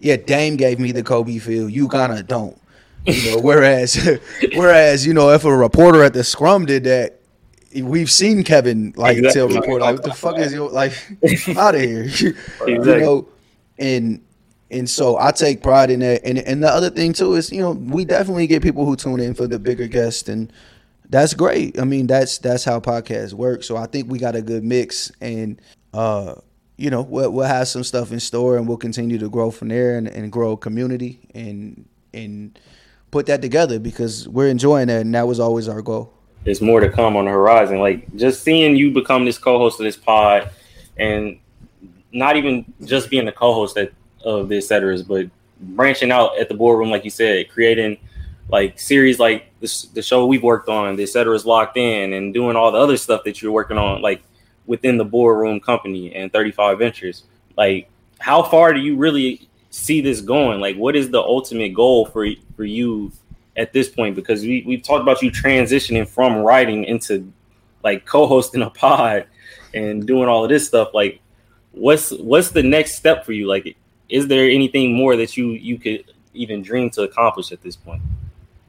yeah, 0.00 0.16
Dame 0.16 0.56
gave 0.56 0.78
me 0.78 0.92
the 0.92 1.02
Kobe 1.02 1.38
feel. 1.38 1.70
You 1.70 1.88
kind 1.88 2.12
of 2.12 2.26
don't. 2.26 2.60
You 3.06 3.30
know, 3.36 3.38
whereas, 3.42 4.18
whereas 4.54 5.06
you 5.06 5.14
know, 5.14 5.30
if 5.30 5.46
a 5.46 5.56
reporter 5.56 6.02
at 6.02 6.12
the 6.12 6.24
scrum 6.24 6.66
did 6.66 6.84
that, 6.84 7.15
we've 7.82 8.10
seen 8.10 8.42
Kevin 8.44 8.92
like 8.96 9.16
tell 9.18 9.46
Exactly. 9.46 9.56
reporter 9.60 9.84
like, 9.84 9.94
what 9.94 10.02
the 10.04 10.14
fuck 10.14 10.38
is 10.38 10.52
your 10.52 10.70
like 10.70 10.92
out 11.56 11.74
of 11.74 11.80
here, 11.80 12.04
you 12.66 12.78
know, 12.84 13.28
and 13.78 14.22
and 14.70 14.88
so 14.90 15.18
I 15.18 15.32
take 15.32 15.62
pride 15.62 15.90
in 15.90 16.00
that. 16.00 16.24
And 16.24 16.38
and 16.38 16.62
the 16.62 16.68
other 16.68 16.90
thing 16.90 17.12
too 17.12 17.34
is 17.34 17.50
you 17.52 17.60
know 17.60 17.72
we 17.72 18.04
definitely 18.04 18.46
get 18.46 18.62
people 18.62 18.84
who 18.86 18.96
tune 18.96 19.20
in 19.20 19.34
for 19.34 19.46
the 19.46 19.58
bigger 19.58 19.86
guests 19.86 20.28
and. 20.28 20.52
That's 21.08 21.34
great. 21.34 21.78
I 21.78 21.84
mean, 21.84 22.08
that's 22.08 22.38
that's 22.38 22.64
how 22.64 22.80
podcasts 22.80 23.32
work. 23.32 23.62
So 23.62 23.76
I 23.76 23.86
think 23.86 24.10
we 24.10 24.18
got 24.18 24.34
a 24.34 24.42
good 24.42 24.64
mix, 24.64 25.12
and 25.20 25.60
uh, 25.94 26.34
you 26.76 26.90
know, 26.90 27.02
we'll, 27.02 27.30
we'll 27.30 27.46
have 27.46 27.68
some 27.68 27.84
stuff 27.84 28.10
in 28.10 28.18
store, 28.18 28.56
and 28.56 28.66
we'll 28.66 28.76
continue 28.76 29.16
to 29.18 29.28
grow 29.28 29.52
from 29.52 29.68
there, 29.68 29.96
and, 29.98 30.08
and 30.08 30.32
grow 30.32 30.56
community, 30.56 31.20
and 31.32 31.88
and 32.12 32.58
put 33.12 33.26
that 33.26 33.40
together 33.40 33.78
because 33.78 34.26
we're 34.28 34.48
enjoying 34.48 34.88
that, 34.88 35.02
and 35.02 35.14
that 35.14 35.28
was 35.28 35.38
always 35.38 35.68
our 35.68 35.80
goal. 35.80 36.12
There's 36.46 36.60
more 36.60 36.78
to 36.78 36.88
come 36.88 37.16
on 37.16 37.24
the 37.24 37.30
horizon. 37.32 37.80
Like 37.80 38.14
just 38.14 38.44
seeing 38.44 38.76
you 38.76 38.92
become 38.92 39.24
this 39.24 39.36
co-host 39.36 39.80
of 39.80 39.84
this 39.84 39.96
pod, 39.96 40.48
and 40.96 41.40
not 42.12 42.36
even 42.36 42.72
just 42.84 43.10
being 43.10 43.26
the 43.26 43.32
co-host 43.32 43.76
at, 43.76 43.92
of 44.24 44.48
the 44.48 44.58
et 44.58 44.60
ceteras, 44.60 45.02
but 45.02 45.28
branching 45.60 46.12
out 46.12 46.38
at 46.38 46.48
the 46.48 46.54
boardroom, 46.54 46.88
like 46.88 47.04
you 47.04 47.10
said, 47.10 47.50
creating 47.50 47.98
like 48.48 48.78
series 48.78 49.18
like 49.18 49.52
this, 49.58 49.82
the 49.86 50.00
show 50.00 50.24
we've 50.24 50.44
worked 50.44 50.68
on, 50.68 50.94
the 50.94 51.02
et 51.02 51.08
ceteras 51.08 51.44
locked 51.44 51.76
in, 51.76 52.12
and 52.12 52.32
doing 52.32 52.54
all 52.54 52.70
the 52.70 52.78
other 52.78 52.96
stuff 52.96 53.24
that 53.24 53.42
you're 53.42 53.50
working 53.50 53.76
on, 53.76 54.00
like 54.00 54.22
within 54.66 54.96
the 54.96 55.04
boardroom 55.04 55.58
company 55.58 56.14
and 56.14 56.32
35 56.32 56.78
Ventures. 56.78 57.24
Like, 57.56 57.90
how 58.20 58.44
far 58.44 58.72
do 58.72 58.78
you 58.78 58.96
really 58.96 59.48
see 59.70 60.00
this 60.00 60.20
going? 60.20 60.60
Like, 60.60 60.76
what 60.76 60.94
is 60.94 61.10
the 61.10 61.20
ultimate 61.20 61.74
goal 61.74 62.06
for 62.06 62.24
for 62.54 62.64
you 62.64 63.10
at 63.56 63.72
this 63.72 63.88
point? 63.88 64.14
Because 64.16 64.42
we 64.42 64.62
we've 64.66 64.82
talked 64.82 65.02
about 65.02 65.22
you 65.22 65.30
transitioning 65.30 66.08
from 66.08 66.36
writing 66.38 66.84
into 66.84 67.32
like 67.84 68.04
co-hosting 68.04 68.62
a 68.62 68.70
pod 68.70 69.26
and 69.74 70.06
doing 70.06 70.28
all 70.28 70.44
of 70.44 70.50
this 70.50 70.66
stuff. 70.66 70.88
Like, 70.94 71.20
what's 71.72 72.10
what's 72.10 72.50
the 72.50 72.62
next 72.62 72.96
step 72.96 73.24
for 73.24 73.32
you? 73.32 73.46
Like, 73.46 73.76
is 74.08 74.28
there 74.28 74.48
anything 74.48 74.94
more 74.94 75.16
that 75.16 75.36
you 75.36 75.50
you 75.50 75.78
could 75.78 76.04
even 76.34 76.62
dream 76.62 76.90
to 76.90 77.02
accomplish 77.02 77.52
at 77.52 77.62
this 77.62 77.76
point? 77.76 78.02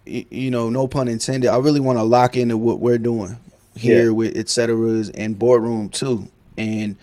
you 0.06 0.50
know, 0.50 0.70
no 0.70 0.88
pun 0.88 1.10
intended. 1.10 1.50
I 1.50 1.58
really 1.58 1.82
want 1.82 1.98
to 2.00 2.04
lock 2.04 2.38
into 2.38 2.56
what 2.58 2.80
we're 2.80 2.98
doing 2.98 3.36
here 3.76 4.06
Yeah. 4.06 4.12
with 4.12 4.38
et 4.38 4.48
ceteras 4.48 5.10
and 5.10 5.38
boardroom 5.38 5.90
too. 5.90 6.30
And 6.58 6.96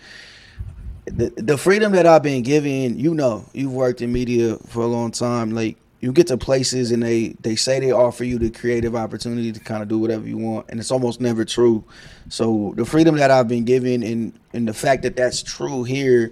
the 1.05 1.31
the 1.37 1.55
freedom 1.55 1.91
that 1.91 2.07
I've 2.07 2.23
been 2.23 2.41
given, 2.41 2.97
you 2.97 3.13
know, 3.13 3.45
you've 3.53 3.73
worked 3.73 4.01
in 4.01 4.11
media 4.11 4.57
for 4.67 4.81
a 4.81 4.87
long 4.87 5.11
time. 5.11 5.51
Like 5.51 5.77
you 6.05 6.13
get 6.13 6.27
to 6.27 6.37
places 6.37 6.91
and 6.91 7.01
they 7.01 7.29
they 7.39 7.55
say 7.55 7.79
they 7.79 7.91
offer 7.91 8.23
you 8.23 8.37
the 8.37 8.51
creative 8.51 8.95
opportunity 8.95 9.51
to 9.51 9.59
kind 9.59 9.81
of 9.81 9.89
do 9.89 9.97
whatever 9.97 10.27
you 10.27 10.37
want, 10.37 10.67
and 10.69 10.79
it's 10.79 10.91
almost 10.91 11.19
never 11.19 11.43
true. 11.43 11.83
So 12.29 12.73
the 12.75 12.85
freedom 12.85 13.15
that 13.17 13.31
I've 13.31 13.47
been 13.47 13.65
given 13.65 14.03
and 14.03 14.39
and 14.53 14.67
the 14.67 14.73
fact 14.73 15.01
that 15.01 15.15
that's 15.15 15.41
true 15.41 15.83
here, 15.83 16.31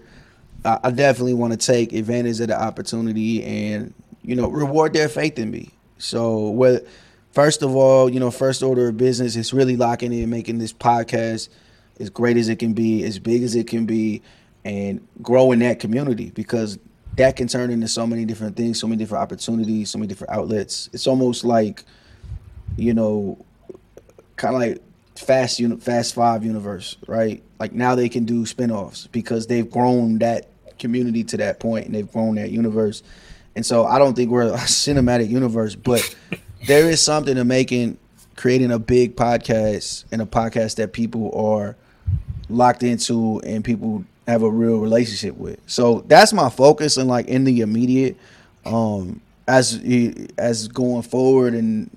I, 0.64 0.80
I 0.84 0.92
definitely 0.92 1.34
want 1.34 1.54
to 1.54 1.58
take 1.58 1.92
advantage 1.92 2.40
of 2.40 2.50
the 2.50 2.62
opportunity 2.62 3.44
and 3.44 3.96
you 4.22 4.36
know 4.36 4.48
reward 4.48 4.94
their 4.94 5.10
faith 5.10 5.40
in 5.40 5.50
me. 5.50 5.72
So 5.98 6.52
whether 6.52 6.82
first 7.32 7.64
of 7.64 7.76
all, 7.76 8.12
you 8.12 8.20
know, 8.20 8.30
first 8.30 8.62
order 8.62 8.90
of 8.90 8.98
business 8.98 9.36
is 9.36 9.54
really 9.54 9.76
locking 9.76 10.14
in, 10.14 10.30
making 10.30 10.60
this 10.60 10.72
podcast 10.72 11.50
as 12.00 12.12
great 12.12 12.38
as 12.38 12.48
it 12.48 12.60
can 12.60 12.74
be, 12.74 13.04
as 13.06 13.18
big 13.18 13.42
as 13.42 13.56
it 13.56 13.66
can 13.66 13.88
be, 13.88 14.22
and 14.64 15.08
growing 15.24 15.58
that 15.60 15.80
community 15.80 16.30
because 16.30 16.78
that 17.16 17.36
can 17.36 17.48
turn 17.48 17.70
into 17.70 17.88
so 17.88 18.08
many 18.08 18.26
different 18.26 18.56
things, 18.56 18.80
so 18.80 18.88
many 18.88 18.98
different 18.98 19.22
opportunities, 19.22 19.92
so 19.92 19.98
many 19.98 20.08
different 20.08 20.34
outlets. 20.34 20.90
It's 20.94 21.08
almost 21.08 21.44
like, 21.44 21.84
you 22.76 22.94
know, 22.94 23.44
kind 24.36 24.56
of 24.56 24.62
like 24.62 24.82
fast 25.16 25.60
uni- 25.60 25.78
fast 25.78 26.16
five 26.16 26.44
universe, 26.44 26.98
right? 27.08 27.44
Like 27.60 27.74
now 27.74 27.96
they 27.96 28.10
can 28.10 28.26
do 28.26 28.44
spinoffs 28.44 29.12
because 29.12 29.48
they've 29.48 29.70
grown 29.70 30.20
that 30.20 30.50
community 30.80 31.24
to 31.26 31.38
that 31.38 31.60
point 31.60 31.86
and 31.86 31.94
they've 31.94 32.12
grown 32.12 32.36
that 32.36 32.50
universe. 32.50 33.04
And 33.56 33.66
so 33.66 33.86
I 33.86 34.00
don't 34.00 34.16
think 34.16 34.32
we're 34.32 34.48
a 34.48 34.52
cinematic 34.58 35.30
universe, 35.30 35.76
but 35.76 36.16
there 36.68 36.90
is 36.90 37.02
something 37.02 37.36
to 37.36 37.44
making 37.44 37.98
creating 38.36 38.72
a 38.72 38.80
big 38.80 39.16
podcast 39.16 40.06
and 40.12 40.22
a 40.22 40.26
podcast 40.26 40.78
that 40.78 40.92
people 40.92 41.32
are 41.36 41.76
locked 42.50 42.82
into 42.82 43.40
and 43.46 43.64
people 43.64 44.04
have 44.28 44.44
a 44.44 44.50
real 44.50 44.80
relationship 44.80 45.36
with. 45.38 45.60
So 45.68 46.04
that's 46.08 46.34
my 46.34 46.50
focus 46.50 46.98
and 46.98 47.10
like 47.10 47.28
in 47.28 47.44
the 47.44 47.62
immediate 47.62 48.18
um 48.66 49.22
as 49.48 49.82
as 50.38 50.68
going 50.70 51.02
forward 51.02 51.54
and 51.54 51.90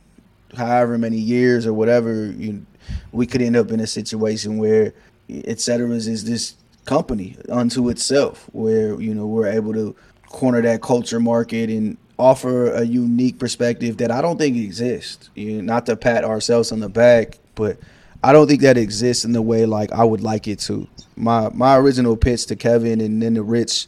however 0.56 0.98
many 0.98 1.18
years 1.18 1.66
or 1.66 1.72
whatever 1.72 2.32
you 2.32 2.66
we 3.12 3.26
could 3.26 3.42
end 3.42 3.56
up 3.56 3.70
in 3.70 3.78
a 3.80 3.86
situation 3.86 4.58
where 4.58 4.92
et 5.30 5.60
cetera 5.60 5.88
is 5.90 6.24
this 6.24 6.54
company 6.84 7.36
unto 7.48 7.88
itself 7.88 8.48
where 8.52 9.00
you 9.00 9.14
know 9.14 9.26
we're 9.26 9.46
able 9.46 9.72
to 9.72 9.94
corner 10.28 10.60
that 10.62 10.82
culture 10.82 11.20
market 11.20 11.70
and 11.70 11.96
offer 12.18 12.72
a 12.72 12.84
unique 12.84 13.38
perspective 13.38 13.98
that 13.98 14.10
I 14.10 14.22
don't 14.22 14.38
think 14.38 14.56
exists. 14.56 15.30
You 15.34 15.56
know, 15.56 15.60
not 15.62 15.86
to 15.86 15.96
pat 15.96 16.24
ourselves 16.24 16.72
on 16.72 16.80
the 16.80 16.88
back, 16.88 17.38
but 17.54 17.78
I 18.22 18.32
don't 18.32 18.46
think 18.46 18.62
that 18.62 18.76
exists 18.76 19.24
in 19.24 19.32
the 19.32 19.42
way 19.42 19.66
like 19.66 19.92
I 19.92 20.04
would 20.04 20.22
like 20.22 20.48
it 20.48 20.58
to. 20.60 20.86
My 21.16 21.48
my 21.50 21.76
original 21.76 22.16
pitch 22.16 22.46
to 22.46 22.56
Kevin 22.56 23.00
and 23.00 23.22
then 23.22 23.34
the 23.34 23.42
Rich, 23.42 23.86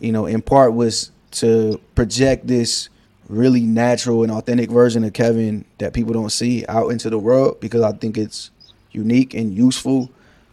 you 0.00 0.12
know, 0.12 0.26
in 0.26 0.42
part 0.42 0.74
was 0.74 1.10
to 1.32 1.80
project 1.94 2.46
this 2.46 2.88
really 3.28 3.62
natural 3.62 4.22
and 4.22 4.32
authentic 4.32 4.70
version 4.70 5.04
of 5.04 5.12
Kevin 5.12 5.64
that 5.78 5.92
people 5.92 6.12
don't 6.12 6.30
see 6.30 6.64
out 6.68 6.90
into 6.90 7.10
the 7.10 7.18
world 7.18 7.60
because 7.60 7.82
I 7.82 7.92
think 7.92 8.16
it's 8.16 8.50
unique 8.92 9.34
and 9.34 9.52
useful 9.52 10.10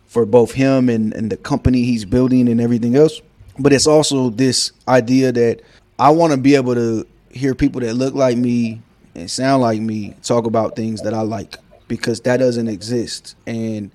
for 0.08 0.26
both 0.26 0.52
him 0.52 0.89
and, 0.89 1.13
and 1.13 1.32
the 1.32 1.38
company 1.38 1.84
he's 1.84 2.06
building 2.06 2.49
and 2.49 2.60
everything 2.60 2.95
else. 2.95 3.21
But 3.60 3.73
it's 3.73 3.88
also 3.88 4.30
this 4.30 4.71
idea 4.88 5.32
that 5.32 5.62
I 5.99 6.10
want 6.10 6.34
to 6.34 6.38
be 6.38 6.56
able 6.56 6.73
to 6.76 7.06
hear 7.30 7.56
people 7.56 7.82
that 7.82 7.93
look 7.93 8.13
like 8.15 8.38
me 8.38 8.82
and 9.15 9.30
sound 9.30 9.62
like 9.62 9.80
me 9.80 10.15
talk 10.23 10.45
about 10.45 10.76
things 10.76 11.02
that 11.02 11.13
I 11.13 11.21
like 11.21 11.58
because 11.88 12.22
that 12.22 12.38
doesn't 12.38 12.67
exist. 12.67 13.36
And 13.46 13.91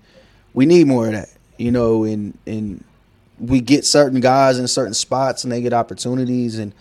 we 0.55 0.66
need 0.66 0.87
more 0.87 1.07
of 1.07 1.12
that, 1.12 1.31
you 1.57 1.70
know, 1.70 2.05
and 2.05 2.37
and 2.46 2.85
we 3.38 3.61
get 3.61 3.85
certain 3.85 4.20
guys 4.20 4.59
in 4.59 4.66
certain 4.66 4.94
spots 4.94 5.44
and 5.44 5.53
they 5.53 5.61
get 5.61 5.72
opportunities 5.72 6.59
and 6.59 6.74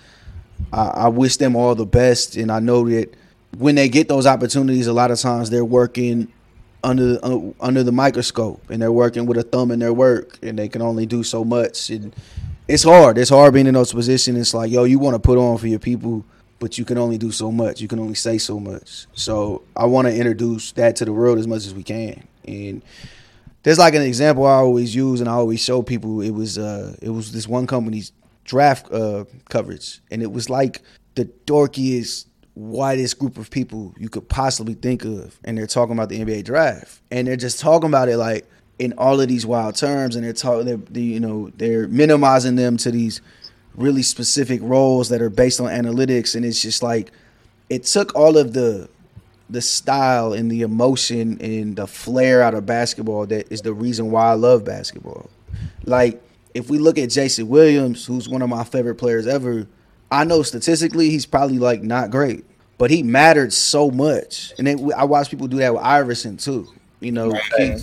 I, 0.73 0.87
I 0.87 1.07
wish 1.09 1.37
them 1.37 1.55
all 1.55 1.75
the 1.75 1.85
best 1.85 2.35
and 2.35 2.51
I 2.51 2.59
know 2.59 2.89
that 2.89 3.13
when 3.57 3.75
they 3.75 3.89
get 3.89 4.07
those 4.07 4.25
opportunities 4.25 4.87
a 4.87 4.93
lot 4.93 5.11
of 5.11 5.19
times 5.19 5.51
they're 5.51 5.63
working 5.63 6.31
under 6.83 7.19
uh, 7.21 7.39
under 7.59 7.83
the 7.83 7.91
microscope 7.91 8.67
and 8.71 8.81
they're 8.81 8.91
working 8.91 9.27
with 9.27 9.37
a 9.37 9.43
thumb 9.43 9.69
in 9.69 9.77
their 9.77 9.93
work 9.93 10.39
and 10.41 10.57
they 10.57 10.67
can 10.67 10.81
only 10.81 11.05
do 11.05 11.23
so 11.23 11.43
much 11.43 11.91
and 11.91 12.15
it's 12.67 12.83
hard. 12.83 13.17
It's 13.17 13.29
hard 13.29 13.53
being 13.53 13.67
in 13.67 13.73
those 13.73 13.93
positions. 13.93 14.37
It's 14.37 14.53
like, 14.53 14.71
yo, 14.71 14.83
you 14.83 14.99
want 14.99 15.15
to 15.15 15.19
put 15.19 15.37
on 15.37 15.57
for 15.57 15.67
your 15.67 15.79
people, 15.79 16.25
but 16.59 16.77
you 16.77 16.85
can 16.85 16.97
only 16.97 17.17
do 17.17 17.31
so 17.31 17.51
much. 17.51 17.81
You 17.81 17.87
can 17.87 17.99
only 17.99 18.15
say 18.15 18.37
so 18.37 18.59
much. 18.59 19.07
So 19.13 19.63
I 19.75 19.85
want 19.85 20.07
to 20.07 20.15
introduce 20.15 20.71
that 20.73 20.95
to 20.97 21.05
the 21.05 21.13
world 21.13 21.37
as 21.37 21.47
much 21.47 21.65
as 21.65 21.73
we 21.73 21.83
can. 21.83 22.27
And 22.45 22.81
there's 23.63 23.79
like 23.79 23.95
an 23.95 24.01
example 24.01 24.45
I 24.45 24.53
always 24.53 24.95
use 24.95 25.19
and 25.19 25.29
I 25.29 25.33
always 25.33 25.61
show 25.61 25.81
people. 25.81 26.21
It 26.21 26.31
was 26.31 26.57
uh, 26.57 26.95
it 27.01 27.09
was 27.09 27.31
this 27.31 27.47
one 27.47 27.67
company's 27.67 28.11
draft 28.45 28.91
uh, 28.91 29.25
coverage, 29.49 29.99
and 30.09 30.23
it 30.23 30.31
was 30.31 30.49
like 30.49 30.81
the 31.15 31.25
dorkiest, 31.45 32.27
whitest 32.55 33.19
group 33.19 33.37
of 33.37 33.51
people 33.51 33.93
you 33.97 34.09
could 34.09 34.29
possibly 34.29 34.73
think 34.73 35.03
of, 35.03 35.37
and 35.43 35.57
they're 35.57 35.67
talking 35.67 35.93
about 35.93 36.09
the 36.09 36.19
NBA 36.19 36.45
draft, 36.45 37.01
and 37.11 37.27
they're 37.27 37.35
just 37.35 37.59
talking 37.59 37.89
about 37.89 38.07
it 38.07 38.17
like 38.17 38.49
in 38.79 38.93
all 38.93 39.19
of 39.19 39.27
these 39.27 39.45
wild 39.45 39.75
terms, 39.75 40.15
and 40.15 40.23
they're 40.23 40.33
talking, 40.33 40.65
they're, 40.65 40.77
they, 40.77 41.01
you 41.01 41.19
know, 41.19 41.51
they're 41.57 41.87
minimizing 41.87 42.55
them 42.55 42.77
to 42.77 42.91
these 42.91 43.21
really 43.77 44.03
specific 44.03 44.59
roles 44.63 45.09
that 45.09 45.21
are 45.21 45.29
based 45.29 45.61
on 45.61 45.67
analytics, 45.67 46.35
and 46.35 46.43
it's 46.43 46.61
just 46.61 46.83
like 46.83 47.11
it 47.69 47.83
took 47.85 48.13
all 48.15 48.37
of 48.37 48.53
the 48.53 48.89
the 49.49 49.61
style 49.61 50.33
and 50.33 50.51
the 50.51 50.61
emotion 50.61 51.37
and 51.39 51.77
the 51.77 51.87
flair 51.87 52.41
out 52.41 52.53
of 52.53 52.65
basketball 52.65 53.25
that 53.25 53.49
is 53.49 53.61
the 53.61 53.73
reason 53.73 54.11
why 54.11 54.31
I 54.31 54.33
love 54.33 54.65
basketball. 54.65 55.29
Like 55.85 56.21
if 56.53 56.69
we 56.69 56.79
look 56.79 56.97
at 56.97 57.09
Jason 57.09 57.47
Williams, 57.47 58.05
who's 58.05 58.27
one 58.27 58.41
of 58.41 58.49
my 58.49 58.63
favorite 58.65 58.95
players 58.95 59.25
ever, 59.25 59.67
I 60.11 60.25
know 60.25 60.43
statistically 60.43 61.09
he's 61.09 61.25
probably 61.25 61.59
like 61.59 61.81
not 61.81 62.11
great, 62.11 62.43
but 62.77 62.91
he 62.91 63.03
mattered 63.03 63.53
so 63.53 63.89
much. 63.89 64.53
And 64.57 64.67
then 64.67 64.91
I 64.97 65.05
watch 65.05 65.29
people 65.29 65.47
do 65.47 65.57
that 65.57 65.73
with 65.73 65.83
Iverson 65.83 66.37
too. 66.37 66.67
You 66.99 67.11
know, 67.11 67.31
he, 67.57 67.75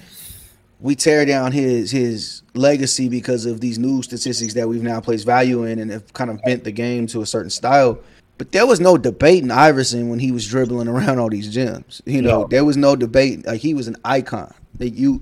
we 0.85 0.95
tear 0.95 1.25
down 1.25 1.51
his 1.51 1.91
his 1.91 2.43
legacy 2.55 3.09
because 3.09 3.47
of 3.47 3.61
these 3.61 3.79
new 3.79 4.03
statistics 4.03 4.53
that 4.55 4.69
we've 4.69 4.83
now 4.83 5.01
placed 5.01 5.25
value 5.25 5.65
in 5.65 5.79
and 5.79 5.91
have 5.91 6.13
kind 6.13 6.29
of 6.31 6.41
bent 6.43 6.63
the 6.65 6.71
game 6.73 7.07
to 7.09 7.23
a 7.23 7.27
certain 7.27 7.49
style. 7.51 7.99
But 8.37 8.53
there 8.53 8.67
was 8.67 8.81
no 8.81 8.99
debate 8.99 9.43
in 9.43 9.51
Iverson 9.51 10.09
when 10.11 10.19
he 10.19 10.31
was 10.31 10.47
dribbling 10.47 10.89
around 10.89 11.19
all 11.21 11.31
these 11.31 11.55
gyms. 11.57 12.03
You 12.05 12.21
know, 12.21 12.43
No. 12.43 12.47
there 12.49 12.65
was 12.65 12.77
no 12.77 12.97
debate. 12.97 13.47
Like 13.47 13.61
he 13.63 13.73
was 13.73 13.89
an 13.89 13.97
icon. 14.05 14.53
Like 14.79 14.95
you, 14.99 15.21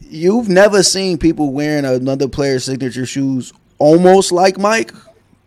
you've 0.00 0.48
never 0.48 0.82
seen 0.82 1.18
people 1.18 1.52
wearing 1.52 1.84
another 1.84 2.28
player's 2.28 2.64
signature 2.64 3.06
shoes 3.06 3.52
almost 3.78 4.32
like 4.32 4.58
Mike, 4.58 4.92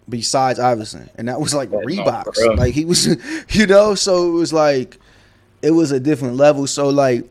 besides 0.10 0.60
Iverson, 0.60 1.10
and 1.18 1.28
that 1.28 1.40
was 1.40 1.54
like 1.54 1.70
Yeah, 1.72 1.80
Reeboks. 1.80 2.58
like 2.58 2.74
he 2.74 2.86
was, 2.86 3.08
you 3.50 3.68
know. 3.68 3.94
So 3.96 4.28
it 4.30 4.32
was 4.32 4.52
like, 4.54 4.98
it 5.62 5.72
was 5.72 5.92
a 5.92 6.00
different 6.00 6.38
level. 6.38 6.66
So 6.68 6.90
like, 6.90 7.30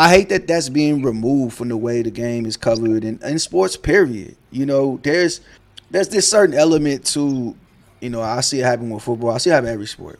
I 0.00 0.08
hate 0.08 0.30
that 0.30 0.46
that's 0.46 0.70
being 0.70 1.02
removed 1.02 1.54
from 1.54 1.68
the 1.68 1.76
way 1.76 2.00
the 2.00 2.10
game 2.10 2.46
is 2.46 2.56
covered 2.56 3.04
in, 3.04 3.20
in 3.22 3.38
sports. 3.38 3.76
Period. 3.76 4.34
You 4.50 4.64
know, 4.64 4.98
there's 5.02 5.42
there's 5.90 6.08
this 6.08 6.26
certain 6.26 6.56
element 6.56 7.04
to, 7.08 7.54
you 8.00 8.08
know, 8.08 8.22
I 8.22 8.40
see 8.40 8.60
it 8.60 8.64
happen 8.64 8.88
with 8.88 9.02
football. 9.02 9.30
I 9.30 9.36
see 9.36 9.50
it 9.50 9.52
happen 9.52 9.68
every 9.68 9.86
sport, 9.86 10.18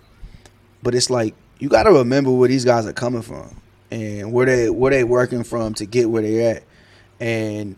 but 0.82 0.94
it's 0.94 1.08
like 1.08 1.34
you 1.60 1.70
got 1.70 1.84
to 1.84 1.92
remember 1.92 2.30
where 2.30 2.46
these 2.50 2.66
guys 2.66 2.84
are 2.84 2.92
coming 2.92 3.22
from 3.22 3.58
and 3.90 4.34
where 4.34 4.44
they 4.44 4.68
where 4.68 4.90
they 4.90 5.02
working 5.02 5.44
from 5.44 5.72
to 5.72 5.86
get 5.86 6.10
where 6.10 6.20
they're 6.20 6.56
at, 6.56 6.62
and 7.18 7.74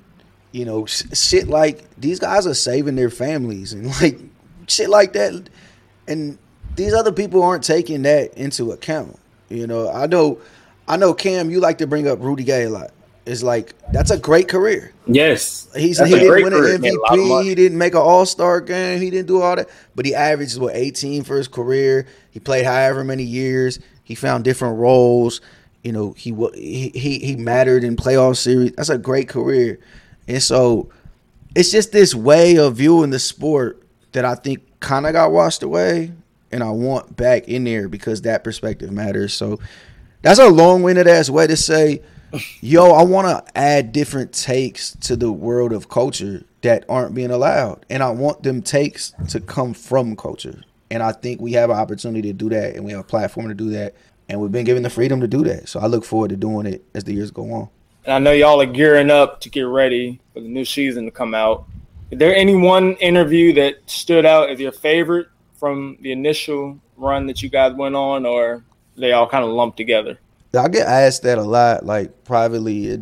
you 0.51 0.65
know, 0.65 0.87
sh- 0.87 1.05
shit 1.13 1.47
like 1.47 1.89
these 2.01 2.19
guys 2.19 2.49
are 2.49 2.55
saving 2.55 2.97
their 2.97 3.11
families 3.11 3.75
and 3.75 3.87
like 4.03 4.19
shit 4.67 4.89
like 4.89 5.13
that, 5.13 5.49
and 6.09 6.37
these 6.75 6.95
other 6.95 7.13
people 7.13 7.45
aren't 7.45 7.63
taking 7.63 8.03
that 8.03 8.35
into 8.35 8.73
account. 8.73 9.21
You 9.51 9.69
know, 9.69 9.89
I 9.89 10.07
know, 10.07 10.41
I 10.89 10.97
know, 10.97 11.15
Cam, 11.15 11.51
you 11.51 11.61
like 11.61 11.79
to 11.79 11.87
bring 11.87 12.09
up 12.09 12.21
Rudy 12.21 12.45
Gay 12.45 12.65
a 12.65 12.71
lot. 12.71 12.91
It's 13.25 13.43
like 13.43 13.75
that's 13.93 14.11
a 14.11 14.19
great 14.19 14.49
career. 14.49 14.93
Yes, 15.07 15.69
He's 15.77 15.99
he 15.99 16.11
didn't 16.11 16.43
win 16.43 16.53
career. 16.53 16.75
an 16.75 16.81
Made 16.81 16.95
a 16.95 17.01
lot 17.01 17.13
of 17.13 17.19
MVP. 17.21 17.45
He 17.45 17.55
didn't 17.55 17.79
make 17.79 17.95
an 17.95 18.01
All 18.01 18.27
Star 18.27 18.61
game. 18.61 19.01
He 19.01 19.11
didn't 19.11 19.29
do 19.29 19.41
all 19.41 19.55
that, 19.55 19.69
but 19.95 20.05
he 20.05 20.15
averages 20.15 20.59
what 20.59 20.75
18 20.75 21.23
for 21.23 21.37
his 21.37 21.47
career. 21.47 22.07
He 22.33 22.41
played 22.41 22.65
however 22.65 23.05
many 23.05 23.23
years. 23.23 23.79
He 24.03 24.17
found 24.17 24.43
different 24.43 24.79
roles. 24.79 25.41
You 25.85 25.93
know, 25.93 26.13
he 26.13 26.35
he, 26.55 27.19
he 27.21 27.37
mattered 27.37 27.85
in 27.85 27.95
playoff 27.97 28.39
series. 28.39 28.73
That's 28.73 28.89
a 28.89 28.99
great 28.99 29.29
career, 29.29 29.79
and 30.27 30.43
so 30.43 30.91
it's 31.55 31.71
just 31.71 31.93
this 31.93 32.15
way 32.17 32.57
of 32.59 32.77
viewing 32.77 33.11
the 33.11 33.19
sport 33.21 33.83
that 34.13 34.25
I 34.25 34.35
think 34.35 34.63
kind 34.81 35.07
of 35.07 35.13
got 35.13 35.31
washed 35.31 35.63
away, 35.63 36.13
and 36.51 36.63
I 36.65 36.71
want 36.71 37.17
back 37.17 37.47
in 37.47 37.63
there 37.65 37.89
because 37.89 38.23
that 38.23 38.43
perspective 38.43 38.91
matters. 38.91 39.33
So 39.33 39.61
that's 40.23 40.39
a 40.39 40.49
long-winded 40.49 41.07
ass 41.07 41.29
way 41.29 41.47
to 41.47 41.57
say 41.57 42.01
yo, 42.61 42.93
I 42.93 43.03
want 43.03 43.29
to 43.29 43.59
add 43.59 43.93
different 43.93 44.33
takes 44.33 44.97
to 44.97 45.17
the 45.17 45.33
world 45.33 45.73
of 45.73 45.89
culture 45.89 46.45
that 46.63 46.85
aren't 46.89 47.15
being 47.15 47.31
allowed, 47.31 47.85
and 47.91 48.03
I 48.03 48.11
want 48.11 48.43
them 48.43 48.63
takes 48.63 49.13
to 49.29 49.41
come 49.41 49.75
from 49.75 50.17
culture. 50.17 50.63
And 50.91 51.03
I 51.03 51.13
think 51.13 51.41
we 51.41 51.53
have 51.53 51.71
an 51.71 51.77
opportunity 51.77 52.29
to 52.29 52.33
do 52.33 52.49
that, 52.51 52.75
and 52.75 52.85
we 52.85 52.93
have 52.93 53.01
a 53.01 53.05
platform 53.05 53.49
to 53.49 53.55
do 53.55 53.71
that, 53.71 53.95
and 54.29 54.41
we've 54.41 54.53
been 54.53 54.65
given 54.65 54.83
the 54.83 54.91
freedom 54.91 55.21
to 55.21 55.29
do 55.29 55.43
that. 55.45 55.69
So 55.69 55.81
I 55.81 55.87
look 55.87 56.05
forward 56.05 56.29
to 56.31 56.37
doing 56.37 56.67
it 56.67 56.85
as 56.95 57.05
the 57.05 57.15
years 57.15 57.31
go 57.31 57.51
on. 57.53 57.69
And 58.05 58.15
I 58.15 58.19
know 58.19 58.33
y'all 58.33 58.61
are 58.61 58.67
gearing 58.67 59.11
up 59.11 59.41
to 59.43 59.51
get 59.51 59.63
ready 59.63 60.21
for 60.33 60.41
the 60.41 60.49
new 60.49 60.65
season 60.65 61.05
to 61.05 61.11
come 61.11 61.35
out. 61.35 61.67
Is 62.11 62.19
there 62.19 62.35
any 62.35 62.55
one 62.55 62.95
interview 62.95 63.55
that 63.55 63.77
stood 63.87 64.27
out 64.27 64.51
as 64.51 64.61
your 64.61 64.73
favorite 64.73 65.29
from 65.59 65.97
the 66.01 66.13
initial 66.13 66.79
run 66.97 67.27
that 67.27 67.43
you 67.43 67.49
guys 67.49 67.75
went 67.75 67.95
on, 67.95 68.27
or 68.27 68.65
they 68.97 69.13
all 69.13 69.29
kind 69.29 69.45
of 69.45 69.51
lumped 69.51 69.77
together? 69.77 70.19
I 70.59 70.69
get 70.69 70.87
asked 70.87 71.23
that 71.23 71.39
a 71.39 71.43
lot, 71.43 71.87
like 71.87 72.25
privately. 72.25 72.87
It, 72.87 73.01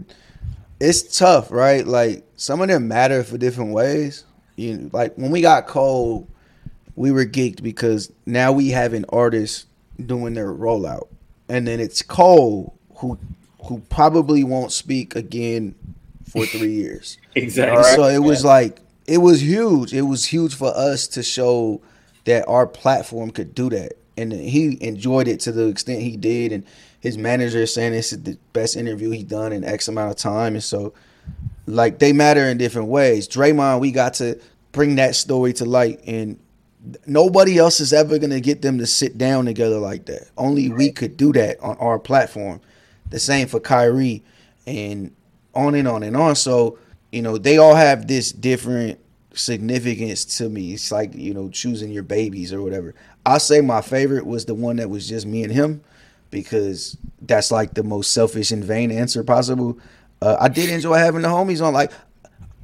it's 0.78 1.18
tough, 1.18 1.50
right? 1.50 1.86
Like 1.86 2.24
some 2.36 2.60
of 2.60 2.68
them 2.68 2.88
matter 2.88 3.22
for 3.24 3.36
different 3.38 3.72
ways. 3.72 4.24
You 4.56 4.76
know, 4.76 4.90
like 4.92 5.16
when 5.16 5.30
we 5.30 5.40
got 5.40 5.66
Cole, 5.66 6.28
we 6.96 7.10
were 7.10 7.26
geeked 7.26 7.62
because 7.62 8.12
now 8.26 8.52
we 8.52 8.70
have 8.70 8.92
an 8.92 9.04
artist 9.08 9.66
doing 10.04 10.34
their 10.34 10.52
rollout, 10.52 11.08
and 11.48 11.66
then 11.66 11.80
it's 11.80 12.02
Cole 12.02 12.78
who 12.96 13.18
who 13.64 13.80
probably 13.88 14.44
won't 14.44 14.72
speak 14.72 15.14
again 15.16 15.74
for 16.30 16.46
three 16.46 16.72
years. 16.74 17.18
Exactly. 17.34 17.82
So 17.94 18.04
it 18.04 18.22
was 18.22 18.44
like 18.44 18.80
it 19.06 19.18
was 19.18 19.42
huge. 19.42 19.92
It 19.92 20.02
was 20.02 20.26
huge 20.26 20.54
for 20.54 20.72
us 20.74 21.08
to 21.08 21.22
show 21.22 21.80
that 22.24 22.46
our 22.46 22.66
platform 22.66 23.30
could 23.30 23.54
do 23.54 23.70
that, 23.70 23.94
and 24.20 24.32
he 24.32 24.78
enjoyed 24.82 25.28
it 25.28 25.40
to 25.40 25.52
the 25.52 25.66
extent 25.66 26.02
he 26.02 26.16
did. 26.16 26.52
And 26.52 26.64
his 27.00 27.16
manager 27.16 27.58
is 27.58 27.72
saying 27.72 27.92
this 27.92 28.12
is 28.12 28.22
the 28.22 28.38
best 28.52 28.76
interview 28.76 29.10
he 29.10 29.22
done 29.22 29.52
in 29.52 29.64
X 29.64 29.88
amount 29.88 30.10
of 30.10 30.16
time, 30.16 30.54
and 30.54 30.62
so 30.62 30.92
like 31.66 31.98
they 31.98 32.12
matter 32.12 32.44
in 32.44 32.58
different 32.58 32.88
ways. 32.88 33.28
Draymond, 33.28 33.80
we 33.80 33.90
got 33.90 34.14
to 34.14 34.38
bring 34.72 34.96
that 34.96 35.14
story 35.14 35.52
to 35.54 35.64
light, 35.64 36.00
and 36.06 36.38
nobody 37.06 37.58
else 37.58 37.80
is 37.80 37.92
ever 37.92 38.18
gonna 38.18 38.40
get 38.40 38.62
them 38.62 38.78
to 38.78 38.86
sit 38.86 39.18
down 39.18 39.46
together 39.46 39.78
like 39.78 40.06
that. 40.06 40.30
Only 40.36 40.70
we 40.70 40.92
could 40.92 41.16
do 41.16 41.32
that 41.32 41.58
on 41.60 41.76
our 41.78 41.98
platform. 41.98 42.60
The 43.08 43.18
same 43.18 43.48
for 43.48 43.60
Kyrie, 43.60 44.22
and 44.66 45.14
on 45.54 45.74
and 45.74 45.88
on 45.88 46.02
and 46.02 46.16
on. 46.16 46.36
So 46.36 46.78
you 47.10 47.22
know 47.22 47.38
they 47.38 47.58
all 47.58 47.74
have 47.74 48.06
this 48.06 48.30
different 48.30 48.99
significance 49.34 50.24
to 50.38 50.48
me. 50.48 50.72
It's 50.72 50.90
like 50.92 51.14
you 51.14 51.34
know 51.34 51.48
choosing 51.50 51.90
your 51.92 52.02
babies 52.02 52.52
or 52.52 52.62
whatever. 52.62 52.94
I 53.24 53.38
say 53.38 53.60
my 53.60 53.80
favorite 53.80 54.26
was 54.26 54.44
the 54.44 54.54
one 54.54 54.76
that 54.76 54.90
was 54.90 55.08
just 55.08 55.26
me 55.26 55.42
and 55.44 55.52
him 55.52 55.82
because 56.30 56.96
that's 57.22 57.50
like 57.50 57.74
the 57.74 57.82
most 57.82 58.12
selfish 58.12 58.50
and 58.50 58.64
vain 58.64 58.90
answer 58.90 59.22
possible. 59.24 59.78
Uh, 60.22 60.36
I 60.40 60.48
did 60.48 60.70
enjoy 60.70 60.94
having 60.94 61.22
the 61.22 61.28
homies 61.28 61.64
on. 61.64 61.72
Like 61.72 61.92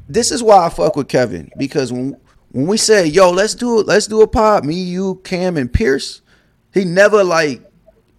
this 0.08 0.30
is 0.30 0.42
why 0.42 0.66
I 0.66 0.68
fuck 0.68 0.96
with 0.96 1.08
Kevin 1.08 1.50
because 1.58 1.92
when 1.92 2.16
when 2.52 2.66
we 2.66 2.76
say 2.76 3.06
yo 3.06 3.30
let's 3.30 3.54
do 3.54 3.80
it 3.80 3.86
let's 3.86 4.06
do 4.06 4.22
a 4.22 4.26
pod 4.26 4.64
me 4.64 4.74
you 4.74 5.20
Cam 5.24 5.56
and 5.56 5.70
Pierce 5.72 6.22
he 6.72 6.84
never 6.84 7.24
like 7.24 7.60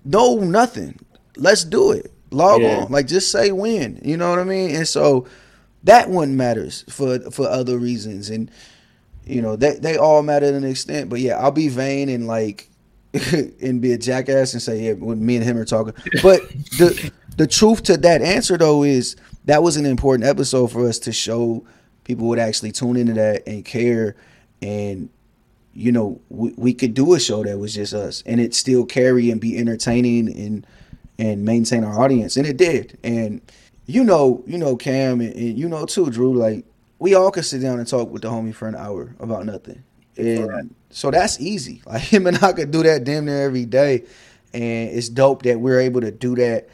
no 0.04 0.36
nothing 0.36 1.00
let's 1.38 1.64
do 1.64 1.92
it 1.92 2.12
log 2.30 2.62
Yeah. 2.62 2.80
on 2.84 2.92
like 2.92 3.08
just 3.08 3.32
say 3.32 3.52
when 3.54 4.02
you 4.04 4.18
know 4.18 4.30
what 4.30 4.38
I 4.40 4.44
mean 4.44 4.76
and 4.76 4.88
so 4.88 5.26
that 5.88 6.10
one 6.10 6.38
matters 6.38 6.84
for 6.90 7.20
for 7.32 7.48
other 7.48 7.78
reasons. 7.78 8.30
And 8.30 8.52
you 9.26 9.42
know 9.42 9.56
they 9.56 9.76
they 9.76 9.98
all 9.98 10.22
matter 10.22 10.52
to 10.52 10.56
an 10.58 10.64
extent 10.64 11.10
but 11.10 11.20
yeah 11.20 11.38
I'll 11.38 11.52
be 11.52 11.68
vain 11.68 12.08
and 12.10 12.28
like 12.28 12.70
and 13.62 13.82
be 13.82 13.92
a 13.92 13.98
jackass 13.98 14.54
and 14.54 14.62
say 14.62 14.86
yeah 14.86 14.94
when 14.94 15.26
me 15.26 15.36
and 15.38 15.46
him 15.46 15.58
are 15.58 15.66
talking. 15.66 15.94
But 16.22 16.48
the 16.78 17.12
the 17.36 17.48
truth 17.48 17.84
to 17.84 17.98
that 17.98 18.22
answer 18.22 18.58
though 18.58 18.84
is 18.84 19.16
that 19.46 19.64
was 19.64 19.78
an 19.78 19.86
important 19.86 20.28
episode 20.28 20.68
for 20.68 20.88
us 20.88 21.00
to 21.00 21.12
show 21.12 21.66
people 22.04 22.28
would 22.28 22.40
actually 22.40 22.72
tune 22.72 22.98
into 22.98 23.14
that 23.14 23.48
and 23.48 23.64
care. 23.66 24.16
And 24.62 25.10
you 25.74 25.92
know 25.92 26.20
we, 26.30 26.54
we 26.58 26.74
could 26.74 26.94
do 26.94 27.14
a 27.14 27.20
show 27.20 27.44
that 27.44 27.58
was 27.58 27.76
just 27.76 27.94
us 27.94 28.24
and 28.26 28.42
it 28.42 28.54
still 28.56 28.86
carry 28.86 29.30
and 29.30 29.40
be 29.40 29.58
entertaining 29.58 30.28
and 30.36 30.68
and 31.20 31.46
maintain 31.46 31.84
our 31.84 32.00
audience. 32.00 32.38
And 32.38 32.46
it 32.46 32.58
did. 32.58 32.98
And 33.04 33.42
you 33.88 34.04
know 34.04 34.44
you 34.46 34.58
know 34.58 34.76
cam 34.76 35.22
and, 35.22 35.34
and 35.34 35.58
you 35.58 35.68
know 35.68 35.86
too 35.86 36.10
drew 36.12 36.38
like 36.38 36.66
we 37.00 37.14
all 37.14 37.32
can 37.32 37.44
sit 37.44 37.62
down 37.62 37.80
and 37.80 37.88
talk 37.88 38.10
with 38.10 38.22
the 38.22 38.30
homie 38.30 38.54
for 38.54 38.68
an 38.68 38.76
hour 38.76 39.16
about 39.20 39.46
nothing. 39.46 39.84
And 40.18 40.74
so 40.90 41.12
that's 41.12 41.40
easy. 41.40 41.82
Like 41.86 42.02
him 42.02 42.28
and 42.28 42.38
i 42.44 42.52
could 42.54 42.72
do 42.72 42.84
that 42.84 43.04
damn 43.04 43.26
near 43.26 43.44
every 43.44 43.66
day. 43.66 44.04
And 44.54 44.90
it's 44.90 45.10
dope 45.10 45.44
that 45.44 45.60
we're 45.60 45.80
able 45.80 46.02
to 46.02 46.12
do 46.12 46.36
that 46.36 46.70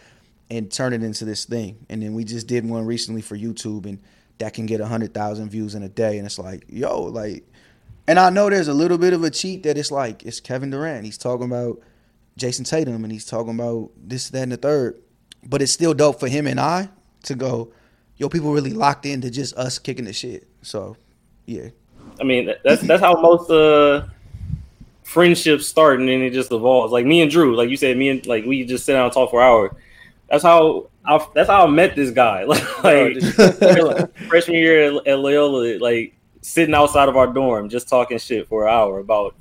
and 0.49 0.71
turn 0.71 0.93
it 0.93 1.03
into 1.03 1.25
this 1.25 1.45
thing. 1.45 1.85
And 1.89 2.01
then 2.01 2.13
we 2.13 2.23
just 2.23 2.47
did 2.47 2.67
one 2.67 2.85
recently 2.85 3.21
for 3.21 3.35
youtube 3.37 3.85
and 3.85 3.99
that 4.39 4.53
can 4.53 4.65
get 4.65 4.79
100000 4.79 5.49
views 5.49 5.75
in 5.75 5.83
a 5.83 5.89
day. 5.89 6.17
And 6.17 6.25
it's 6.25 6.39
like 6.39 6.65
yo 6.69 7.03
like 7.03 7.45
and 8.07 8.19
I 8.19 8.29
know 8.29 8.49
there's 8.49 8.67
a 8.67 8.73
little 8.73 8.97
bit 8.97 9.13
of 9.13 9.23
a 9.23 9.29
cheat 9.29 9.63
that 9.63 9.77
it's 9.77 9.91
like 9.91 10.23
it's 10.23 10.39
Kevin 10.39 10.69
Durant. 10.69 11.05
He's 11.05 11.17
talking 11.17 11.45
about 11.45 11.79
Jayson 12.37 12.65
Tatum 12.65 13.03
and 13.03 13.11
he's 13.11 13.25
talking 13.25 13.55
about 13.55 13.91
this, 13.95 14.29
that, 14.29 14.43
and 14.43 14.51
the 14.51 14.57
third. 14.57 15.01
But 15.45 15.61
it's 15.61 15.71
still 15.71 15.93
dope 15.93 16.19
for 16.19 16.27
him 16.27 16.47
and 16.47 16.59
I 16.59 16.89
to 17.23 17.35
go, 17.35 17.71
yo, 18.17 18.29
people 18.29 18.53
really 18.53 18.73
locked 18.73 19.05
into 19.05 19.29
just 19.29 19.55
us 19.55 19.79
kicking 19.79 20.05
the 20.05 20.13
shit. 20.13 20.47
So, 20.61 20.97
yeah. 21.45 21.69
I 22.19 22.23
mean, 22.23 22.53
that's 22.63 22.81
that's 22.83 23.01
how 23.01 23.19
most 23.19 23.49
uh 23.49 24.05
friendships 25.03 25.67
start, 25.67 25.99
and 25.99 26.07
then 26.07 26.21
it 26.21 26.31
just 26.31 26.51
evolves. 26.51 26.91
Like 26.91 27.05
me 27.05 27.21
and 27.21 27.31
Drew, 27.31 27.55
like 27.55 27.69
you 27.69 27.77
said, 27.77 27.97
me 27.97 28.09
and 28.09 28.25
like 28.25 28.45
we 28.45 28.65
just 28.65 28.85
sit 28.85 28.93
down 28.93 29.05
and 29.05 29.13
talk 29.13 29.31
for 29.31 29.41
hours. 29.41 29.71
That's 30.29 30.43
how 30.43 30.89
I, 31.05 31.25
that's 31.33 31.49
how 31.49 31.65
I 31.65 31.69
met 31.69 31.95
this 31.95 32.11
guy. 32.11 32.45
Like, 32.83 33.15
like 33.61 34.17
freshman 34.27 34.57
year 34.57 34.97
at, 34.97 35.07
at 35.07 35.19
Loyola, 35.19 35.79
like 35.79 36.15
sitting 36.41 36.75
outside 36.75 37.07
of 37.07 37.15
our 37.15 37.27
dorm, 37.27 37.69
just 37.69 37.87
talking 37.87 38.17
shit 38.17 38.47
for 38.47 38.67
an 38.67 38.73
hour 38.73 38.99
about 38.99 39.35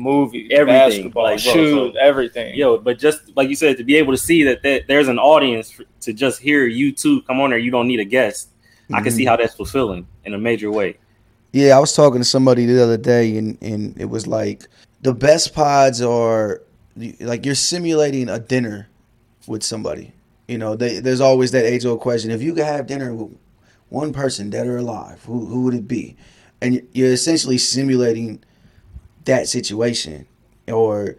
Movies, 0.00 0.48
Everything, 0.50 0.90
basketball, 0.90 1.22
like, 1.24 1.42
bro, 1.44 1.52
shoes, 1.52 1.92
so- 1.94 1.98
everything. 2.00 2.54
yo. 2.54 2.78
But 2.78 2.98
just 2.98 3.36
like 3.36 3.48
you 3.48 3.54
said, 3.56 3.76
to 3.76 3.84
be 3.84 3.96
able 3.96 4.12
to 4.12 4.18
see 4.18 4.42
that 4.44 4.62
there- 4.62 4.80
there's 4.88 5.08
an 5.08 5.18
audience 5.18 5.70
for, 5.70 5.84
to 6.00 6.12
just 6.12 6.40
hear 6.40 6.66
you 6.66 6.92
two 6.92 7.22
come 7.22 7.40
on 7.40 7.50
there, 7.50 7.58
you 7.58 7.70
don't 7.70 7.86
need 7.86 8.00
a 8.00 8.04
guest. 8.04 8.48
I 8.92 9.00
can 9.02 9.12
see 9.12 9.24
mhm. 9.24 9.28
how 9.28 9.36
that's 9.36 9.54
fulfilling 9.54 10.06
in 10.24 10.34
a 10.34 10.38
major 10.38 10.70
way. 10.72 10.96
Yeah, 11.52 11.76
I 11.76 11.80
was 11.80 11.94
talking 11.94 12.20
to 12.20 12.24
somebody 12.24 12.66
the 12.66 12.82
other 12.82 12.96
day, 12.96 13.36
and 13.36 13.56
and 13.60 13.96
it 14.00 14.06
was 14.06 14.26
like 14.26 14.66
the 15.02 15.14
best 15.14 15.54
pods 15.54 16.02
are 16.02 16.62
like 17.20 17.46
you're 17.46 17.54
simulating 17.54 18.28
a 18.28 18.38
dinner 18.40 18.88
with 19.46 19.62
somebody. 19.62 20.12
You 20.48 20.58
know, 20.58 20.74
they, 20.74 20.98
there's 20.98 21.20
always 21.20 21.52
that 21.52 21.64
age 21.64 21.84
old 21.84 22.00
question: 22.00 22.30
if 22.32 22.42
you 22.42 22.52
could 22.52 22.64
have 22.64 22.86
dinner 22.88 23.14
with 23.14 23.30
one 23.90 24.12
person, 24.12 24.50
dead 24.50 24.66
or 24.66 24.78
alive, 24.78 25.22
who 25.24 25.46
who 25.46 25.62
would 25.62 25.74
it 25.74 25.86
be? 25.86 26.16
And 26.60 26.82
you're 26.92 27.12
essentially 27.12 27.58
simulating 27.58 28.42
that 29.24 29.48
situation, 29.48 30.26
or 30.68 31.16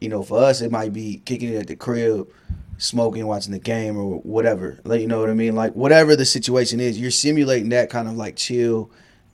you 0.00 0.08
know, 0.08 0.22
for 0.24 0.42
us, 0.42 0.60
it 0.60 0.72
might 0.72 0.92
be 0.92 1.22
kicking 1.24 1.52
it 1.52 1.58
at 1.58 1.66
the 1.68 1.76
crib, 1.76 2.28
smoking, 2.76 3.24
watching 3.24 3.52
the 3.52 3.60
game, 3.60 3.96
or 3.96 4.18
whatever. 4.20 4.80
Like, 4.82 5.00
you 5.00 5.06
know 5.06 5.20
what 5.20 5.30
I 5.30 5.34
mean? 5.34 5.54
Like, 5.54 5.74
whatever 5.74 6.16
the 6.16 6.24
situation 6.24 6.80
is, 6.80 6.98
you're 6.98 7.12
simulating 7.12 7.68
that 7.68 7.88
kind 7.88 8.08
of 8.08 8.16
like 8.16 8.34
chill 8.34 8.90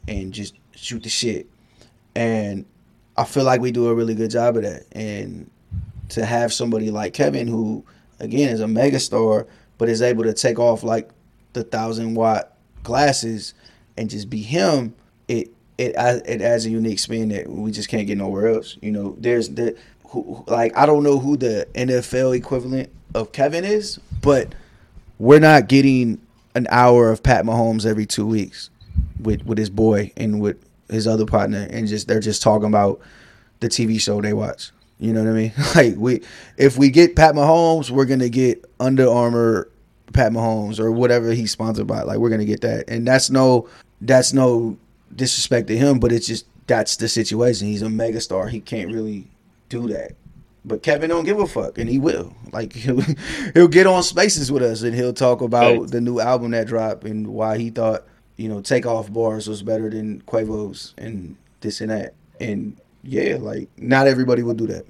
and 0.06 0.30
just 0.32 0.54
shoot 0.74 1.02
the 1.02 1.08
shit. 1.08 1.48
And 2.14 2.66
I 3.16 3.24
feel 3.24 3.44
like 3.44 3.62
we 3.62 3.72
do 3.72 3.88
a 3.88 3.94
really 3.94 4.14
good 4.14 4.30
job 4.30 4.56
of 4.56 4.62
that. 4.64 4.84
And 4.92 5.50
to 6.10 6.26
have 6.26 6.52
somebody 6.52 6.90
like 6.90 7.14
Kevin, 7.14 7.48
who 7.48 7.84
again 8.20 8.50
is 8.50 8.60
a 8.60 8.66
megastar, 8.66 9.46
but 9.78 9.88
is 9.88 10.02
able 10.02 10.24
to 10.24 10.34
take 10.34 10.58
off 10.58 10.82
like 10.82 11.08
the 11.54 11.64
thousand 11.64 12.14
watt 12.14 12.56
glasses 12.82 13.54
and 13.96 14.10
just 14.10 14.28
be 14.28 14.42
him, 14.42 14.94
it 15.28 15.50
it 15.78 15.94
it 16.26 16.42
adds 16.42 16.66
a 16.66 16.70
unique 16.70 16.98
spin 16.98 17.28
that 17.30 17.48
we 17.48 17.70
just 17.70 17.88
can't 17.88 18.06
get 18.06 18.18
nowhere 18.18 18.48
else. 18.48 18.76
You 18.82 18.90
know, 18.90 19.16
there's 19.18 19.48
the 19.50 19.76
who, 20.08 20.44
like 20.48 20.76
I 20.76 20.84
don't 20.84 21.04
know 21.04 21.18
who 21.18 21.36
the 21.36 21.66
NFL 21.74 22.36
equivalent 22.36 22.90
of 23.14 23.32
Kevin 23.32 23.64
is, 23.64 23.98
but 24.20 24.54
we're 25.18 25.40
not 25.40 25.68
getting 25.68 26.20
an 26.54 26.66
hour 26.70 27.10
of 27.10 27.22
Pat 27.22 27.44
Mahomes 27.44 27.86
every 27.86 28.06
two 28.06 28.26
weeks 28.26 28.70
with 29.20 29.46
with 29.46 29.56
his 29.56 29.70
boy 29.70 30.12
and 30.16 30.40
with 30.40 30.56
his 30.90 31.06
other 31.06 31.26
partner, 31.26 31.66
and 31.70 31.86
just 31.86 32.08
they're 32.08 32.20
just 32.20 32.42
talking 32.42 32.68
about 32.68 33.00
the 33.60 33.68
TV 33.68 34.00
show 34.00 34.20
they 34.20 34.32
watch. 34.32 34.72
You 34.98 35.12
know 35.12 35.22
what 35.22 35.30
I 35.30 35.34
mean? 35.34 35.52
Like 35.76 35.94
we, 35.96 36.22
if 36.56 36.76
we 36.76 36.90
get 36.90 37.14
Pat 37.14 37.34
Mahomes, 37.34 37.90
we're 37.90 38.04
gonna 38.04 38.28
get 38.28 38.64
Under 38.80 39.08
Armour 39.08 39.70
Pat 40.12 40.32
Mahomes 40.32 40.80
or 40.80 40.90
whatever 40.90 41.30
he's 41.32 41.52
sponsored 41.52 41.86
by. 41.86 42.02
Like 42.02 42.18
we're 42.18 42.30
gonna 42.30 42.44
get 42.44 42.62
that, 42.62 42.88
and 42.88 43.06
that's 43.06 43.30
no, 43.30 43.68
that's 44.00 44.32
no 44.32 44.76
disrespect 45.14 45.68
to 45.68 45.76
him, 45.76 45.98
but 45.98 46.12
it's 46.12 46.26
just 46.26 46.46
that's 46.66 46.96
the 46.96 47.08
situation. 47.08 47.66
He's 47.66 47.82
a 47.82 47.86
megastar. 47.86 48.50
He 48.50 48.60
can't 48.60 48.92
really 48.92 49.28
do 49.68 49.88
that. 49.88 50.12
But 50.64 50.82
Kevin 50.82 51.08
don't 51.08 51.24
give 51.24 51.38
a 51.38 51.46
fuck, 51.46 51.78
and 51.78 51.88
he 51.88 51.98
will. 51.98 52.34
Like 52.52 52.72
he'll, 52.74 53.02
he'll 53.54 53.68
get 53.68 53.86
on 53.86 54.02
Spaces 54.02 54.52
with 54.52 54.62
us, 54.62 54.82
and 54.82 54.94
he'll 54.94 55.12
talk 55.14 55.40
about 55.40 55.80
Right. 55.80 55.90
the 55.90 56.00
new 56.00 56.20
album 56.20 56.50
that 56.52 56.66
dropped 56.66 57.04
and 57.04 57.26
why 57.28 57.58
he 57.58 57.70
thought 57.70 58.04
you 58.36 58.48
know 58.48 58.60
Takeoff 58.60 59.12
bars 59.12 59.48
was 59.48 59.62
better 59.62 59.88
than 59.90 60.22
Quavo's 60.22 60.94
and 60.98 61.36
this 61.60 61.80
and 61.80 61.90
that. 61.90 62.14
And 62.40 62.76
yeah, 63.02 63.36
like 63.40 63.68
not 63.76 64.06
everybody 64.06 64.42
will 64.42 64.54
do 64.54 64.66
that. 64.68 64.84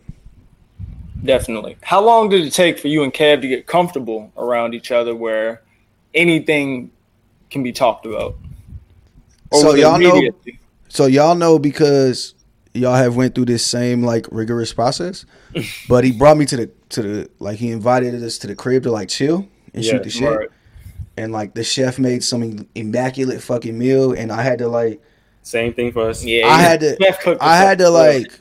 Definitely. 1.25 1.77
How 1.83 2.01
long 2.01 2.29
did 2.29 2.45
it 2.45 2.53
take 2.53 2.79
for 2.79 2.89
you 2.89 3.03
and 3.03 3.13
Kev 3.13 3.41
to 3.43 3.49
get 3.49 3.67
comfortable 3.67 4.33
around 4.37 4.75
each 4.75 4.93
other 4.93 5.15
where 5.17 5.63
anything 6.15 6.91
can 7.51 7.63
be 7.63 7.73
talked 7.73 8.07
about. 8.07 8.37
So 9.53 9.75
y'all 9.83 9.99
know- 10.09 10.21
So 10.89 11.07
y'all 11.07 11.35
know 11.35 11.59
because 11.59 12.35
y'all 12.75 12.95
have 12.95 13.17
went 13.17 13.35
through 13.35 13.45
this 13.47 13.65
same 13.65 14.03
like 14.03 14.27
rigorous 14.31 14.73
process. 14.73 15.25
but 15.89 16.05
he 16.05 16.13
brought 16.13 16.37
me 16.37 16.47
to 16.47 16.57
the 16.57 16.71
to 16.91 17.03
the 17.03 17.31
like 17.39 17.59
he 17.59 17.71
invited 17.71 18.15
us 18.23 18.39
to 18.39 18.47
the 18.47 18.55
crib 18.55 18.83
to 18.85 18.91
like 18.93 19.09
chill 19.09 19.47
and 19.75 19.85
shoot 19.85 20.03
the 20.03 20.11
shit. 20.11 20.29
right. 20.39 20.49
And 21.17 21.33
like 21.33 21.55
the 21.55 21.65
chef 21.65 21.99
made 21.99 22.23
some 22.23 22.67
immaculate 22.75 23.43
fucking 23.43 23.77
meal, 23.77 24.13
and 24.13 24.31
I 24.31 24.43
had 24.43 24.59
to 24.61 24.69
like 24.69 25.01
Same 25.43 25.73
thing 25.75 25.93
for 25.93 26.09
us. 26.09 26.25
Yeah, 26.25 26.47
I 26.47 26.61
had 26.61 26.81
to 26.81 26.97
I 27.41 27.57
had 27.57 27.79
to 27.79 27.91
like 27.91 28.41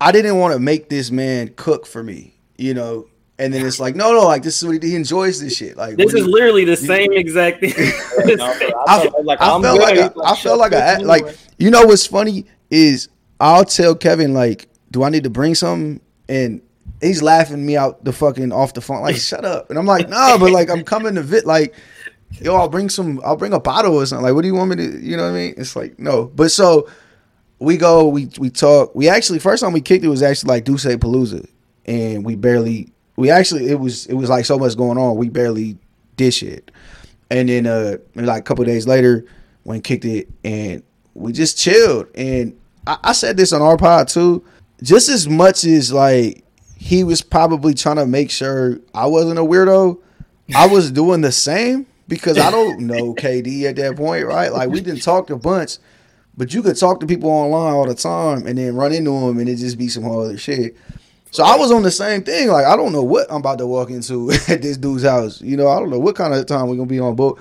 I 0.00 0.12
didn't 0.12 0.38
want 0.38 0.52
to 0.54 0.60
make 0.60 0.88
this 0.88 1.10
man 1.10 1.48
cook 1.56 1.86
for 1.86 2.02
me, 2.02 2.34
you 2.56 2.74
know. 2.74 3.06
And 3.40 3.54
then 3.54 3.64
it's 3.64 3.80
like, 3.80 3.96
no, 3.96 4.12
no, 4.12 4.26
like 4.26 4.42
this 4.42 4.62
is 4.62 4.68
what 4.68 4.82
he, 4.82 4.90
he 4.90 4.96
enjoys 4.96 5.40
this 5.40 5.56
shit. 5.56 5.74
Like 5.74 5.96
This 5.96 6.12
is 6.12 6.26
he- 6.26 6.30
literally 6.30 6.66
the 6.66 6.76
same 6.76 7.12
exact 7.12 7.60
thing. 7.60 7.72
No, 8.36 8.44
I, 8.86 8.98
I 8.98 9.02
felt 9.02 9.24
like 9.24 9.40
I 9.40 9.46
felt 9.62 9.80
like 9.80 9.94
good. 9.94 10.12
I, 10.22 10.30
I 10.32 10.36
felt 10.36 10.58
like 10.58 10.72
I 10.74 10.96
like 10.98 11.38
you 11.58 11.70
know 11.70 11.86
what's 11.86 12.06
funny 12.06 12.44
is 12.70 13.08
I'll 13.40 13.64
tell 13.64 13.94
Kevin 13.94 14.34
like, 14.34 14.68
do 14.90 15.02
I 15.02 15.08
need 15.08 15.24
to 15.24 15.30
bring 15.30 15.54
something? 15.54 16.00
And 16.28 16.60
he's 17.00 17.22
laughing 17.22 17.64
me 17.64 17.78
out 17.78 18.04
the 18.04 18.12
fucking 18.12 18.52
off 18.52 18.74
the 18.74 18.82
phone 18.82 19.00
like, 19.00 19.16
shut 19.16 19.44
up. 19.44 19.70
And 19.70 19.78
I'm 19.78 19.86
like, 19.86 20.10
nah, 20.10 20.36
but 20.36 20.50
like 20.50 20.68
I'm 20.68 20.84
coming 20.84 21.14
to 21.14 21.22
vit 21.22 21.46
like, 21.46 21.74
yo, 22.42 22.54
I'll 22.54 22.68
bring 22.68 22.90
some, 22.90 23.22
I'll 23.24 23.36
bring 23.36 23.54
a 23.54 23.60
bottle 23.60 23.96
or 23.96 24.04
something. 24.04 24.24
Like, 24.24 24.34
what 24.34 24.42
do 24.42 24.48
you 24.48 24.54
want 24.54 24.70
me 24.70 24.76
to? 24.76 25.00
You 25.00 25.16
know 25.16 25.24
what 25.24 25.30
I 25.30 25.34
mean? 25.34 25.54
It's 25.56 25.74
like 25.74 25.98
no, 25.98 26.26
but 26.26 26.50
so 26.50 26.88
we 27.58 27.78
go, 27.78 28.06
we 28.06 28.28
we 28.38 28.50
talk. 28.50 28.94
We 28.94 29.08
actually 29.08 29.38
first 29.38 29.62
time 29.62 29.72
we 29.72 29.80
kicked 29.80 30.04
it 30.04 30.08
was 30.08 30.22
actually 30.22 30.48
like 30.48 30.64
Duce 30.64 30.84
Palooza, 30.84 31.48
and 31.86 32.22
we 32.22 32.36
barely. 32.36 32.92
We 33.20 33.30
actually 33.30 33.68
it 33.68 33.78
was 33.78 34.06
it 34.06 34.14
was 34.14 34.30
like 34.30 34.46
so 34.46 34.58
much 34.58 34.78
going 34.78 34.96
on. 34.96 35.16
We 35.16 35.28
barely 35.28 35.76
did 36.16 36.32
shit, 36.32 36.70
and 37.30 37.50
then 37.50 37.66
uh 37.66 37.98
like 38.14 38.40
a 38.40 38.42
couple 38.42 38.64
days 38.64 38.86
later, 38.86 39.26
when 39.64 39.82
kicked 39.82 40.06
it, 40.06 40.30
and 40.42 40.82
we 41.12 41.32
just 41.32 41.58
chilled. 41.58 42.06
And 42.14 42.58
I, 42.86 42.96
I 43.04 43.12
said 43.12 43.36
this 43.36 43.52
on 43.52 43.60
our 43.60 43.76
pod 43.76 44.08
too. 44.08 44.42
Just 44.82 45.10
as 45.10 45.28
much 45.28 45.64
as 45.64 45.92
like 45.92 46.44
he 46.78 47.04
was 47.04 47.20
probably 47.20 47.74
trying 47.74 47.96
to 47.96 48.06
make 48.06 48.30
sure 48.30 48.80
I 48.94 49.06
wasn't 49.06 49.38
a 49.38 49.42
weirdo, 49.42 50.00
I 50.56 50.66
was 50.66 50.90
doing 51.02 51.20
the 51.20 51.30
same 51.30 51.86
because 52.08 52.38
I 52.38 52.50
don't 52.50 52.80
know 52.80 53.14
KD 53.14 53.64
at 53.64 53.76
that 53.76 53.96
point, 53.96 54.24
right? 54.24 54.50
Like 54.50 54.70
we 54.70 54.80
didn't 54.80 55.02
talk 55.02 55.28
a 55.28 55.36
bunch. 55.36 55.76
But 56.38 56.54
you 56.54 56.62
could 56.62 56.78
talk 56.78 57.00
to 57.00 57.06
people 57.06 57.28
online 57.28 57.74
all 57.74 57.86
the 57.86 57.94
time 57.94 58.46
and 58.46 58.56
then 58.56 58.74
run 58.74 58.94
into 58.94 59.10
them 59.10 59.38
and 59.38 59.46
it 59.46 59.56
just 59.56 59.76
be 59.76 59.88
some 59.88 60.04
whole 60.04 60.22
other 60.22 60.38
shit. 60.38 60.74
So 61.30 61.44
I 61.44 61.56
was 61.56 61.70
on 61.70 61.82
the 61.82 61.90
same 61.90 62.22
thing. 62.22 62.48
Like 62.48 62.66
I 62.66 62.76
don't 62.76 62.92
know 62.92 63.02
what 63.02 63.30
I'm 63.30 63.36
about 63.36 63.58
to 63.58 63.66
walk 63.66 63.90
into 63.90 64.30
at 64.48 64.62
this 64.62 64.76
dude's 64.76 65.04
house. 65.04 65.40
You 65.40 65.56
know, 65.56 65.68
I 65.68 65.78
don't 65.78 65.90
know 65.90 65.98
what 65.98 66.16
kind 66.16 66.34
of 66.34 66.44
time 66.46 66.68
we're 66.68 66.76
gonna 66.76 66.86
be 66.86 67.00
on. 67.00 67.14
But 67.14 67.36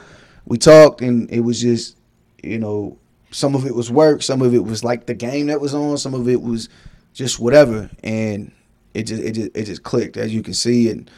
we 0.46 0.58
talked 0.58 1.02
and 1.02 1.30
it 1.32 1.42
was 1.42 1.62
just, 1.62 1.98
you 2.44 2.60
know, 2.60 2.98
some 3.32 3.56
of 3.56 3.66
it 3.66 3.76
was 3.76 3.92
work, 3.92 4.22
some 4.24 4.42
of 4.42 4.54
it 4.54 4.64
was 4.64 4.84
like 4.84 5.06
the 5.06 5.14
game 5.14 5.48
that 5.48 5.62
was 5.62 5.74
on, 5.74 5.98
some 5.98 6.14
of 6.14 6.28
it 6.28 6.42
was 6.42 6.70
just 7.14 7.40
whatever. 7.40 7.90
And 8.04 8.52
it 8.94 9.04
just 9.04 9.22
it 9.22 9.32
just 9.32 9.52
it 9.56 9.66
just 9.66 9.84
clicked 9.84 10.18
as 10.18 10.34
you 10.34 10.44
can 10.44 10.54
see. 10.54 10.90
And 10.90 11.10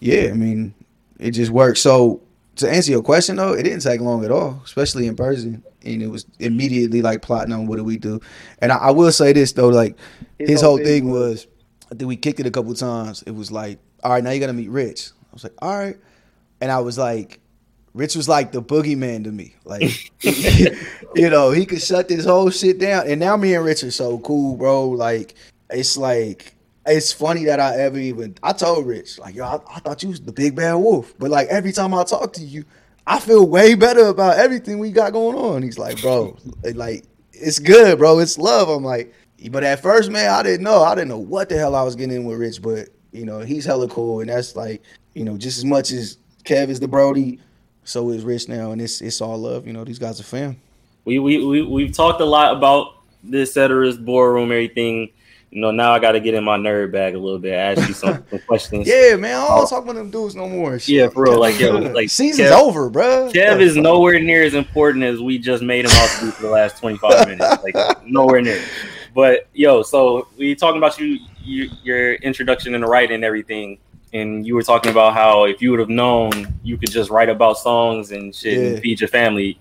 yeah, 0.00 0.28
I 0.30 0.32
mean, 0.32 0.74
it 1.18 1.32
just 1.32 1.50
worked. 1.50 1.78
So 1.78 2.22
to 2.56 2.70
answer 2.70 2.90
your 2.90 3.02
question 3.02 3.36
though, 3.36 3.52
it 3.52 3.62
didn't 3.62 3.80
take 3.80 4.00
long 4.00 4.24
at 4.24 4.30
all, 4.30 4.60
especially 4.64 5.06
in 5.06 5.16
person. 5.16 5.62
And 5.84 6.02
it 6.02 6.08
was 6.08 6.26
immediately 6.38 7.02
like 7.02 7.22
plotting 7.22 7.52
on 7.52 7.66
what 7.66 7.76
do 7.76 7.84
we 7.84 7.98
do. 7.98 8.20
And 8.60 8.72
I, 8.72 8.76
I 8.76 8.90
will 8.90 9.12
say 9.12 9.32
this 9.32 9.52
though, 9.52 9.68
like 9.68 9.96
his, 10.38 10.60
whole 10.60 10.76
thing 10.76 11.10
was, 11.10 11.46
I 11.90 11.94
think 11.94 12.08
we 12.08 12.16
kicked 12.16 12.40
it 12.40 12.46
a 12.46 12.50
couple 12.50 12.74
times. 12.74 13.22
It 13.22 13.32
was 13.32 13.50
like, 13.50 13.78
all 14.02 14.12
right, 14.12 14.22
now 14.22 14.30
you 14.30 14.40
gotta 14.40 14.52
meet 14.52 14.70
Rich. 14.70 15.10
I 15.10 15.34
was 15.34 15.44
like, 15.44 15.54
all 15.60 15.76
right. 15.76 15.96
And 16.60 16.70
I 16.70 16.80
was 16.80 16.98
like, 16.98 17.40
Rich 17.94 18.14
was 18.14 18.28
like 18.28 18.52
the 18.52 18.62
boogeyman 18.62 19.24
to 19.24 19.32
me. 19.32 19.54
Like, 19.64 20.12
you 20.22 21.30
know, 21.30 21.50
he 21.50 21.66
could 21.66 21.82
shut 21.82 22.08
this 22.08 22.24
whole 22.24 22.50
shit 22.50 22.78
down. 22.78 23.08
And 23.08 23.20
now 23.20 23.36
me 23.36 23.54
and 23.54 23.64
Rich 23.64 23.82
are 23.82 23.90
so 23.90 24.18
cool, 24.20 24.56
bro. 24.56 24.88
Like, 24.88 25.34
it's 25.70 25.96
like, 25.96 26.54
it's 26.86 27.12
funny 27.12 27.44
that 27.46 27.60
I 27.60 27.76
ever 27.76 27.98
even, 27.98 28.36
I 28.42 28.52
told 28.52 28.86
Rich, 28.86 29.18
like, 29.18 29.34
yo, 29.34 29.44
I, 29.44 29.76
I 29.76 29.80
thought 29.80 30.02
you 30.02 30.10
was 30.10 30.20
the 30.20 30.32
big 30.32 30.54
bad 30.54 30.74
wolf. 30.74 31.14
But 31.18 31.30
like, 31.30 31.48
every 31.48 31.72
time 31.72 31.94
I 31.94 32.04
talk 32.04 32.32
to 32.34 32.42
you, 32.42 32.64
I 33.06 33.18
feel 33.20 33.46
way 33.46 33.74
better 33.74 34.06
about 34.06 34.38
everything 34.38 34.78
we 34.78 34.92
got 34.92 35.12
going 35.12 35.36
on. 35.36 35.62
He's 35.62 35.78
like, 35.78 36.00
bro, 36.00 36.36
like, 36.74 37.04
it's 37.32 37.58
good, 37.58 37.98
bro. 37.98 38.18
It's 38.18 38.38
love. 38.38 38.68
I'm 38.68 38.84
like, 38.84 39.12
but 39.50 39.62
at 39.64 39.82
first, 39.82 40.10
man, 40.10 40.30
I 40.30 40.42
didn't 40.42 40.64
know. 40.64 40.82
I 40.82 40.94
didn't 40.94 41.08
know 41.08 41.18
what 41.18 41.48
the 41.48 41.56
hell 41.56 41.74
I 41.74 41.82
was 41.82 41.94
getting 41.94 42.16
in 42.16 42.24
with 42.24 42.38
Rich, 42.38 42.62
but 42.62 42.88
you 43.12 43.24
know, 43.24 43.40
he's 43.40 43.64
hella 43.64 43.88
cool, 43.88 44.20
and 44.20 44.28
that's 44.28 44.56
like, 44.56 44.82
you 45.14 45.24
know, 45.24 45.36
just 45.38 45.58
as 45.58 45.64
much 45.64 45.92
as 45.92 46.18
Kev 46.44 46.68
is 46.68 46.80
the 46.80 46.88
Brody, 46.88 47.38
so 47.84 48.10
is 48.10 48.24
Rich 48.24 48.48
now, 48.48 48.72
and 48.72 48.82
it's 48.82 49.00
it's 49.00 49.20
all 49.20 49.38
love. 49.38 49.66
You 49.66 49.72
know, 49.72 49.84
these 49.84 49.98
guys 49.98 50.20
are 50.20 50.24
fam. 50.24 50.60
we 51.04 51.18
we 51.18 51.44
we 51.44 51.62
we've 51.62 51.92
talked 51.92 52.20
a 52.20 52.24
lot 52.24 52.56
about 52.56 52.94
this 53.22 53.54
Ceteris 53.54 53.96
boardroom, 53.96 54.50
everything. 54.50 55.10
You 55.50 55.62
know, 55.62 55.70
now 55.70 55.92
I 55.94 55.98
got 55.98 56.12
to 56.12 56.20
get 56.20 56.34
in 56.34 56.44
my 56.44 56.58
nerd 56.58 56.92
bag 56.92 57.14
a 57.14 57.18
little 57.18 57.38
bit, 57.38 57.54
ask 57.54 57.88
you 57.88 57.94
some, 57.94 58.22
some 58.30 58.38
questions. 58.40 58.86
Yeah, 58.86 59.16
man, 59.16 59.34
I 59.34 59.46
don't 59.46 59.66
talk 59.66 59.82
about 59.82 59.94
them 59.94 60.10
dudes 60.10 60.34
no 60.34 60.46
more. 60.46 60.78
shit. 60.78 60.94
Yeah, 60.94 61.08
for 61.08 61.22
real, 61.24 61.40
like, 61.40 61.58
yo, 61.58 61.78
like, 61.94 62.10
season's 62.10 62.50
Kev- 62.50 62.60
over, 62.60 62.90
bro. 62.90 63.30
Kev 63.32 63.58
is 63.62 63.74
nowhere 63.74 64.20
near 64.20 64.42
as 64.42 64.52
important 64.52 65.04
as 65.04 65.22
we 65.22 65.38
just 65.38 65.62
made 65.62 65.86
him 65.86 65.90
out 65.92 66.10
to 66.18 66.26
be 66.26 66.30
for 66.32 66.42
the 66.42 66.50
last 66.50 66.76
25 66.76 67.28
minutes. 67.28 67.64
Like 67.64 68.06
nowhere 68.06 68.42
near. 68.42 68.62
But 69.18 69.48
yo, 69.52 69.82
so 69.82 70.28
we 70.38 70.54
talking 70.54 70.78
about 70.78 70.96
you, 71.00 71.18
you 71.42 71.70
your 71.82 72.14
introduction 72.14 72.72
into 72.76 72.86
writing 72.86 73.16
and 73.16 73.24
everything, 73.24 73.78
and 74.12 74.46
you 74.46 74.54
were 74.54 74.62
talking 74.62 74.92
about 74.92 75.12
how 75.12 75.42
if 75.46 75.60
you 75.60 75.72
would 75.72 75.80
have 75.80 75.88
known 75.88 76.30
you 76.62 76.78
could 76.78 76.92
just 76.92 77.10
write 77.10 77.28
about 77.28 77.58
songs 77.58 78.12
and 78.12 78.32
shit 78.32 78.52
Yeah. 78.56 78.64
and 78.66 78.78
feed 78.80 79.00
your 79.00 79.08
family, 79.08 79.58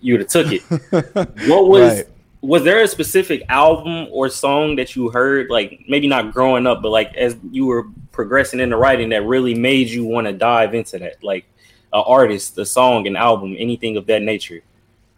you 0.00 0.14
would 0.14 0.22
have 0.22 0.28
took 0.30 0.48
it. 0.50 0.60
What 1.48 1.68
was 1.68 1.98
Right. 1.98 2.06
was 2.40 2.64
there 2.64 2.82
a 2.82 2.88
specific 2.88 3.44
album 3.48 4.08
or 4.10 4.28
song 4.28 4.74
that 4.74 4.96
you 4.96 5.08
heard, 5.10 5.50
like 5.50 5.84
maybe 5.86 6.08
not 6.08 6.32
growing 6.32 6.66
up, 6.66 6.82
but 6.82 6.90
like 6.90 7.14
as 7.14 7.36
you 7.52 7.66
were 7.66 7.84
progressing 8.10 8.58
into 8.58 8.76
writing 8.76 9.10
that 9.10 9.22
really 9.22 9.54
made 9.54 9.86
you 9.88 10.04
want 10.04 10.26
to 10.26 10.32
dive 10.32 10.74
into 10.74 10.98
that? 10.98 11.22
Like 11.22 11.44
an 11.92 12.02
artist, 12.04 12.58
a 12.58 12.66
song, 12.66 13.06
an 13.06 13.14
album, 13.14 13.54
anything 13.56 13.96
of 13.96 14.06
that 14.06 14.22
nature. 14.22 14.62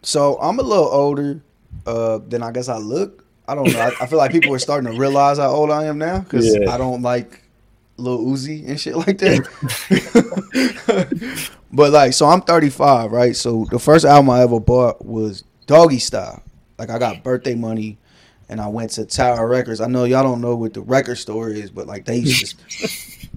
So 0.02 0.36
I'm 0.42 0.58
a 0.58 0.62
little 0.62 0.90
older 0.92 1.40
uh, 1.86 2.18
than 2.28 2.42
I 2.42 2.52
guess 2.52 2.68
I 2.68 2.76
look. 2.76 3.24
I 3.48 3.54
don't 3.54 3.72
know. 3.72 3.80
I, 3.80 3.90
I 4.02 4.06
feel 4.06 4.18
like 4.18 4.30
people 4.30 4.54
are 4.54 4.58
starting 4.58 4.92
to 4.92 4.98
realize 4.98 5.38
how 5.38 5.48
old 5.48 5.70
I 5.70 5.86
am 5.86 5.98
now 5.98 6.20
because 6.20 6.54
Yeah. 6.54 6.70
I 6.70 6.76
don't 6.76 7.00
like 7.02 7.42
Lil 7.96 8.18
Uzi 8.18 8.68
and 8.68 8.78
shit 8.78 8.94
like 8.94 9.18
that. 9.18 9.48
but 11.72 11.90
like, 11.92 12.12
so 12.12 12.26
I'm 12.26 12.42
35, 12.42 13.10
right? 13.10 13.34
So 13.34 13.66
the 13.70 13.78
first 13.78 14.04
album 14.04 14.30
I 14.30 14.42
ever 14.42 14.60
bought 14.60 15.04
was 15.04 15.44
Doggy 15.66 15.98
Style. 15.98 16.42
Like 16.78 16.90
I 16.90 16.98
got 16.98 17.24
birthday 17.24 17.54
money, 17.54 17.98
and 18.48 18.60
I 18.60 18.68
went 18.68 18.90
to 18.92 19.04
Tower 19.06 19.48
Records. 19.48 19.80
I 19.80 19.88
know 19.88 20.04
y'all 20.04 20.22
don't 20.22 20.40
know 20.40 20.54
what 20.54 20.74
the 20.74 20.80
record 20.82 21.16
store 21.16 21.48
is, 21.50 21.70
but 21.70 21.86
like 21.86 22.04
they 22.04 22.18
used 22.18 22.56
to, 22.68 22.88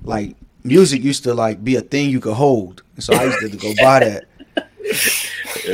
like 0.04 0.36
music 0.64 1.04
used 1.04 1.24
to 1.24 1.34
like 1.34 1.64
be 1.64 1.76
a 1.78 1.82
thing 1.82 2.10
you 2.10 2.20
could 2.20 2.36
hold. 2.36 2.84
So 3.00 3.14
I 3.14 3.24
used 3.24 3.40
to 3.40 3.58
go 3.58 3.74
buy 3.82 4.02
that. 4.02 4.26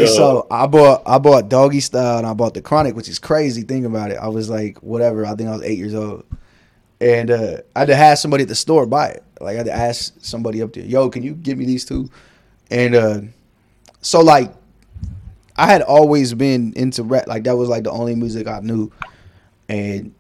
So 0.08 0.48
I 0.52 0.68
bought 0.68 1.04
I 1.06 1.18
bought 1.18 1.50
Doggy 1.50 1.80
Style 1.80 2.18
and 2.18 2.28
I 2.28 2.34
bought 2.34 2.54
the 2.54 2.62
Chronic, 2.62 2.96
which 2.96 3.10
is 3.10 3.20
crazy. 3.20 3.62
Think 3.62 3.86
about 3.86 4.12
it. 4.12 4.18
I 4.18 4.28
was 4.28 4.50
like, 4.50 4.78
whatever. 4.80 5.26
I 5.26 5.36
think 5.36 5.50
I 5.50 5.54
was 5.54 5.64
eight 5.64 5.78
years 5.78 5.96
old, 5.96 6.26
and 7.00 7.32
uh, 7.32 7.58
I 7.76 7.80
had 7.80 7.88
to 7.88 7.96
have 7.96 8.20
somebody 8.20 8.44
at 8.44 8.50
the 8.50 8.56
store 8.56 8.86
buy 8.86 9.10
it. 9.10 9.24
Like 9.40 9.54
I 9.54 9.58
had 9.58 9.66
to 9.68 9.74
ask 9.74 10.14
somebody 10.22 10.62
up 10.62 10.74
there, 10.74 10.84
"Yo, 10.84 11.10
can 11.10 11.24
you 11.24 11.34
give 11.34 11.58
me 11.58 11.66
these 11.66 11.86
two? 11.86 12.10
And 12.70 12.96
uh, 12.96 13.22
so 14.02 14.22
like, 14.22 14.54
I 15.56 15.68
had 15.68 15.82
always 15.82 16.34
been 16.34 16.74
into 16.76 17.04
rap. 17.04 17.28
Like 17.28 17.44
that 17.46 17.56
was 17.56 17.70
like 17.70 17.84
the 17.84 17.92
only 17.92 18.16
music 18.16 18.48
I 18.48 18.60
knew, 18.60 18.92
and 19.70 20.14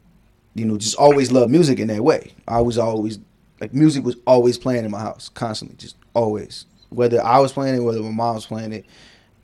you 0.55 0.65
know, 0.65 0.77
just 0.77 0.95
always 0.95 1.31
loved 1.31 1.51
music 1.51 1.79
in 1.79 1.88
that 1.88 2.03
way. 2.03 2.33
I 2.47 2.61
was 2.61 2.77
always 2.77 3.19
like 3.59 3.73
music 3.73 4.03
was 4.05 4.15
always 4.25 4.57
playing 4.57 4.85
in 4.85 4.91
my 4.91 4.99
house, 4.99 5.29
constantly, 5.29 5.77
just 5.77 5.95
always. 6.13 6.65
Whether 6.89 7.23
I 7.23 7.39
was 7.39 7.51
playing 7.53 7.75
it, 7.75 7.83
whether 7.83 8.01
my 8.01 8.11
mom 8.11 8.35
was 8.35 8.45
playing 8.45 8.73
it, 8.73 8.85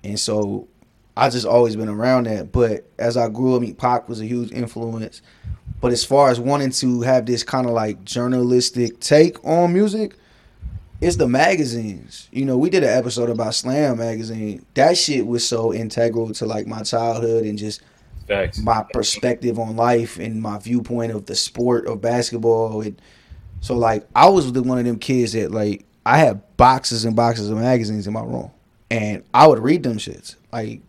and 0.03 0.19
so 0.19 0.67
I 1.15 1.29
just 1.29 1.45
always 1.45 1.75
been 1.75 1.89
around 1.89 2.25
that. 2.25 2.51
But 2.51 2.85
as 2.97 3.17
I 3.17 3.29
grew 3.29 3.55
up, 3.55 3.61
I 3.61 3.65
mean, 3.65 3.75
Pac 3.75 4.09
was 4.09 4.21
a 4.21 4.25
huge 4.25 4.51
influence. 4.51 5.21
But 5.79 5.91
as 5.91 6.03
far 6.03 6.29
as 6.29 6.39
wanting 6.39 6.71
to 6.71 7.01
have 7.01 7.25
this 7.25 7.43
kind 7.43 7.67
of 7.67 7.73
like 7.73 8.03
journalistic 8.05 8.99
take 8.99 9.43
on 9.45 9.73
music, 9.73 10.15
it's 11.01 11.17
the 11.17 11.27
magazines. 11.27 12.29
You 12.31 12.45
know, 12.45 12.57
we 12.57 12.69
did 12.69 12.83
an 12.83 12.97
episode 12.97 13.29
about 13.29 13.53
Slam 13.53 13.97
magazine. 13.97 14.65
That 14.73 14.97
shit 14.97 15.27
was 15.27 15.47
so 15.47 15.73
integral 15.73 16.33
to 16.33 16.45
like 16.45 16.65
my 16.65 16.81
childhood 16.83 17.43
and 17.43 17.57
just 17.57 17.81
Facts. 18.27 18.59
my 18.59 18.85
perspective 18.93 19.59
on 19.59 19.75
life 19.75 20.17
and 20.17 20.41
my 20.41 20.57
viewpoint 20.59 21.11
of 21.11 21.25
the 21.25 21.35
sport 21.35 21.85
of 21.87 22.01
basketball. 22.01 22.81
And 22.81 23.01
so 23.59 23.75
like 23.75 24.07
I 24.15 24.29
was 24.29 24.51
the 24.53 24.63
one 24.63 24.79
of 24.79 24.85
them 24.85 24.97
kids 24.97 25.33
that 25.33 25.51
like 25.51 25.85
I 26.05 26.17
had 26.17 26.57
boxes 26.57 27.05
and 27.05 27.15
boxes 27.15 27.49
of 27.49 27.57
magazines 27.57 28.07
in 28.07 28.13
my 28.13 28.21
room. 28.21 28.51
And 28.91 29.23
I 29.33 29.47
would 29.47 29.59
read 29.59 29.83
them 29.83 29.97
shits. 29.97 30.35
Like 30.51 30.81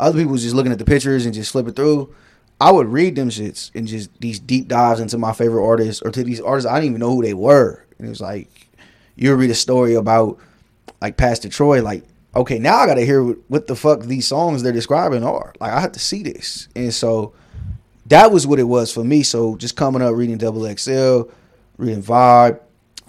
other 0.00 0.18
people 0.18 0.32
was 0.32 0.42
just 0.42 0.54
looking 0.54 0.72
at 0.72 0.78
the 0.78 0.84
pictures 0.84 1.24
and 1.24 1.34
just 1.34 1.52
flipping 1.52 1.74
through. 1.74 2.14
I 2.60 2.72
would 2.72 2.88
read 2.88 3.16
them 3.16 3.28
shits 3.28 3.70
and 3.74 3.86
just 3.86 4.18
these 4.20 4.38
deep 4.38 4.68
dives 4.68 5.00
into 5.00 5.18
my 5.18 5.32
favorite 5.32 5.64
artists 5.64 6.02
or 6.02 6.10
to 6.10 6.24
these 6.24 6.40
artists 6.40 6.70
I 6.70 6.76
didn't 6.76 6.90
even 6.90 7.00
know 7.00 7.14
who 7.14 7.22
they 7.22 7.34
were. 7.34 7.84
And 7.98 8.06
it 8.06 8.10
was 8.10 8.20
like 8.20 8.68
you 9.14 9.34
read 9.34 9.50
a 9.50 9.54
story 9.54 9.94
about 9.94 10.38
like 11.00 11.16
Pastor 11.16 11.48
Troy, 11.48 11.82
like 11.82 12.04
okay, 12.34 12.58
now 12.58 12.76
I 12.76 12.86
got 12.86 12.94
to 12.94 13.04
hear 13.04 13.24
what, 13.24 13.38
what 13.48 13.66
the 13.66 13.76
fuck 13.76 14.02
these 14.02 14.26
songs 14.26 14.62
they're 14.62 14.72
describing 14.72 15.24
are. 15.24 15.54
Like 15.60 15.72
I 15.72 15.80
have 15.80 15.92
to 15.92 15.98
see 15.98 16.22
this, 16.22 16.68
and 16.76 16.92
so 16.92 17.32
that 18.06 18.30
was 18.30 18.46
what 18.46 18.58
it 18.58 18.64
was 18.64 18.92
for 18.92 19.02
me. 19.02 19.22
So 19.22 19.56
just 19.56 19.76
coming 19.76 20.02
up, 20.02 20.14
reading 20.14 20.38
Double 20.38 20.62
XL, 20.76 21.22
reading 21.78 22.02
Vibe, 22.02 22.60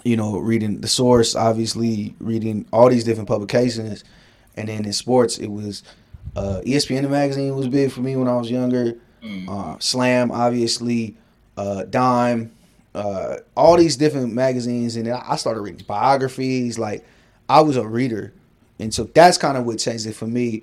you 0.04 0.16
know, 0.16 0.38
reading 0.38 0.80
the 0.80 0.88
Source, 0.88 1.34
obviously 1.34 2.14
reading 2.20 2.66
all 2.72 2.88
these 2.88 3.04
different 3.04 3.28
publications, 3.28 4.04
and 4.56 4.68
then 4.68 4.84
in 4.84 4.92
sports, 4.92 5.38
it 5.38 5.48
was 5.48 5.82
uh, 6.36 6.60
ESPN 6.64 7.02
the 7.02 7.08
magazine 7.08 7.54
was 7.54 7.68
big 7.68 7.90
for 7.90 8.00
me 8.00 8.16
when 8.16 8.28
I 8.28 8.36
was 8.36 8.50
younger. 8.50 8.94
Uh, 9.48 9.76
Slam, 9.80 10.30
obviously, 10.30 11.16
uh, 11.56 11.84
Dime, 11.84 12.52
uh, 12.94 13.36
all 13.56 13.76
these 13.76 13.96
different 13.96 14.32
magazines, 14.32 14.96
and 14.96 15.06
then 15.06 15.14
I 15.14 15.36
started 15.36 15.60
reading 15.60 15.84
biographies. 15.86 16.78
Like 16.78 17.04
I 17.48 17.60
was 17.60 17.76
a 17.76 17.86
reader, 17.86 18.32
and 18.78 18.92
so 18.92 19.04
that's 19.04 19.38
kind 19.38 19.56
of 19.56 19.64
what 19.64 19.78
changed 19.78 20.06
it 20.06 20.14
for 20.14 20.26
me. 20.26 20.62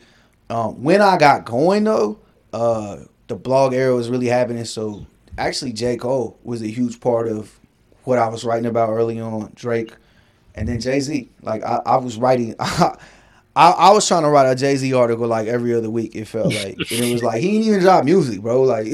Um, 0.50 0.84
when 0.84 1.02
I 1.02 1.18
got 1.18 1.46
going 1.46 1.84
though, 1.84 2.20
uh, 2.54 2.98
the 3.28 3.36
blog 3.36 3.74
era 3.74 3.94
was 3.94 4.10
really 4.10 4.28
happening. 4.28 4.66
So 4.66 5.06
actually, 5.38 5.74
J 5.74 5.98
Cole 5.98 6.40
was 6.44 6.62
a 6.62 6.68
huge 6.68 7.00
part 7.00 7.28
of 7.28 7.60
what 8.06 8.18
I 8.20 8.28
was 8.28 8.44
writing 8.44 8.66
about 8.66 8.90
early 8.90 9.20
on. 9.20 9.52
Drake, 9.56 9.94
and 10.56 10.68
then 10.68 10.80
Jay 10.80 11.00
Z. 11.00 11.30
Like 11.42 11.64
I, 11.64 11.82
I 11.86 11.98
was 11.98 12.18
writing. 12.18 12.56
I, 13.58 13.72
I 13.72 13.92
was 13.94 14.06
trying 14.06 14.24
to 14.24 14.30
write 14.30 14.52
a 14.52 14.56
Jay 14.56 14.76
Z 14.76 14.94
article 14.94 15.28
like 15.28 15.48
every 15.48 15.74
other 15.74 15.90
week. 15.90 16.16
It 16.16 16.26
felt 16.26 16.54
like 16.54 16.76
and 16.78 16.92
it 16.92 17.14
was 17.14 17.24
like 17.24 17.42
he 17.42 17.52
didn't 17.52 17.68
even 17.68 17.80
drop 17.80 18.04
music, 18.04 18.42
bro. 18.42 18.64
Like 18.64 18.88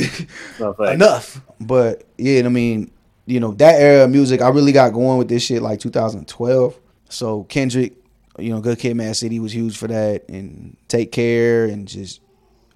No, 0.60 0.74
enough. 0.80 1.42
But 1.60 2.04
yeah, 2.18 2.44
I 2.46 2.50
mean, 2.50 2.92
you 3.26 3.40
know, 3.40 3.52
that 3.54 3.82
era 3.82 4.04
of 4.04 4.12
music, 4.12 4.42
I 4.42 4.50
really 4.50 4.72
got 4.72 4.94
going 4.94 5.18
with 5.18 5.30
this 5.30 5.44
shit 5.44 5.62
like 5.62 5.80
2012. 5.80 6.80
So 7.10 7.44
Kendrick, 7.46 7.94
you 8.38 8.52
know, 8.52 8.62
Good 8.62 8.78
Kid, 8.78 8.96
Mad 8.96 9.16
City 9.16 9.40
was 9.40 9.54
huge 9.54 9.78
for 9.78 9.88
that, 9.88 10.30
and 10.30 10.78
Take 10.88 11.12
Care, 11.12 11.66
and 11.66 11.88
just 11.88 12.22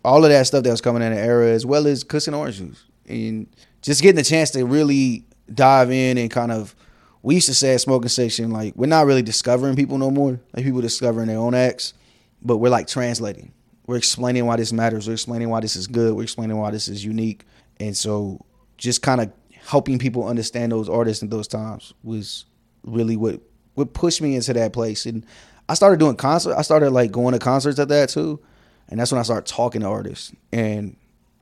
all 0.04 0.24
of 0.24 0.32
that 0.32 0.48
stuff 0.48 0.64
that 0.64 0.72
was 0.72 0.82
coming 0.82 1.02
in 1.02 1.14
the 1.14 1.20
era, 1.20 1.50
as 1.50 1.66
well 1.66 1.88
as 1.88 2.04
Kush 2.04 2.28
and 2.28 2.36
Orange 2.36 2.58
Juice, 2.58 2.84
and 3.08 3.48
just 3.82 4.02
getting 4.02 4.18
the 4.18 4.24
chance 4.24 4.52
to 4.52 4.66
really 4.66 5.26
dive 5.54 5.92
in 5.92 6.18
and 6.18 6.30
kind 6.30 6.52
of. 6.52 6.76
We 7.22 7.34
used 7.34 7.48
to 7.48 7.56
say 7.56 7.74
at 7.74 7.82
smoking 7.82 8.10
section, 8.10 8.52
like 8.52 8.76
we're 8.76 8.86
not 8.86 9.08
really 9.08 9.24
discovering 9.24 9.76
people 9.76 9.98
no 9.98 10.12
more. 10.12 10.40
Like 10.54 10.64
people 10.64 10.82
discovering 10.82 11.28
their 11.28 11.40
own 11.40 11.56
acts, 11.56 11.96
but 12.44 12.58
we're 12.58 12.70
like 12.70 12.86
translating. 12.86 13.52
We're 13.88 13.98
explaining 13.98 14.46
why 14.46 14.58
this 14.58 14.72
matters. 14.72 15.08
We're 15.08 15.14
explaining 15.14 15.50
why 15.50 15.60
this 15.60 15.76
is 15.76 15.88
good. 15.88 16.14
We're 16.16 16.24
explaining 16.24 16.58
why 16.58 16.70
this 16.70 16.88
is 16.88 17.04
unique. 17.04 17.44
And 17.80 17.98
so 17.98 18.46
just 18.78 19.02
kind 19.02 19.22
of 19.22 19.32
helping 19.52 19.98
people 19.98 20.28
understand 20.28 20.72
those 20.72 20.88
artists 20.90 21.24
in 21.24 21.30
those 21.30 21.48
times 21.48 21.94
was 22.04 22.46
really 22.84 23.16
what 23.16 23.42
what 23.74 23.94
pushed 23.94 24.22
me 24.22 24.36
into 24.36 24.54
that 24.54 24.74
place. 24.74 25.06
And 25.06 25.26
I 25.68 25.74
started 25.74 26.00
doing 26.00 26.16
concert. 26.16 26.56
I 26.56 26.62
started 26.62 26.92
like 26.92 27.12
going 27.12 27.34
to 27.34 27.40
concerts 27.40 27.80
at 27.80 27.90
that 27.90 28.10
too. 28.10 28.40
And 28.88 29.00
that's 29.00 29.12
when 29.12 29.20
I 29.20 29.24
started 29.24 29.46
talking 29.46 29.82
to 29.82 29.88
artists. 29.88 30.32
And 30.52 30.96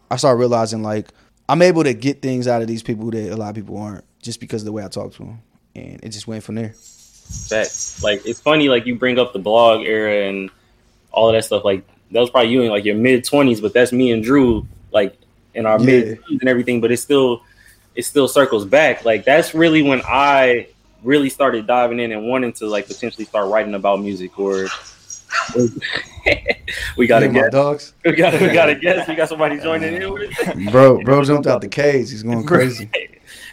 I 0.10 0.16
started 0.16 0.40
realizing 0.40 0.82
like 0.82 1.10
I'm 1.50 1.62
able 1.62 1.84
to 1.84 1.94
get 1.94 2.22
things 2.22 2.48
out 2.48 2.62
of 2.62 2.68
these 2.68 2.84
people 2.84 3.12
that 3.12 3.32
a 3.32 3.36
lot 3.36 3.50
of 3.50 3.56
people 3.56 3.78
aren't 3.78 4.06
just 4.22 4.40
because 4.40 4.62
of 4.62 4.66
the 4.66 4.72
way 4.72 4.84
I 4.84 4.88
talk 4.88 5.12
to 5.14 5.20
them. 5.20 5.40
And 5.76 6.00
it 6.04 6.10
just 6.10 6.28
went 6.28 6.44
from 6.44 6.56
there. 6.56 6.74
Facts. 6.74 8.04
Like 8.04 8.26
it's 8.26 8.40
funny, 8.40 8.70
like 8.70 8.86
you 8.86 8.96
bring 8.96 9.20
up 9.20 9.34
the 9.34 9.40
blog 9.40 9.82
era 9.86 10.28
and 10.28 10.50
all 11.12 11.30
of 11.30 11.34
that 11.34 11.44
stuff. 11.46 11.64
Like 11.66 11.84
that 12.12 12.20
was 12.20 12.30
probably 12.30 12.52
you 12.52 12.62
in 12.62 12.70
like 12.70 12.86
your 12.86 12.96
mid 12.96 13.24
twenties, 13.26 13.60
but 13.60 13.74
that's 13.74 13.92
me 13.92 14.12
and 14.12 14.24
Drew, 14.24 14.68
like 14.92 15.18
in 15.54 15.66
our 15.66 15.80
Yeah. 15.80 15.86
mid 15.86 16.20
and 16.30 16.48
everything. 16.48 16.80
But 16.80 16.92
it 16.92 16.98
still, 16.98 17.42
it 17.96 18.04
still 18.06 18.28
circles 18.28 18.66
back. 18.66 19.04
Like 19.04 19.26
that's 19.26 19.54
really 19.54 19.82
when 19.82 20.02
I 20.06 20.68
really 21.04 21.30
started 21.30 21.68
diving 21.68 22.00
in 22.00 22.12
and 22.12 22.28
wanting 22.28 22.54
to 22.54 22.68
like 22.68 22.88
potentially 22.88 23.26
start 23.26 23.50
writing 23.50 23.74
about 23.74 24.00
music. 24.02 24.38
Or 24.40 24.68
we 26.98 27.08
got 27.08 27.20
to 27.20 27.28
Yeah, 27.28 27.34
get, 27.34 27.52
dogs. 27.52 27.94
we 28.04 28.14
got, 28.14 28.40
we 28.40 28.50
got 28.54 28.66
to 28.68 28.76
guess. 28.82 29.08
We 29.08 29.16
got 29.16 29.30
somebody 29.30 29.60
joining 29.60 30.02
in 30.02 30.12
with 30.14 30.48
us. 30.48 30.72
Bro, 30.72 31.04
bro 31.04 31.24
jumped 31.26 31.48
out 31.48 31.62
the 31.62 31.68
cage. 31.68 32.12
He's 32.12 32.24
going 32.24 32.46
crazy. 32.46 32.90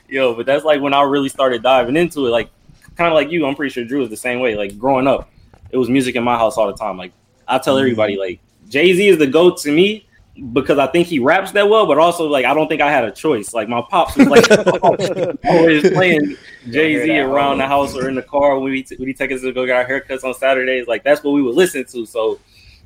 Yo, 0.09 0.35
but 0.35 0.47
that's 0.47 0.64
like 0.64 0.81
when 0.81 0.95
I 0.95 1.03
really 1.03 1.28
started 1.28 1.62
diving 1.62 1.97
into 1.97 2.26
it. 2.26 2.31
Like, 2.31 2.51
kind 2.97 3.09
of 3.09 3.14
like 3.14 3.31
you, 3.31 3.47
I'm 3.47 3.55
pretty 3.55 3.72
sure 3.72 3.85
Drew 3.85 4.03
is 4.03 4.11
the 4.11 4.16
same 4.16 4.41
way. 4.41 4.57
Like 4.57 4.78
growing 4.78 5.07
up, 5.07 5.31
it 5.70 5.76
was 5.76 5.89
music 5.89 6.16
in 6.16 6.22
my 6.22 6.37
house 6.37 6.57
all 6.57 6.66
the 6.66 6.76
time. 6.76 6.97
Like 6.97 7.12
I 7.47 7.59
tell 7.59 7.74
mm-hmm. 7.74 7.83
everybody, 7.83 8.16
like 8.16 8.41
Jay 8.68 8.93
Z 8.93 9.09
is 9.09 9.18
the 9.18 9.26
goat 9.26 9.59
to 9.59 9.72
me 9.72 10.07
because 10.53 10.78
I 10.78 10.86
think 10.86 11.07
he 11.07 11.18
raps 11.18 11.53
that 11.53 11.68
well, 11.68 11.86
but 11.86 11.99
also 11.99 12.26
like 12.26 12.45
I 12.45 12.55
don't 12.55 12.68
think 12.68 12.80
I 12.80 12.91
had 12.91 13.05
a 13.05 13.11
choice. 13.11 13.53
Like 13.55 13.68
my 13.68 13.82
pops 13.82 14.16
was 14.16 14.28
like 14.28 14.51
always 15.45 15.91
playing 15.91 16.36
Jay 16.70 17.05
Z 17.05 17.18
around 17.18 17.59
the 17.59 17.66
house 17.66 17.97
or 17.97 18.09
in 18.09 18.14
the 18.14 18.22
car 18.22 18.59
when 18.59 18.72
we 18.72 18.86
when 18.97 19.09
he 19.09 19.14
take 19.14 19.32
us 19.32 19.43
to 19.43 19.53
go 19.53 19.66
get 19.66 19.76
our 19.76 19.84
haircuts 19.84 20.24
on 20.24 20.34
Saturdays. 20.34 20.86
Like 20.86 21.05
that's 21.05 21.22
what 21.22 21.32
we 21.32 21.43
would 21.43 21.55
listen 21.55 21.84
to. 21.86 22.07
So 22.07 22.38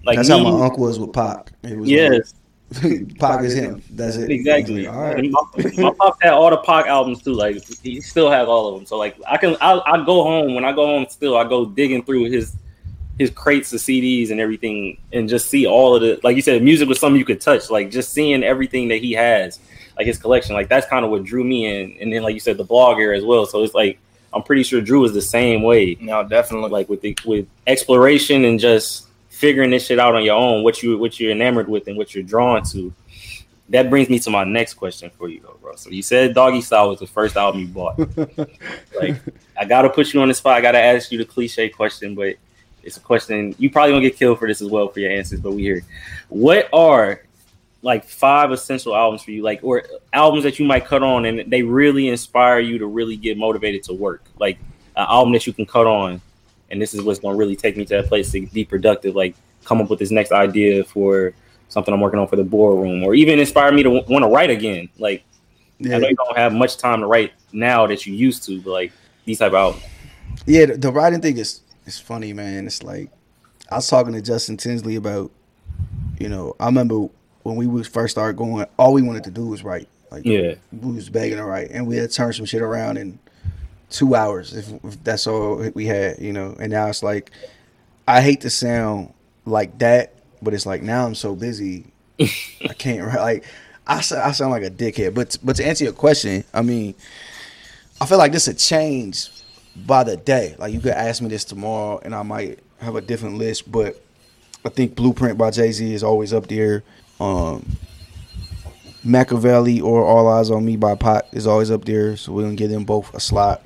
like 0.04 0.16
That's 0.16 0.28
me, 0.28 0.44
how 0.44 0.50
my 0.50 0.64
uncle 0.66 0.82
was 0.82 0.98
with 0.98 1.12
Pac. 1.12 1.52
It 1.62 1.78
was 1.78 1.88
yes. 1.88 2.34
like, 2.82 3.18
Pac 3.18 3.42
is 3.42 3.54
him. 3.54 3.82
That's 3.90 4.16
it. 4.16 4.30
Exactly. 4.30 4.86
All 4.86 5.00
right. 5.00 5.24
My, 5.30 5.42
my 5.76 5.90
pop 5.98 6.16
had 6.20 6.32
all 6.32 6.50
the 6.50 6.58
Pac 6.58 6.86
albums 6.86 7.22
too. 7.22 7.32
Like 7.32 7.62
he 7.82 8.00
still 8.00 8.30
has 8.30 8.48
all 8.48 8.68
of 8.68 8.74
them. 8.74 8.86
So 8.86 8.96
like 8.98 9.16
I 9.26 9.36
can 9.36 9.56
I 9.60 9.80
I 9.86 10.04
go 10.04 10.22
home 10.24 10.54
when 10.54 10.64
I 10.64 10.72
go 10.72 10.86
home 10.86 11.06
still 11.08 11.36
I 11.36 11.44
go 11.44 11.66
digging 11.66 12.04
through 12.04 12.24
his 12.24 12.56
his 13.18 13.30
crates 13.30 13.72
of 13.72 13.80
CDs 13.80 14.30
and 14.30 14.40
everything 14.40 14.98
and 15.12 15.28
just 15.28 15.48
see 15.48 15.66
all 15.66 15.94
of 15.94 16.02
the 16.02 16.18
like 16.24 16.34
you 16.36 16.42
said 16.42 16.62
music 16.62 16.88
was 16.88 16.98
something 16.98 17.18
you 17.18 17.24
could 17.24 17.40
touch. 17.40 17.70
Like 17.70 17.90
just 17.90 18.12
seeing 18.12 18.42
everything 18.42 18.88
that 18.88 18.98
he 18.98 19.12
has 19.12 19.60
like 19.96 20.06
his 20.06 20.18
collection. 20.18 20.54
Like 20.54 20.68
that's 20.68 20.86
kind 20.86 21.04
of 21.04 21.10
what 21.10 21.24
drew 21.24 21.44
me 21.44 21.66
in. 21.66 21.96
And 22.00 22.12
then 22.12 22.22
like 22.22 22.34
you 22.34 22.40
said 22.40 22.56
the 22.56 22.64
blog 22.64 22.98
era 22.98 23.16
as 23.16 23.24
well. 23.24 23.46
So 23.46 23.62
it's 23.62 23.74
like 23.74 23.98
I'm 24.32 24.42
pretty 24.42 24.64
sure 24.64 24.80
Drew 24.80 25.04
is 25.04 25.12
the 25.12 25.22
same 25.22 25.62
way 25.62 25.96
No, 26.00 26.26
definitely. 26.26 26.70
like 26.70 26.88
with 26.88 27.00
the 27.00 27.16
with 27.24 27.46
exploration 27.66 28.44
and 28.44 28.58
just 28.58 29.06
figuring 29.28 29.70
this 29.70 29.86
shit 29.86 29.98
out 29.98 30.14
on 30.16 30.24
your 30.24 30.34
own, 30.36 30.64
what 30.64 30.82
you 30.82 30.98
what 30.98 31.20
you're 31.20 31.30
enamored 31.30 31.68
with 31.68 31.86
and 31.86 31.96
what 31.96 32.14
you're 32.14 32.24
drawn 32.24 32.64
to. 32.70 32.92
That 33.70 33.88
brings 33.88 34.10
me 34.10 34.18
to 34.18 34.30
my 34.30 34.44
next 34.44 34.74
question 34.74 35.10
for 35.16 35.28
you, 35.28 35.40
though, 35.40 35.56
bro. 35.60 35.74
So 35.76 35.88
you 35.88 36.02
said 36.02 36.34
Doggy 36.34 36.60
Style 36.60 36.90
was 36.90 36.98
the 36.98 37.06
first 37.06 37.34
album 37.36 37.62
you 37.62 37.68
bought. 37.68 37.98
like, 39.00 39.16
I 39.58 39.64
gotta 39.64 39.88
put 39.88 40.12
you 40.12 40.20
on 40.20 40.28
the 40.28 40.34
spot. 40.34 40.54
I 40.54 40.60
gotta 40.60 40.80
ask 40.80 41.10
you 41.10 41.16
the 41.18 41.24
cliche 41.24 41.70
question, 41.70 42.14
but 42.14 42.34
it's 42.84 42.96
a 42.96 43.00
question 43.00 43.54
you 43.58 43.70
probably 43.70 43.92
gonna 43.92 44.02
get 44.02 44.16
killed 44.16 44.38
for 44.38 44.48
this 44.48 44.60
as 44.60 44.68
well 44.68 44.88
for 44.88 45.00
your 45.00 45.10
answers. 45.10 45.40
But 45.40 45.52
we 45.52 45.62
here. 45.62 45.82
What 46.28 46.68
are 46.72 47.22
like 47.82 48.04
five 48.04 48.50
essential 48.50 48.96
albums 48.96 49.22
for 49.22 49.30
you, 49.30 49.42
like 49.42 49.60
or 49.62 49.84
albums 50.12 50.44
that 50.44 50.58
you 50.58 50.64
might 50.64 50.86
cut 50.86 51.02
on 51.02 51.26
and 51.26 51.50
they 51.50 51.62
really 51.62 52.08
inspire 52.08 52.58
you 52.58 52.78
to 52.78 52.86
really 52.86 53.16
get 53.16 53.36
motivated 53.36 53.82
to 53.84 53.92
work, 53.92 54.22
like 54.38 54.58
an 54.96 55.06
album 55.08 55.32
that 55.32 55.46
you 55.46 55.52
can 55.52 55.66
cut 55.66 55.86
on, 55.86 56.20
and 56.70 56.80
this 56.80 56.94
is 56.94 57.02
what's 57.02 57.18
gonna 57.18 57.36
really 57.36 57.56
take 57.56 57.76
me 57.76 57.84
to 57.84 57.96
that 57.96 58.08
place 58.08 58.30
to 58.32 58.46
be 58.48 58.64
productive, 58.64 59.14
like 59.14 59.34
come 59.64 59.80
up 59.80 59.90
with 59.90 59.98
this 59.98 60.10
next 60.10 60.32
idea 60.32 60.84
for 60.84 61.32
something 61.68 61.92
I'm 61.92 62.00
working 62.00 62.20
on 62.20 62.28
for 62.28 62.36
the 62.36 62.44
boardroom, 62.44 63.02
or 63.02 63.14
even 63.14 63.38
inspire 63.38 63.72
me 63.72 63.82
to 63.82 63.90
w- 63.90 64.12
want 64.12 64.22
to 64.22 64.28
write 64.28 64.50
again. 64.50 64.88
Like 64.98 65.24
Yeah. 65.78 65.96
I 65.96 65.98
know 65.98 66.08
you 66.08 66.16
don't 66.16 66.36
have 66.36 66.52
much 66.52 66.76
time 66.76 67.00
to 67.00 67.06
write 67.06 67.32
now 67.52 67.86
that 67.86 68.06
you 68.06 68.14
used 68.14 68.44
to, 68.44 68.60
but 68.60 68.70
like 68.70 68.92
these 69.24 69.38
type 69.38 69.48
of 69.48 69.54
albums. 69.54 69.84
Yeah, 70.46 70.66
the, 70.66 70.76
the 70.76 70.92
writing 70.92 71.20
thing 71.20 71.38
is 71.38 71.60
is 71.86 71.98
funny, 71.98 72.32
man. 72.32 72.66
It's 72.66 72.82
like 72.82 73.10
I 73.70 73.76
was 73.76 73.88
talking 73.88 74.12
to 74.12 74.20
Justin 74.22 74.56
Tinsley 74.56 74.96
about, 74.96 75.30
you 76.18 76.28
know, 76.28 76.54
I 76.60 76.66
remember 76.66 77.08
when 77.42 77.56
we 77.56 77.66
was 77.66 77.86
first 77.86 78.12
started 78.12 78.36
going, 78.36 78.66
all 78.78 78.92
we 78.92 79.02
wanted 79.02 79.24
to 79.24 79.30
do 79.30 79.46
was 79.46 79.62
write. 79.62 79.88
Like, 80.10 80.24
Yeah. 80.24 80.54
we 80.72 80.92
was 80.94 81.08
begging 81.10 81.38
to 81.38 81.44
write, 81.44 81.70
and 81.70 81.86
we 81.86 81.96
had 81.96 82.10
turned 82.12 82.34
some 82.34 82.44
shit 82.46 82.62
around 82.62 82.96
in 82.98 83.18
two 83.90 84.14
hours 84.14 84.54
if, 84.54 84.72
if 84.84 85.02
that's 85.04 85.26
all 85.26 85.56
we 85.74 85.86
had, 85.86 86.18
you 86.20 86.32
know. 86.32 86.56
And 86.58 86.70
now 86.72 86.86
it's 86.88 87.02
like, 87.02 87.30
I 88.08 88.20
hate 88.20 88.40
to 88.42 88.50
sound 88.50 89.12
like 89.44 89.78
that, 89.78 90.14
but 90.40 90.54
it's 90.54 90.66
like 90.66 90.82
now 90.82 91.04
I'm 91.06 91.14
so 91.14 91.34
busy, 91.34 91.86
I 92.20 92.26
can't 92.78 93.02
write. 93.06 93.18
Like, 93.20 93.44
I 93.86 94.00
sound, 94.00 94.22
I 94.22 94.32
sound 94.32 94.50
like 94.52 94.62
a 94.62 94.70
dickhead. 94.70 95.14
But 95.14 95.36
but 95.42 95.56
to 95.56 95.66
answer 95.66 95.84
your 95.84 95.92
question, 95.92 96.44
I 96.54 96.62
mean, 96.62 96.94
I 98.00 98.06
feel 98.06 98.18
like 98.18 98.32
this 98.32 98.46
would 98.46 98.58
change 98.58 99.28
by 99.76 100.04
the 100.04 100.16
day. 100.16 100.54
Like 100.58 100.72
you 100.72 100.80
could 100.80 100.92
ask 100.92 101.22
me 101.22 101.28
this 101.28 101.44
tomorrow, 101.44 102.00
and 102.02 102.14
I 102.14 102.22
might 102.22 102.60
have 102.78 102.96
a 102.96 103.00
different 103.00 103.38
list. 103.38 103.70
But 103.70 104.00
I 104.64 104.68
think 104.68 104.94
Blueprint 104.94 105.38
by 105.38 105.50
Jay 105.50 105.72
Z 105.72 105.92
is 105.92 106.02
always 106.02 106.32
up 106.32 106.46
there. 106.46 106.82
Um, 107.20 107.76
Makaveli 109.04 109.82
or 109.82 110.04
All 110.04 110.28
Eyes 110.28 110.50
on 110.50 110.64
Me 110.64 110.76
by 110.76 110.94
Pac 110.94 111.26
is 111.32 111.46
always 111.46 111.70
up 111.70 111.84
there, 111.84 112.16
so 112.16 112.32
we're 112.32 112.42
gonna 112.42 112.54
give 112.54 112.70
them 112.70 112.84
both 112.84 113.12
a 113.14 113.20
slot. 113.20 113.62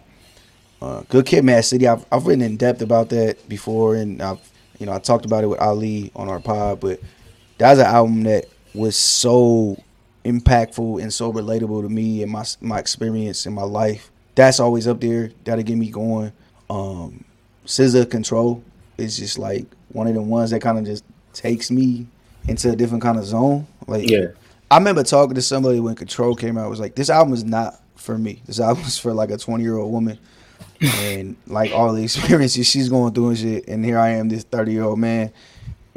Uh, 0.80 1.02
Good 1.08 1.26
Kid, 1.26 1.44
Mad 1.44 1.64
City. 1.64 1.86
I've 1.86 2.04
I've 2.10 2.26
written 2.26 2.42
in 2.42 2.56
depth 2.56 2.82
about 2.82 3.08
that 3.10 3.48
before, 3.48 3.96
and 3.96 4.20
I've 4.20 4.40
you 4.78 4.86
know 4.86 4.92
I 4.92 4.98
talked 4.98 5.24
about 5.24 5.44
it 5.44 5.48
with 5.48 5.60
Ali 5.60 6.10
on 6.16 6.28
our 6.28 6.40
pod. 6.40 6.80
But 6.80 7.00
that's 7.58 7.80
an 7.80 7.86
album 7.86 8.24
that 8.24 8.46
was 8.74 8.96
so 8.96 9.76
impactful 10.24 11.00
and 11.00 11.12
so 11.12 11.32
relatable 11.32 11.82
to 11.82 11.88
me 11.88 12.22
and 12.22 12.32
my 12.32 12.44
my 12.60 12.78
experience 12.78 13.46
in 13.46 13.52
my 13.52 13.62
life. 13.62 14.10
That's 14.38 14.60
always 14.60 14.86
up 14.86 15.00
there. 15.00 15.32
That'll 15.42 15.64
get 15.64 15.76
me 15.76 15.90
going. 15.90 16.32
Um, 16.70 17.24
SZA 17.66 18.08
Control 18.08 18.62
is 18.96 19.16
just 19.16 19.36
like 19.36 19.66
one 19.88 20.06
of 20.06 20.14
the 20.14 20.22
ones 20.22 20.50
that 20.52 20.62
kind 20.62 20.78
of 20.78 20.84
just 20.84 21.02
takes 21.32 21.72
me 21.72 22.06
into 22.46 22.70
a 22.70 22.76
different 22.76 23.02
kind 23.02 23.18
of 23.18 23.24
zone. 23.24 23.66
Like 23.88 24.08
Yeah. 24.08 24.28
I 24.70 24.78
remember 24.78 25.02
talking 25.02 25.34
to 25.34 25.42
somebody 25.42 25.80
when 25.80 25.96
Control 25.96 26.36
came 26.36 26.56
out. 26.56 26.66
I 26.66 26.68
was 26.68 26.78
like, 26.78 26.94
this 26.94 27.10
album 27.10 27.34
is 27.34 27.42
not 27.42 27.80
for 27.96 28.16
me. 28.16 28.40
This 28.46 28.60
album 28.60 28.84
is 28.84 28.96
for 28.96 29.12
like 29.12 29.32
a 29.32 29.38
20 29.38 29.60
year 29.64 29.76
old 29.76 29.90
woman. 29.90 30.20
and 30.80 31.34
like 31.48 31.72
all 31.72 31.92
the 31.92 32.02
experiences 32.04 32.64
she's 32.68 32.88
going 32.88 33.12
through 33.14 33.30
and 33.30 33.38
shit. 33.38 33.66
And 33.66 33.84
here 33.84 33.98
I 33.98 34.10
am, 34.10 34.28
this 34.28 34.44
thirty 34.44 34.70
year 34.70 34.84
old 34.84 35.00
man. 35.00 35.32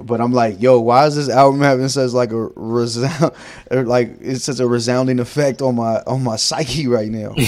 But 0.04 0.22
I'm 0.22 0.32
like, 0.32 0.62
yo, 0.62 0.80
why 0.80 1.06
is 1.08 1.16
this 1.16 1.30
album 1.30 1.62
having 1.62 1.88
such 1.90 2.12
like 2.12 2.32
a 2.32 2.50
resound, 2.56 3.34
like 3.72 4.18
it's 4.20 4.44
such 4.44 4.60
a 4.60 4.68
resounding 4.68 5.20
effect 5.20 5.62
on 5.62 5.76
my 5.76 5.98
on 6.08 6.24
my 6.24 6.36
psyche 6.36 6.88
right 6.88 7.10
now? 7.10 7.36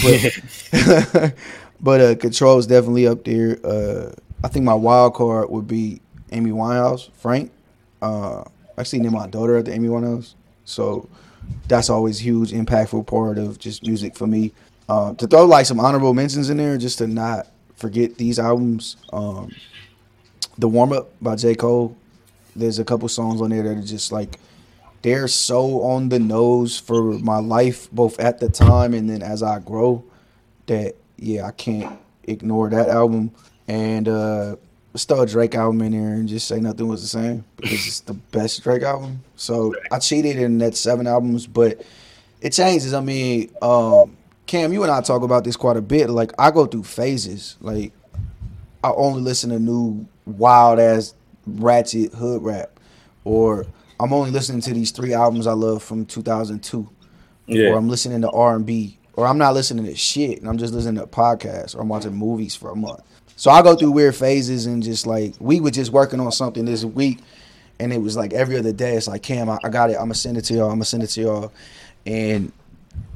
But, 0.72 1.34
but 1.80 2.00
uh, 2.00 2.14
Control 2.16 2.58
is 2.58 2.66
definitely 2.66 3.06
up 3.06 3.24
there. 3.24 3.58
Uh, 3.64 4.12
I 4.42 4.48
think 4.48 4.64
my 4.64 4.74
wild 4.74 5.14
card 5.14 5.50
would 5.50 5.66
be 5.66 6.00
Amy 6.32 6.50
Winehouse, 6.50 7.10
Frank. 7.14 7.50
Uh, 8.00 8.44
actually, 8.78 9.00
named 9.00 9.14
my 9.14 9.26
daughter 9.26 9.58
after 9.58 9.72
Amy 9.72 9.88
Winehouse, 9.88 10.34
so 10.64 11.08
that's 11.68 11.90
always 11.90 12.20
a 12.20 12.22
huge, 12.22 12.52
impactful 12.52 13.06
part 13.06 13.38
of 13.38 13.58
just 13.58 13.82
music 13.86 14.16
for 14.16 14.26
me. 14.26 14.52
Uh, 14.88 15.14
to 15.14 15.26
throw 15.26 15.44
like 15.46 15.66
some 15.66 15.80
honorable 15.80 16.14
mentions 16.14 16.50
in 16.50 16.56
there, 16.58 16.76
just 16.76 16.98
to 16.98 17.06
not 17.06 17.48
forget 17.76 18.16
these 18.16 18.38
albums. 18.38 18.96
Um, 19.12 19.50
the 20.58 20.68
warm 20.68 20.92
up 20.92 21.10
by 21.20 21.36
J 21.36 21.54
Cole. 21.54 21.96
There's 22.56 22.78
a 22.78 22.84
couple 22.84 23.08
songs 23.08 23.40
on 23.40 23.50
there 23.50 23.62
that 23.62 23.78
are 23.78 23.82
just 23.82 24.12
like 24.12 24.38
they're 25.02 25.28
so 25.28 25.82
on 25.82 26.08
the 26.08 26.18
nose 26.18 26.78
for 26.78 27.02
my 27.18 27.38
life, 27.38 27.90
both 27.90 28.18
at 28.18 28.40
the 28.40 28.48
time 28.48 28.94
and 28.94 29.08
then 29.08 29.22
as 29.22 29.42
I 29.42 29.58
grow. 29.58 30.04
That 30.66 30.94
yeah, 31.16 31.46
I 31.46 31.50
can't 31.50 31.98
ignore 32.24 32.70
that 32.70 32.88
album. 32.88 33.32
And 33.68 34.08
uh, 34.08 34.56
a 34.94 35.26
Drake 35.26 35.54
album 35.54 35.82
in 35.82 35.92
there 35.92 36.14
and 36.14 36.28
just 36.28 36.46
say 36.46 36.60
nothing 36.60 36.88
was 36.88 37.02
the 37.02 37.08
same 37.08 37.44
because 37.56 37.86
it's 37.86 38.00
the 38.00 38.14
best 38.14 38.62
Drake 38.62 38.82
album. 38.82 39.22
So 39.36 39.74
I 39.90 39.98
cheated 39.98 40.36
in 40.36 40.58
that 40.58 40.76
seven 40.76 41.06
albums, 41.06 41.46
but 41.46 41.84
it 42.40 42.52
changes. 42.52 42.94
I 42.94 43.00
mean, 43.00 43.50
um, 43.60 44.16
Cam, 44.46 44.72
you 44.72 44.82
and 44.82 44.92
I 44.92 45.00
talk 45.00 45.22
about 45.22 45.44
this 45.44 45.56
quite 45.56 45.76
a 45.76 45.82
bit. 45.82 46.10
Like 46.10 46.32
I 46.38 46.50
go 46.50 46.66
through 46.66 46.84
phases. 46.84 47.56
Like 47.60 47.92
I 48.82 48.90
only 48.90 49.22
listen 49.22 49.50
to 49.50 49.58
new 49.58 50.06
wild 50.26 50.78
ass 50.78 51.14
ratchet 51.46 52.12
hood 52.14 52.42
rap, 52.42 52.78
or 53.24 53.66
I'm 54.00 54.12
only 54.12 54.30
listening 54.30 54.60
to 54.62 54.74
these 54.74 54.90
three 54.90 55.14
albums 55.14 55.46
I 55.46 55.52
love 55.52 55.82
from 55.82 56.06
2002, 56.06 56.88
or 57.70 57.78
I'm 57.78 57.88
listening 57.88 58.22
to 58.22 58.30
R 58.30 58.56
and 58.56 58.66
B, 58.66 58.98
or 59.14 59.26
I'm 59.26 59.38
not 59.38 59.54
listening 59.54 59.84
to 59.86 59.94
shit 59.94 60.40
and 60.40 60.48
I'm 60.48 60.58
just 60.58 60.74
listening 60.74 61.00
to 61.00 61.06
podcasts 61.06 61.74
or 61.76 61.80
I'm 61.80 61.88
watching 61.88 62.14
movies 62.14 62.54
for 62.54 62.70
a 62.70 62.76
month. 62.76 63.02
So 63.36 63.50
I 63.50 63.62
go 63.62 63.74
through 63.74 63.92
weird 63.92 64.14
phases 64.14 64.66
and 64.66 64.82
just 64.82 65.06
like 65.06 65.34
we 65.40 65.60
were 65.60 65.70
just 65.70 65.90
working 65.92 66.20
on 66.20 66.30
something 66.32 66.64
this 66.64 66.84
week, 66.84 67.18
and 67.80 67.92
it 67.92 67.98
was 67.98 68.16
like 68.16 68.32
every 68.32 68.56
other 68.56 68.72
day. 68.72 68.94
It's 68.94 69.08
like 69.08 69.22
Cam, 69.22 69.48
I, 69.48 69.58
I 69.64 69.68
got 69.68 69.90
it. 69.90 69.94
I'm 69.94 70.04
gonna 70.04 70.14
send 70.14 70.36
it 70.36 70.42
to 70.42 70.54
y'all. 70.54 70.70
I'm 70.70 70.76
gonna 70.76 70.84
send 70.84 71.02
it 71.02 71.08
to 71.08 71.20
y'all, 71.20 71.52
and 72.06 72.52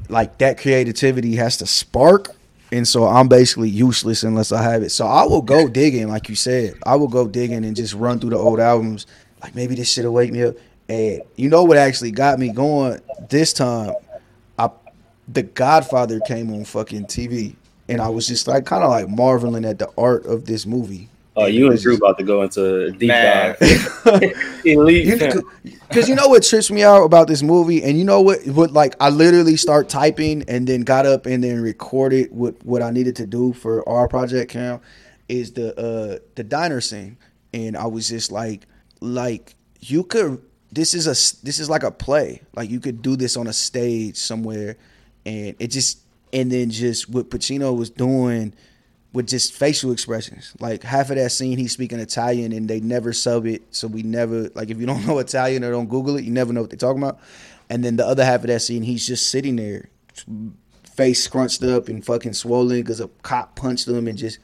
like 0.09 0.37
that 0.39 0.57
creativity 0.57 1.35
has 1.35 1.57
to 1.57 1.65
spark. 1.65 2.35
And 2.71 2.87
so 2.87 3.05
I'm 3.05 3.27
basically 3.27 3.69
useless 3.69 4.23
unless 4.23 4.51
I 4.51 4.61
have 4.61 4.83
it. 4.83 4.91
So 4.91 5.07
I 5.07 5.23
will 5.23 5.41
go 5.41 5.67
digging, 5.67 6.07
like 6.07 6.29
you 6.29 6.35
said. 6.35 6.75
I 6.85 6.95
will 6.95 7.07
go 7.07 7.27
digging 7.27 7.65
and 7.65 7.75
just 7.75 7.93
run 7.93 8.19
through 8.19 8.29
the 8.31 8.37
old 8.37 8.59
albums. 8.59 9.07
Like 9.41 9.55
maybe 9.55 9.75
this 9.75 9.91
shit'll 9.91 10.13
wake 10.13 10.31
me 10.31 10.43
up. 10.43 10.55
And 10.87 11.21
you 11.35 11.49
know 11.49 11.63
what 11.63 11.77
actually 11.77 12.11
got 12.11 12.39
me 12.39 12.51
going 12.51 12.99
this 13.29 13.53
time? 13.53 13.93
I 14.57 14.69
The 15.27 15.43
Godfather 15.43 16.19
came 16.19 16.53
on 16.53 16.63
fucking 16.63 17.05
TV. 17.05 17.55
And 17.87 18.01
I 18.01 18.09
was 18.09 18.27
just 18.27 18.47
like 18.47 18.65
kind 18.65 18.83
of 18.83 18.91
like 18.91 19.09
marveling 19.09 19.65
at 19.65 19.79
the 19.79 19.89
art 19.97 20.25
of 20.27 20.45
this 20.45 20.67
movie. 20.67 21.09
Oh, 21.39 21.45
you 21.45 21.71
and 21.71 21.81
Drew 21.81 21.95
about 21.95 22.17
to 22.17 22.23
go 22.23 22.41
into 22.41 22.87
a 22.87 22.91
deep 22.91 23.07
Man. 23.07 23.55
dive. 23.59 24.33
Elite. 24.65 25.21
Because 25.63 26.09
you 26.09 26.15
know 26.15 26.27
what 26.27 26.43
trips 26.43 26.69
me 26.69 26.83
out 26.83 27.03
about 27.03 27.27
this 27.27 27.41
movie, 27.41 27.81
and 27.81 27.97
you 27.97 28.03
know 28.03 28.21
what? 28.21 28.45
What 28.45 28.71
like 28.71 28.95
I 28.99 29.09
literally 29.09 29.55
start 29.55 29.87
typing 29.87 30.43
and 30.49 30.67
then 30.67 30.81
got 30.81 31.05
up 31.05 31.25
and 31.25 31.43
then 31.43 31.61
recorded 31.61 32.31
what 32.31 32.55
what 32.65 32.81
I 32.81 32.91
needed 32.91 33.15
to 33.17 33.25
do 33.25 33.53
for 33.53 33.87
our 33.87 34.07
project. 34.07 34.51
Cam 34.51 34.81
is 35.29 35.53
the 35.53 35.79
uh 35.79 36.19
the 36.35 36.43
diner 36.43 36.81
scene, 36.81 37.17
and 37.53 37.77
I 37.77 37.87
was 37.87 38.09
just 38.09 38.31
like, 38.31 38.65
like 38.99 39.55
you 39.79 40.03
could. 40.03 40.41
This 40.71 40.93
is 40.93 41.07
a 41.07 41.15
this 41.43 41.59
is 41.59 41.69
like 41.69 41.83
a 41.83 41.91
play. 41.91 42.41
Like 42.53 42.69
you 42.69 42.79
could 42.79 43.01
do 43.01 43.15
this 43.15 43.37
on 43.37 43.47
a 43.47 43.53
stage 43.53 44.17
somewhere, 44.17 44.75
and 45.25 45.55
it 45.57 45.67
just 45.67 45.99
and 46.33 46.51
then 46.51 46.69
just 46.69 47.09
what 47.09 47.29
Pacino 47.29 47.75
was 47.75 47.89
doing 47.89 48.53
with 49.11 49.27
just 49.27 49.53
facial 49.53 49.91
expressions. 49.91 50.53
Like 50.59 50.83
half 50.83 51.09
of 51.09 51.15
that 51.15 51.31
scene, 51.31 51.57
he's 51.57 51.71
speaking 51.71 51.99
Italian, 51.99 52.51
and 52.51 52.67
they 52.67 52.79
never 52.79 53.13
sub 53.13 53.45
it, 53.45 53.63
so 53.71 53.87
we 53.87 54.03
never 54.03 54.49
like 54.55 54.69
if 54.69 54.79
you 54.79 54.85
don't 54.85 55.05
know 55.07 55.19
Italian 55.19 55.63
or 55.63 55.71
don't 55.71 55.89
Google 55.89 56.17
it, 56.17 56.23
you 56.23 56.31
never 56.31 56.53
know 56.53 56.61
what 56.61 56.69
they're 56.69 56.77
talking 56.77 57.01
about. 57.01 57.19
And 57.69 57.83
then 57.83 57.97
the 57.97 58.05
other 58.05 58.25
half 58.25 58.41
of 58.41 58.47
that 58.47 58.61
scene, 58.61 58.81
he's 58.81 59.05
just 59.05 59.29
sitting 59.29 59.55
there, 59.55 59.89
face 60.95 61.23
scrunched 61.23 61.63
up 61.63 61.87
and 61.87 62.03
fucking 62.03 62.33
swollen 62.33 62.81
because 62.81 62.99
a 62.99 63.07
cop 63.21 63.55
punched 63.55 63.87
him, 63.87 64.07
and 64.07 64.17
just 64.17 64.39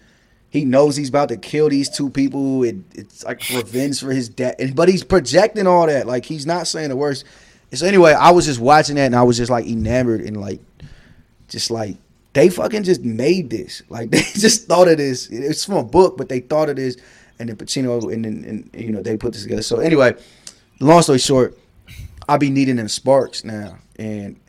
he 0.50 0.66
knows 0.66 0.96
he's 0.96 1.10
about 1.10 1.30
to 1.30 1.38
kill 1.38 1.70
these 1.70 1.90
two 1.90 2.10
people. 2.10 2.64
It, 2.64 2.78
it's 2.94 3.24
like 3.24 3.42
revenge 3.50 4.00
for 4.00 4.12
his 4.12 4.30
dad, 4.30 4.56
and 4.60 4.76
but 4.76 4.90
he's 4.90 5.04
projecting 5.04 5.68
all 5.68 5.86
that. 5.88 6.08
Like 6.08 6.26
he's 6.26 6.46
not 6.46 6.68
saying 6.68 6.90
the 6.90 6.96
worst. 6.96 7.26
So 7.74 7.86
anyway, 7.86 8.14
I 8.14 8.32
was 8.32 8.46
just 8.46 8.60
watching 8.60 8.96
that, 8.96 9.08
and 9.08 9.16
I 9.16 9.24
was 9.24 9.38
just 9.38 9.52
like 9.52 9.66
enamored 9.66 10.22
and 10.22 10.40
like 10.40 10.62
just 11.50 11.72
like 11.72 11.98
they 12.36 12.50
fucking 12.50 12.84
just 12.84 13.02
made 13.02 13.50
this. 13.50 13.82
Like 13.90 14.12
they 14.12 14.22
just 14.22 14.68
thought 14.68 14.88
of 14.88 14.98
this. 14.98 15.28
It's 15.28 15.66
from 15.66 15.76
a 15.76 15.84
book, 15.84 16.18
but 16.18 16.30
they 16.30 16.42
thought 16.42 16.70
of 16.70 16.76
this, 16.76 16.98
and 17.40 17.50
then 17.50 17.56
Pacino 17.56 18.14
and 18.14 18.24
then 18.24 18.70
you 18.74 18.92
know 18.92 19.02
they 19.02 19.18
put 19.18 19.34
this 19.34 19.44
together. 19.44 19.64
So 19.64 19.80
anyway, 19.80 20.16
long 20.80 21.02
story 21.02 21.18
short, 21.18 21.58
I 22.30 22.38
be 22.38 22.52
needing 22.52 22.76
them 22.76 22.90
sparks 22.90 23.44
now, 23.44 23.78
and 23.98 24.40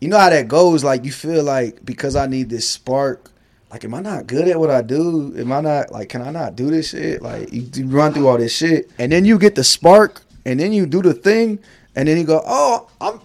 you 0.00 0.08
know 0.08 0.18
how 0.18 0.30
that 0.30 0.48
goes. 0.48 0.82
Like 0.82 1.04
you 1.04 1.12
feel 1.12 1.44
like 1.44 1.84
because 1.84 2.16
I 2.16 2.26
need 2.26 2.50
this 2.50 2.68
spark. 2.68 3.30
Like, 3.68 3.84
am 3.84 3.94
I 3.94 4.00
not 4.00 4.28
good 4.28 4.46
at 4.46 4.58
what 4.60 4.70
I 4.70 4.80
do? 4.80 5.34
Am 5.36 5.50
I 5.50 5.60
not 5.60 5.90
like, 5.90 6.08
can 6.08 6.22
I 6.22 6.30
not 6.30 6.54
do 6.54 6.70
this 6.70 6.90
shit? 6.90 7.20
Like, 7.20 7.52
you, 7.52 7.68
you 7.74 7.88
run 7.88 8.14
through 8.14 8.28
all 8.28 8.38
this 8.38 8.56
shit, 8.56 8.88
and 8.96 9.10
then 9.10 9.24
you 9.24 9.40
get 9.40 9.56
the 9.56 9.64
spark, 9.64 10.22
and 10.44 10.60
then 10.60 10.72
you 10.72 10.86
do 10.86 11.02
the 11.02 11.12
thing, 11.12 11.58
and 11.96 12.06
then 12.06 12.16
you 12.16 12.22
go, 12.22 12.40
oh, 12.46 12.88
I'm 13.00 13.20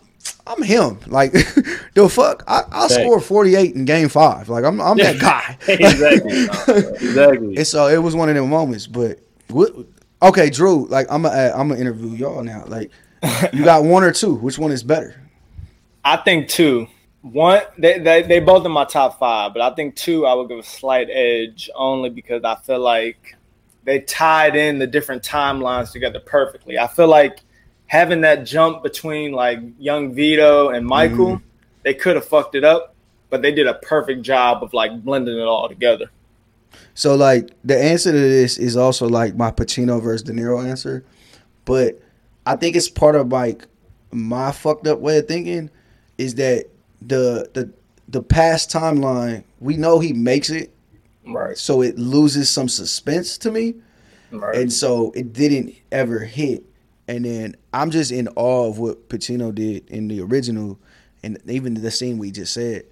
I'm 0.48 0.62
him. 0.64 1.00
Like 1.08 1.32
the 1.94 2.10
fuck, 2.10 2.44
I, 2.48 2.64
I'll 2.72 2.88
Thanks. 2.90 3.04
score 3.04 3.20
48 3.20 3.76
in 3.76 3.86
game 3.86 4.10
five. 4.10 4.50
Like 4.50 4.64
I'm 4.64 4.82
I'm 4.82 4.98
that 4.98 5.20
guy. 5.20 5.58
exactly. 5.68 6.44
exactly. 7.08 7.58
And 7.58 7.68
so 7.68 7.88
it 7.88 7.98
was 7.98 8.16
one 8.16 8.30
of 8.30 8.36
them 8.36 8.50
moments. 8.50 8.88
But 8.88 9.20
what? 9.50 9.74
Okay, 10.22 10.50
Drew. 10.50 10.86
Like 10.88 11.08
I'm 11.10 11.24
gonna 11.24 11.54
I'm 11.56 11.70
gonna 11.70 11.80
interview 11.80 12.10
y'all 12.10 12.44
now. 12.44 12.64
Like 12.68 12.92
you 13.54 13.64
got 13.64 13.84
one 13.84 14.04
or 14.04 14.12
two. 14.12 14.36
Which 14.36 14.58
one 14.58 14.72
is 14.72 14.84
better? 14.84 15.16
I 16.04 16.18
think 16.18 16.50
two. 16.50 16.88
One, 17.22 17.62
they, 17.78 18.00
they 18.00 18.24
they 18.24 18.40
both 18.40 18.66
in 18.66 18.72
my 18.72 18.86
top 18.86 19.20
five, 19.20 19.54
but 19.54 19.62
I 19.62 19.76
think 19.76 19.96
two 19.96 20.26
I 20.26 20.34
would 20.34 20.50
give 20.50 20.58
a 20.58 20.64
slight 20.64 21.08
edge 21.12 21.70
only 21.76 22.10
because 22.10 22.44
I 22.44 22.56
feel 22.56 22.80
like 22.80 23.38
they 23.84 24.00
tied 24.00 24.56
in 24.56 24.80
the 24.80 24.88
different 24.88 25.22
timelines 25.24 25.92
together 25.92 26.20
perfectly. 26.20 26.80
I 26.80 26.88
feel 26.88 27.08
like 27.08 27.42
having 27.92 28.22
that 28.22 28.46
jump 28.46 28.82
between 28.82 29.34
like 29.34 29.60
young 29.78 30.14
Vito 30.14 30.70
and 30.70 30.88
Michael, 30.88 31.36
mm-hmm. 31.36 31.46
they 31.84 31.94
could 31.94 32.16
have 32.16 32.24
fucked 32.24 32.56
it 32.56 32.64
up, 32.64 32.96
but 33.30 33.42
they 33.42 33.52
did 33.52 33.68
a 33.68 33.74
perfect 33.74 34.22
job 34.22 34.64
of 34.64 34.74
like 34.74 35.04
blending 35.04 35.38
it 35.38 35.42
all 35.44 35.68
together. 35.68 36.10
So 36.94 37.16
like 37.16 37.50
the 37.66 37.78
answer 37.78 38.14
to 38.14 38.18
this 38.18 38.58
is 38.58 38.78
also 38.78 39.10
like 39.10 39.36
my 39.36 39.52
Pacino 39.52 40.02
versus 40.02 40.24
De 40.24 40.32
Niro 40.32 40.66
answer, 40.66 41.04
but 41.66 42.00
I 42.46 42.56
think 42.56 42.78
it's 42.78 42.88
part 42.88 43.16
of 43.16 43.28
like 43.28 43.68
my 44.14 44.54
fucked 44.54 44.88
up 44.88 45.00
way 45.00 45.18
of 45.18 45.28
thinking 45.28 45.70
is 46.18 46.36
that 46.36 46.68
the 47.02 47.50
the 47.54 47.74
the 48.08 48.24
past 48.24 48.72
timeline 48.72 49.44
we 49.60 49.76
know 49.76 50.00
he 50.00 50.14
makes 50.14 50.50
it, 50.50 50.74
Right. 51.28 51.58
so 51.58 51.82
it 51.82 52.00
loses 52.00 52.50
some 52.50 52.70
suspense 52.70 53.38
to 53.40 53.52
me. 53.52 53.76
Right. 54.32 54.56
and 54.56 54.72
so 54.72 55.12
it 55.14 55.34
didn't 55.34 55.76
ever 55.92 56.20
hit. 56.20 56.64
And 57.12 57.26
then 57.26 57.58
I'm 57.74 57.92
just 57.92 58.14
in 58.14 58.30
awe 58.38 58.70
of 58.70 58.80
what 58.80 59.10
Pacino 59.10 59.54
did 59.54 59.90
in 59.90 60.08
the 60.08 60.22
original, 60.22 60.80
and 61.22 61.38
even 61.46 61.74
the 61.74 61.92
scene 61.92 62.18
we 62.18 62.32
just 62.32 62.54
said. 62.54 62.86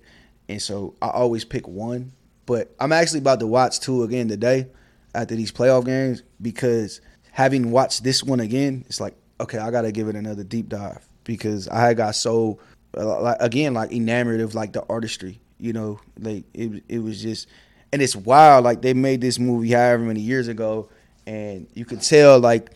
And 0.49 0.61
so 0.61 0.93
I 1.01 1.07
always 1.07 1.45
pick 1.45 1.65
one, 1.69 2.11
but 2.45 2.75
I'm 2.81 2.91
actually 2.91 3.19
about 3.19 3.39
to 3.39 3.47
watch 3.47 3.79
two 3.79 4.03
again 4.03 4.27
today 4.27 4.67
after 5.15 5.37
these 5.37 5.53
playoff 5.53 5.85
games 5.85 6.23
because 6.41 6.99
having 7.31 7.71
watched 7.71 8.03
this 8.03 8.21
one 8.21 8.41
again, 8.41 8.83
it's 8.87 8.99
like 8.99 9.15
okay, 9.39 9.57
I 9.57 9.71
got 9.71 9.83
to 9.83 9.91
give 9.93 10.09
it 10.09 10.17
another 10.17 10.43
deep 10.43 10.67
dive 10.67 10.99
because 11.23 11.69
I 11.69 11.93
got 11.93 12.13
so 12.13 12.59
uh, 12.97 13.35
again 13.39 13.73
like 13.73 13.93
enamored 13.93 14.41
of 14.41 14.53
like 14.53 14.73
the 14.73 14.83
artistry, 14.89 15.39
you 15.61 15.71
know, 15.71 16.01
like 16.19 16.43
it 16.53 16.83
it 16.89 16.99
was 16.99 17.21
just 17.21 17.47
and 17.93 18.01
it's 18.01 18.17
wild 18.17 18.65
like 18.65 18.81
they 18.81 18.93
made 18.93 19.21
this 19.21 19.39
movie 19.39 19.71
however 19.71 20.03
many 20.03 20.19
years 20.19 20.49
ago 20.49 20.89
and 21.25 21.67
you 21.73 21.85
could 21.85 22.01
tell 22.01 22.37
like 22.37 22.71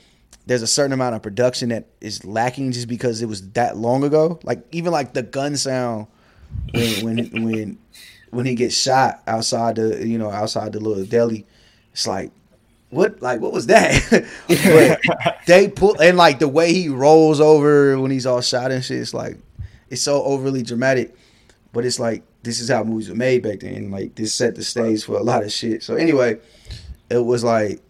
there's 0.45 0.61
a 0.61 0.67
certain 0.67 0.91
amount 0.91 1.15
of 1.15 1.21
production 1.21 1.69
that 1.69 1.87
is 2.01 2.25
lacking 2.25 2.71
just 2.71 2.87
because 2.87 3.21
it 3.21 3.27
was 3.27 3.49
that 3.51 3.77
long 3.77 4.03
ago. 4.03 4.39
Like 4.43 4.65
even 4.71 4.91
like 4.91 5.13
the 5.13 5.23
gun 5.23 5.55
sound 5.55 6.07
when 6.73 7.05
when 7.05 7.43
when 7.43 7.77
when 8.31 8.45
he 8.45 8.55
gets 8.55 8.75
shot 8.75 9.21
outside 9.27 9.75
the 9.75 10.05
you 10.05 10.17
know 10.17 10.29
outside 10.29 10.73
the 10.73 10.79
little 10.79 11.05
deli, 11.05 11.45
it's 11.91 12.07
like 12.07 12.31
what 12.89 13.21
like 13.21 13.41
what 13.41 13.53
was 13.53 13.67
that? 13.67 14.27
but 15.23 15.37
they 15.47 15.67
pull 15.67 15.99
and 15.99 16.17
like 16.17 16.39
the 16.39 16.47
way 16.47 16.73
he 16.73 16.89
rolls 16.89 17.39
over 17.39 17.99
when 17.99 18.11
he's 18.11 18.25
all 18.25 18.41
shot 18.41 18.71
and 18.71 18.83
shit. 18.83 18.99
It's 18.99 19.13
like 19.13 19.37
it's 19.89 20.01
so 20.01 20.23
overly 20.23 20.63
dramatic, 20.63 21.15
but 21.71 21.85
it's 21.85 21.99
like 21.99 22.23
this 22.43 22.59
is 22.59 22.69
how 22.69 22.83
movies 22.83 23.09
were 23.09 23.15
made 23.15 23.43
back 23.43 23.61
then. 23.61 23.89
Like 23.91 24.15
this 24.15 24.33
set 24.33 24.55
the 24.55 24.63
stage 24.63 25.05
for 25.05 25.17
a 25.17 25.23
lot 25.23 25.43
of 25.43 25.51
shit. 25.51 25.83
So 25.83 25.95
anyway, 25.95 26.39
it 27.09 27.23
was 27.23 27.43
like 27.43 27.81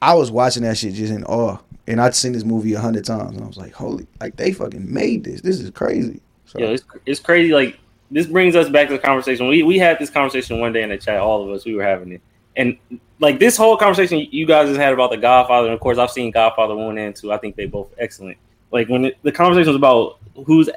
I 0.00 0.14
was 0.14 0.30
watching 0.30 0.64
that 0.64 0.76
shit 0.76 0.94
just 0.94 1.12
in 1.12 1.24
awe, 1.24 1.58
and 1.86 2.00
I'd 2.00 2.14
seen 2.14 2.32
this 2.32 2.44
movie 2.44 2.74
a 2.74 2.80
hundred 2.80 3.04
times, 3.04 3.36
and 3.36 3.44
I 3.44 3.46
was 3.46 3.56
like, 3.56 3.72
holy, 3.72 4.06
like 4.20 4.36
they 4.36 4.52
fucking 4.52 4.92
made 4.92 5.24
this. 5.24 5.40
This 5.40 5.60
is 5.60 5.70
crazy. 5.70 6.20
So, 6.46 6.60
Yeah, 6.60 6.66
it's, 6.66 6.84
it's 7.06 7.20
crazy. 7.20 7.52
Like 7.52 7.78
this 8.10 8.26
brings 8.26 8.54
us 8.54 8.68
back 8.68 8.88
to 8.88 8.94
the 8.94 8.98
conversation. 8.98 9.48
We 9.48 9.62
we 9.62 9.78
had 9.78 9.98
this 9.98 10.10
conversation 10.10 10.60
one 10.60 10.72
day 10.72 10.82
in 10.82 10.90
the 10.90 10.98
chat. 10.98 11.18
All 11.18 11.42
of 11.42 11.50
us, 11.50 11.64
we 11.64 11.74
were 11.74 11.82
having 11.82 12.12
it, 12.12 12.22
and 12.56 12.76
like 13.18 13.38
this 13.38 13.56
whole 13.56 13.76
conversation 13.76 14.26
you 14.30 14.46
guys 14.46 14.68
just 14.68 14.80
had 14.80 14.92
about 14.92 15.10
the 15.10 15.16
Godfather. 15.16 15.68
And 15.68 15.74
of 15.74 15.80
course, 15.80 15.98
I've 15.98 16.10
seen 16.10 16.30
Godfather 16.30 16.76
one 16.76 16.98
and 16.98 17.16
two. 17.16 17.32
I 17.32 17.38
think 17.38 17.56
they 17.56 17.66
both 17.66 17.88
excellent. 17.98 18.38
Like 18.70 18.88
when 18.88 19.06
it, 19.06 19.18
the 19.22 19.32
conversation 19.32 19.68
was 19.68 19.76
about 19.76 20.18
who's 20.46 20.68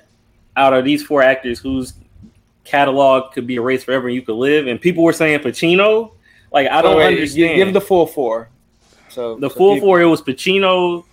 out 0.58 0.74
of 0.74 0.86
these 0.86 1.04
four 1.04 1.22
actors 1.22 1.60
whose 1.60 1.94
catalog 2.64 3.34
could 3.34 3.46
be 3.46 3.56
erased 3.56 3.86
forever 3.86 4.08
and 4.08 4.16
you 4.16 4.22
could 4.22 4.36
live, 4.36 4.68
and 4.68 4.82
people 4.82 5.04
were 5.04 5.14
saying 5.14 5.40
Pacino. 5.40 6.12
Like 6.52 6.68
I 6.70 6.82
don't 6.82 6.98
Wait, 6.98 7.06
wait, 7.06 7.14
understand. 7.16 7.58
Give 7.58 7.74
the 7.74 7.82
full 7.82 8.08
four. 8.08 8.50
So 9.16 9.36
the 9.38 9.50
so 9.50 9.56
full 9.56 9.74
people- 9.76 9.88
four. 9.88 10.02
It 10.02 10.06
was 10.06 10.22
Pacino, 10.22 11.06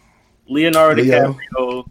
Leonardo 0.49 1.03
Leo. 1.03 1.37
DiCaprio, 1.57 1.89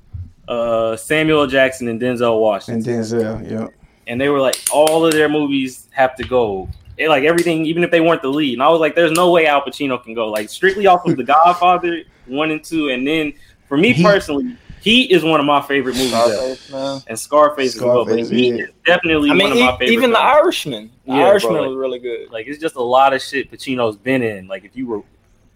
uh, 0.47 0.95
Samuel 0.97 1.47
Jackson, 1.47 1.87
and 1.87 1.99
Denzel 2.01 2.39
Washington 2.39 2.93
and 2.93 3.03
Denzel, 3.05 3.49
yeah. 3.51 3.67
and 4.07 4.19
they 4.19 4.29
were 4.29 4.41
like, 4.41 4.57
all 4.73 5.05
of 5.05 5.13
their 5.13 5.29
movies 5.29 5.87
have 5.91 6.15
to 6.17 6.23
go. 6.23 6.67
It, 6.97 7.07
like 7.09 7.23
everything, 7.23 7.65
even 7.65 7.83
if 7.83 7.89
they 7.91 8.01
weren't 8.01 8.21
the 8.21 8.27
lead. 8.29 8.53
And 8.53 8.61
I 8.61 8.67
was 8.69 8.79
like, 8.81 8.93
there's 8.93 9.13
no 9.13 9.31
way 9.31 9.47
Al 9.47 9.61
Pacino 9.61 10.03
can 10.03 10.13
go. 10.13 10.27
Like 10.29 10.49
strictly 10.49 10.85
off 10.85 11.05
of 11.07 11.15
The 11.17 11.23
Godfather 11.23 12.03
one 12.27 12.51
and 12.51 12.63
two, 12.63 12.89
and 12.89 13.07
then 13.07 13.33
for 13.67 13.77
me 13.77 13.93
He- 13.93 14.03
personally, 14.03 14.57
he 14.81 15.03
is 15.13 15.23
one 15.23 15.39
of 15.39 15.45
my 15.45 15.61
favorite 15.61 15.95
movies. 15.95 16.09
Scarface, 16.11 16.71
man. 16.71 17.01
And 17.07 17.19
Scarface, 17.19 17.75
as 17.75 17.81
well. 17.81 18.03
But 18.03 18.11
Scarface, 18.25 18.29
he 18.29 18.49
yeah. 18.49 18.63
is 18.65 18.69
definitely 18.85 19.29
I 19.29 19.33
one 19.33 19.37
mean, 19.37 19.51
of 19.53 19.57
my 19.59 19.71
favorite. 19.77 19.89
even 19.91 20.11
the. 20.11 20.19
Irishman. 20.19 20.91
The 21.05 21.13
Yeah, 21.13 21.17
bro, 21.21 21.29
Irishman 21.29 21.53
like- 21.53 21.67
was 21.67 21.75
really 21.77 21.99
good. 21.99 22.29
like 22.31 22.47
it's 22.47 22.59
just 22.59 22.75
a 22.75 22.81
lot 22.81 23.13
of 23.13 23.21
shit 23.21 23.49
Pacino's 23.51 23.95
been 23.95 24.21
in. 24.23 24.47
Like 24.47 24.65
if 24.65 24.75
you 24.75 24.87
were 24.87 25.01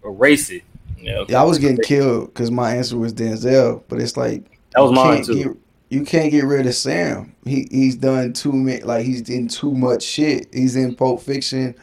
erase 0.06 0.50
it, 0.50 0.62
Yeah, 1.00 1.24
Yeah, 1.28 1.40
I 1.40 1.44
was 1.44 1.58
getting 1.58 1.78
killed 1.78 2.28
because 2.28 2.50
my 2.50 2.74
answer 2.76 2.96
was 2.96 3.12
Denzel, 3.12 3.82
but 3.88 4.00
it's 4.00 4.16
like 4.16 4.44
that 4.72 4.80
was 4.80 4.90
you 4.90 4.96
mine 4.96 5.14
can't 5.16 5.26
too. 5.26 5.44
Get, 5.44 5.56
you 5.88 6.04
can't 6.04 6.30
get 6.30 6.44
rid 6.44 6.66
of 6.66 6.74
Sam. 6.74 7.34
He 7.44 7.66
he's 7.70 7.96
done 7.96 8.32
too 8.32 8.52
many. 8.52 8.82
Like 8.82 9.04
he's 9.04 9.28
in 9.28 9.48
too 9.48 9.72
much 9.72 10.02
shit. 10.02 10.48
He's 10.52 10.74
in 10.76 10.94
Pulp 10.96 11.20
Fiction, 11.22 11.74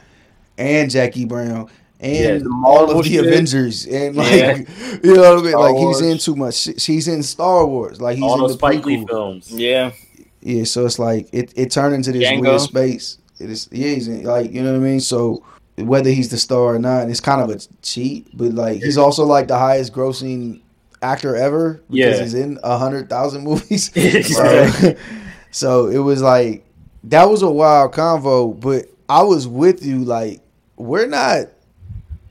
and 0.58 0.90
Jackie 0.92 1.26
Brown, 1.26 1.70
and 2.00 2.16
Yeah, 2.16 2.38
the 2.38 2.64
all 2.66 2.92
of 2.92 3.04
the 3.04 3.10
shit. 3.10 3.26
Avengers, 3.26 3.86
and 3.86 4.16
like 4.16 4.32
Yeah. 4.32 4.58
you 5.04 5.16
know 5.16 5.36
what 5.36 5.40
I 5.40 5.42
mean. 5.42 5.52
Star 5.52 5.62
like 5.62 5.74
Wars. 5.76 6.00
he's 6.02 6.10
in 6.12 6.18
too 6.18 6.36
much. 6.36 6.56
shit. 6.56 6.82
He's 6.82 7.08
in 7.08 7.24
Star 7.24 7.66
Wars. 7.66 8.02
Like 8.02 8.16
he's 8.16 8.24
all 8.24 8.34
in 8.36 8.40
those 8.42 8.52
the 8.52 8.58
Spike 8.58 8.86
Lee 8.86 9.06
films. 9.06 9.52
yeah. 9.52 9.92
Yeah, 10.42 10.66
so 10.66 10.86
it's 10.86 11.00
like 11.00 11.30
it, 11.32 11.54
it 11.56 11.72
turned 11.72 11.96
into 11.96 12.12
this 12.12 12.28
Django. 12.30 12.42
weird 12.42 12.60
space. 12.62 13.18
It 13.40 13.50
is 13.50 13.70
yeah, 13.72 13.88
he's 13.94 14.10
in, 14.10 14.24
like 14.24 14.52
you 14.52 14.62
know 14.62 14.74
what 14.74 14.82
I 14.82 14.84
mean. 14.84 15.00
So 15.00 15.46
whether 15.78 16.10
he's 16.10 16.30
the 16.30 16.38
star 16.38 16.76
or 16.76 16.80
not, 16.80 17.10
it's 17.10 17.20
kind 17.20 17.42
of 17.42 17.50
a 17.50 17.60
cheat. 17.82 18.28
But 18.36 18.54
like 18.54 18.82
he's 18.84 18.98
also 18.98 19.26
like 19.26 19.48
the 19.48 19.58
highest 19.58 19.94
grossing 19.94 20.62
actor 21.02 21.36
ever 21.36 21.82
because 21.90 22.18
Yeah. 22.18 22.24
he's 22.24 22.34
in 22.34 22.60
a 22.64 22.78
hundred 22.78 23.10
thousand 23.10 23.44
movies. 23.50 23.92
Exactly. 23.96 24.96
so, 25.52 25.88
it 25.88 25.98
was 26.00 26.22
like 26.22 26.66
that 27.06 27.26
was 27.30 27.42
a 27.42 27.50
wild 27.50 27.94
convo. 27.94 28.60
But 28.60 28.86
I 29.10 29.24
was 29.24 29.48
with 29.48 29.86
you. 29.86 30.04
Like 30.06 30.42
we're 30.78 31.08
not. 31.08 31.48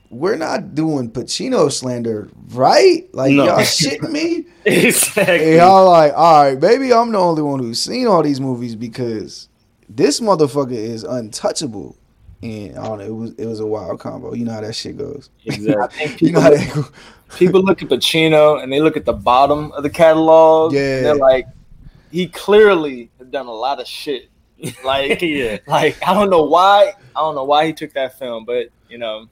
We're 0.09 0.35
not 0.37 0.75
doing 0.75 1.09
Pacino 1.09 1.71
slander, 1.71 2.29
right? 2.49 3.09
Like 3.15 3.31
No. 3.33 3.45
y'all 3.45 3.57
shitting 3.61 4.11
me. 4.11 4.45
exactly. 4.65 5.33
And 5.33 5.55
y'all 5.55 5.89
like, 5.89 6.13
all 6.15 6.43
right, 6.43 6.61
maybe 6.61 6.93
I'm 6.93 7.11
the 7.11 7.17
only 7.17 7.41
one 7.41 7.57
who's 7.59 7.81
seen 7.81 8.05
all 8.05 8.21
these 8.21 8.39
movies 8.39 8.75
because 8.75 9.49
this 9.89 10.19
motherfucker 10.19 10.71
is 10.71 11.03
untouchable. 11.03 11.97
And 12.43 12.77
I 12.77 12.83
don't 12.87 12.97
know, 12.97 13.05
it 13.05 13.15
was 13.15 13.33
it 13.35 13.45
was 13.45 13.61
a 13.61 13.65
wild 13.65 14.01
combo. 14.01 14.33
You 14.33 14.43
know 14.43 14.51
how 14.51 14.59
that 14.59 14.75
shit 14.75 14.97
goes. 14.97 15.29
exactly. 15.45 15.75
I 16.03 16.07
think 16.07 16.21
You 16.21 16.31
know 16.33 16.39
people, 16.39 16.41
how 16.41 16.49
that 16.49 16.73
go. 16.75 17.37
people 17.37 17.63
look 17.63 17.81
at 17.81 17.87
Pacino 17.87 18.61
and 18.61 18.71
they 18.71 18.81
look 18.81 18.97
at 18.97 19.05
the 19.05 19.13
bottom 19.13 19.71
of 19.71 19.83
the 19.83 19.89
catalog. 19.89 20.73
Yeah. 20.73 20.97
and 20.97 21.05
they're 21.05 21.15
like, 21.15 21.47
he 22.11 22.27
clearly 22.27 23.09
has 23.17 23.29
done 23.29 23.47
a 23.47 23.53
lot 23.53 23.79
of 23.79 23.87
shit. 23.87 24.29
Like, 24.85 25.21
yeah. 25.21 25.57
like 25.67 25.97
I 26.07 26.13
don't 26.13 26.29
know 26.29 26.43
why. 26.43 26.93
I 27.15 27.19
don't 27.19 27.35
know 27.35 27.43
why 27.43 27.65
he 27.65 27.73
took 27.73 27.91
that 27.93 28.17
film, 28.17 28.45
but 28.45 28.67
you 28.89 28.97
know, 28.97 29.27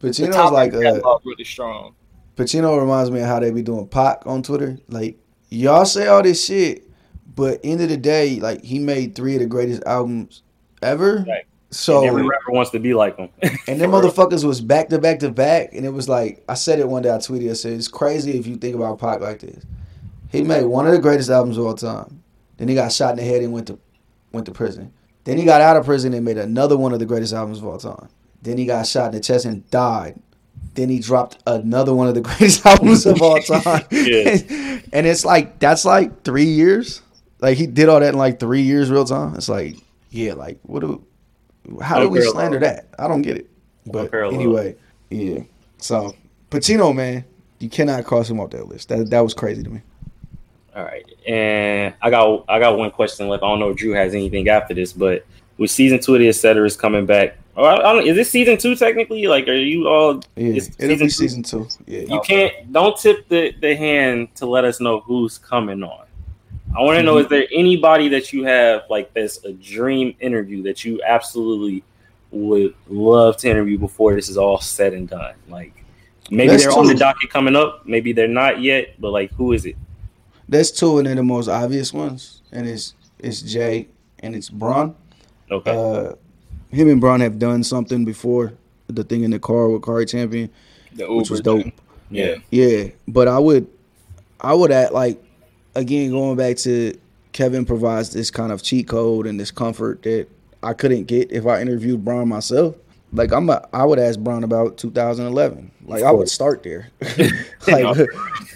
the 0.00 0.08
Pacino's 0.08 0.34
top 0.34 0.52
like 0.52 0.72
of 0.72 0.80
the 0.80 0.84
catalog 0.84 1.24
really 1.24 1.44
strong. 1.44 1.94
Pacino 2.36 2.78
reminds 2.78 3.10
me 3.10 3.20
of 3.20 3.26
how 3.26 3.40
they 3.40 3.50
be 3.50 3.62
doing 3.62 3.88
Pac 3.88 4.26
on 4.26 4.42
Twitter. 4.42 4.78
Like 4.88 5.18
y'all 5.48 5.86
say 5.86 6.08
all 6.08 6.22
this 6.22 6.44
shit, 6.44 6.84
but 7.34 7.60
end 7.64 7.80
of 7.80 7.88
the 7.88 7.96
day, 7.96 8.38
like 8.40 8.62
he 8.64 8.78
made 8.78 9.14
three 9.14 9.34
of 9.34 9.40
the 9.40 9.46
greatest 9.46 9.82
albums 9.84 10.42
ever. 10.82 11.24
Right. 11.26 11.46
So 11.70 12.04
Every 12.04 12.22
rapper 12.22 12.52
wants 12.52 12.70
to 12.70 12.78
be 12.78 12.94
like 12.94 13.16
them. 13.16 13.28
And 13.66 13.80
them 13.80 13.90
motherfuckers 13.90 14.44
was 14.44 14.60
back 14.60 14.88
to 14.90 14.98
back 14.98 15.18
to 15.20 15.30
back, 15.30 15.70
and 15.72 15.84
it 15.84 15.90
was 15.90 16.08
like 16.08 16.44
I 16.48 16.54
said 16.54 16.78
it 16.78 16.88
one 16.88 17.02
day. 17.02 17.10
I 17.10 17.18
tweeted. 17.18 17.50
I 17.50 17.54
said 17.54 17.72
it's 17.72 17.88
crazy 17.88 18.38
if 18.38 18.46
you 18.46 18.56
think 18.56 18.76
about 18.76 18.98
Pac 18.98 19.20
like 19.20 19.40
this. 19.40 19.64
He 20.30 20.42
made 20.42 20.64
one 20.64 20.86
of 20.86 20.92
the 20.92 20.98
greatest 20.98 21.30
albums 21.30 21.56
of 21.58 21.66
all 21.66 21.74
time. 21.74 22.22
Then 22.56 22.68
he 22.68 22.74
got 22.74 22.92
shot 22.92 23.10
in 23.10 23.16
the 23.16 23.24
head 23.24 23.42
and 23.42 23.52
went 23.52 23.66
to 23.68 23.78
went 24.32 24.46
to 24.46 24.52
prison. 24.52 24.92
Then 25.24 25.38
he 25.38 25.44
got 25.44 25.60
out 25.60 25.76
of 25.76 25.84
prison 25.84 26.14
and 26.14 26.24
made 26.24 26.38
another 26.38 26.76
one 26.76 26.92
of 26.92 26.98
the 27.00 27.06
greatest 27.06 27.32
albums 27.32 27.58
of 27.58 27.64
all 27.66 27.78
time. 27.78 28.08
Then 28.42 28.58
he 28.58 28.66
got 28.66 28.86
shot 28.86 29.06
in 29.06 29.12
the 29.12 29.20
chest 29.20 29.44
and 29.44 29.68
died. 29.70 30.20
Then 30.74 30.88
he 30.88 31.00
dropped 31.00 31.38
another 31.46 31.94
one 31.94 32.06
of 32.06 32.14
the 32.14 32.20
greatest 32.22 32.64
albums 32.64 33.06
of 33.06 33.20
all 33.20 33.40
time. 33.42 33.82
Yeah. 33.90 34.36
and 34.92 35.06
it's 35.06 35.24
like 35.24 35.58
that's 35.58 35.84
like 35.84 36.22
three 36.22 36.44
years. 36.44 37.02
Like 37.40 37.58
he 37.58 37.66
did 37.66 37.88
all 37.88 38.00
that 38.00 38.10
in 38.14 38.18
like 38.18 38.38
three 38.38 38.62
years, 38.62 38.90
real 38.90 39.04
time. 39.04 39.34
It's 39.34 39.48
like, 39.48 39.76
yeah, 40.10 40.34
like 40.34 40.58
what 40.62 40.80
do 40.80 41.04
how 41.82 42.00
do 42.00 42.08
we 42.08 42.20
slander 42.22 42.58
that? 42.60 42.88
I 42.98 43.08
don't 43.08 43.22
get 43.22 43.36
it. 43.36 43.50
But 43.86 44.12
anyway, 44.14 44.76
yeah. 45.10 45.40
So 45.78 46.14
Pacino, 46.50 46.94
man, 46.94 47.24
you 47.58 47.68
cannot 47.68 48.04
cross 48.04 48.28
him 48.28 48.40
off 48.40 48.50
that 48.50 48.68
list. 48.68 48.88
That 48.88 49.10
that 49.10 49.20
was 49.20 49.34
crazy 49.34 49.62
to 49.62 49.70
me. 49.70 49.80
All 50.74 50.84
right, 50.84 51.04
and 51.26 51.94
I 52.02 52.10
got 52.10 52.44
I 52.48 52.58
got 52.58 52.76
one 52.76 52.90
question 52.90 53.28
left. 53.28 53.42
I 53.42 53.48
don't 53.48 53.60
know 53.60 53.70
if 53.70 53.76
Drew 53.76 53.92
has 53.92 54.14
anything 54.14 54.48
after 54.48 54.74
this, 54.74 54.92
but 54.92 55.24
with 55.58 55.70
season 55.70 56.00
two 56.00 56.14
of 56.14 56.20
the 56.20 56.28
etc. 56.28 56.66
is 56.66 56.76
coming 56.76 57.06
back. 57.06 57.36
Oh, 57.56 57.64
I, 57.64 58.02
is 58.02 58.16
this 58.16 58.30
season 58.30 58.58
two 58.58 58.76
technically? 58.76 59.26
Like, 59.26 59.48
are 59.48 59.54
you 59.54 59.88
all? 59.88 60.20
Yeah, 60.36 60.60
it'll 60.78 60.98
be 60.98 61.08
season 61.08 61.10
season 61.10 61.42
two. 61.42 61.68
Yeah, 61.86 62.00
You 62.00 62.20
can't 62.20 62.72
don't 62.72 62.96
tip 62.98 63.28
the 63.28 63.54
the 63.60 63.74
hand 63.74 64.34
to 64.36 64.46
let 64.46 64.64
us 64.64 64.80
know 64.80 65.00
who's 65.00 65.38
coming 65.38 65.82
on. 65.82 66.05
I 66.74 66.82
want 66.82 66.98
to 66.98 67.02
know: 67.02 67.18
is 67.18 67.28
there 67.28 67.46
anybody 67.52 68.08
that 68.08 68.32
you 68.32 68.44
have 68.44 68.82
like 68.90 69.12
this 69.14 69.44
a 69.44 69.52
dream 69.52 70.14
interview 70.20 70.62
that 70.64 70.84
you 70.84 71.00
absolutely 71.06 71.82
would 72.30 72.74
love 72.88 73.36
to 73.38 73.48
interview 73.50 73.78
before 73.78 74.14
this 74.14 74.28
is 74.28 74.36
all 74.36 74.60
said 74.60 74.92
and 74.92 75.08
done? 75.08 75.34
Like 75.48 75.84
maybe 76.30 76.48
That's 76.50 76.64
they're 76.64 76.72
on 76.72 76.86
the 76.86 76.94
docket 76.94 77.30
coming 77.30 77.56
up, 77.56 77.86
maybe 77.86 78.12
they're 78.12 78.28
not 78.28 78.60
yet, 78.60 79.00
but 79.00 79.10
like 79.10 79.32
who 79.32 79.52
is 79.52 79.64
it? 79.66 79.76
That's 80.48 80.70
two, 80.70 80.98
and 80.98 81.06
they're 81.06 81.14
the 81.14 81.22
most 81.22 81.48
obvious 81.48 81.92
ones, 81.92 82.42
and 82.52 82.66
it's 82.66 82.94
it's 83.18 83.42
Jay 83.42 83.88
and 84.20 84.34
it's 84.34 84.48
Bron. 84.50 84.94
Okay, 85.50 85.70
Uh, 85.70 86.14
him 86.70 86.88
and 86.90 87.00
Bron 87.00 87.20
have 87.20 87.38
done 87.38 87.62
something 87.62 88.04
before. 88.04 88.52
The 88.88 89.02
thing 89.02 89.24
in 89.24 89.30
the 89.30 89.38
car 89.38 89.68
with 89.68 89.82
Kari 89.82 90.06
Champion, 90.06 90.50
The 90.92 91.12
which 91.12 91.30
was 91.30 91.40
dope. 91.40 91.62
thing. 91.62 91.72
Yeah. 92.10 92.36
Yeah, 92.50 92.88
but 93.08 93.26
I 93.26 93.38
would, 93.38 93.66
I 94.40 94.54
would 94.54 94.70
add 94.70 94.92
like, 94.92 95.20
again 95.76 96.10
going 96.10 96.36
back 96.36 96.56
to 96.58 96.98
Kevin 97.32 97.66
provides 97.66 98.10
this 98.10 98.30
kind 98.30 98.50
of 98.50 98.62
cheat 98.62 98.88
code 98.88 99.26
and 99.26 99.38
this 99.38 99.50
comfort 99.50 100.02
that 100.02 100.26
I 100.62 100.72
couldn't 100.72 101.04
get 101.04 101.30
if 101.30 101.46
I 101.46 101.60
interviewed 101.60 102.04
Bron 102.04 102.28
myself. 102.28 102.74
Like 103.12 103.32
I'm, 103.32 103.48
a, 103.50 103.66
I 103.72 103.84
would 103.84 103.98
ask 103.98 104.18
Bron 104.18 104.42
about 104.42 104.78
2011. 104.78 105.70
Like 105.84 106.02
I 106.02 106.10
would 106.10 106.28
start 106.28 106.62
there. 106.62 106.88
like, 107.68 108.08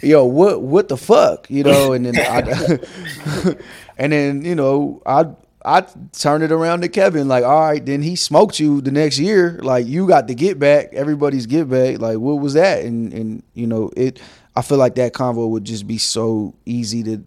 yo, 0.02 0.24
what, 0.24 0.62
what 0.62 0.88
the 0.88 0.96
fuck, 0.96 1.48
you 1.50 1.62
know? 1.62 1.92
And 1.92 2.06
then, 2.06 2.18
I, 2.18 3.54
and 3.98 4.12
then 4.12 4.44
you 4.44 4.54
know, 4.54 5.02
I. 5.06 5.26
I 5.62 5.82
turned 6.12 6.42
it 6.42 6.52
around 6.52 6.80
to 6.80 6.88
Kevin, 6.88 7.28
like, 7.28 7.44
all 7.44 7.60
right, 7.60 7.84
then 7.84 8.00
he 8.00 8.16
smoked 8.16 8.58
you 8.58 8.80
the 8.80 8.90
next 8.90 9.18
year. 9.18 9.60
Like, 9.62 9.86
you 9.86 10.08
got 10.08 10.26
the 10.26 10.34
get 10.34 10.58
back, 10.58 10.94
everybody's 10.94 11.44
get 11.44 11.68
back. 11.68 11.98
Like, 11.98 12.16
what 12.16 12.40
was 12.40 12.54
that? 12.54 12.82
And 12.82 13.12
and 13.12 13.42
you 13.52 13.66
know, 13.66 13.90
it. 13.94 14.22
I 14.60 14.62
feel 14.62 14.76
like 14.76 14.96
that 14.96 15.14
convo 15.14 15.48
would 15.48 15.64
just 15.64 15.86
be 15.86 15.96
so 15.96 16.52
easy 16.66 17.02
to 17.04 17.24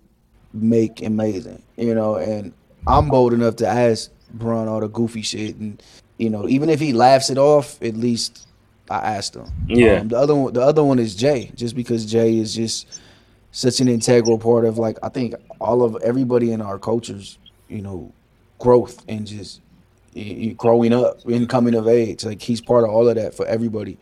make 0.53 1.01
amazing, 1.01 1.63
you 1.77 1.95
know. 1.95 2.17
And 2.17 2.53
I'm 2.85 3.09
bold 3.09 3.33
enough 3.33 3.55
to 3.55 3.67
ask 3.67 4.11
Bron 4.35 4.67
all 4.67 4.79
the 4.79 4.87
goofy 4.87 5.23
shit, 5.23 5.55
and 5.55 5.81
you 6.19 6.29
know, 6.29 6.47
even 6.47 6.69
if 6.69 6.79
he 6.79 6.93
laughs 6.93 7.31
it 7.31 7.39
off, 7.39 7.81
at 7.81 7.97
least 7.97 8.47
I 8.87 9.15
asked 9.15 9.35
him. 9.35 9.47
Yeah. 9.65 10.01
Um, 10.01 10.09
the 10.09 10.17
other 10.17 10.35
one, 10.35 10.53
the 10.53 10.61
other 10.61 10.83
one 10.83 10.99
is 10.99 11.15
Jay, 11.15 11.51
just 11.55 11.75
because 11.75 12.05
Jay 12.05 12.37
is 12.37 12.53
just 12.53 13.01
such 13.49 13.79
an 13.79 13.87
integral 13.87 14.37
part 14.37 14.63
of 14.63 14.77
like 14.77 14.99
I 15.01 15.09
think 15.09 15.33
all 15.59 15.81
of 15.81 15.97
everybody 16.03 16.51
in 16.51 16.61
our 16.61 16.77
cultures, 16.77 17.39
you 17.67 17.81
know, 17.81 18.13
growth 18.59 19.03
and 19.07 19.25
just 19.25 19.59
growing 20.57 20.93
up 20.93 21.25
and 21.25 21.49
coming 21.49 21.73
of 21.73 21.87
age. 21.87 22.25
Like 22.25 22.43
he's 22.43 22.61
part 22.61 22.83
of 22.83 22.91
all 22.91 23.09
of 23.09 23.15
that 23.15 23.33
for 23.33 23.47
everybody. 23.47 23.97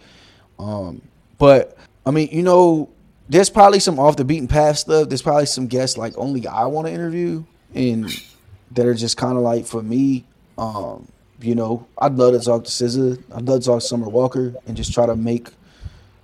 Um, 0.60 1.02
but 1.38 1.78
I 2.06 2.12
mean, 2.12 2.28
you 2.30 2.44
know, 2.44 2.90
there's 3.32 3.50
probably 3.50 3.80
some 3.80 3.98
off 3.98 4.18
the 4.18 4.26
beaten 4.26 4.48
path 4.48 4.80
stuff. 4.80 5.08
There's 5.08 5.22
probably 5.22 5.46
some 5.46 5.68
guests 5.68 5.98
like 5.98 6.14
only 6.18 6.46
I 6.46 6.66
want 6.66 6.88
to 6.88 6.94
interview 6.94 7.46
and 7.74 8.10
that 8.72 8.86
are 8.86 8.94
just 8.94 9.16
kind 9.16 9.38
of 9.38 9.44
like 9.44 9.66
for 9.66 9.82
me 9.82 10.26
Um, 10.58 11.08
you 11.42 11.56
know, 11.56 11.88
I'd 11.98 12.16
love 12.16 12.34
to 12.34 12.40
talk 12.40 12.66
to 12.66 12.70
SZA. 12.70 13.24
I'd 13.34 13.48
love 13.48 13.62
to 13.62 13.66
talk 13.66 13.80
to 13.80 13.88
Summer 13.88 14.10
Walker 14.10 14.54
and 14.68 14.76
just 14.76 14.94
try 14.94 15.06
to 15.06 15.16
make. 15.16 15.50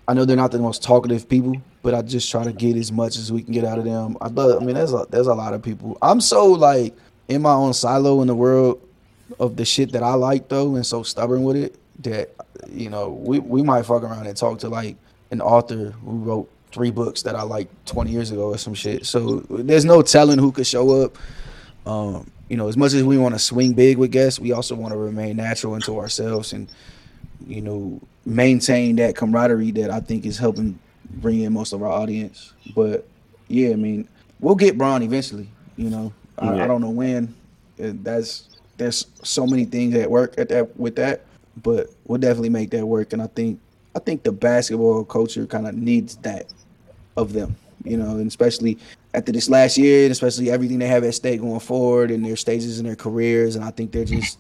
I 0.08 0.14
know 0.14 0.26
they're 0.26 0.38
not 0.38 0.52
the 0.52 0.60
most 0.60 0.84
talkative 0.84 1.28
people, 1.28 1.56
but 1.82 1.96
I 1.96 2.02
just 2.02 2.30
try 2.30 2.44
to 2.44 2.54
get 2.54 2.76
as 2.76 2.92
much 2.92 3.18
as 3.18 3.32
we 3.32 3.42
can 3.42 3.54
get 3.54 3.64
out 3.64 3.80
of 3.80 3.86
them. 3.86 4.18
I 4.22 4.28
love. 4.28 4.62
I 4.62 4.66
mean, 4.66 4.76
there's 4.76 4.94
a 4.94 5.08
there's 5.10 5.28
a 5.28 5.34
lot 5.34 5.54
of 5.54 5.64
people. 5.64 5.98
I'm 6.02 6.22
so 6.22 6.46
like 6.46 6.94
in 7.30 7.42
my 7.42 7.54
own 7.54 7.74
silo 7.74 8.22
in 8.22 8.28
the 8.28 8.36
world 8.36 8.80
of 9.40 9.56
the 9.56 9.66
shit 9.66 9.94
that 9.94 10.04
I 10.04 10.14
like 10.14 10.50
though, 10.50 10.76
and 10.76 10.86
so 10.86 11.04
stubborn 11.04 11.44
with 11.44 11.56
it 11.56 11.78
that 12.04 12.36
you 12.70 12.90
know 12.90 13.10
we 13.10 13.40
we 13.40 13.64
might 13.64 13.86
fuck 13.86 14.04
around 14.04 14.28
and 14.28 14.38
talk 14.38 14.60
to 14.60 14.70
like 14.70 14.98
an 15.32 15.42
author 15.42 15.92
who 16.04 16.18
wrote 16.18 16.50
three 16.72 16.92
books 16.92 17.24
that 17.24 17.36
I 17.36 17.44
like 17.44 17.70
20 17.86 18.12
years 18.12 18.32
ago 18.32 18.50
or 18.50 18.58
some 18.58 18.74
shit. 18.74 19.06
So 19.06 19.40
there's 19.50 19.86
no 19.86 20.02
telling 20.02 20.40
who 20.40 20.52
could 20.52 20.68
show 20.68 21.04
up. 21.04 21.18
Um, 21.86 22.30
you 22.50 22.58
know, 22.58 22.68
as 22.68 22.78
much 22.78 22.94
as 22.94 23.04
we 23.04 23.18
want 23.18 23.36
to 23.36 23.40
swing 23.40 23.74
big 23.74 23.98
with 23.98 24.12
guests, 24.12 24.40
we 24.40 24.52
also 24.52 24.76
want 24.76 24.94
to 24.94 24.98
remain 24.98 25.38
natural 25.38 25.76
into 25.76 26.00
ourselves 26.00 26.54
and 26.54 26.70
you 27.46 27.62
know 27.62 28.02
maintain 28.26 28.96
that 28.98 29.16
camaraderie 29.16 29.72
that 29.72 29.92
I 29.92 30.00
think 30.00 30.26
is 30.26 30.38
helping 30.38 30.80
bring 31.10 31.42
in 31.42 31.54
most 31.54 31.74
of 31.74 31.82
our 31.82 31.92
audience. 31.92 32.54
But 32.76 33.08
yeah, 33.48 33.72
I 33.72 33.76
mean, 33.76 34.08
we'll 34.40 34.56
get 34.56 34.78
Bron 34.78 35.04
eventually. 35.04 35.50
You 35.76 35.90
know, 35.90 36.14
I, 36.38 36.56
Yeah. 36.56 36.64
I 36.64 36.68
don't 36.68 36.82
know 36.82 36.90
when. 36.90 37.34
That's 37.78 38.50
there's 38.78 39.08
so 39.24 39.46
many 39.46 39.66
things 39.66 39.96
at 39.96 40.10
work 40.10 40.36
at 40.38 40.50
that 40.50 40.78
with 40.78 40.96
that, 40.98 41.26
but 41.62 41.90
we'll 42.06 42.20
definitely 42.20 42.50
make 42.50 42.72
that 42.72 42.86
work. 42.86 43.14
And 43.14 43.22
I 43.22 43.28
think 43.28 43.60
I 43.98 44.00
think 44.00 44.22
the 44.22 44.32
basketball 44.32 45.04
culture 45.04 45.48
kind 45.48 45.68
of 45.68 45.74
needs 45.76 46.18
that 46.18 46.46
of 47.16 47.34
them, 47.34 47.56
you 47.84 47.98
know, 47.98 48.12
and 48.12 48.28
especially 48.28 48.78
after 49.16 49.32
this 49.32 49.50
last 49.50 49.76
year, 49.76 50.04
and 50.04 50.12
especially 50.12 50.52
everything 50.52 50.78
they 50.78 50.88
have 50.88 51.04
at 51.04 51.16
stake 51.16 51.42
going 51.42 51.60
forward 51.60 52.12
and 52.12 52.24
their 52.24 52.36
stages 52.36 52.80
in 52.80 52.86
their 52.86 52.96
careers. 52.96 53.56
And 53.56 53.66
I 53.66 53.72
think 53.72 53.92
they're 53.92 54.06
just 54.06 54.38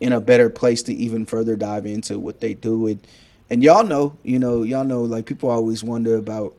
in 0.00 0.14
a 0.14 0.20
better 0.22 0.48
place 0.48 0.82
to 0.84 0.94
even 0.94 1.26
further 1.26 1.54
dive 1.54 1.84
into 1.84 2.18
what 2.18 2.40
they 2.40 2.54
do. 2.54 2.86
And 2.86 3.06
and 3.50 3.62
y'all 3.62 3.84
know, 3.84 4.16
you 4.22 4.38
know, 4.38 4.62
y'all 4.62 4.84
know, 4.84 5.02
like 5.02 5.26
people 5.26 5.50
always 5.50 5.84
wonder 5.84 6.16
about, 6.16 6.54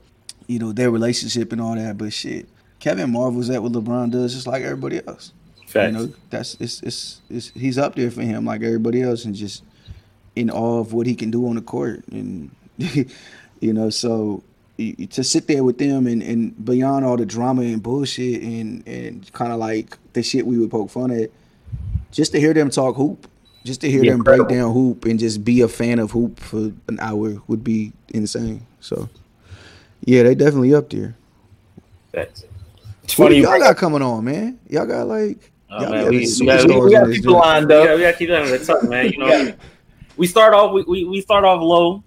you 0.46 0.60
know, 0.60 0.72
their 0.72 0.92
relationship 0.92 1.52
and 1.52 1.60
all 1.60 1.74
that, 1.76 1.98
but 1.98 2.14
shit, 2.14 2.48
Kevin 2.80 3.12
marvels 3.12 3.50
at 3.50 3.64
what 3.64 3.72
LeBron 3.72 4.12
does, 4.12 4.36
just 4.36 4.46
like 4.46 4.62
everybody 4.62 5.02
else. 5.08 5.34
Facts. 5.66 5.92
You 5.92 5.98
know, 5.98 6.14
that's 6.30 6.58
it's, 6.60 6.84
it's 6.84 7.22
it's 7.28 7.50
he's 7.50 7.80
up 7.80 7.96
there 7.96 8.12
for 8.12 8.22
him 8.22 8.46
like 8.46 8.62
everybody 8.62 9.02
else, 9.02 9.26
and 9.26 9.34
just 9.34 9.64
in 10.40 10.50
awe 10.50 10.80
of 10.80 10.94
what 10.94 11.06
he 11.08 11.16
can 11.16 11.30
do 11.32 11.48
on 11.48 11.56
the 11.56 11.62
court, 11.62 12.04
and 12.12 12.50
you 13.60 13.74
know, 13.74 13.90
so 13.90 14.42
y- 14.78 14.96
y- 14.98 15.06
to 15.12 15.24
sit 15.24 15.48
there 15.48 15.64
with 15.64 15.78
them 15.78 16.08
and, 16.08 16.22
and 16.24 16.66
beyond 16.66 17.04
all 17.06 17.18
the 17.18 17.26
drama 17.26 17.62
and 17.64 17.84
bullshit 17.84 18.42
and 18.42 18.88
and 18.88 19.32
kind 19.34 19.52
of 19.52 19.60
like 19.60 19.98
the 20.14 20.24
shit 20.24 20.46
we 20.46 20.58
would 20.58 20.72
poke 20.72 20.90
fun 20.90 21.12
at, 21.12 21.30
just 22.12 22.32
to 22.32 22.40
hear 22.40 22.54
them 22.54 22.70
talk 22.70 22.96
hoop, 22.96 23.28
just 23.66 23.82
to 23.82 23.92
hear 23.92 24.04
Yeah, 24.04 24.12
them 24.12 24.24
break 24.24 24.40
incredible. 24.40 24.68
down 24.68 24.74
hoop 24.74 25.06
and 25.06 25.20
just 25.20 25.44
be 25.44 25.62
a 25.62 25.68
fan 25.68 26.00
of 26.00 26.12
hoop 26.12 26.40
for 26.40 26.72
an 26.88 26.98
hour 27.02 27.36
would 27.48 27.64
be 27.64 27.92
insane. 28.14 28.66
So, 28.80 29.10
yeah, 30.06 30.24
they 30.24 30.36
definitely 30.36 30.74
up 30.74 30.90
there. 30.90 31.16
Facts. 32.14 32.46
It's 33.04 33.18
What 33.18 33.30
do 33.30 33.34
funny. 33.34 33.38
You 33.38 33.44
y'all 33.50 33.60
got 33.60 33.78
coming 33.78 34.02
on, 34.02 34.24
man? 34.24 34.58
Y'all 34.70 34.86
got 34.86 35.08
like 35.08 35.52
Oh, 35.72 35.82
y'all 35.84 35.92
man, 35.92 36.04
got 36.06 36.10
we- 36.12 36.18
we 36.18 36.46
got- 36.46 36.60
superstars 36.66 36.86
we 36.86 36.92
got 36.92 37.04
on 37.04 37.10
this 37.10 37.18
people 37.20 37.34
lined 37.34 37.68
We 37.68 37.76
up. 37.76 37.84
gotta, 37.86 37.96
we 37.98 38.02
gotta 38.02 38.18
keep 38.18 38.30
that 38.30 38.46
in 38.46 38.52
the 38.52 38.66
tuck, 38.66 38.84
man. 38.90 39.10
You 39.12 39.18
know, 39.20 39.54
we 40.20 40.28
start 40.28 40.54
off 40.54 40.74
we, 40.74 40.84
we, 40.84 41.06
we 41.06 41.22
start 41.22 41.46
off 41.46 41.62
low. 41.62 42.04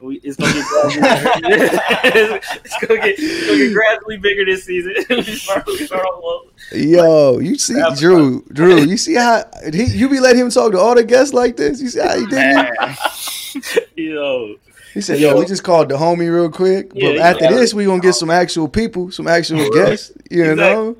We, 0.00 0.16
it's 0.22 0.36
gonna 0.36 0.52
get 0.52 0.66
gradually, 0.68 1.40
it's 2.64 2.86
gonna 2.86 3.00
get 3.00 3.14
it's 3.18 3.46
gonna 3.46 3.58
get 3.58 3.72
gradually 3.72 4.18
bigger 4.18 4.44
this 4.44 4.64
season. 4.64 4.94
we, 5.08 5.22
start, 5.22 5.64
we 5.66 5.86
start 5.86 6.04
off 6.04 6.22
low. 6.22 6.42
Yo, 6.78 7.38
you 7.38 7.56
see, 7.56 7.76
Yeah. 7.78 7.94
Drew, 7.98 8.44
Drew, 8.52 8.80
you 8.82 8.98
see 8.98 9.14
how 9.14 9.44
he, 9.72 9.84
you 9.84 10.10
be 10.10 10.20
letting 10.20 10.42
him 10.42 10.50
talk 10.50 10.72
to 10.72 10.78
all 10.78 10.94
the 10.94 11.04
guests 11.04 11.32
like 11.32 11.56
this? 11.56 11.80
You 11.80 11.88
see 11.88 12.00
how 12.00 12.18
he 12.18 12.26
did? 12.26 12.54
me? 13.96 14.04
Yo, 14.12 14.56
He 14.92 15.00
said, 15.00 15.20
"Yo, 15.20 15.38
we 15.38 15.46
just 15.46 15.64
called 15.64 15.88
the 15.88 15.94
homie 15.96 16.30
real 16.30 16.50
quick, 16.50 16.90
Yeah, 16.94 17.08
but 17.08 17.14
yeah. 17.16 17.28
after 17.28 17.48
this, 17.54 17.72
we 17.72 17.86
gonna 17.86 18.00
get 18.02 18.14
some 18.14 18.30
actual 18.30 18.68
people, 18.68 19.10
some 19.10 19.26
actual 19.26 19.70
guests. 19.70 20.12
You 20.30 20.50
Exactly. 20.52 20.56
know? 20.56 20.96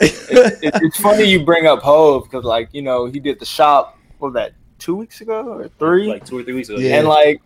it, 0.00 0.60
it's 0.82 1.00
funny 1.00 1.24
you 1.24 1.44
bring 1.44 1.66
up 1.66 1.82
Hove 1.82 2.24
because, 2.24 2.44
like, 2.44 2.68
you 2.72 2.80
know, 2.82 3.06
he 3.06 3.20
did 3.20 3.38
the 3.40 3.44
shop. 3.44 3.98
What 4.18 4.28
was 4.32 4.34
that? 4.34 4.52
Two 4.78 4.96
weeks 4.96 5.20
ago 5.20 5.44
or 5.48 5.68
three? 5.78 6.08
like 6.08 6.24
two 6.24 6.38
or 6.38 6.42
three 6.42 6.54
weeks 6.54 6.68
ago. 6.68 6.78
Yeah. 6.78 6.96
And 6.98 7.08
like, 7.08 7.40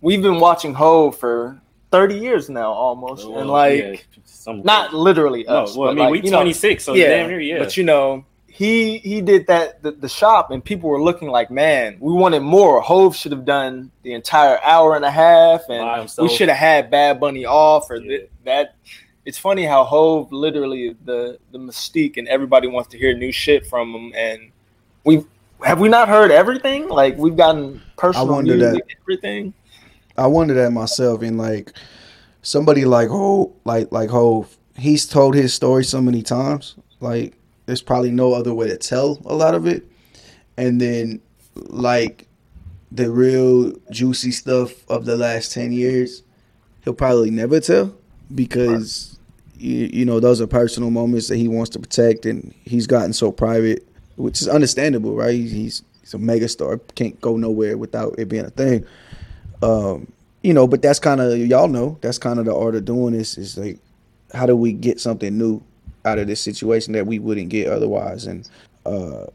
we've 0.00 0.22
been 0.22 0.40
watching 0.40 0.74
Hove 0.74 1.18
for 1.18 1.60
thirty 1.90 2.16
years 2.16 2.48
now, 2.50 2.70
almost, 2.72 3.24
oh, 3.26 3.30
Well, 3.30 3.40
and 3.40 3.50
like, 3.50 4.06
yeah, 4.46 4.52
not 4.62 4.92
literally 4.94 5.44
No, 5.44 5.62
us. 5.64 5.76
well, 5.76 5.88
I 5.90 5.92
mean, 5.92 5.98
like, 6.04 6.12
we 6.12 6.18
you 6.22 6.30
know, 6.30 6.38
26, 6.38 6.84
so 6.84 6.94
yeah, 6.94 7.08
damn 7.08 7.28
near, 7.30 7.40
yeah. 7.40 7.58
But 7.58 7.76
you 7.76 7.84
know, 7.84 8.24
he 8.46 8.98
he 8.98 9.20
did 9.22 9.46
that 9.46 9.82
the, 9.82 9.92
the 9.92 10.08
shop, 10.08 10.50
and 10.50 10.62
people 10.62 10.90
were 10.90 11.02
looking 11.02 11.28
like, 11.28 11.50
man, 11.50 11.96
we 11.98 12.12
wanted 12.12 12.40
more. 12.40 12.80
Hove 12.80 13.16
should 13.16 13.32
have 13.32 13.44
done 13.44 13.90
the 14.02 14.12
entire 14.12 14.60
hour 14.62 14.96
and 14.96 15.04
a 15.04 15.10
half, 15.10 15.62
and 15.68 16.10
we 16.18 16.28
should 16.28 16.48
have 16.48 16.58
had 16.58 16.90
Bad 16.90 17.18
Bunny 17.20 17.46
off 17.46 17.90
or 17.90 17.96
Yeah. 17.96 18.08
th- 18.18 18.30
that. 18.44 18.74
It's 19.26 19.36
funny 19.38 19.64
how 19.64 19.84
Hove 19.84 20.32
literally 20.32 20.96
the 21.04 21.38
the 21.52 21.58
mystique, 21.58 22.16
and 22.16 22.26
everybody 22.28 22.68
wants 22.68 22.88
to 22.90 22.98
hear 22.98 23.14
new 23.16 23.30
shit 23.32 23.66
from 23.66 23.94
him. 23.94 24.12
And 24.16 24.50
we 25.04 25.24
have 25.64 25.80
we 25.80 25.88
not 25.88 26.08
heard 26.08 26.30
everything? 26.30 26.88
Like 26.88 27.16
we've 27.16 27.36
gotten 27.36 27.80
personal 27.96 28.28
wonder 28.28 28.56
music, 28.56 28.86
that. 28.86 28.96
everything. 29.02 29.54
I 30.16 30.26
wonder 30.26 30.54
that 30.54 30.70
myself, 30.70 31.22
and 31.22 31.38
like 31.38 31.72
somebody 32.42 32.84
like 32.84 33.08
Ho, 33.08 33.54
like 33.64 33.92
like 33.92 34.10
Hove, 34.10 34.56
he's 34.76 35.06
told 35.06 35.34
his 35.34 35.54
story 35.54 35.84
so 35.84 36.00
many 36.00 36.22
times. 36.22 36.76
Like 37.00 37.34
there's 37.66 37.82
probably 37.82 38.10
no 38.10 38.32
other 38.32 38.52
way 38.52 38.68
to 38.68 38.76
tell 38.76 39.20
a 39.24 39.34
lot 39.34 39.54
of 39.54 39.66
it, 39.66 39.86
and 40.56 40.80
then 40.80 41.20
like 41.54 42.26
the 42.92 43.10
real 43.10 43.72
juicy 43.90 44.32
stuff 44.32 44.88
of 44.88 45.04
the 45.04 45.16
last 45.16 45.52
ten 45.52 45.72
years, 45.72 46.22
he'll 46.84 46.94
probably 46.94 47.30
never 47.30 47.60
tell 47.60 47.94
because 48.34 49.18
you, 49.56 49.88
you 49.92 50.04
know 50.04 50.20
those 50.20 50.40
are 50.40 50.46
personal 50.46 50.90
moments 50.90 51.28
that 51.28 51.36
he 51.36 51.48
wants 51.48 51.70
to 51.70 51.78
protect, 51.78 52.26
and 52.26 52.54
he's 52.64 52.86
gotten 52.86 53.12
so 53.12 53.30
private, 53.30 53.86
which 54.20 54.40
is 54.40 54.48
understandable, 54.48 55.14
right? 55.14 55.34
He's 55.34 55.82
he's 56.00 56.14
a 56.14 56.18
megastar, 56.18 56.80
can't 56.94 57.20
go 57.20 57.36
nowhere 57.36 57.76
without 57.76 58.18
it 58.18 58.28
being 58.28 58.44
a 58.44 58.50
thing. 58.50 58.86
Um, 59.62 60.10
you 60.42 60.54
know, 60.54 60.66
but 60.66 60.82
that's 60.82 60.98
kind 60.98 61.20
of 61.20 61.36
y'all 61.38 61.68
know 61.68 61.98
that's 62.00 62.18
kind 62.18 62.38
of 62.38 62.46
the 62.46 62.54
art 62.54 62.74
of 62.74 62.84
doing 62.84 63.12
this 63.12 63.36
is 63.36 63.58
like 63.58 63.78
how 64.32 64.46
do 64.46 64.56
we 64.56 64.72
get 64.72 65.00
something 65.00 65.36
new 65.36 65.62
out 66.04 66.18
of 66.18 66.26
this 66.26 66.40
situation 66.40 66.94
that 66.94 67.06
we 67.06 67.18
wouldn't 67.18 67.48
get 67.48 67.68
otherwise, 67.68 68.26
and 68.26 68.48
uh, 68.86 69.26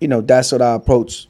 you 0.00 0.08
know 0.08 0.20
that's 0.20 0.52
what 0.52 0.62
I 0.62 0.74
approach 0.74 1.28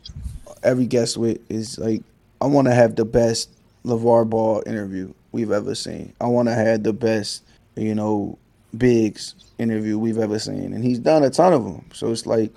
every 0.62 0.86
guest 0.86 1.16
with 1.16 1.38
is 1.50 1.78
like 1.78 2.02
I 2.40 2.46
want 2.46 2.66
to 2.68 2.74
have 2.74 2.96
the 2.96 3.04
best 3.04 3.50
LaVar 3.84 4.28
Ball 4.28 4.62
interview 4.66 5.12
we've 5.32 5.52
ever 5.52 5.74
seen. 5.74 6.12
I 6.20 6.26
want 6.26 6.48
to 6.48 6.54
have 6.54 6.82
the 6.82 6.92
best, 6.92 7.44
you 7.76 7.94
know, 7.94 8.38
Biggs 8.76 9.34
interview 9.58 9.98
we've 9.98 10.18
ever 10.18 10.38
seen, 10.38 10.72
and 10.72 10.84
he's 10.84 10.98
done 10.98 11.24
a 11.24 11.30
ton 11.30 11.52
of 11.52 11.64
them. 11.64 11.84
So 11.92 12.10
it's 12.12 12.26
like, 12.26 12.52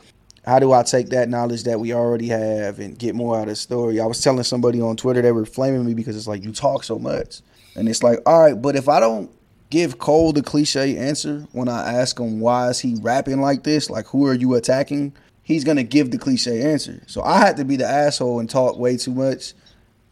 how 0.45 0.59
do 0.59 0.73
I 0.73 0.83
take 0.83 1.09
that 1.09 1.29
knowledge 1.29 1.63
that 1.63 1.79
we 1.79 1.93
already 1.93 2.27
have 2.27 2.79
and 2.79 2.97
get 2.97 3.15
more 3.15 3.37
out 3.37 3.43
of 3.43 3.49
the 3.49 3.55
story? 3.55 3.99
I 3.99 4.05
was 4.05 4.21
telling 4.21 4.43
somebody 4.43 4.81
on 4.81 4.97
Twitter 4.97 5.21
they 5.21 5.31
were 5.31 5.45
flaming 5.45 5.85
me 5.85 5.93
because 5.93 6.17
it's 6.17 6.27
like 6.27 6.43
you 6.43 6.51
talk 6.51 6.83
so 6.83 6.99
much, 6.99 7.41
and 7.75 7.87
it's 7.87 8.03
like, 8.03 8.19
all 8.25 8.41
right, 8.41 8.61
but 8.61 8.75
if 8.75 8.89
I 8.89 8.99
don't 8.99 9.31
give 9.69 9.97
Cole 9.97 10.33
the 10.33 10.43
cliche 10.43 10.97
answer 10.97 11.47
when 11.51 11.67
I 11.67 11.93
ask 11.93 12.19
him 12.19 12.39
why 12.39 12.69
is 12.69 12.79
he 12.79 12.95
rapping 13.01 13.41
like 13.41 13.63
this, 13.63 13.89
like 13.89 14.05
who 14.07 14.27
are 14.27 14.33
you 14.33 14.53
attacking? 14.55 15.13
He's 15.43 15.63
gonna 15.63 15.83
give 15.83 16.11
the 16.11 16.17
cliche 16.17 16.61
answer. 16.71 17.01
So 17.07 17.23
I 17.23 17.39
had 17.39 17.57
to 17.57 17.65
be 17.65 17.77
the 17.77 17.87
asshole 17.87 18.39
and 18.39 18.49
talk 18.49 18.77
way 18.77 18.97
too 18.97 19.13
much, 19.13 19.53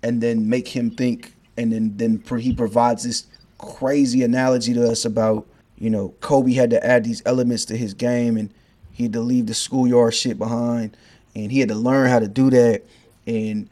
and 0.02 0.22
then 0.22 0.50
make 0.50 0.68
him 0.68 0.92
think, 0.92 1.36
and 1.58 1.74
then 1.74 1.98
then 1.98 2.24
he 2.40 2.54
provides 2.54 3.04
this 3.04 3.28
crazy 3.58 4.24
analogy 4.24 4.74
to 4.74 4.90
us 4.90 5.06
about 5.06 5.46
you 5.78 5.90
know 5.90 6.10
Kobe 6.22 6.54
had 6.54 6.70
to 6.70 6.86
add 6.86 7.04
these 7.04 7.22
elements 7.26 7.66
to 7.66 7.78
his 7.78 7.94
game, 7.94 8.38
and 8.38 8.54
he 9.02 9.06
had 9.06 9.14
to 9.14 9.22
leave 9.22 9.48
the 9.48 9.54
schoolyard 9.54 10.14
shit 10.14 10.38
behind, 10.38 10.96
and 11.36 11.52
he 11.52 11.60
had 11.60 11.70
to 11.70 11.76
learn 11.76 12.10
how 12.10 12.20
to 12.20 12.28
do 12.28 12.50
that, 12.52 12.84
and 13.26 13.68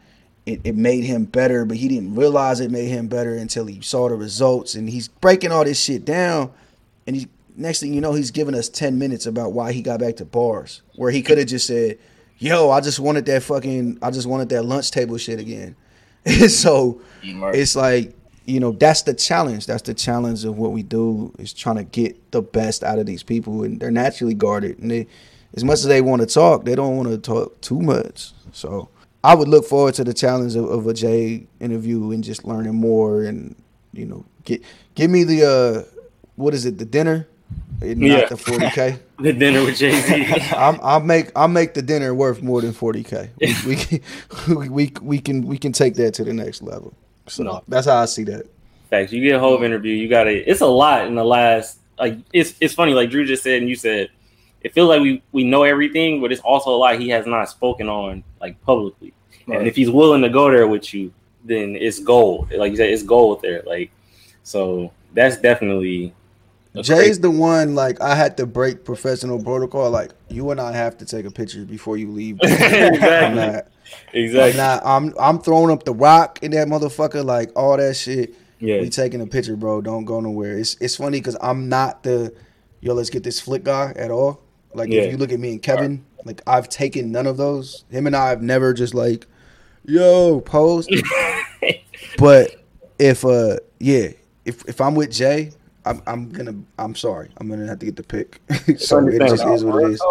it, 0.46 0.62
it 0.64 0.76
made 0.76 1.04
him 1.04 1.26
better, 1.26 1.66
but 1.66 1.78
he 1.78 1.88
didn't 1.88 2.16
realize 2.16 2.60
it 2.60 2.72
made 2.72 2.88
him 2.88 3.08
better 3.08 3.36
until 3.36 3.66
he 3.66 3.80
saw 3.82 4.10
the 4.10 4.16
results, 4.16 4.74
and 4.76 4.90
he's 4.90 5.08
breaking 5.08 5.52
all 5.52 5.64
this 5.64 5.80
shit 5.80 6.04
down, 6.04 6.52
and 7.06 7.16
he's 7.16 7.28
next 7.56 7.82
thing 7.82 7.94
you 7.94 8.02
know, 8.02 8.14
he's 8.14 8.32
giving 8.32 8.56
us 8.56 8.70
ten 8.70 8.98
minutes 8.98 9.26
about 9.26 9.54
why 9.54 9.72
he 9.72 9.82
got 9.82 10.00
back 10.00 10.16
to 10.16 10.26
bars, 10.26 10.82
where 10.96 11.12
he 11.12 11.22
could 11.22 11.38
have 11.38 11.48
just 11.48 11.68
said, 11.68 12.00
"Yo, 12.40 12.72
I 12.72 12.82
just 12.82 13.00
wanted 13.00 13.26
that 13.28 13.44
fucking, 13.44 14.00
I 14.02 14.12
just 14.12 14.28
wanted 14.28 14.50
that 14.50 14.64
lunch 14.64 14.92
table 14.92 15.18
shit 15.18 15.40
again." 15.40 15.76
so 16.50 17.02
it's 17.54 17.76
like 17.76 18.14
you 18.50 18.60
know 18.60 18.72
that's 18.72 19.04
the 19.04 19.14
challenge. 19.14 19.66
That's 19.68 19.84
the 19.84 19.94
challenge 19.94 20.44
of 20.46 20.58
what 20.58 20.72
we 20.72 20.84
do 20.84 21.34
is 21.40 21.54
trying 21.54 21.78
to 21.78 21.84
get 21.84 22.32
the 22.32 22.42
best 22.42 22.84
out 22.84 23.00
of 23.00 23.06
these 23.06 23.24
people, 23.24 23.64
and 23.64 23.80
they're 23.80 23.92
naturally 23.92 24.34
guarded. 24.34 24.80
And 24.80 24.90
they, 24.92 25.08
as 25.56 25.64
much 25.64 25.80
as 25.80 25.86
they 25.86 26.02
want 26.02 26.22
to 26.22 26.28
talk, 26.28 26.66
they 26.66 26.76
don't 26.76 26.98
want 26.98 27.10
to 27.10 27.18
talk 27.18 27.60
too 27.62 27.80
much. 27.80 28.32
So 28.52 28.90
I 29.24 29.36
would 29.36 29.48
look 29.48 29.66
forward 29.66 29.94
to 29.96 30.04
the 30.04 30.14
challenge 30.14 30.56
of, 30.56 30.66
of 30.70 30.88
a 30.88 30.94
Jay 30.94 31.46
interview 31.60 32.12
and 32.12 32.24
just 32.24 32.44
learning 32.46 32.76
more, 32.76 33.24
and 33.24 33.56
you 33.94 34.06
know, 34.06 34.26
get 34.46 34.62
give 34.96 35.10
me 35.12 35.24
the 35.24 35.46
uh, 35.46 36.02
what 36.36 36.54
is 36.54 36.66
it, 36.66 36.78
the 36.78 36.86
dinner, 36.86 37.28
and 37.82 38.02
Yeah. 38.02 38.26
the 38.28 38.38
forty 38.38 38.70
k. 38.72 38.98
The 39.22 39.34
dinner 39.34 39.66
with 39.66 39.76
Jay 39.78 39.92
Z. 40.00 40.28
I'm, 40.56 40.80
I'll 40.82 41.02
make 41.02 41.32
I'll 41.36 41.50
make 41.50 41.74
the 41.74 41.82
dinner 41.82 42.14
worth 42.16 42.42
more 42.42 42.62
than 42.62 42.72
forty 42.72 43.04
k. 43.04 43.32
We, 43.42 43.54
we, 43.68 43.76
can- 43.76 44.02
we 44.72 44.92
we 45.02 45.20
can 45.20 45.46
we 45.46 45.58
can 45.58 45.74
take 45.74 45.96
that 45.96 46.14
to 46.16 46.24
the 46.24 46.32
next 46.34 46.62
level. 46.62 46.94
So 47.30 47.44
No. 47.44 47.64
that's 47.68 47.88
how 47.88 47.98
I 47.98 48.06
see 48.06 48.24
that. 48.26 48.46
Facts. 48.90 49.12
You 49.12 49.22
get 49.24 49.36
a 49.36 49.40
whole 49.40 49.62
interview, 49.64 49.94
you 49.94 50.08
got 50.08 50.24
to. 50.26 50.32
It's 50.32 50.62
a 50.62 50.66
lot 50.66 51.08
in 51.08 51.16
the 51.16 51.24
last. 51.24 51.80
Like 51.98 52.18
it's 52.34 52.56
it's 52.60 52.74
funny. 52.74 52.94
Like 52.94 53.10
Drew 53.10 53.26
just 53.26 53.44
said, 53.44 53.60
and 53.62 53.70
you 53.70 53.76
said, 53.76 54.10
it 54.62 54.74
feels 54.74 54.90
like 54.90 55.02
we 55.02 55.22
we 55.32 55.44
know 55.44 55.64
everything, 55.64 56.22
but 56.22 56.32
it's 56.32 56.42
also 56.42 56.74
a 56.74 56.78
lot 56.78 57.00
he 57.00 57.10
has 57.10 57.26
not 57.26 57.50
spoken 57.50 57.88
on 57.90 58.24
like 58.42 58.60
publicly. 58.64 59.14
Right. 59.48 59.60
And 59.60 59.68
if 59.68 59.76
he's 59.76 59.90
willing 59.90 60.22
to 60.22 60.30
go 60.30 60.50
there 60.52 60.68
with 60.68 60.94
you, 60.94 61.14
then 61.44 61.76
it's 61.76 62.00
gold. 62.00 62.52
Like 62.52 62.72
you 62.72 62.78
said, 62.78 62.90
it's 62.90 63.04
gold 63.04 63.42
there. 63.42 63.64
Like 63.66 63.92
so, 64.44 64.92
that's 65.14 65.38
definitely. 65.38 66.14
A 66.76 66.84
Jay's 66.84 67.20
the 67.20 67.32
one 67.32 67.76
like 67.76 68.00
I 68.02 68.16
had 68.16 68.38
to 68.38 68.46
break 68.46 68.84
professional 68.86 69.42
protocol. 69.44 69.90
Like 69.90 70.12
you 70.30 70.52
and 70.52 70.62
I 70.62 70.72
have 70.74 70.98
to 71.00 71.06
take 71.06 71.26
a 71.26 71.32
picture 71.32 71.66
before 71.66 71.98
you 71.98 72.12
leave. 72.12 72.40
I'm 72.44 72.50
exactly. 72.52 73.36
not, 73.36 73.56
I'm 73.56 73.64
Exactly. 74.14 74.58
not. 74.58 74.82
I'm 74.86 75.14
I'm 75.20 75.40
throwing 75.40 75.72
up 75.72 75.84
the 75.84 75.94
rock 75.94 76.40
in 76.44 76.52
that 76.52 76.68
motherfucker. 76.68 77.26
Like 77.26 77.52
all 77.56 77.76
that 77.78 77.96
shit. 77.96 78.36
Yeah. 78.60 78.82
We 78.82 78.90
taking 78.90 79.22
a 79.22 79.26
picture, 79.28 79.56
bro. 79.56 79.82
Don't 79.82 80.06
go 80.06 80.20
nowhere. 80.20 80.58
It's 80.58 80.76
it's 80.80 80.96
funny 80.98 81.20
because 81.20 81.38
I'm 81.42 81.70
not 81.70 82.04
the 82.04 82.34
yo. 82.82 82.94
Let's 82.94 83.10
get 83.10 83.24
this 83.24 83.40
flick 83.40 83.64
guy 83.64 83.94
at 83.96 84.12
all. 84.12 84.42
Like 84.74 84.90
Yeah. 84.92 85.02
if 85.02 85.12
you 85.12 85.18
look 85.18 85.32
at 85.32 85.40
me 85.40 85.52
and 85.54 85.62
Kevin, 85.64 86.06
like 86.26 86.42
I've 86.46 86.70
taken 86.70 87.12
none 87.12 87.26
of 87.26 87.38
those. 87.38 87.86
Him 87.90 88.06
and 88.06 88.16
I 88.16 88.30
have 88.30 88.42
never 88.44 88.74
just 88.74 88.94
like, 88.94 89.26
yo, 89.86 90.42
pose. 90.42 90.88
but 92.18 92.56
if 93.00 93.26
uh 93.26 93.58
yeah, 93.80 94.10
if 94.46 94.68
if 94.68 94.82
I'm 94.82 94.94
with 94.96 95.12
Jay, 95.12 95.52
I'm 95.90 96.02
I'm 96.06 96.30
gonna 96.30 96.54
I'm 96.78 96.94
sorry. 96.94 97.30
I'm 97.38 97.50
gonna 97.50 97.66
have 97.66 97.80
to 97.80 97.86
get 97.86 97.96
the 97.96 98.04
pick. 98.04 98.42
so 98.78 99.08
it 99.08 99.20
just 99.20 99.44
is 99.46 99.66
what 99.66 99.84
it 99.84 99.92
is. 99.94 100.04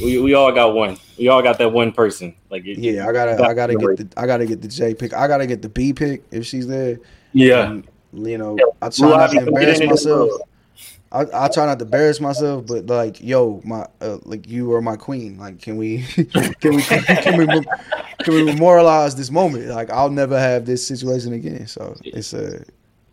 We, 0.00 0.20
we 0.20 0.34
all 0.34 0.52
got 0.52 0.74
one. 0.74 0.98
We 1.18 1.26
all 1.28 1.42
got 1.42 1.58
that 1.58 1.72
one 1.72 1.90
person. 1.90 2.34
Like 2.48 2.64
it, 2.64 2.78
Yeah, 2.78 3.08
I 3.08 3.12
gotta 3.12 3.42
I 3.44 3.52
gotta 3.52 3.74
get 3.74 3.96
the 3.96 4.20
I 4.20 4.26
gotta 4.26 4.46
get 4.46 4.62
the 4.62 4.68
J 4.68 4.94
pick. 4.94 5.12
I 5.14 5.26
gotta 5.26 5.46
get 5.46 5.62
the 5.62 5.68
B 5.68 5.92
pick 5.92 6.24
if 6.30 6.46
she's 6.46 6.68
there. 6.68 7.00
yeah. 7.32 7.70
And, 7.70 7.88
you 8.12 8.38
know, 8.38 8.56
Yeah, 8.56 8.64
I 8.80 8.88
try 8.88 9.08
Blue 9.08 9.16
not 9.16 9.30
to 9.32 9.38
embarrass 9.48 9.80
myself. 9.80 10.30
I, 11.12 11.24
I 11.32 11.48
try 11.48 11.66
not 11.66 11.78
to 11.78 11.84
embarrass 11.84 12.20
myself, 12.20 12.66
but 12.66 12.86
like, 12.86 13.22
yo, 13.22 13.60
my 13.64 13.86
uh, 14.00 14.18
like 14.24 14.48
you 14.48 14.72
are 14.74 14.82
my 14.82 14.96
queen. 14.96 15.38
Like, 15.38 15.60
can 15.60 15.76
we 15.76 16.02
can 16.60 16.76
we 16.76 16.82
can 16.82 17.36
we 17.36 17.46
mem- 17.46 17.64
can 18.22 18.34
we 18.34 18.44
memorialize 18.44 19.16
this 19.16 19.30
moment? 19.30 19.66
Like, 19.66 19.90
I'll 19.90 20.10
never 20.10 20.38
have 20.38 20.66
this 20.66 20.86
situation 20.86 21.32
again. 21.32 21.66
So 21.66 21.96
it's 22.04 22.32
uh, 22.34 22.62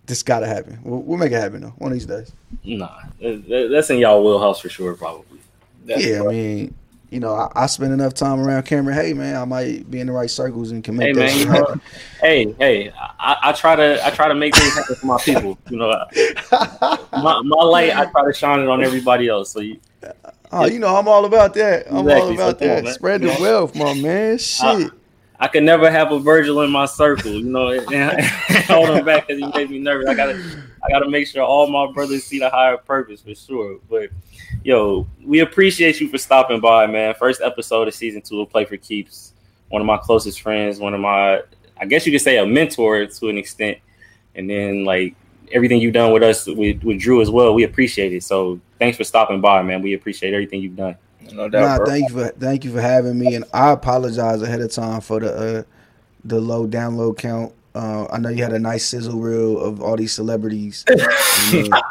this 0.05 0.23
gotta 0.23 0.47
happen. 0.47 0.79
We'll, 0.83 1.01
we'll 1.01 1.17
make 1.17 1.31
it 1.31 1.39
happen 1.41 1.61
though, 1.61 1.73
one 1.77 1.91
of 1.91 1.97
these 1.97 2.05
days. 2.05 2.31
Nah, 2.63 2.89
that- 3.21 3.47
that- 3.47 3.69
that's 3.71 3.89
in 3.89 3.99
y'all 3.99 4.23
wheelhouse 4.23 4.59
for 4.59 4.69
sure, 4.69 4.93
probably. 4.95 5.39
yeah, 5.85 6.21
I 6.23 6.27
mean, 6.27 6.75
you 7.09 7.19
know, 7.19 7.33
I, 7.33 7.51
I 7.55 7.65
spend 7.67 7.93
enough 7.93 8.13
time 8.13 8.39
around 8.39 8.63
Cameron. 8.63 8.97
Hey, 8.97 9.13
man, 9.13 9.35
I 9.35 9.45
might 9.45 9.89
be 9.91 9.99
in 9.99 10.07
the 10.07 10.13
right 10.13 10.29
circles 10.29 10.71
and 10.71 10.83
can 10.83 10.95
make 10.95 11.13
that 11.13 11.19
man, 11.19 11.37
you 11.37 11.45
know, 11.45 11.75
hey, 12.21 12.55
hey, 12.59 12.91
I, 13.19 13.37
I 13.43 13.51
try 13.51 13.75
to 13.75 14.05
I 14.05 14.09
try 14.09 14.27
to 14.27 14.35
make 14.35 14.55
things 14.55 14.73
happen 14.73 14.95
for 14.95 15.05
my 15.05 15.17
people. 15.23 15.57
You 15.69 15.77
know, 15.77 16.05
my, 16.51 17.41
my 17.43 17.63
light 17.63 17.95
I 17.95 18.05
try 18.05 18.25
to 18.25 18.33
shine 18.33 18.59
it 18.61 18.67
on 18.67 18.83
everybody 18.83 19.27
else. 19.27 19.51
So 19.51 19.59
you, 19.59 19.79
Oh, 20.55 20.65
you 20.65 20.77
know, 20.77 20.95
I'm 20.95 21.07
all 21.07 21.25
about 21.25 21.55
that. 21.55 21.87
I'm 21.89 21.97
all 21.97 22.01
Exactly, 22.31 22.37
so 22.37 22.43
about 22.49 22.61
on, 22.61 22.67
that. 22.67 22.83
man. 22.83 22.93
Spread 22.93 23.21
the 23.21 23.37
wealth, 23.39 23.73
my 23.75 23.93
man. 23.95 24.37
Shit. 24.37 24.63
I 24.65 24.89
can 25.47 25.65
never 25.65 25.89
have 25.89 26.11
a 26.11 26.19
Virgil 26.19 26.61
in 26.61 26.71
my 26.71 26.85
circle. 26.85 27.31
You 27.31 27.43
know, 27.43 27.71
and 27.71 28.21
hold 28.67 28.89
him 28.89 29.05
back 29.05 29.27
because 29.27 29.41
he 29.41 29.47
makes 29.57 29.69
me 29.69 29.79
nervous. 29.79 30.07
I 30.07 30.13
gotta 30.13 30.63
I 30.83 30.89
gotta 30.89 31.09
make 31.09 31.27
sure 31.27 31.43
all 31.43 31.67
my 31.67 31.91
brothers 31.91 32.23
see 32.23 32.39
the 32.39 32.49
higher 32.49 32.77
purpose 32.77 33.21
for 33.21 33.35
sure. 33.35 33.79
But 33.89 34.09
yo, 34.63 35.07
we 35.23 35.39
appreciate 35.39 35.99
you 35.99 36.09
for 36.09 36.17
stopping 36.17 36.59
by, 36.59 36.87
man. 36.87 37.15
First 37.15 37.41
episode 37.41 37.87
of 37.87 37.93
season 37.93 38.21
two 38.21 38.41
of 38.41 38.49
Play 38.49 38.65
for 38.65 38.77
Keeps. 38.77 39.33
One 39.69 39.81
of 39.81 39.85
my 39.85 39.97
closest 39.97 40.41
friends, 40.41 40.79
one 40.79 40.93
of 40.93 40.99
my 40.99 41.41
I 41.77 41.85
guess 41.85 42.05
you 42.05 42.11
could 42.11 42.21
say 42.21 42.37
a 42.37 42.45
mentor 42.45 43.05
to 43.05 43.29
an 43.29 43.37
extent. 43.37 43.79
And 44.35 44.49
then 44.49 44.85
like 44.85 45.15
everything 45.51 45.81
you've 45.81 45.93
done 45.93 46.11
with 46.11 46.23
us 46.23 46.47
with, 46.47 46.83
with 46.83 46.99
Drew 46.99 47.21
as 47.21 47.29
well, 47.29 47.53
we 47.53 47.63
appreciate 47.63 48.13
it. 48.13 48.23
So 48.23 48.59
thanks 48.79 48.97
for 48.97 49.03
stopping 49.03 49.41
by, 49.41 49.61
man. 49.61 49.81
We 49.81 49.93
appreciate 49.93 50.33
everything 50.33 50.61
you've 50.61 50.75
done. 50.75 50.95
No 51.31 51.49
doubt, 51.49 51.61
Nah, 51.61 51.77
bro. 51.77 51.85
thank 51.85 52.09
you 52.09 52.15
for 52.15 52.27
thank 52.29 52.65
you 52.65 52.71
for 52.71 52.81
having 52.81 53.17
me, 53.17 53.35
and 53.35 53.45
I 53.53 53.71
apologize 53.71 54.41
ahead 54.41 54.61
of 54.61 54.71
time 54.71 55.01
for 55.01 55.19
the 55.19 55.59
uh, 55.59 55.63
the 56.25 56.39
low 56.39 56.67
download 56.67 57.17
count. 57.17 57.53
Uh, 57.75 58.05
I 58.11 58.19
know 58.19 58.29
you 58.29 58.43
had 58.43 58.53
a 58.53 58.59
nice 58.59 58.85
sizzle 58.85 59.19
reel 59.19 59.59
of 59.59 59.81
all 59.81 59.95
these 59.95 60.11
celebrities. 60.13 60.85
and, 60.89 61.73
uh, 61.73 61.81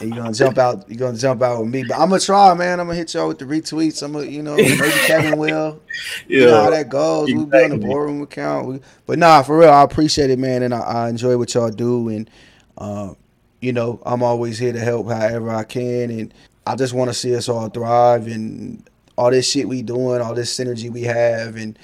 and 0.00 0.14
you're 0.14 0.22
gonna 0.22 0.32
jump 0.32 0.56
out. 0.56 0.88
You're 0.88 0.98
gonna 0.98 1.18
jump 1.18 1.42
out 1.42 1.60
with 1.60 1.68
me, 1.68 1.84
but 1.86 1.98
I'm 1.98 2.08
gonna 2.08 2.20
try, 2.20 2.54
man. 2.54 2.80
I'm 2.80 2.86
gonna 2.86 2.96
hit 2.96 3.12
y'all 3.12 3.28
with 3.28 3.38
the 3.38 3.44
retweets. 3.44 4.02
I'm 4.02 4.12
gonna, 4.12 4.26
you 4.26 4.42
know, 4.42 4.56
maybe 4.56 4.78
Kevin 5.06 5.38
will. 5.38 5.80
You 6.26 6.46
know 6.46 6.62
how 6.62 6.70
that 6.70 6.88
goes. 6.88 7.30
We'll 7.32 7.44
be 7.46 7.58
on 7.58 7.70
the 7.70 7.76
boardroom 7.76 8.22
account. 8.22 8.66
We, 8.66 8.80
but 9.04 9.18
nah, 9.18 9.42
for 9.42 9.58
real, 9.58 9.68
I 9.70 9.82
appreciate 9.82 10.30
it, 10.30 10.38
man, 10.38 10.62
and 10.62 10.72
I, 10.72 10.80
I 10.80 11.08
enjoy 11.10 11.36
what 11.36 11.52
y'all 11.52 11.70
do. 11.70 12.08
And 12.08 12.30
uh, 12.78 13.12
you 13.60 13.74
know, 13.74 14.00
I'm 14.06 14.22
always 14.22 14.58
here 14.58 14.72
to 14.72 14.80
help 14.80 15.08
however 15.08 15.50
I 15.50 15.64
can. 15.64 16.10
And 16.10 16.32
I 16.66 16.76
just 16.76 16.94
want 16.94 17.10
to 17.10 17.14
see 17.14 17.34
us 17.34 17.48
all 17.48 17.68
thrive 17.68 18.26
and 18.26 18.88
all 19.16 19.30
this 19.30 19.50
shit 19.50 19.68
we 19.68 19.82
doing, 19.82 20.20
all 20.20 20.34
this 20.34 20.56
synergy 20.56 20.90
we 20.90 21.02
have. 21.02 21.56
And 21.56 21.78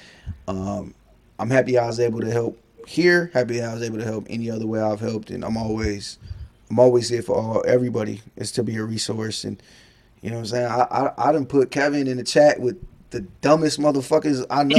um, 0.47 0.93
I'm 1.39 1.49
happy 1.49 1.77
I 1.77 1.85
was 1.87 1.99
able 1.99 2.21
to 2.21 2.31
help 2.31 2.59
here. 2.87 3.29
Happy 3.33 3.61
I 3.61 3.73
was 3.73 3.83
able 3.83 3.97
to 3.97 4.05
help 4.05 4.27
any 4.29 4.49
other 4.49 4.65
way 4.65 4.79
I've 4.79 4.99
helped. 4.99 5.29
And 5.29 5.43
I'm 5.43 5.57
always, 5.57 6.17
I'm 6.69 6.79
always 6.79 7.09
here 7.09 7.21
for 7.21 7.35
all 7.35 7.63
everybody. 7.67 8.21
Is 8.35 8.51
to 8.53 8.63
be 8.63 8.75
a 8.77 8.83
resource. 8.83 9.43
And 9.43 9.61
you 10.21 10.29
know 10.29 10.37
what 10.37 10.41
I'm 10.41 10.45
saying. 10.47 10.65
I 10.67 10.81
I, 10.81 11.29
I 11.29 11.31
done 11.31 11.45
put 11.45 11.71
Kevin 11.71 12.07
in 12.07 12.17
the 12.17 12.23
chat 12.23 12.59
with 12.59 12.83
the 13.09 13.21
dumbest 13.41 13.79
motherfuckers 13.79 14.45
I 14.49 14.63
know. 14.63 14.77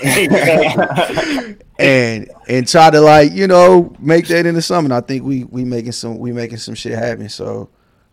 and 1.78 2.30
and 2.48 2.68
try 2.68 2.90
to 2.90 3.00
like 3.00 3.32
you 3.32 3.46
know 3.46 3.94
make 3.98 4.28
that 4.28 4.46
into 4.46 4.62
something. 4.62 4.92
I 4.92 5.00
think 5.00 5.24
we 5.24 5.44
we 5.44 5.64
making 5.64 5.92
some 5.92 6.18
we 6.18 6.32
making 6.32 6.58
some 6.58 6.74
shit 6.74 6.98
happen. 6.98 7.28
So 7.28 7.68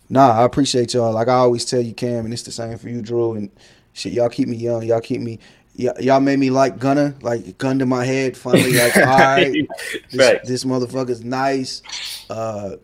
nah, 0.09 0.31
I 0.41 0.43
appreciate 0.43 0.93
y'all. 0.93 1.13
Like 1.13 1.27
I 1.27 1.33
always 1.35 1.65
tell 1.65 1.81
you, 1.81 1.93
Cam, 1.93 2.25
and 2.25 2.33
it's 2.33 2.43
the 2.43 2.51
same 2.51 2.77
for 2.77 2.89
you, 2.89 3.01
Drew. 3.01 3.33
And 3.33 3.49
shit, 3.93 4.13
y'all 4.13 4.29
keep 4.29 4.47
me 4.47 4.57
young. 4.57 4.83
Y'all 4.83 5.01
keep 5.01 5.21
me. 5.21 5.39
y- 5.77 5.93
Y'all 5.99 6.19
made 6.19 6.39
me 6.39 6.49
like 6.49 6.79
Gunner, 6.79 7.15
like 7.21 7.57
gun 7.57 7.79
to 7.79 7.85
my 7.85 8.05
head. 8.05 8.35
Finally, 8.37 8.73
like 8.73 8.95
all 8.97 9.03
right, 9.05 9.53
this, 10.11 10.15
Facts. 10.15 10.47
this 10.47 10.63
motherfucker's 10.63 11.23
nice. 11.23 11.81
Uh, 12.29 12.77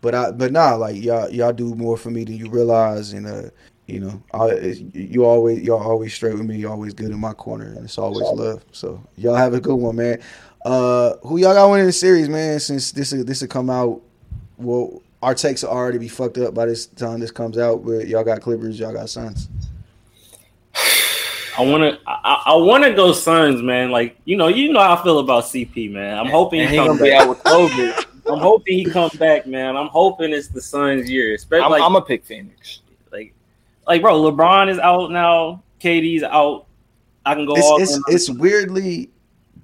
but 0.00 0.14
I 0.14 0.30
but 0.32 0.52
nah, 0.52 0.74
like 0.74 1.02
y'all 1.02 1.30
y'all 1.30 1.52
do 1.52 1.74
more 1.74 1.96
for 1.96 2.10
me 2.10 2.24
than 2.24 2.36
you 2.36 2.48
realize, 2.50 3.12
and 3.12 3.26
uh, 3.26 3.50
you 3.86 4.00
know, 4.00 4.22
I, 4.32 4.52
you 4.92 5.24
always 5.24 5.62
y'all 5.62 5.82
always 5.82 6.12
straight 6.14 6.34
with 6.34 6.44
me. 6.46 6.56
You 6.56 6.70
always 6.70 6.92
good 6.94 7.10
in 7.10 7.18
my 7.18 7.32
corner, 7.32 7.66
and 7.66 7.84
it's 7.84 7.98
always 7.98 8.28
love. 8.38 8.64
So 8.72 9.02
y'all 9.16 9.34
have 9.34 9.54
a 9.54 9.60
good 9.60 9.76
one, 9.76 9.96
man. 9.96 10.20
Uh, 10.64 11.14
who 11.22 11.38
y'all 11.38 11.52
got 11.54 11.70
winning 11.70 11.86
the 11.86 11.92
series, 11.92 12.28
man? 12.28 12.58
Since 12.60 12.92
this 12.92 13.10
this 13.10 13.40
will 13.42 13.48
come 13.48 13.68
out, 13.70 14.00
well, 14.56 15.02
our 15.24 15.34
takes 15.34 15.62
will 15.62 15.70
already 15.70 15.98
be 15.98 16.08
fucked 16.08 16.38
up 16.38 16.54
by 16.54 16.66
this 16.66 16.86
time 16.86 17.20
this 17.20 17.30
comes 17.30 17.56
out. 17.58 17.84
But 17.84 18.06
y'all 18.08 18.24
got 18.24 18.40
Clippers, 18.42 18.78
y'all 18.78 18.92
got 18.92 19.08
Suns. 19.08 19.48
I 21.56 21.62
wanna, 21.62 21.98
I, 22.06 22.42
I 22.46 22.54
wanna 22.56 22.94
go 22.94 23.12
Suns, 23.12 23.62
man. 23.62 23.90
Like 23.90 24.16
you 24.24 24.36
know, 24.36 24.48
you 24.48 24.72
know 24.72 24.80
how 24.80 24.96
I 24.96 25.02
feel 25.02 25.18
about 25.20 25.44
CP, 25.44 25.90
man. 25.90 26.18
I'm 26.18 26.26
hoping 26.26 26.60
and 26.60 26.70
he 26.70 26.76
he 26.78 26.86
comes 26.86 27.00
back. 27.00 27.22
out 27.22 27.28
with 27.28 27.38
COVID. 27.38 28.06
I'm 28.26 28.38
hoping 28.38 28.78
he 28.78 28.84
comes 28.84 29.14
back, 29.14 29.46
man. 29.46 29.76
I'm 29.76 29.88
hoping 29.88 30.32
it's 30.32 30.48
the 30.48 30.60
Suns' 30.60 31.10
year, 31.10 31.34
especially 31.34 31.64
I'm, 31.64 31.70
like, 31.70 31.82
I'm 31.82 31.92
gonna 31.92 32.04
pick 32.04 32.24
Phoenix. 32.24 32.80
like, 33.12 33.34
like, 33.86 34.00
bro. 34.02 34.20
LeBron 34.22 34.70
is 34.70 34.78
out 34.78 35.10
now. 35.10 35.62
KD's 35.80 36.22
out. 36.22 36.66
I 37.26 37.34
can 37.34 37.46
go. 37.46 37.54
It's 37.56 37.92
in. 37.92 38.02
it's, 38.08 38.28
it's 38.28 38.38
weirdly 38.38 39.10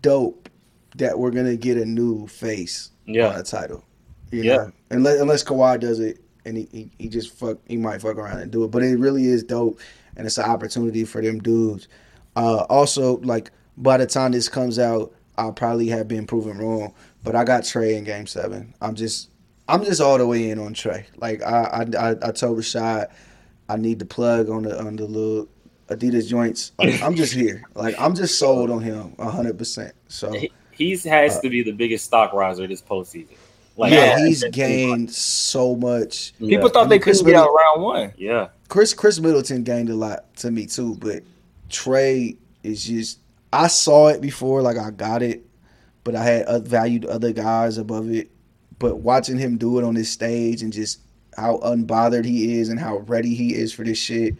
dope 0.02 0.48
that 0.96 1.18
we're 1.18 1.30
gonna 1.30 1.56
get 1.56 1.76
a 1.76 1.84
new 1.84 2.26
face 2.26 2.90
on 3.08 3.14
yeah, 3.14 3.38
a 3.38 3.42
title. 3.42 3.84
You 4.30 4.42
Yeah. 4.42 4.56
know, 4.56 4.72
unless 4.90 5.20
unless 5.20 5.44
Kawhi 5.44 5.80
does 5.80 6.00
it 6.00 6.20
and 6.44 6.56
he, 6.56 6.68
he, 6.72 6.90
he 6.98 7.08
just 7.08 7.32
fuck 7.34 7.58
he 7.66 7.76
might 7.76 8.00
fuck 8.00 8.16
around 8.16 8.40
and 8.40 8.50
do 8.50 8.64
it. 8.64 8.70
But 8.70 8.82
it 8.82 8.98
really 8.98 9.26
is 9.26 9.42
dope 9.42 9.80
and 10.16 10.26
it's 10.26 10.38
an 10.38 10.44
opportunity 10.44 11.04
for 11.04 11.22
them 11.22 11.38
dudes. 11.38 11.88
Uh 12.36 12.64
also 12.68 13.18
like 13.18 13.50
by 13.76 13.96
the 13.96 14.06
time 14.06 14.32
this 14.32 14.48
comes 14.48 14.78
out, 14.78 15.12
I'll 15.38 15.52
probably 15.52 15.88
have 15.88 16.08
been 16.08 16.26
proven 16.26 16.58
wrong. 16.58 16.94
But 17.22 17.36
I 17.36 17.44
got 17.44 17.62
Trae 17.62 17.96
in 17.96 18.04
game 18.04 18.26
seven. 18.26 18.74
I'm 18.80 18.94
just 18.94 19.30
I'm 19.68 19.84
just 19.84 20.00
all 20.00 20.18
the 20.18 20.26
way 20.26 20.50
in 20.50 20.58
on 20.58 20.74
Trae. 20.74 21.06
Like 21.16 21.42
I 21.42 21.86
I 21.98 22.10
I, 22.10 22.10
I 22.10 22.32
told 22.32 22.58
Rashad 22.58 23.10
I 23.68 23.76
need 23.76 24.00
the 24.00 24.06
plug 24.06 24.50
on 24.50 24.62
the 24.64 24.78
on 24.78 24.96
the 24.96 25.06
little 25.06 25.48
Adidas 25.88 26.28
joints. 26.28 26.72
Like 26.78 27.02
I'm 27.02 27.14
just 27.14 27.32
here. 27.32 27.62
Like 27.74 27.94
I'm 27.98 28.14
just 28.14 28.38
sold 28.38 28.70
on 28.70 28.82
him 28.82 29.14
hundred 29.18 29.58
percent. 29.58 29.94
So 30.08 30.32
he 30.32 30.50
he's 30.72 31.04
has 31.04 31.40
to 31.40 31.50
be 31.50 31.62
the 31.62 31.72
biggest 31.72 32.04
stock 32.04 32.32
riser 32.32 32.66
this 32.66 32.82
postseason. 32.82 33.36
Like, 33.80 33.92
yeah, 33.92 34.18
he's 34.18 34.44
gained 34.44 35.10
so 35.10 35.74
much. 35.74 36.34
Yeah. 36.38 36.58
People 36.58 36.68
thought 36.68 36.84
I 36.84 36.88
they 36.88 36.94
mean, 36.96 37.02
Chris 37.02 37.18
couldn't 37.18 37.32
get 37.32 37.40
out 37.40 37.48
round 37.48 37.82
one. 37.82 38.12
Yeah, 38.18 38.48
Chris 38.68 38.92
Khris 38.92 39.18
Middleton 39.20 39.64
gained 39.64 39.88
a 39.88 39.94
lot 39.94 40.36
to 40.36 40.50
me 40.50 40.66
too, 40.66 40.96
but 40.96 41.22
Trae 41.70 42.36
is 42.62 42.84
just 42.84 43.20
I 43.54 43.68
saw 43.68 44.08
it 44.08 44.20
before, 44.20 44.60
like 44.60 44.76
I 44.76 44.90
got 44.90 45.22
it, 45.22 45.44
but 46.04 46.14
I 46.14 46.22
had 46.22 46.42
uh, 46.44 46.58
valued 46.60 47.06
other 47.06 47.32
guys 47.32 47.78
above 47.78 48.10
it. 48.10 48.30
But 48.78 48.96
watching 48.96 49.38
him 49.38 49.56
do 49.56 49.78
it 49.78 49.84
on 49.84 49.94
this 49.94 50.10
stage 50.10 50.62
and 50.62 50.72
just 50.72 51.00
how 51.36 51.56
unbothered 51.58 52.26
he 52.26 52.58
is 52.60 52.68
and 52.68 52.78
how 52.78 52.98
ready 52.98 53.34
he 53.34 53.54
is 53.54 53.72
for 53.72 53.82
this 53.82 53.98
shit, 53.98 54.34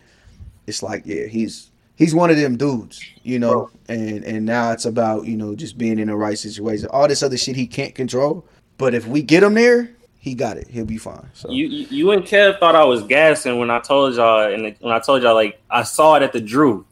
it's 0.67 0.83
like 0.83 1.05
yeah, 1.07 1.27
he's 1.27 1.71
he's 1.97 2.15
one 2.15 2.31
of 2.31 2.37
them 2.37 2.59
dudes, 2.59 3.03
you 3.23 3.39
know. 3.39 3.71
And 3.89 4.23
and 4.25 4.45
now 4.45 4.73
it's 4.73 4.85
about 4.85 5.27
you 5.27 5.37
know 5.39 5.55
just 5.55 5.79
being 5.79 5.99
in 5.99 6.09
the 6.09 6.17
right 6.17 6.39
situation. 6.39 6.89
All 6.91 7.09
this 7.09 7.23
other 7.23 7.39
shit 7.39 7.57
he 7.57 7.67
can't 7.67 7.95
control, 7.95 8.45
but 8.81 8.95
if 8.95 9.07
we 9.07 9.23
get 9.23 9.43
him 9.45 9.55
there, 9.55 9.91
he 10.19 10.35
got 10.35 10.57
it. 10.57 10.67
He'll 10.69 10.85
be 10.85 10.99
fine. 10.99 11.29
So 11.35 11.51
You, 11.51 11.67
you 11.67 11.87
you 11.91 12.11
and 12.11 12.23
Kev 12.25 12.59
thought 12.59 12.75
I 12.75 12.85
was 12.85 13.03
gassing 13.05 13.59
when 13.61 13.71
I 13.71 13.79
told 13.81 14.15
y'all, 14.17 14.53
and 14.53 14.75
when 14.81 14.93
I 14.93 14.99
told 14.99 15.23
y'all 15.23 15.35
like 15.35 15.61
I 15.71 15.83
saw 15.85 16.17
it 16.17 16.23
at 16.23 16.33
the 16.33 16.41
Drew, 16.41 16.85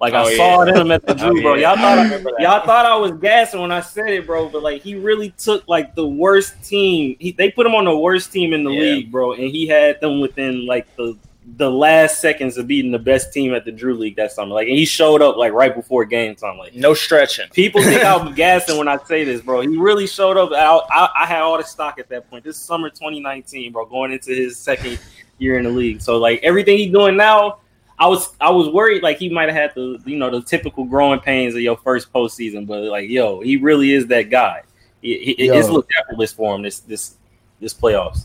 like 0.00 0.14
Oh, 0.14 0.18
I 0.18 0.36
saw 0.36 0.64
yeah. 0.64 0.72
them 0.72 0.90
at 0.92 1.04
the 1.06 1.12
Oh, 1.20 1.30
Drew, 1.30 1.40
bro. 1.42 1.54
yeah. 1.54 1.68
Y'all 1.70 1.76
thought 1.76 1.98
I 1.98 2.00
I, 2.00 2.04
remember 2.04 2.30
that. 2.36 2.40
y'all 2.42 2.66
thought 2.66 2.86
I 2.86 2.96
was 2.96 3.12
gassing 3.12 3.60
when 3.60 3.72
I 3.72 3.80
said 3.80 4.08
it, 4.10 4.26
bro. 4.26 4.48
But 4.48 4.62
like 4.62 4.82
he 4.82 4.94
really 4.96 5.30
took 5.30 5.66
like 5.68 5.94
the 5.94 6.06
worst 6.06 6.62
team. 6.62 7.16
He, 7.18 7.32
they 7.32 7.50
put 7.50 7.66
him 7.66 7.74
on 7.74 7.84
the 7.84 7.96
worst 7.96 8.30
team 8.32 8.52
in 8.52 8.62
the 8.64 8.70
Yeah. 8.70 8.80
league, 8.80 9.10
bro, 9.12 9.32
and 9.32 9.42
he 9.44 9.66
had 9.66 10.00
them 10.00 10.20
within 10.20 10.66
like 10.66 10.86
the 10.96 11.16
the 11.56 11.70
last 11.70 12.20
seconds 12.20 12.58
of 12.58 12.66
beating 12.66 12.90
the 12.90 12.98
best 12.98 13.32
team 13.32 13.54
at 13.54 13.64
the 13.64 13.72
Drew 13.72 13.94
League 13.94 14.16
that 14.16 14.32
summer. 14.32 14.52
Like, 14.52 14.68
and 14.68 14.76
he 14.76 14.84
showed 14.84 15.22
up 15.22 15.36
like 15.36 15.52
right 15.52 15.74
before 15.74 16.04
game 16.04 16.34
time. 16.34 16.58
Like, 16.58 16.74
No 16.74 16.94
stretching. 16.94 17.48
People 17.50 17.82
think 17.82 18.04
I'm 18.04 18.34
gassing 18.34 18.76
when 18.76 18.88
I 18.88 18.98
say 19.04 19.24
this, 19.24 19.40
bro. 19.40 19.62
He 19.62 19.76
really 19.76 20.06
showed 20.06 20.36
up. 20.36 20.52
I, 20.52 20.80
I, 20.94 21.22
I 21.22 21.26
had 21.26 21.40
all 21.40 21.56
the 21.56 21.64
stock 21.64 21.98
at 21.98 22.08
that 22.10 22.28
point. 22.28 22.44
This 22.44 22.58
summer 22.58 22.90
2019, 22.90 23.72
bro, 23.72 23.86
going 23.86 24.12
into 24.12 24.30
his 24.34 24.58
second 24.58 24.98
year 25.38 25.58
in 25.58 25.64
the 25.64 25.70
league. 25.70 26.02
So 26.02 26.18
like 26.18 26.40
everything 26.42 26.78
he's 26.78 26.92
doing 26.92 27.16
now, 27.16 27.58
I 27.98 28.06
was 28.06 28.32
I 28.40 28.50
was 28.50 28.68
worried 28.68 29.02
like 29.02 29.18
he 29.18 29.28
might 29.28 29.48
have 29.48 29.56
had 29.56 29.74
the 29.74 30.00
you 30.04 30.16
know 30.16 30.30
the 30.30 30.42
typical 30.42 30.84
growing 30.84 31.18
pains 31.20 31.54
of 31.54 31.60
your 31.60 31.76
first 31.78 32.12
postseason, 32.12 32.66
but 32.66 32.82
like 32.84 33.08
yo, 33.08 33.40
he 33.40 33.56
really 33.56 33.92
is 33.92 34.06
that 34.08 34.30
guy. 34.30 34.62
He, 35.02 35.34
he, 35.36 35.46
Yo. 35.46 35.54
it's 35.54 35.68
looked 35.68 35.92
effortless 35.98 36.32
for 36.32 36.54
him 36.54 36.62
this 36.62 36.80
this 36.80 37.16
this 37.60 37.74
playoffs. 37.74 38.24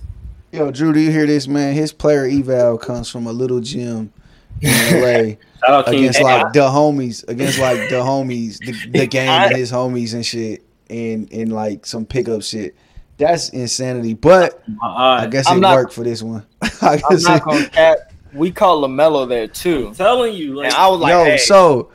Yo, 0.53 0.69
Drew, 0.69 0.93
do 0.93 0.99
you 0.99 1.09
hear 1.09 1.25
this, 1.25 1.47
man? 1.47 1.73
His 1.73 1.91
player 1.91 2.25
eval 2.25 2.77
comes 2.77 3.09
from 3.09 3.25
a 3.25 3.31
little 3.31 3.59
gym 3.59 4.13
in 4.61 4.69
LA. 5.01 5.35
Shout 5.65 5.85
King. 5.87 5.95
against 5.95 6.19
Hey, 6.19 6.23
like 6.23 6.53
the 6.53 6.59
homies, 6.59 7.27
against 7.27 7.57
like 7.57 7.89
the 7.89 7.95
homies, 7.95 8.59
the, 8.59 8.91
the 8.99 9.07
game 9.07 9.29
I- 9.29 9.47
and 9.47 9.55
his 9.55 9.71
homies 9.71 10.13
and 10.13 10.23
shit, 10.23 10.63
and 10.91 11.31
and 11.33 11.51
like 11.51 11.87
some 11.87 12.05
pickup 12.05 12.43
shit. 12.43 12.75
That's 13.17 13.49
insanity. 13.49 14.13
But 14.13 14.61
I 14.83 15.25
guess 15.25 15.47
I'm 15.49 15.57
it 15.57 15.61
not- 15.61 15.75
worked 15.75 15.93
for 15.93 16.03
this 16.03 16.21
one. 16.21 16.45
I 16.83 17.01
I'm 17.09 17.21
not 17.23 17.37
it- 17.37 17.43
gonna 17.43 17.69
cap. 17.69 17.97
We 18.33 18.51
call 18.51 18.83
LaMelo 18.87 19.27
there 19.27 19.47
too, 19.47 19.87
I'm 19.87 19.95
telling 19.95 20.33
you, 20.35 20.53
like 20.55 20.65
and 20.67 20.75
I 20.75 20.87
was 20.87 20.99
like, 20.99 21.11
Yo, 21.11 21.23
hey, 21.23 21.37
so 21.37 21.91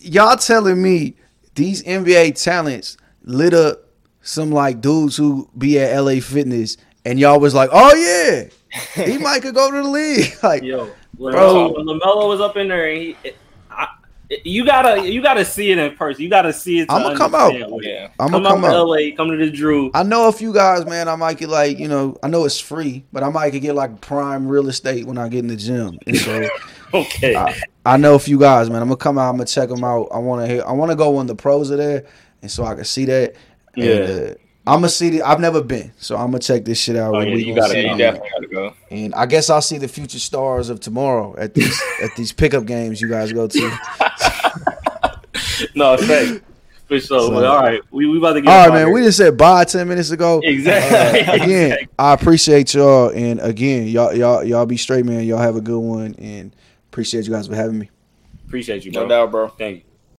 y'all 0.00 0.36
telling 0.36 0.82
me 0.82 1.14
these 1.54 1.82
NBA 1.84 2.42
talents 2.42 2.96
lit 3.22 3.54
up 3.54 3.78
some 4.22 4.50
like 4.50 4.80
dudes 4.80 5.16
who 5.16 5.48
be 5.58 5.78
at 5.80 6.00
LA 6.00 6.20
Fitness, 6.20 6.76
and 7.06 7.18
y'all 7.18 7.40
was 7.40 7.54
like, 7.54 7.70
oh 7.72 7.94
yeah, 7.94 9.04
he 9.04 9.16
might 9.22 9.40
could 9.42 9.54
go 9.54 9.70
to 9.70 9.76
the 9.82 9.88
league. 9.88 10.32
like, 10.42 10.62
Yo, 10.62 10.90
Bro. 11.14 11.32
LaMelo, 11.32 11.76
when 11.76 11.86
LaMelo 11.86 12.28
was 12.28 12.40
up 12.40 12.56
in 12.58 12.68
there, 12.68 12.90
and 12.90 13.00
he, 13.00 13.16
I, 13.70 13.86
you 14.44 14.66
gotta, 14.66 15.08
you 15.10 15.22
gotta 15.22 15.44
see 15.44 15.70
it 15.70 15.78
in 15.78 15.94
person. 15.96 16.22
You 16.24 16.28
gotta 16.28 16.52
see 16.52 16.80
it. 16.80 16.86
to 16.88 16.92
I'ma 16.94 17.14
come 17.14 17.34
out. 17.34 17.46
understand 17.52 17.72
what 17.72 17.84
it- 17.84 17.88
yeah, 17.90 18.08
I'm 18.18 18.32
gonna 18.32 18.44
come 18.48 18.64
out 18.64 18.72
to. 18.72 18.82
LA, 18.82 19.16
come 19.16 19.30
to 19.30 19.36
the 19.36 19.50
Drew. 19.50 19.90
I 19.94 20.02
know 20.02 20.28
a 20.28 20.32
few 20.32 20.52
guys, 20.52 20.84
man. 20.84 21.08
I 21.08 21.14
might 21.16 21.38
get 21.38 21.48
like, 21.48 21.78
you 21.78 21.86
know, 21.88 22.18
I 22.22 22.28
know 22.28 22.44
it's 22.44 22.58
free, 22.60 23.04
but 23.12 23.22
I 23.22 23.28
might 23.30 23.52
could 23.52 23.62
get 23.62 23.74
like 23.76 24.00
prime 24.00 24.48
real 24.48 24.68
estate 24.68 25.06
when 25.06 25.16
I 25.16 25.28
get 25.28 25.38
in 25.40 25.46
the 25.46 25.56
gym. 25.56 25.98
And 26.06 26.16
so 26.16 26.48
Okay, 26.94 27.34
I, 27.36 27.54
I 27.84 27.96
know 27.96 28.14
a 28.14 28.18
few 28.18 28.38
guys, 28.38 28.68
man. 28.68 28.82
I'm 28.82 28.88
gonna 28.88 28.96
come 28.96 29.16
out. 29.16 29.30
I'm 29.30 29.36
gonna 29.36 29.46
check 29.46 29.68
them 29.68 29.84
out. 29.84 30.08
I 30.12 30.18
want 30.18 30.44
to 30.46 30.52
hear. 30.52 30.64
I 30.66 30.72
want 30.72 30.90
to 30.90 30.96
go 30.96 31.10
when 31.12 31.26
the 31.26 31.34
pros 31.36 31.70
are 31.70 31.76
there, 31.76 32.04
and 32.42 32.50
so 32.50 32.64
I 32.64 32.74
can 32.74 32.84
see 32.84 33.04
that. 33.06 33.34
And, 33.76 33.84
Yeah. 33.84 33.94
uh, 34.30 34.34
I'm 34.66 34.78
gonna 34.78 34.88
see. 34.88 35.10
The, 35.10 35.22
I've 35.22 35.38
never 35.40 35.62
been, 35.62 35.92
so 35.98 36.16
I'm 36.16 36.26
gonna 36.26 36.40
check 36.40 36.64
this 36.64 36.80
shit 36.80 36.96
out. 36.96 37.14
Oh, 37.14 37.20
yeah, 37.20 37.34
you 37.36 37.54
gotta 37.54 37.72
see 37.72 37.82
yeah, 37.82 37.86
go. 37.86 37.92
you 37.92 37.98
definitely 37.98 38.30
gotta 38.34 38.46
go. 38.48 38.74
And 38.90 39.14
I 39.14 39.26
guess 39.26 39.48
I'll 39.48 39.62
see 39.62 39.78
the 39.78 39.86
future 39.86 40.18
stars 40.18 40.70
of 40.70 40.80
tomorrow 40.80 41.36
at 41.38 41.54
these 41.54 41.80
at 42.02 42.10
these 42.16 42.32
pickup 42.32 42.66
games 42.66 43.00
you 43.00 43.08
guys 43.08 43.32
go 43.32 43.46
to. 43.46 43.60
no, 45.74 45.96
thanks 45.96 46.44
for 46.88 46.98
sure. 47.00 47.00
So- 47.00 47.30
but 47.30 47.44
all 47.44 47.60
right, 47.60 47.80
we 47.90 48.06
we 48.08 48.18
about 48.18 48.32
to 48.34 48.40
get. 48.40 48.50
All 48.50 48.54
up 48.54 48.60
right, 48.60 48.68
out 48.70 48.74
man. 48.74 48.86
here. 48.88 48.94
We 48.94 49.02
just 49.02 49.18
said 49.18 49.36
bye 49.36 49.64
ten 49.64 49.86
minutes 49.86 50.10
ago. 50.10 50.40
exactly. 50.44 51.20
Uh, 51.20 51.34
again, 51.34 51.72
Exactly. 51.72 51.88
I 51.98 52.12
appreciate 52.14 52.74
y'all, 52.74 53.10
and 53.10 53.40
again, 53.40 53.86
y'all 53.86 54.12
y'all 54.14 54.42
y'all 54.42 54.66
be 54.66 54.76
straight, 54.76 55.04
man. 55.04 55.24
Y'all 55.24 55.38
have 55.38 55.56
a 55.56 55.60
good 55.60 55.78
one, 55.78 56.14
and 56.18 56.54
appreciate 56.90 57.24
you 57.26 57.32
guys 57.32 57.46
for 57.46 57.54
having 57.54 57.78
me. 57.78 57.90
Appreciate 58.46 58.84
you, 58.84 58.92
No 58.92 59.06
doubt, 59.08 59.30
bro. 59.30 59.48
Thank 59.48 59.78
you. 59.78 59.82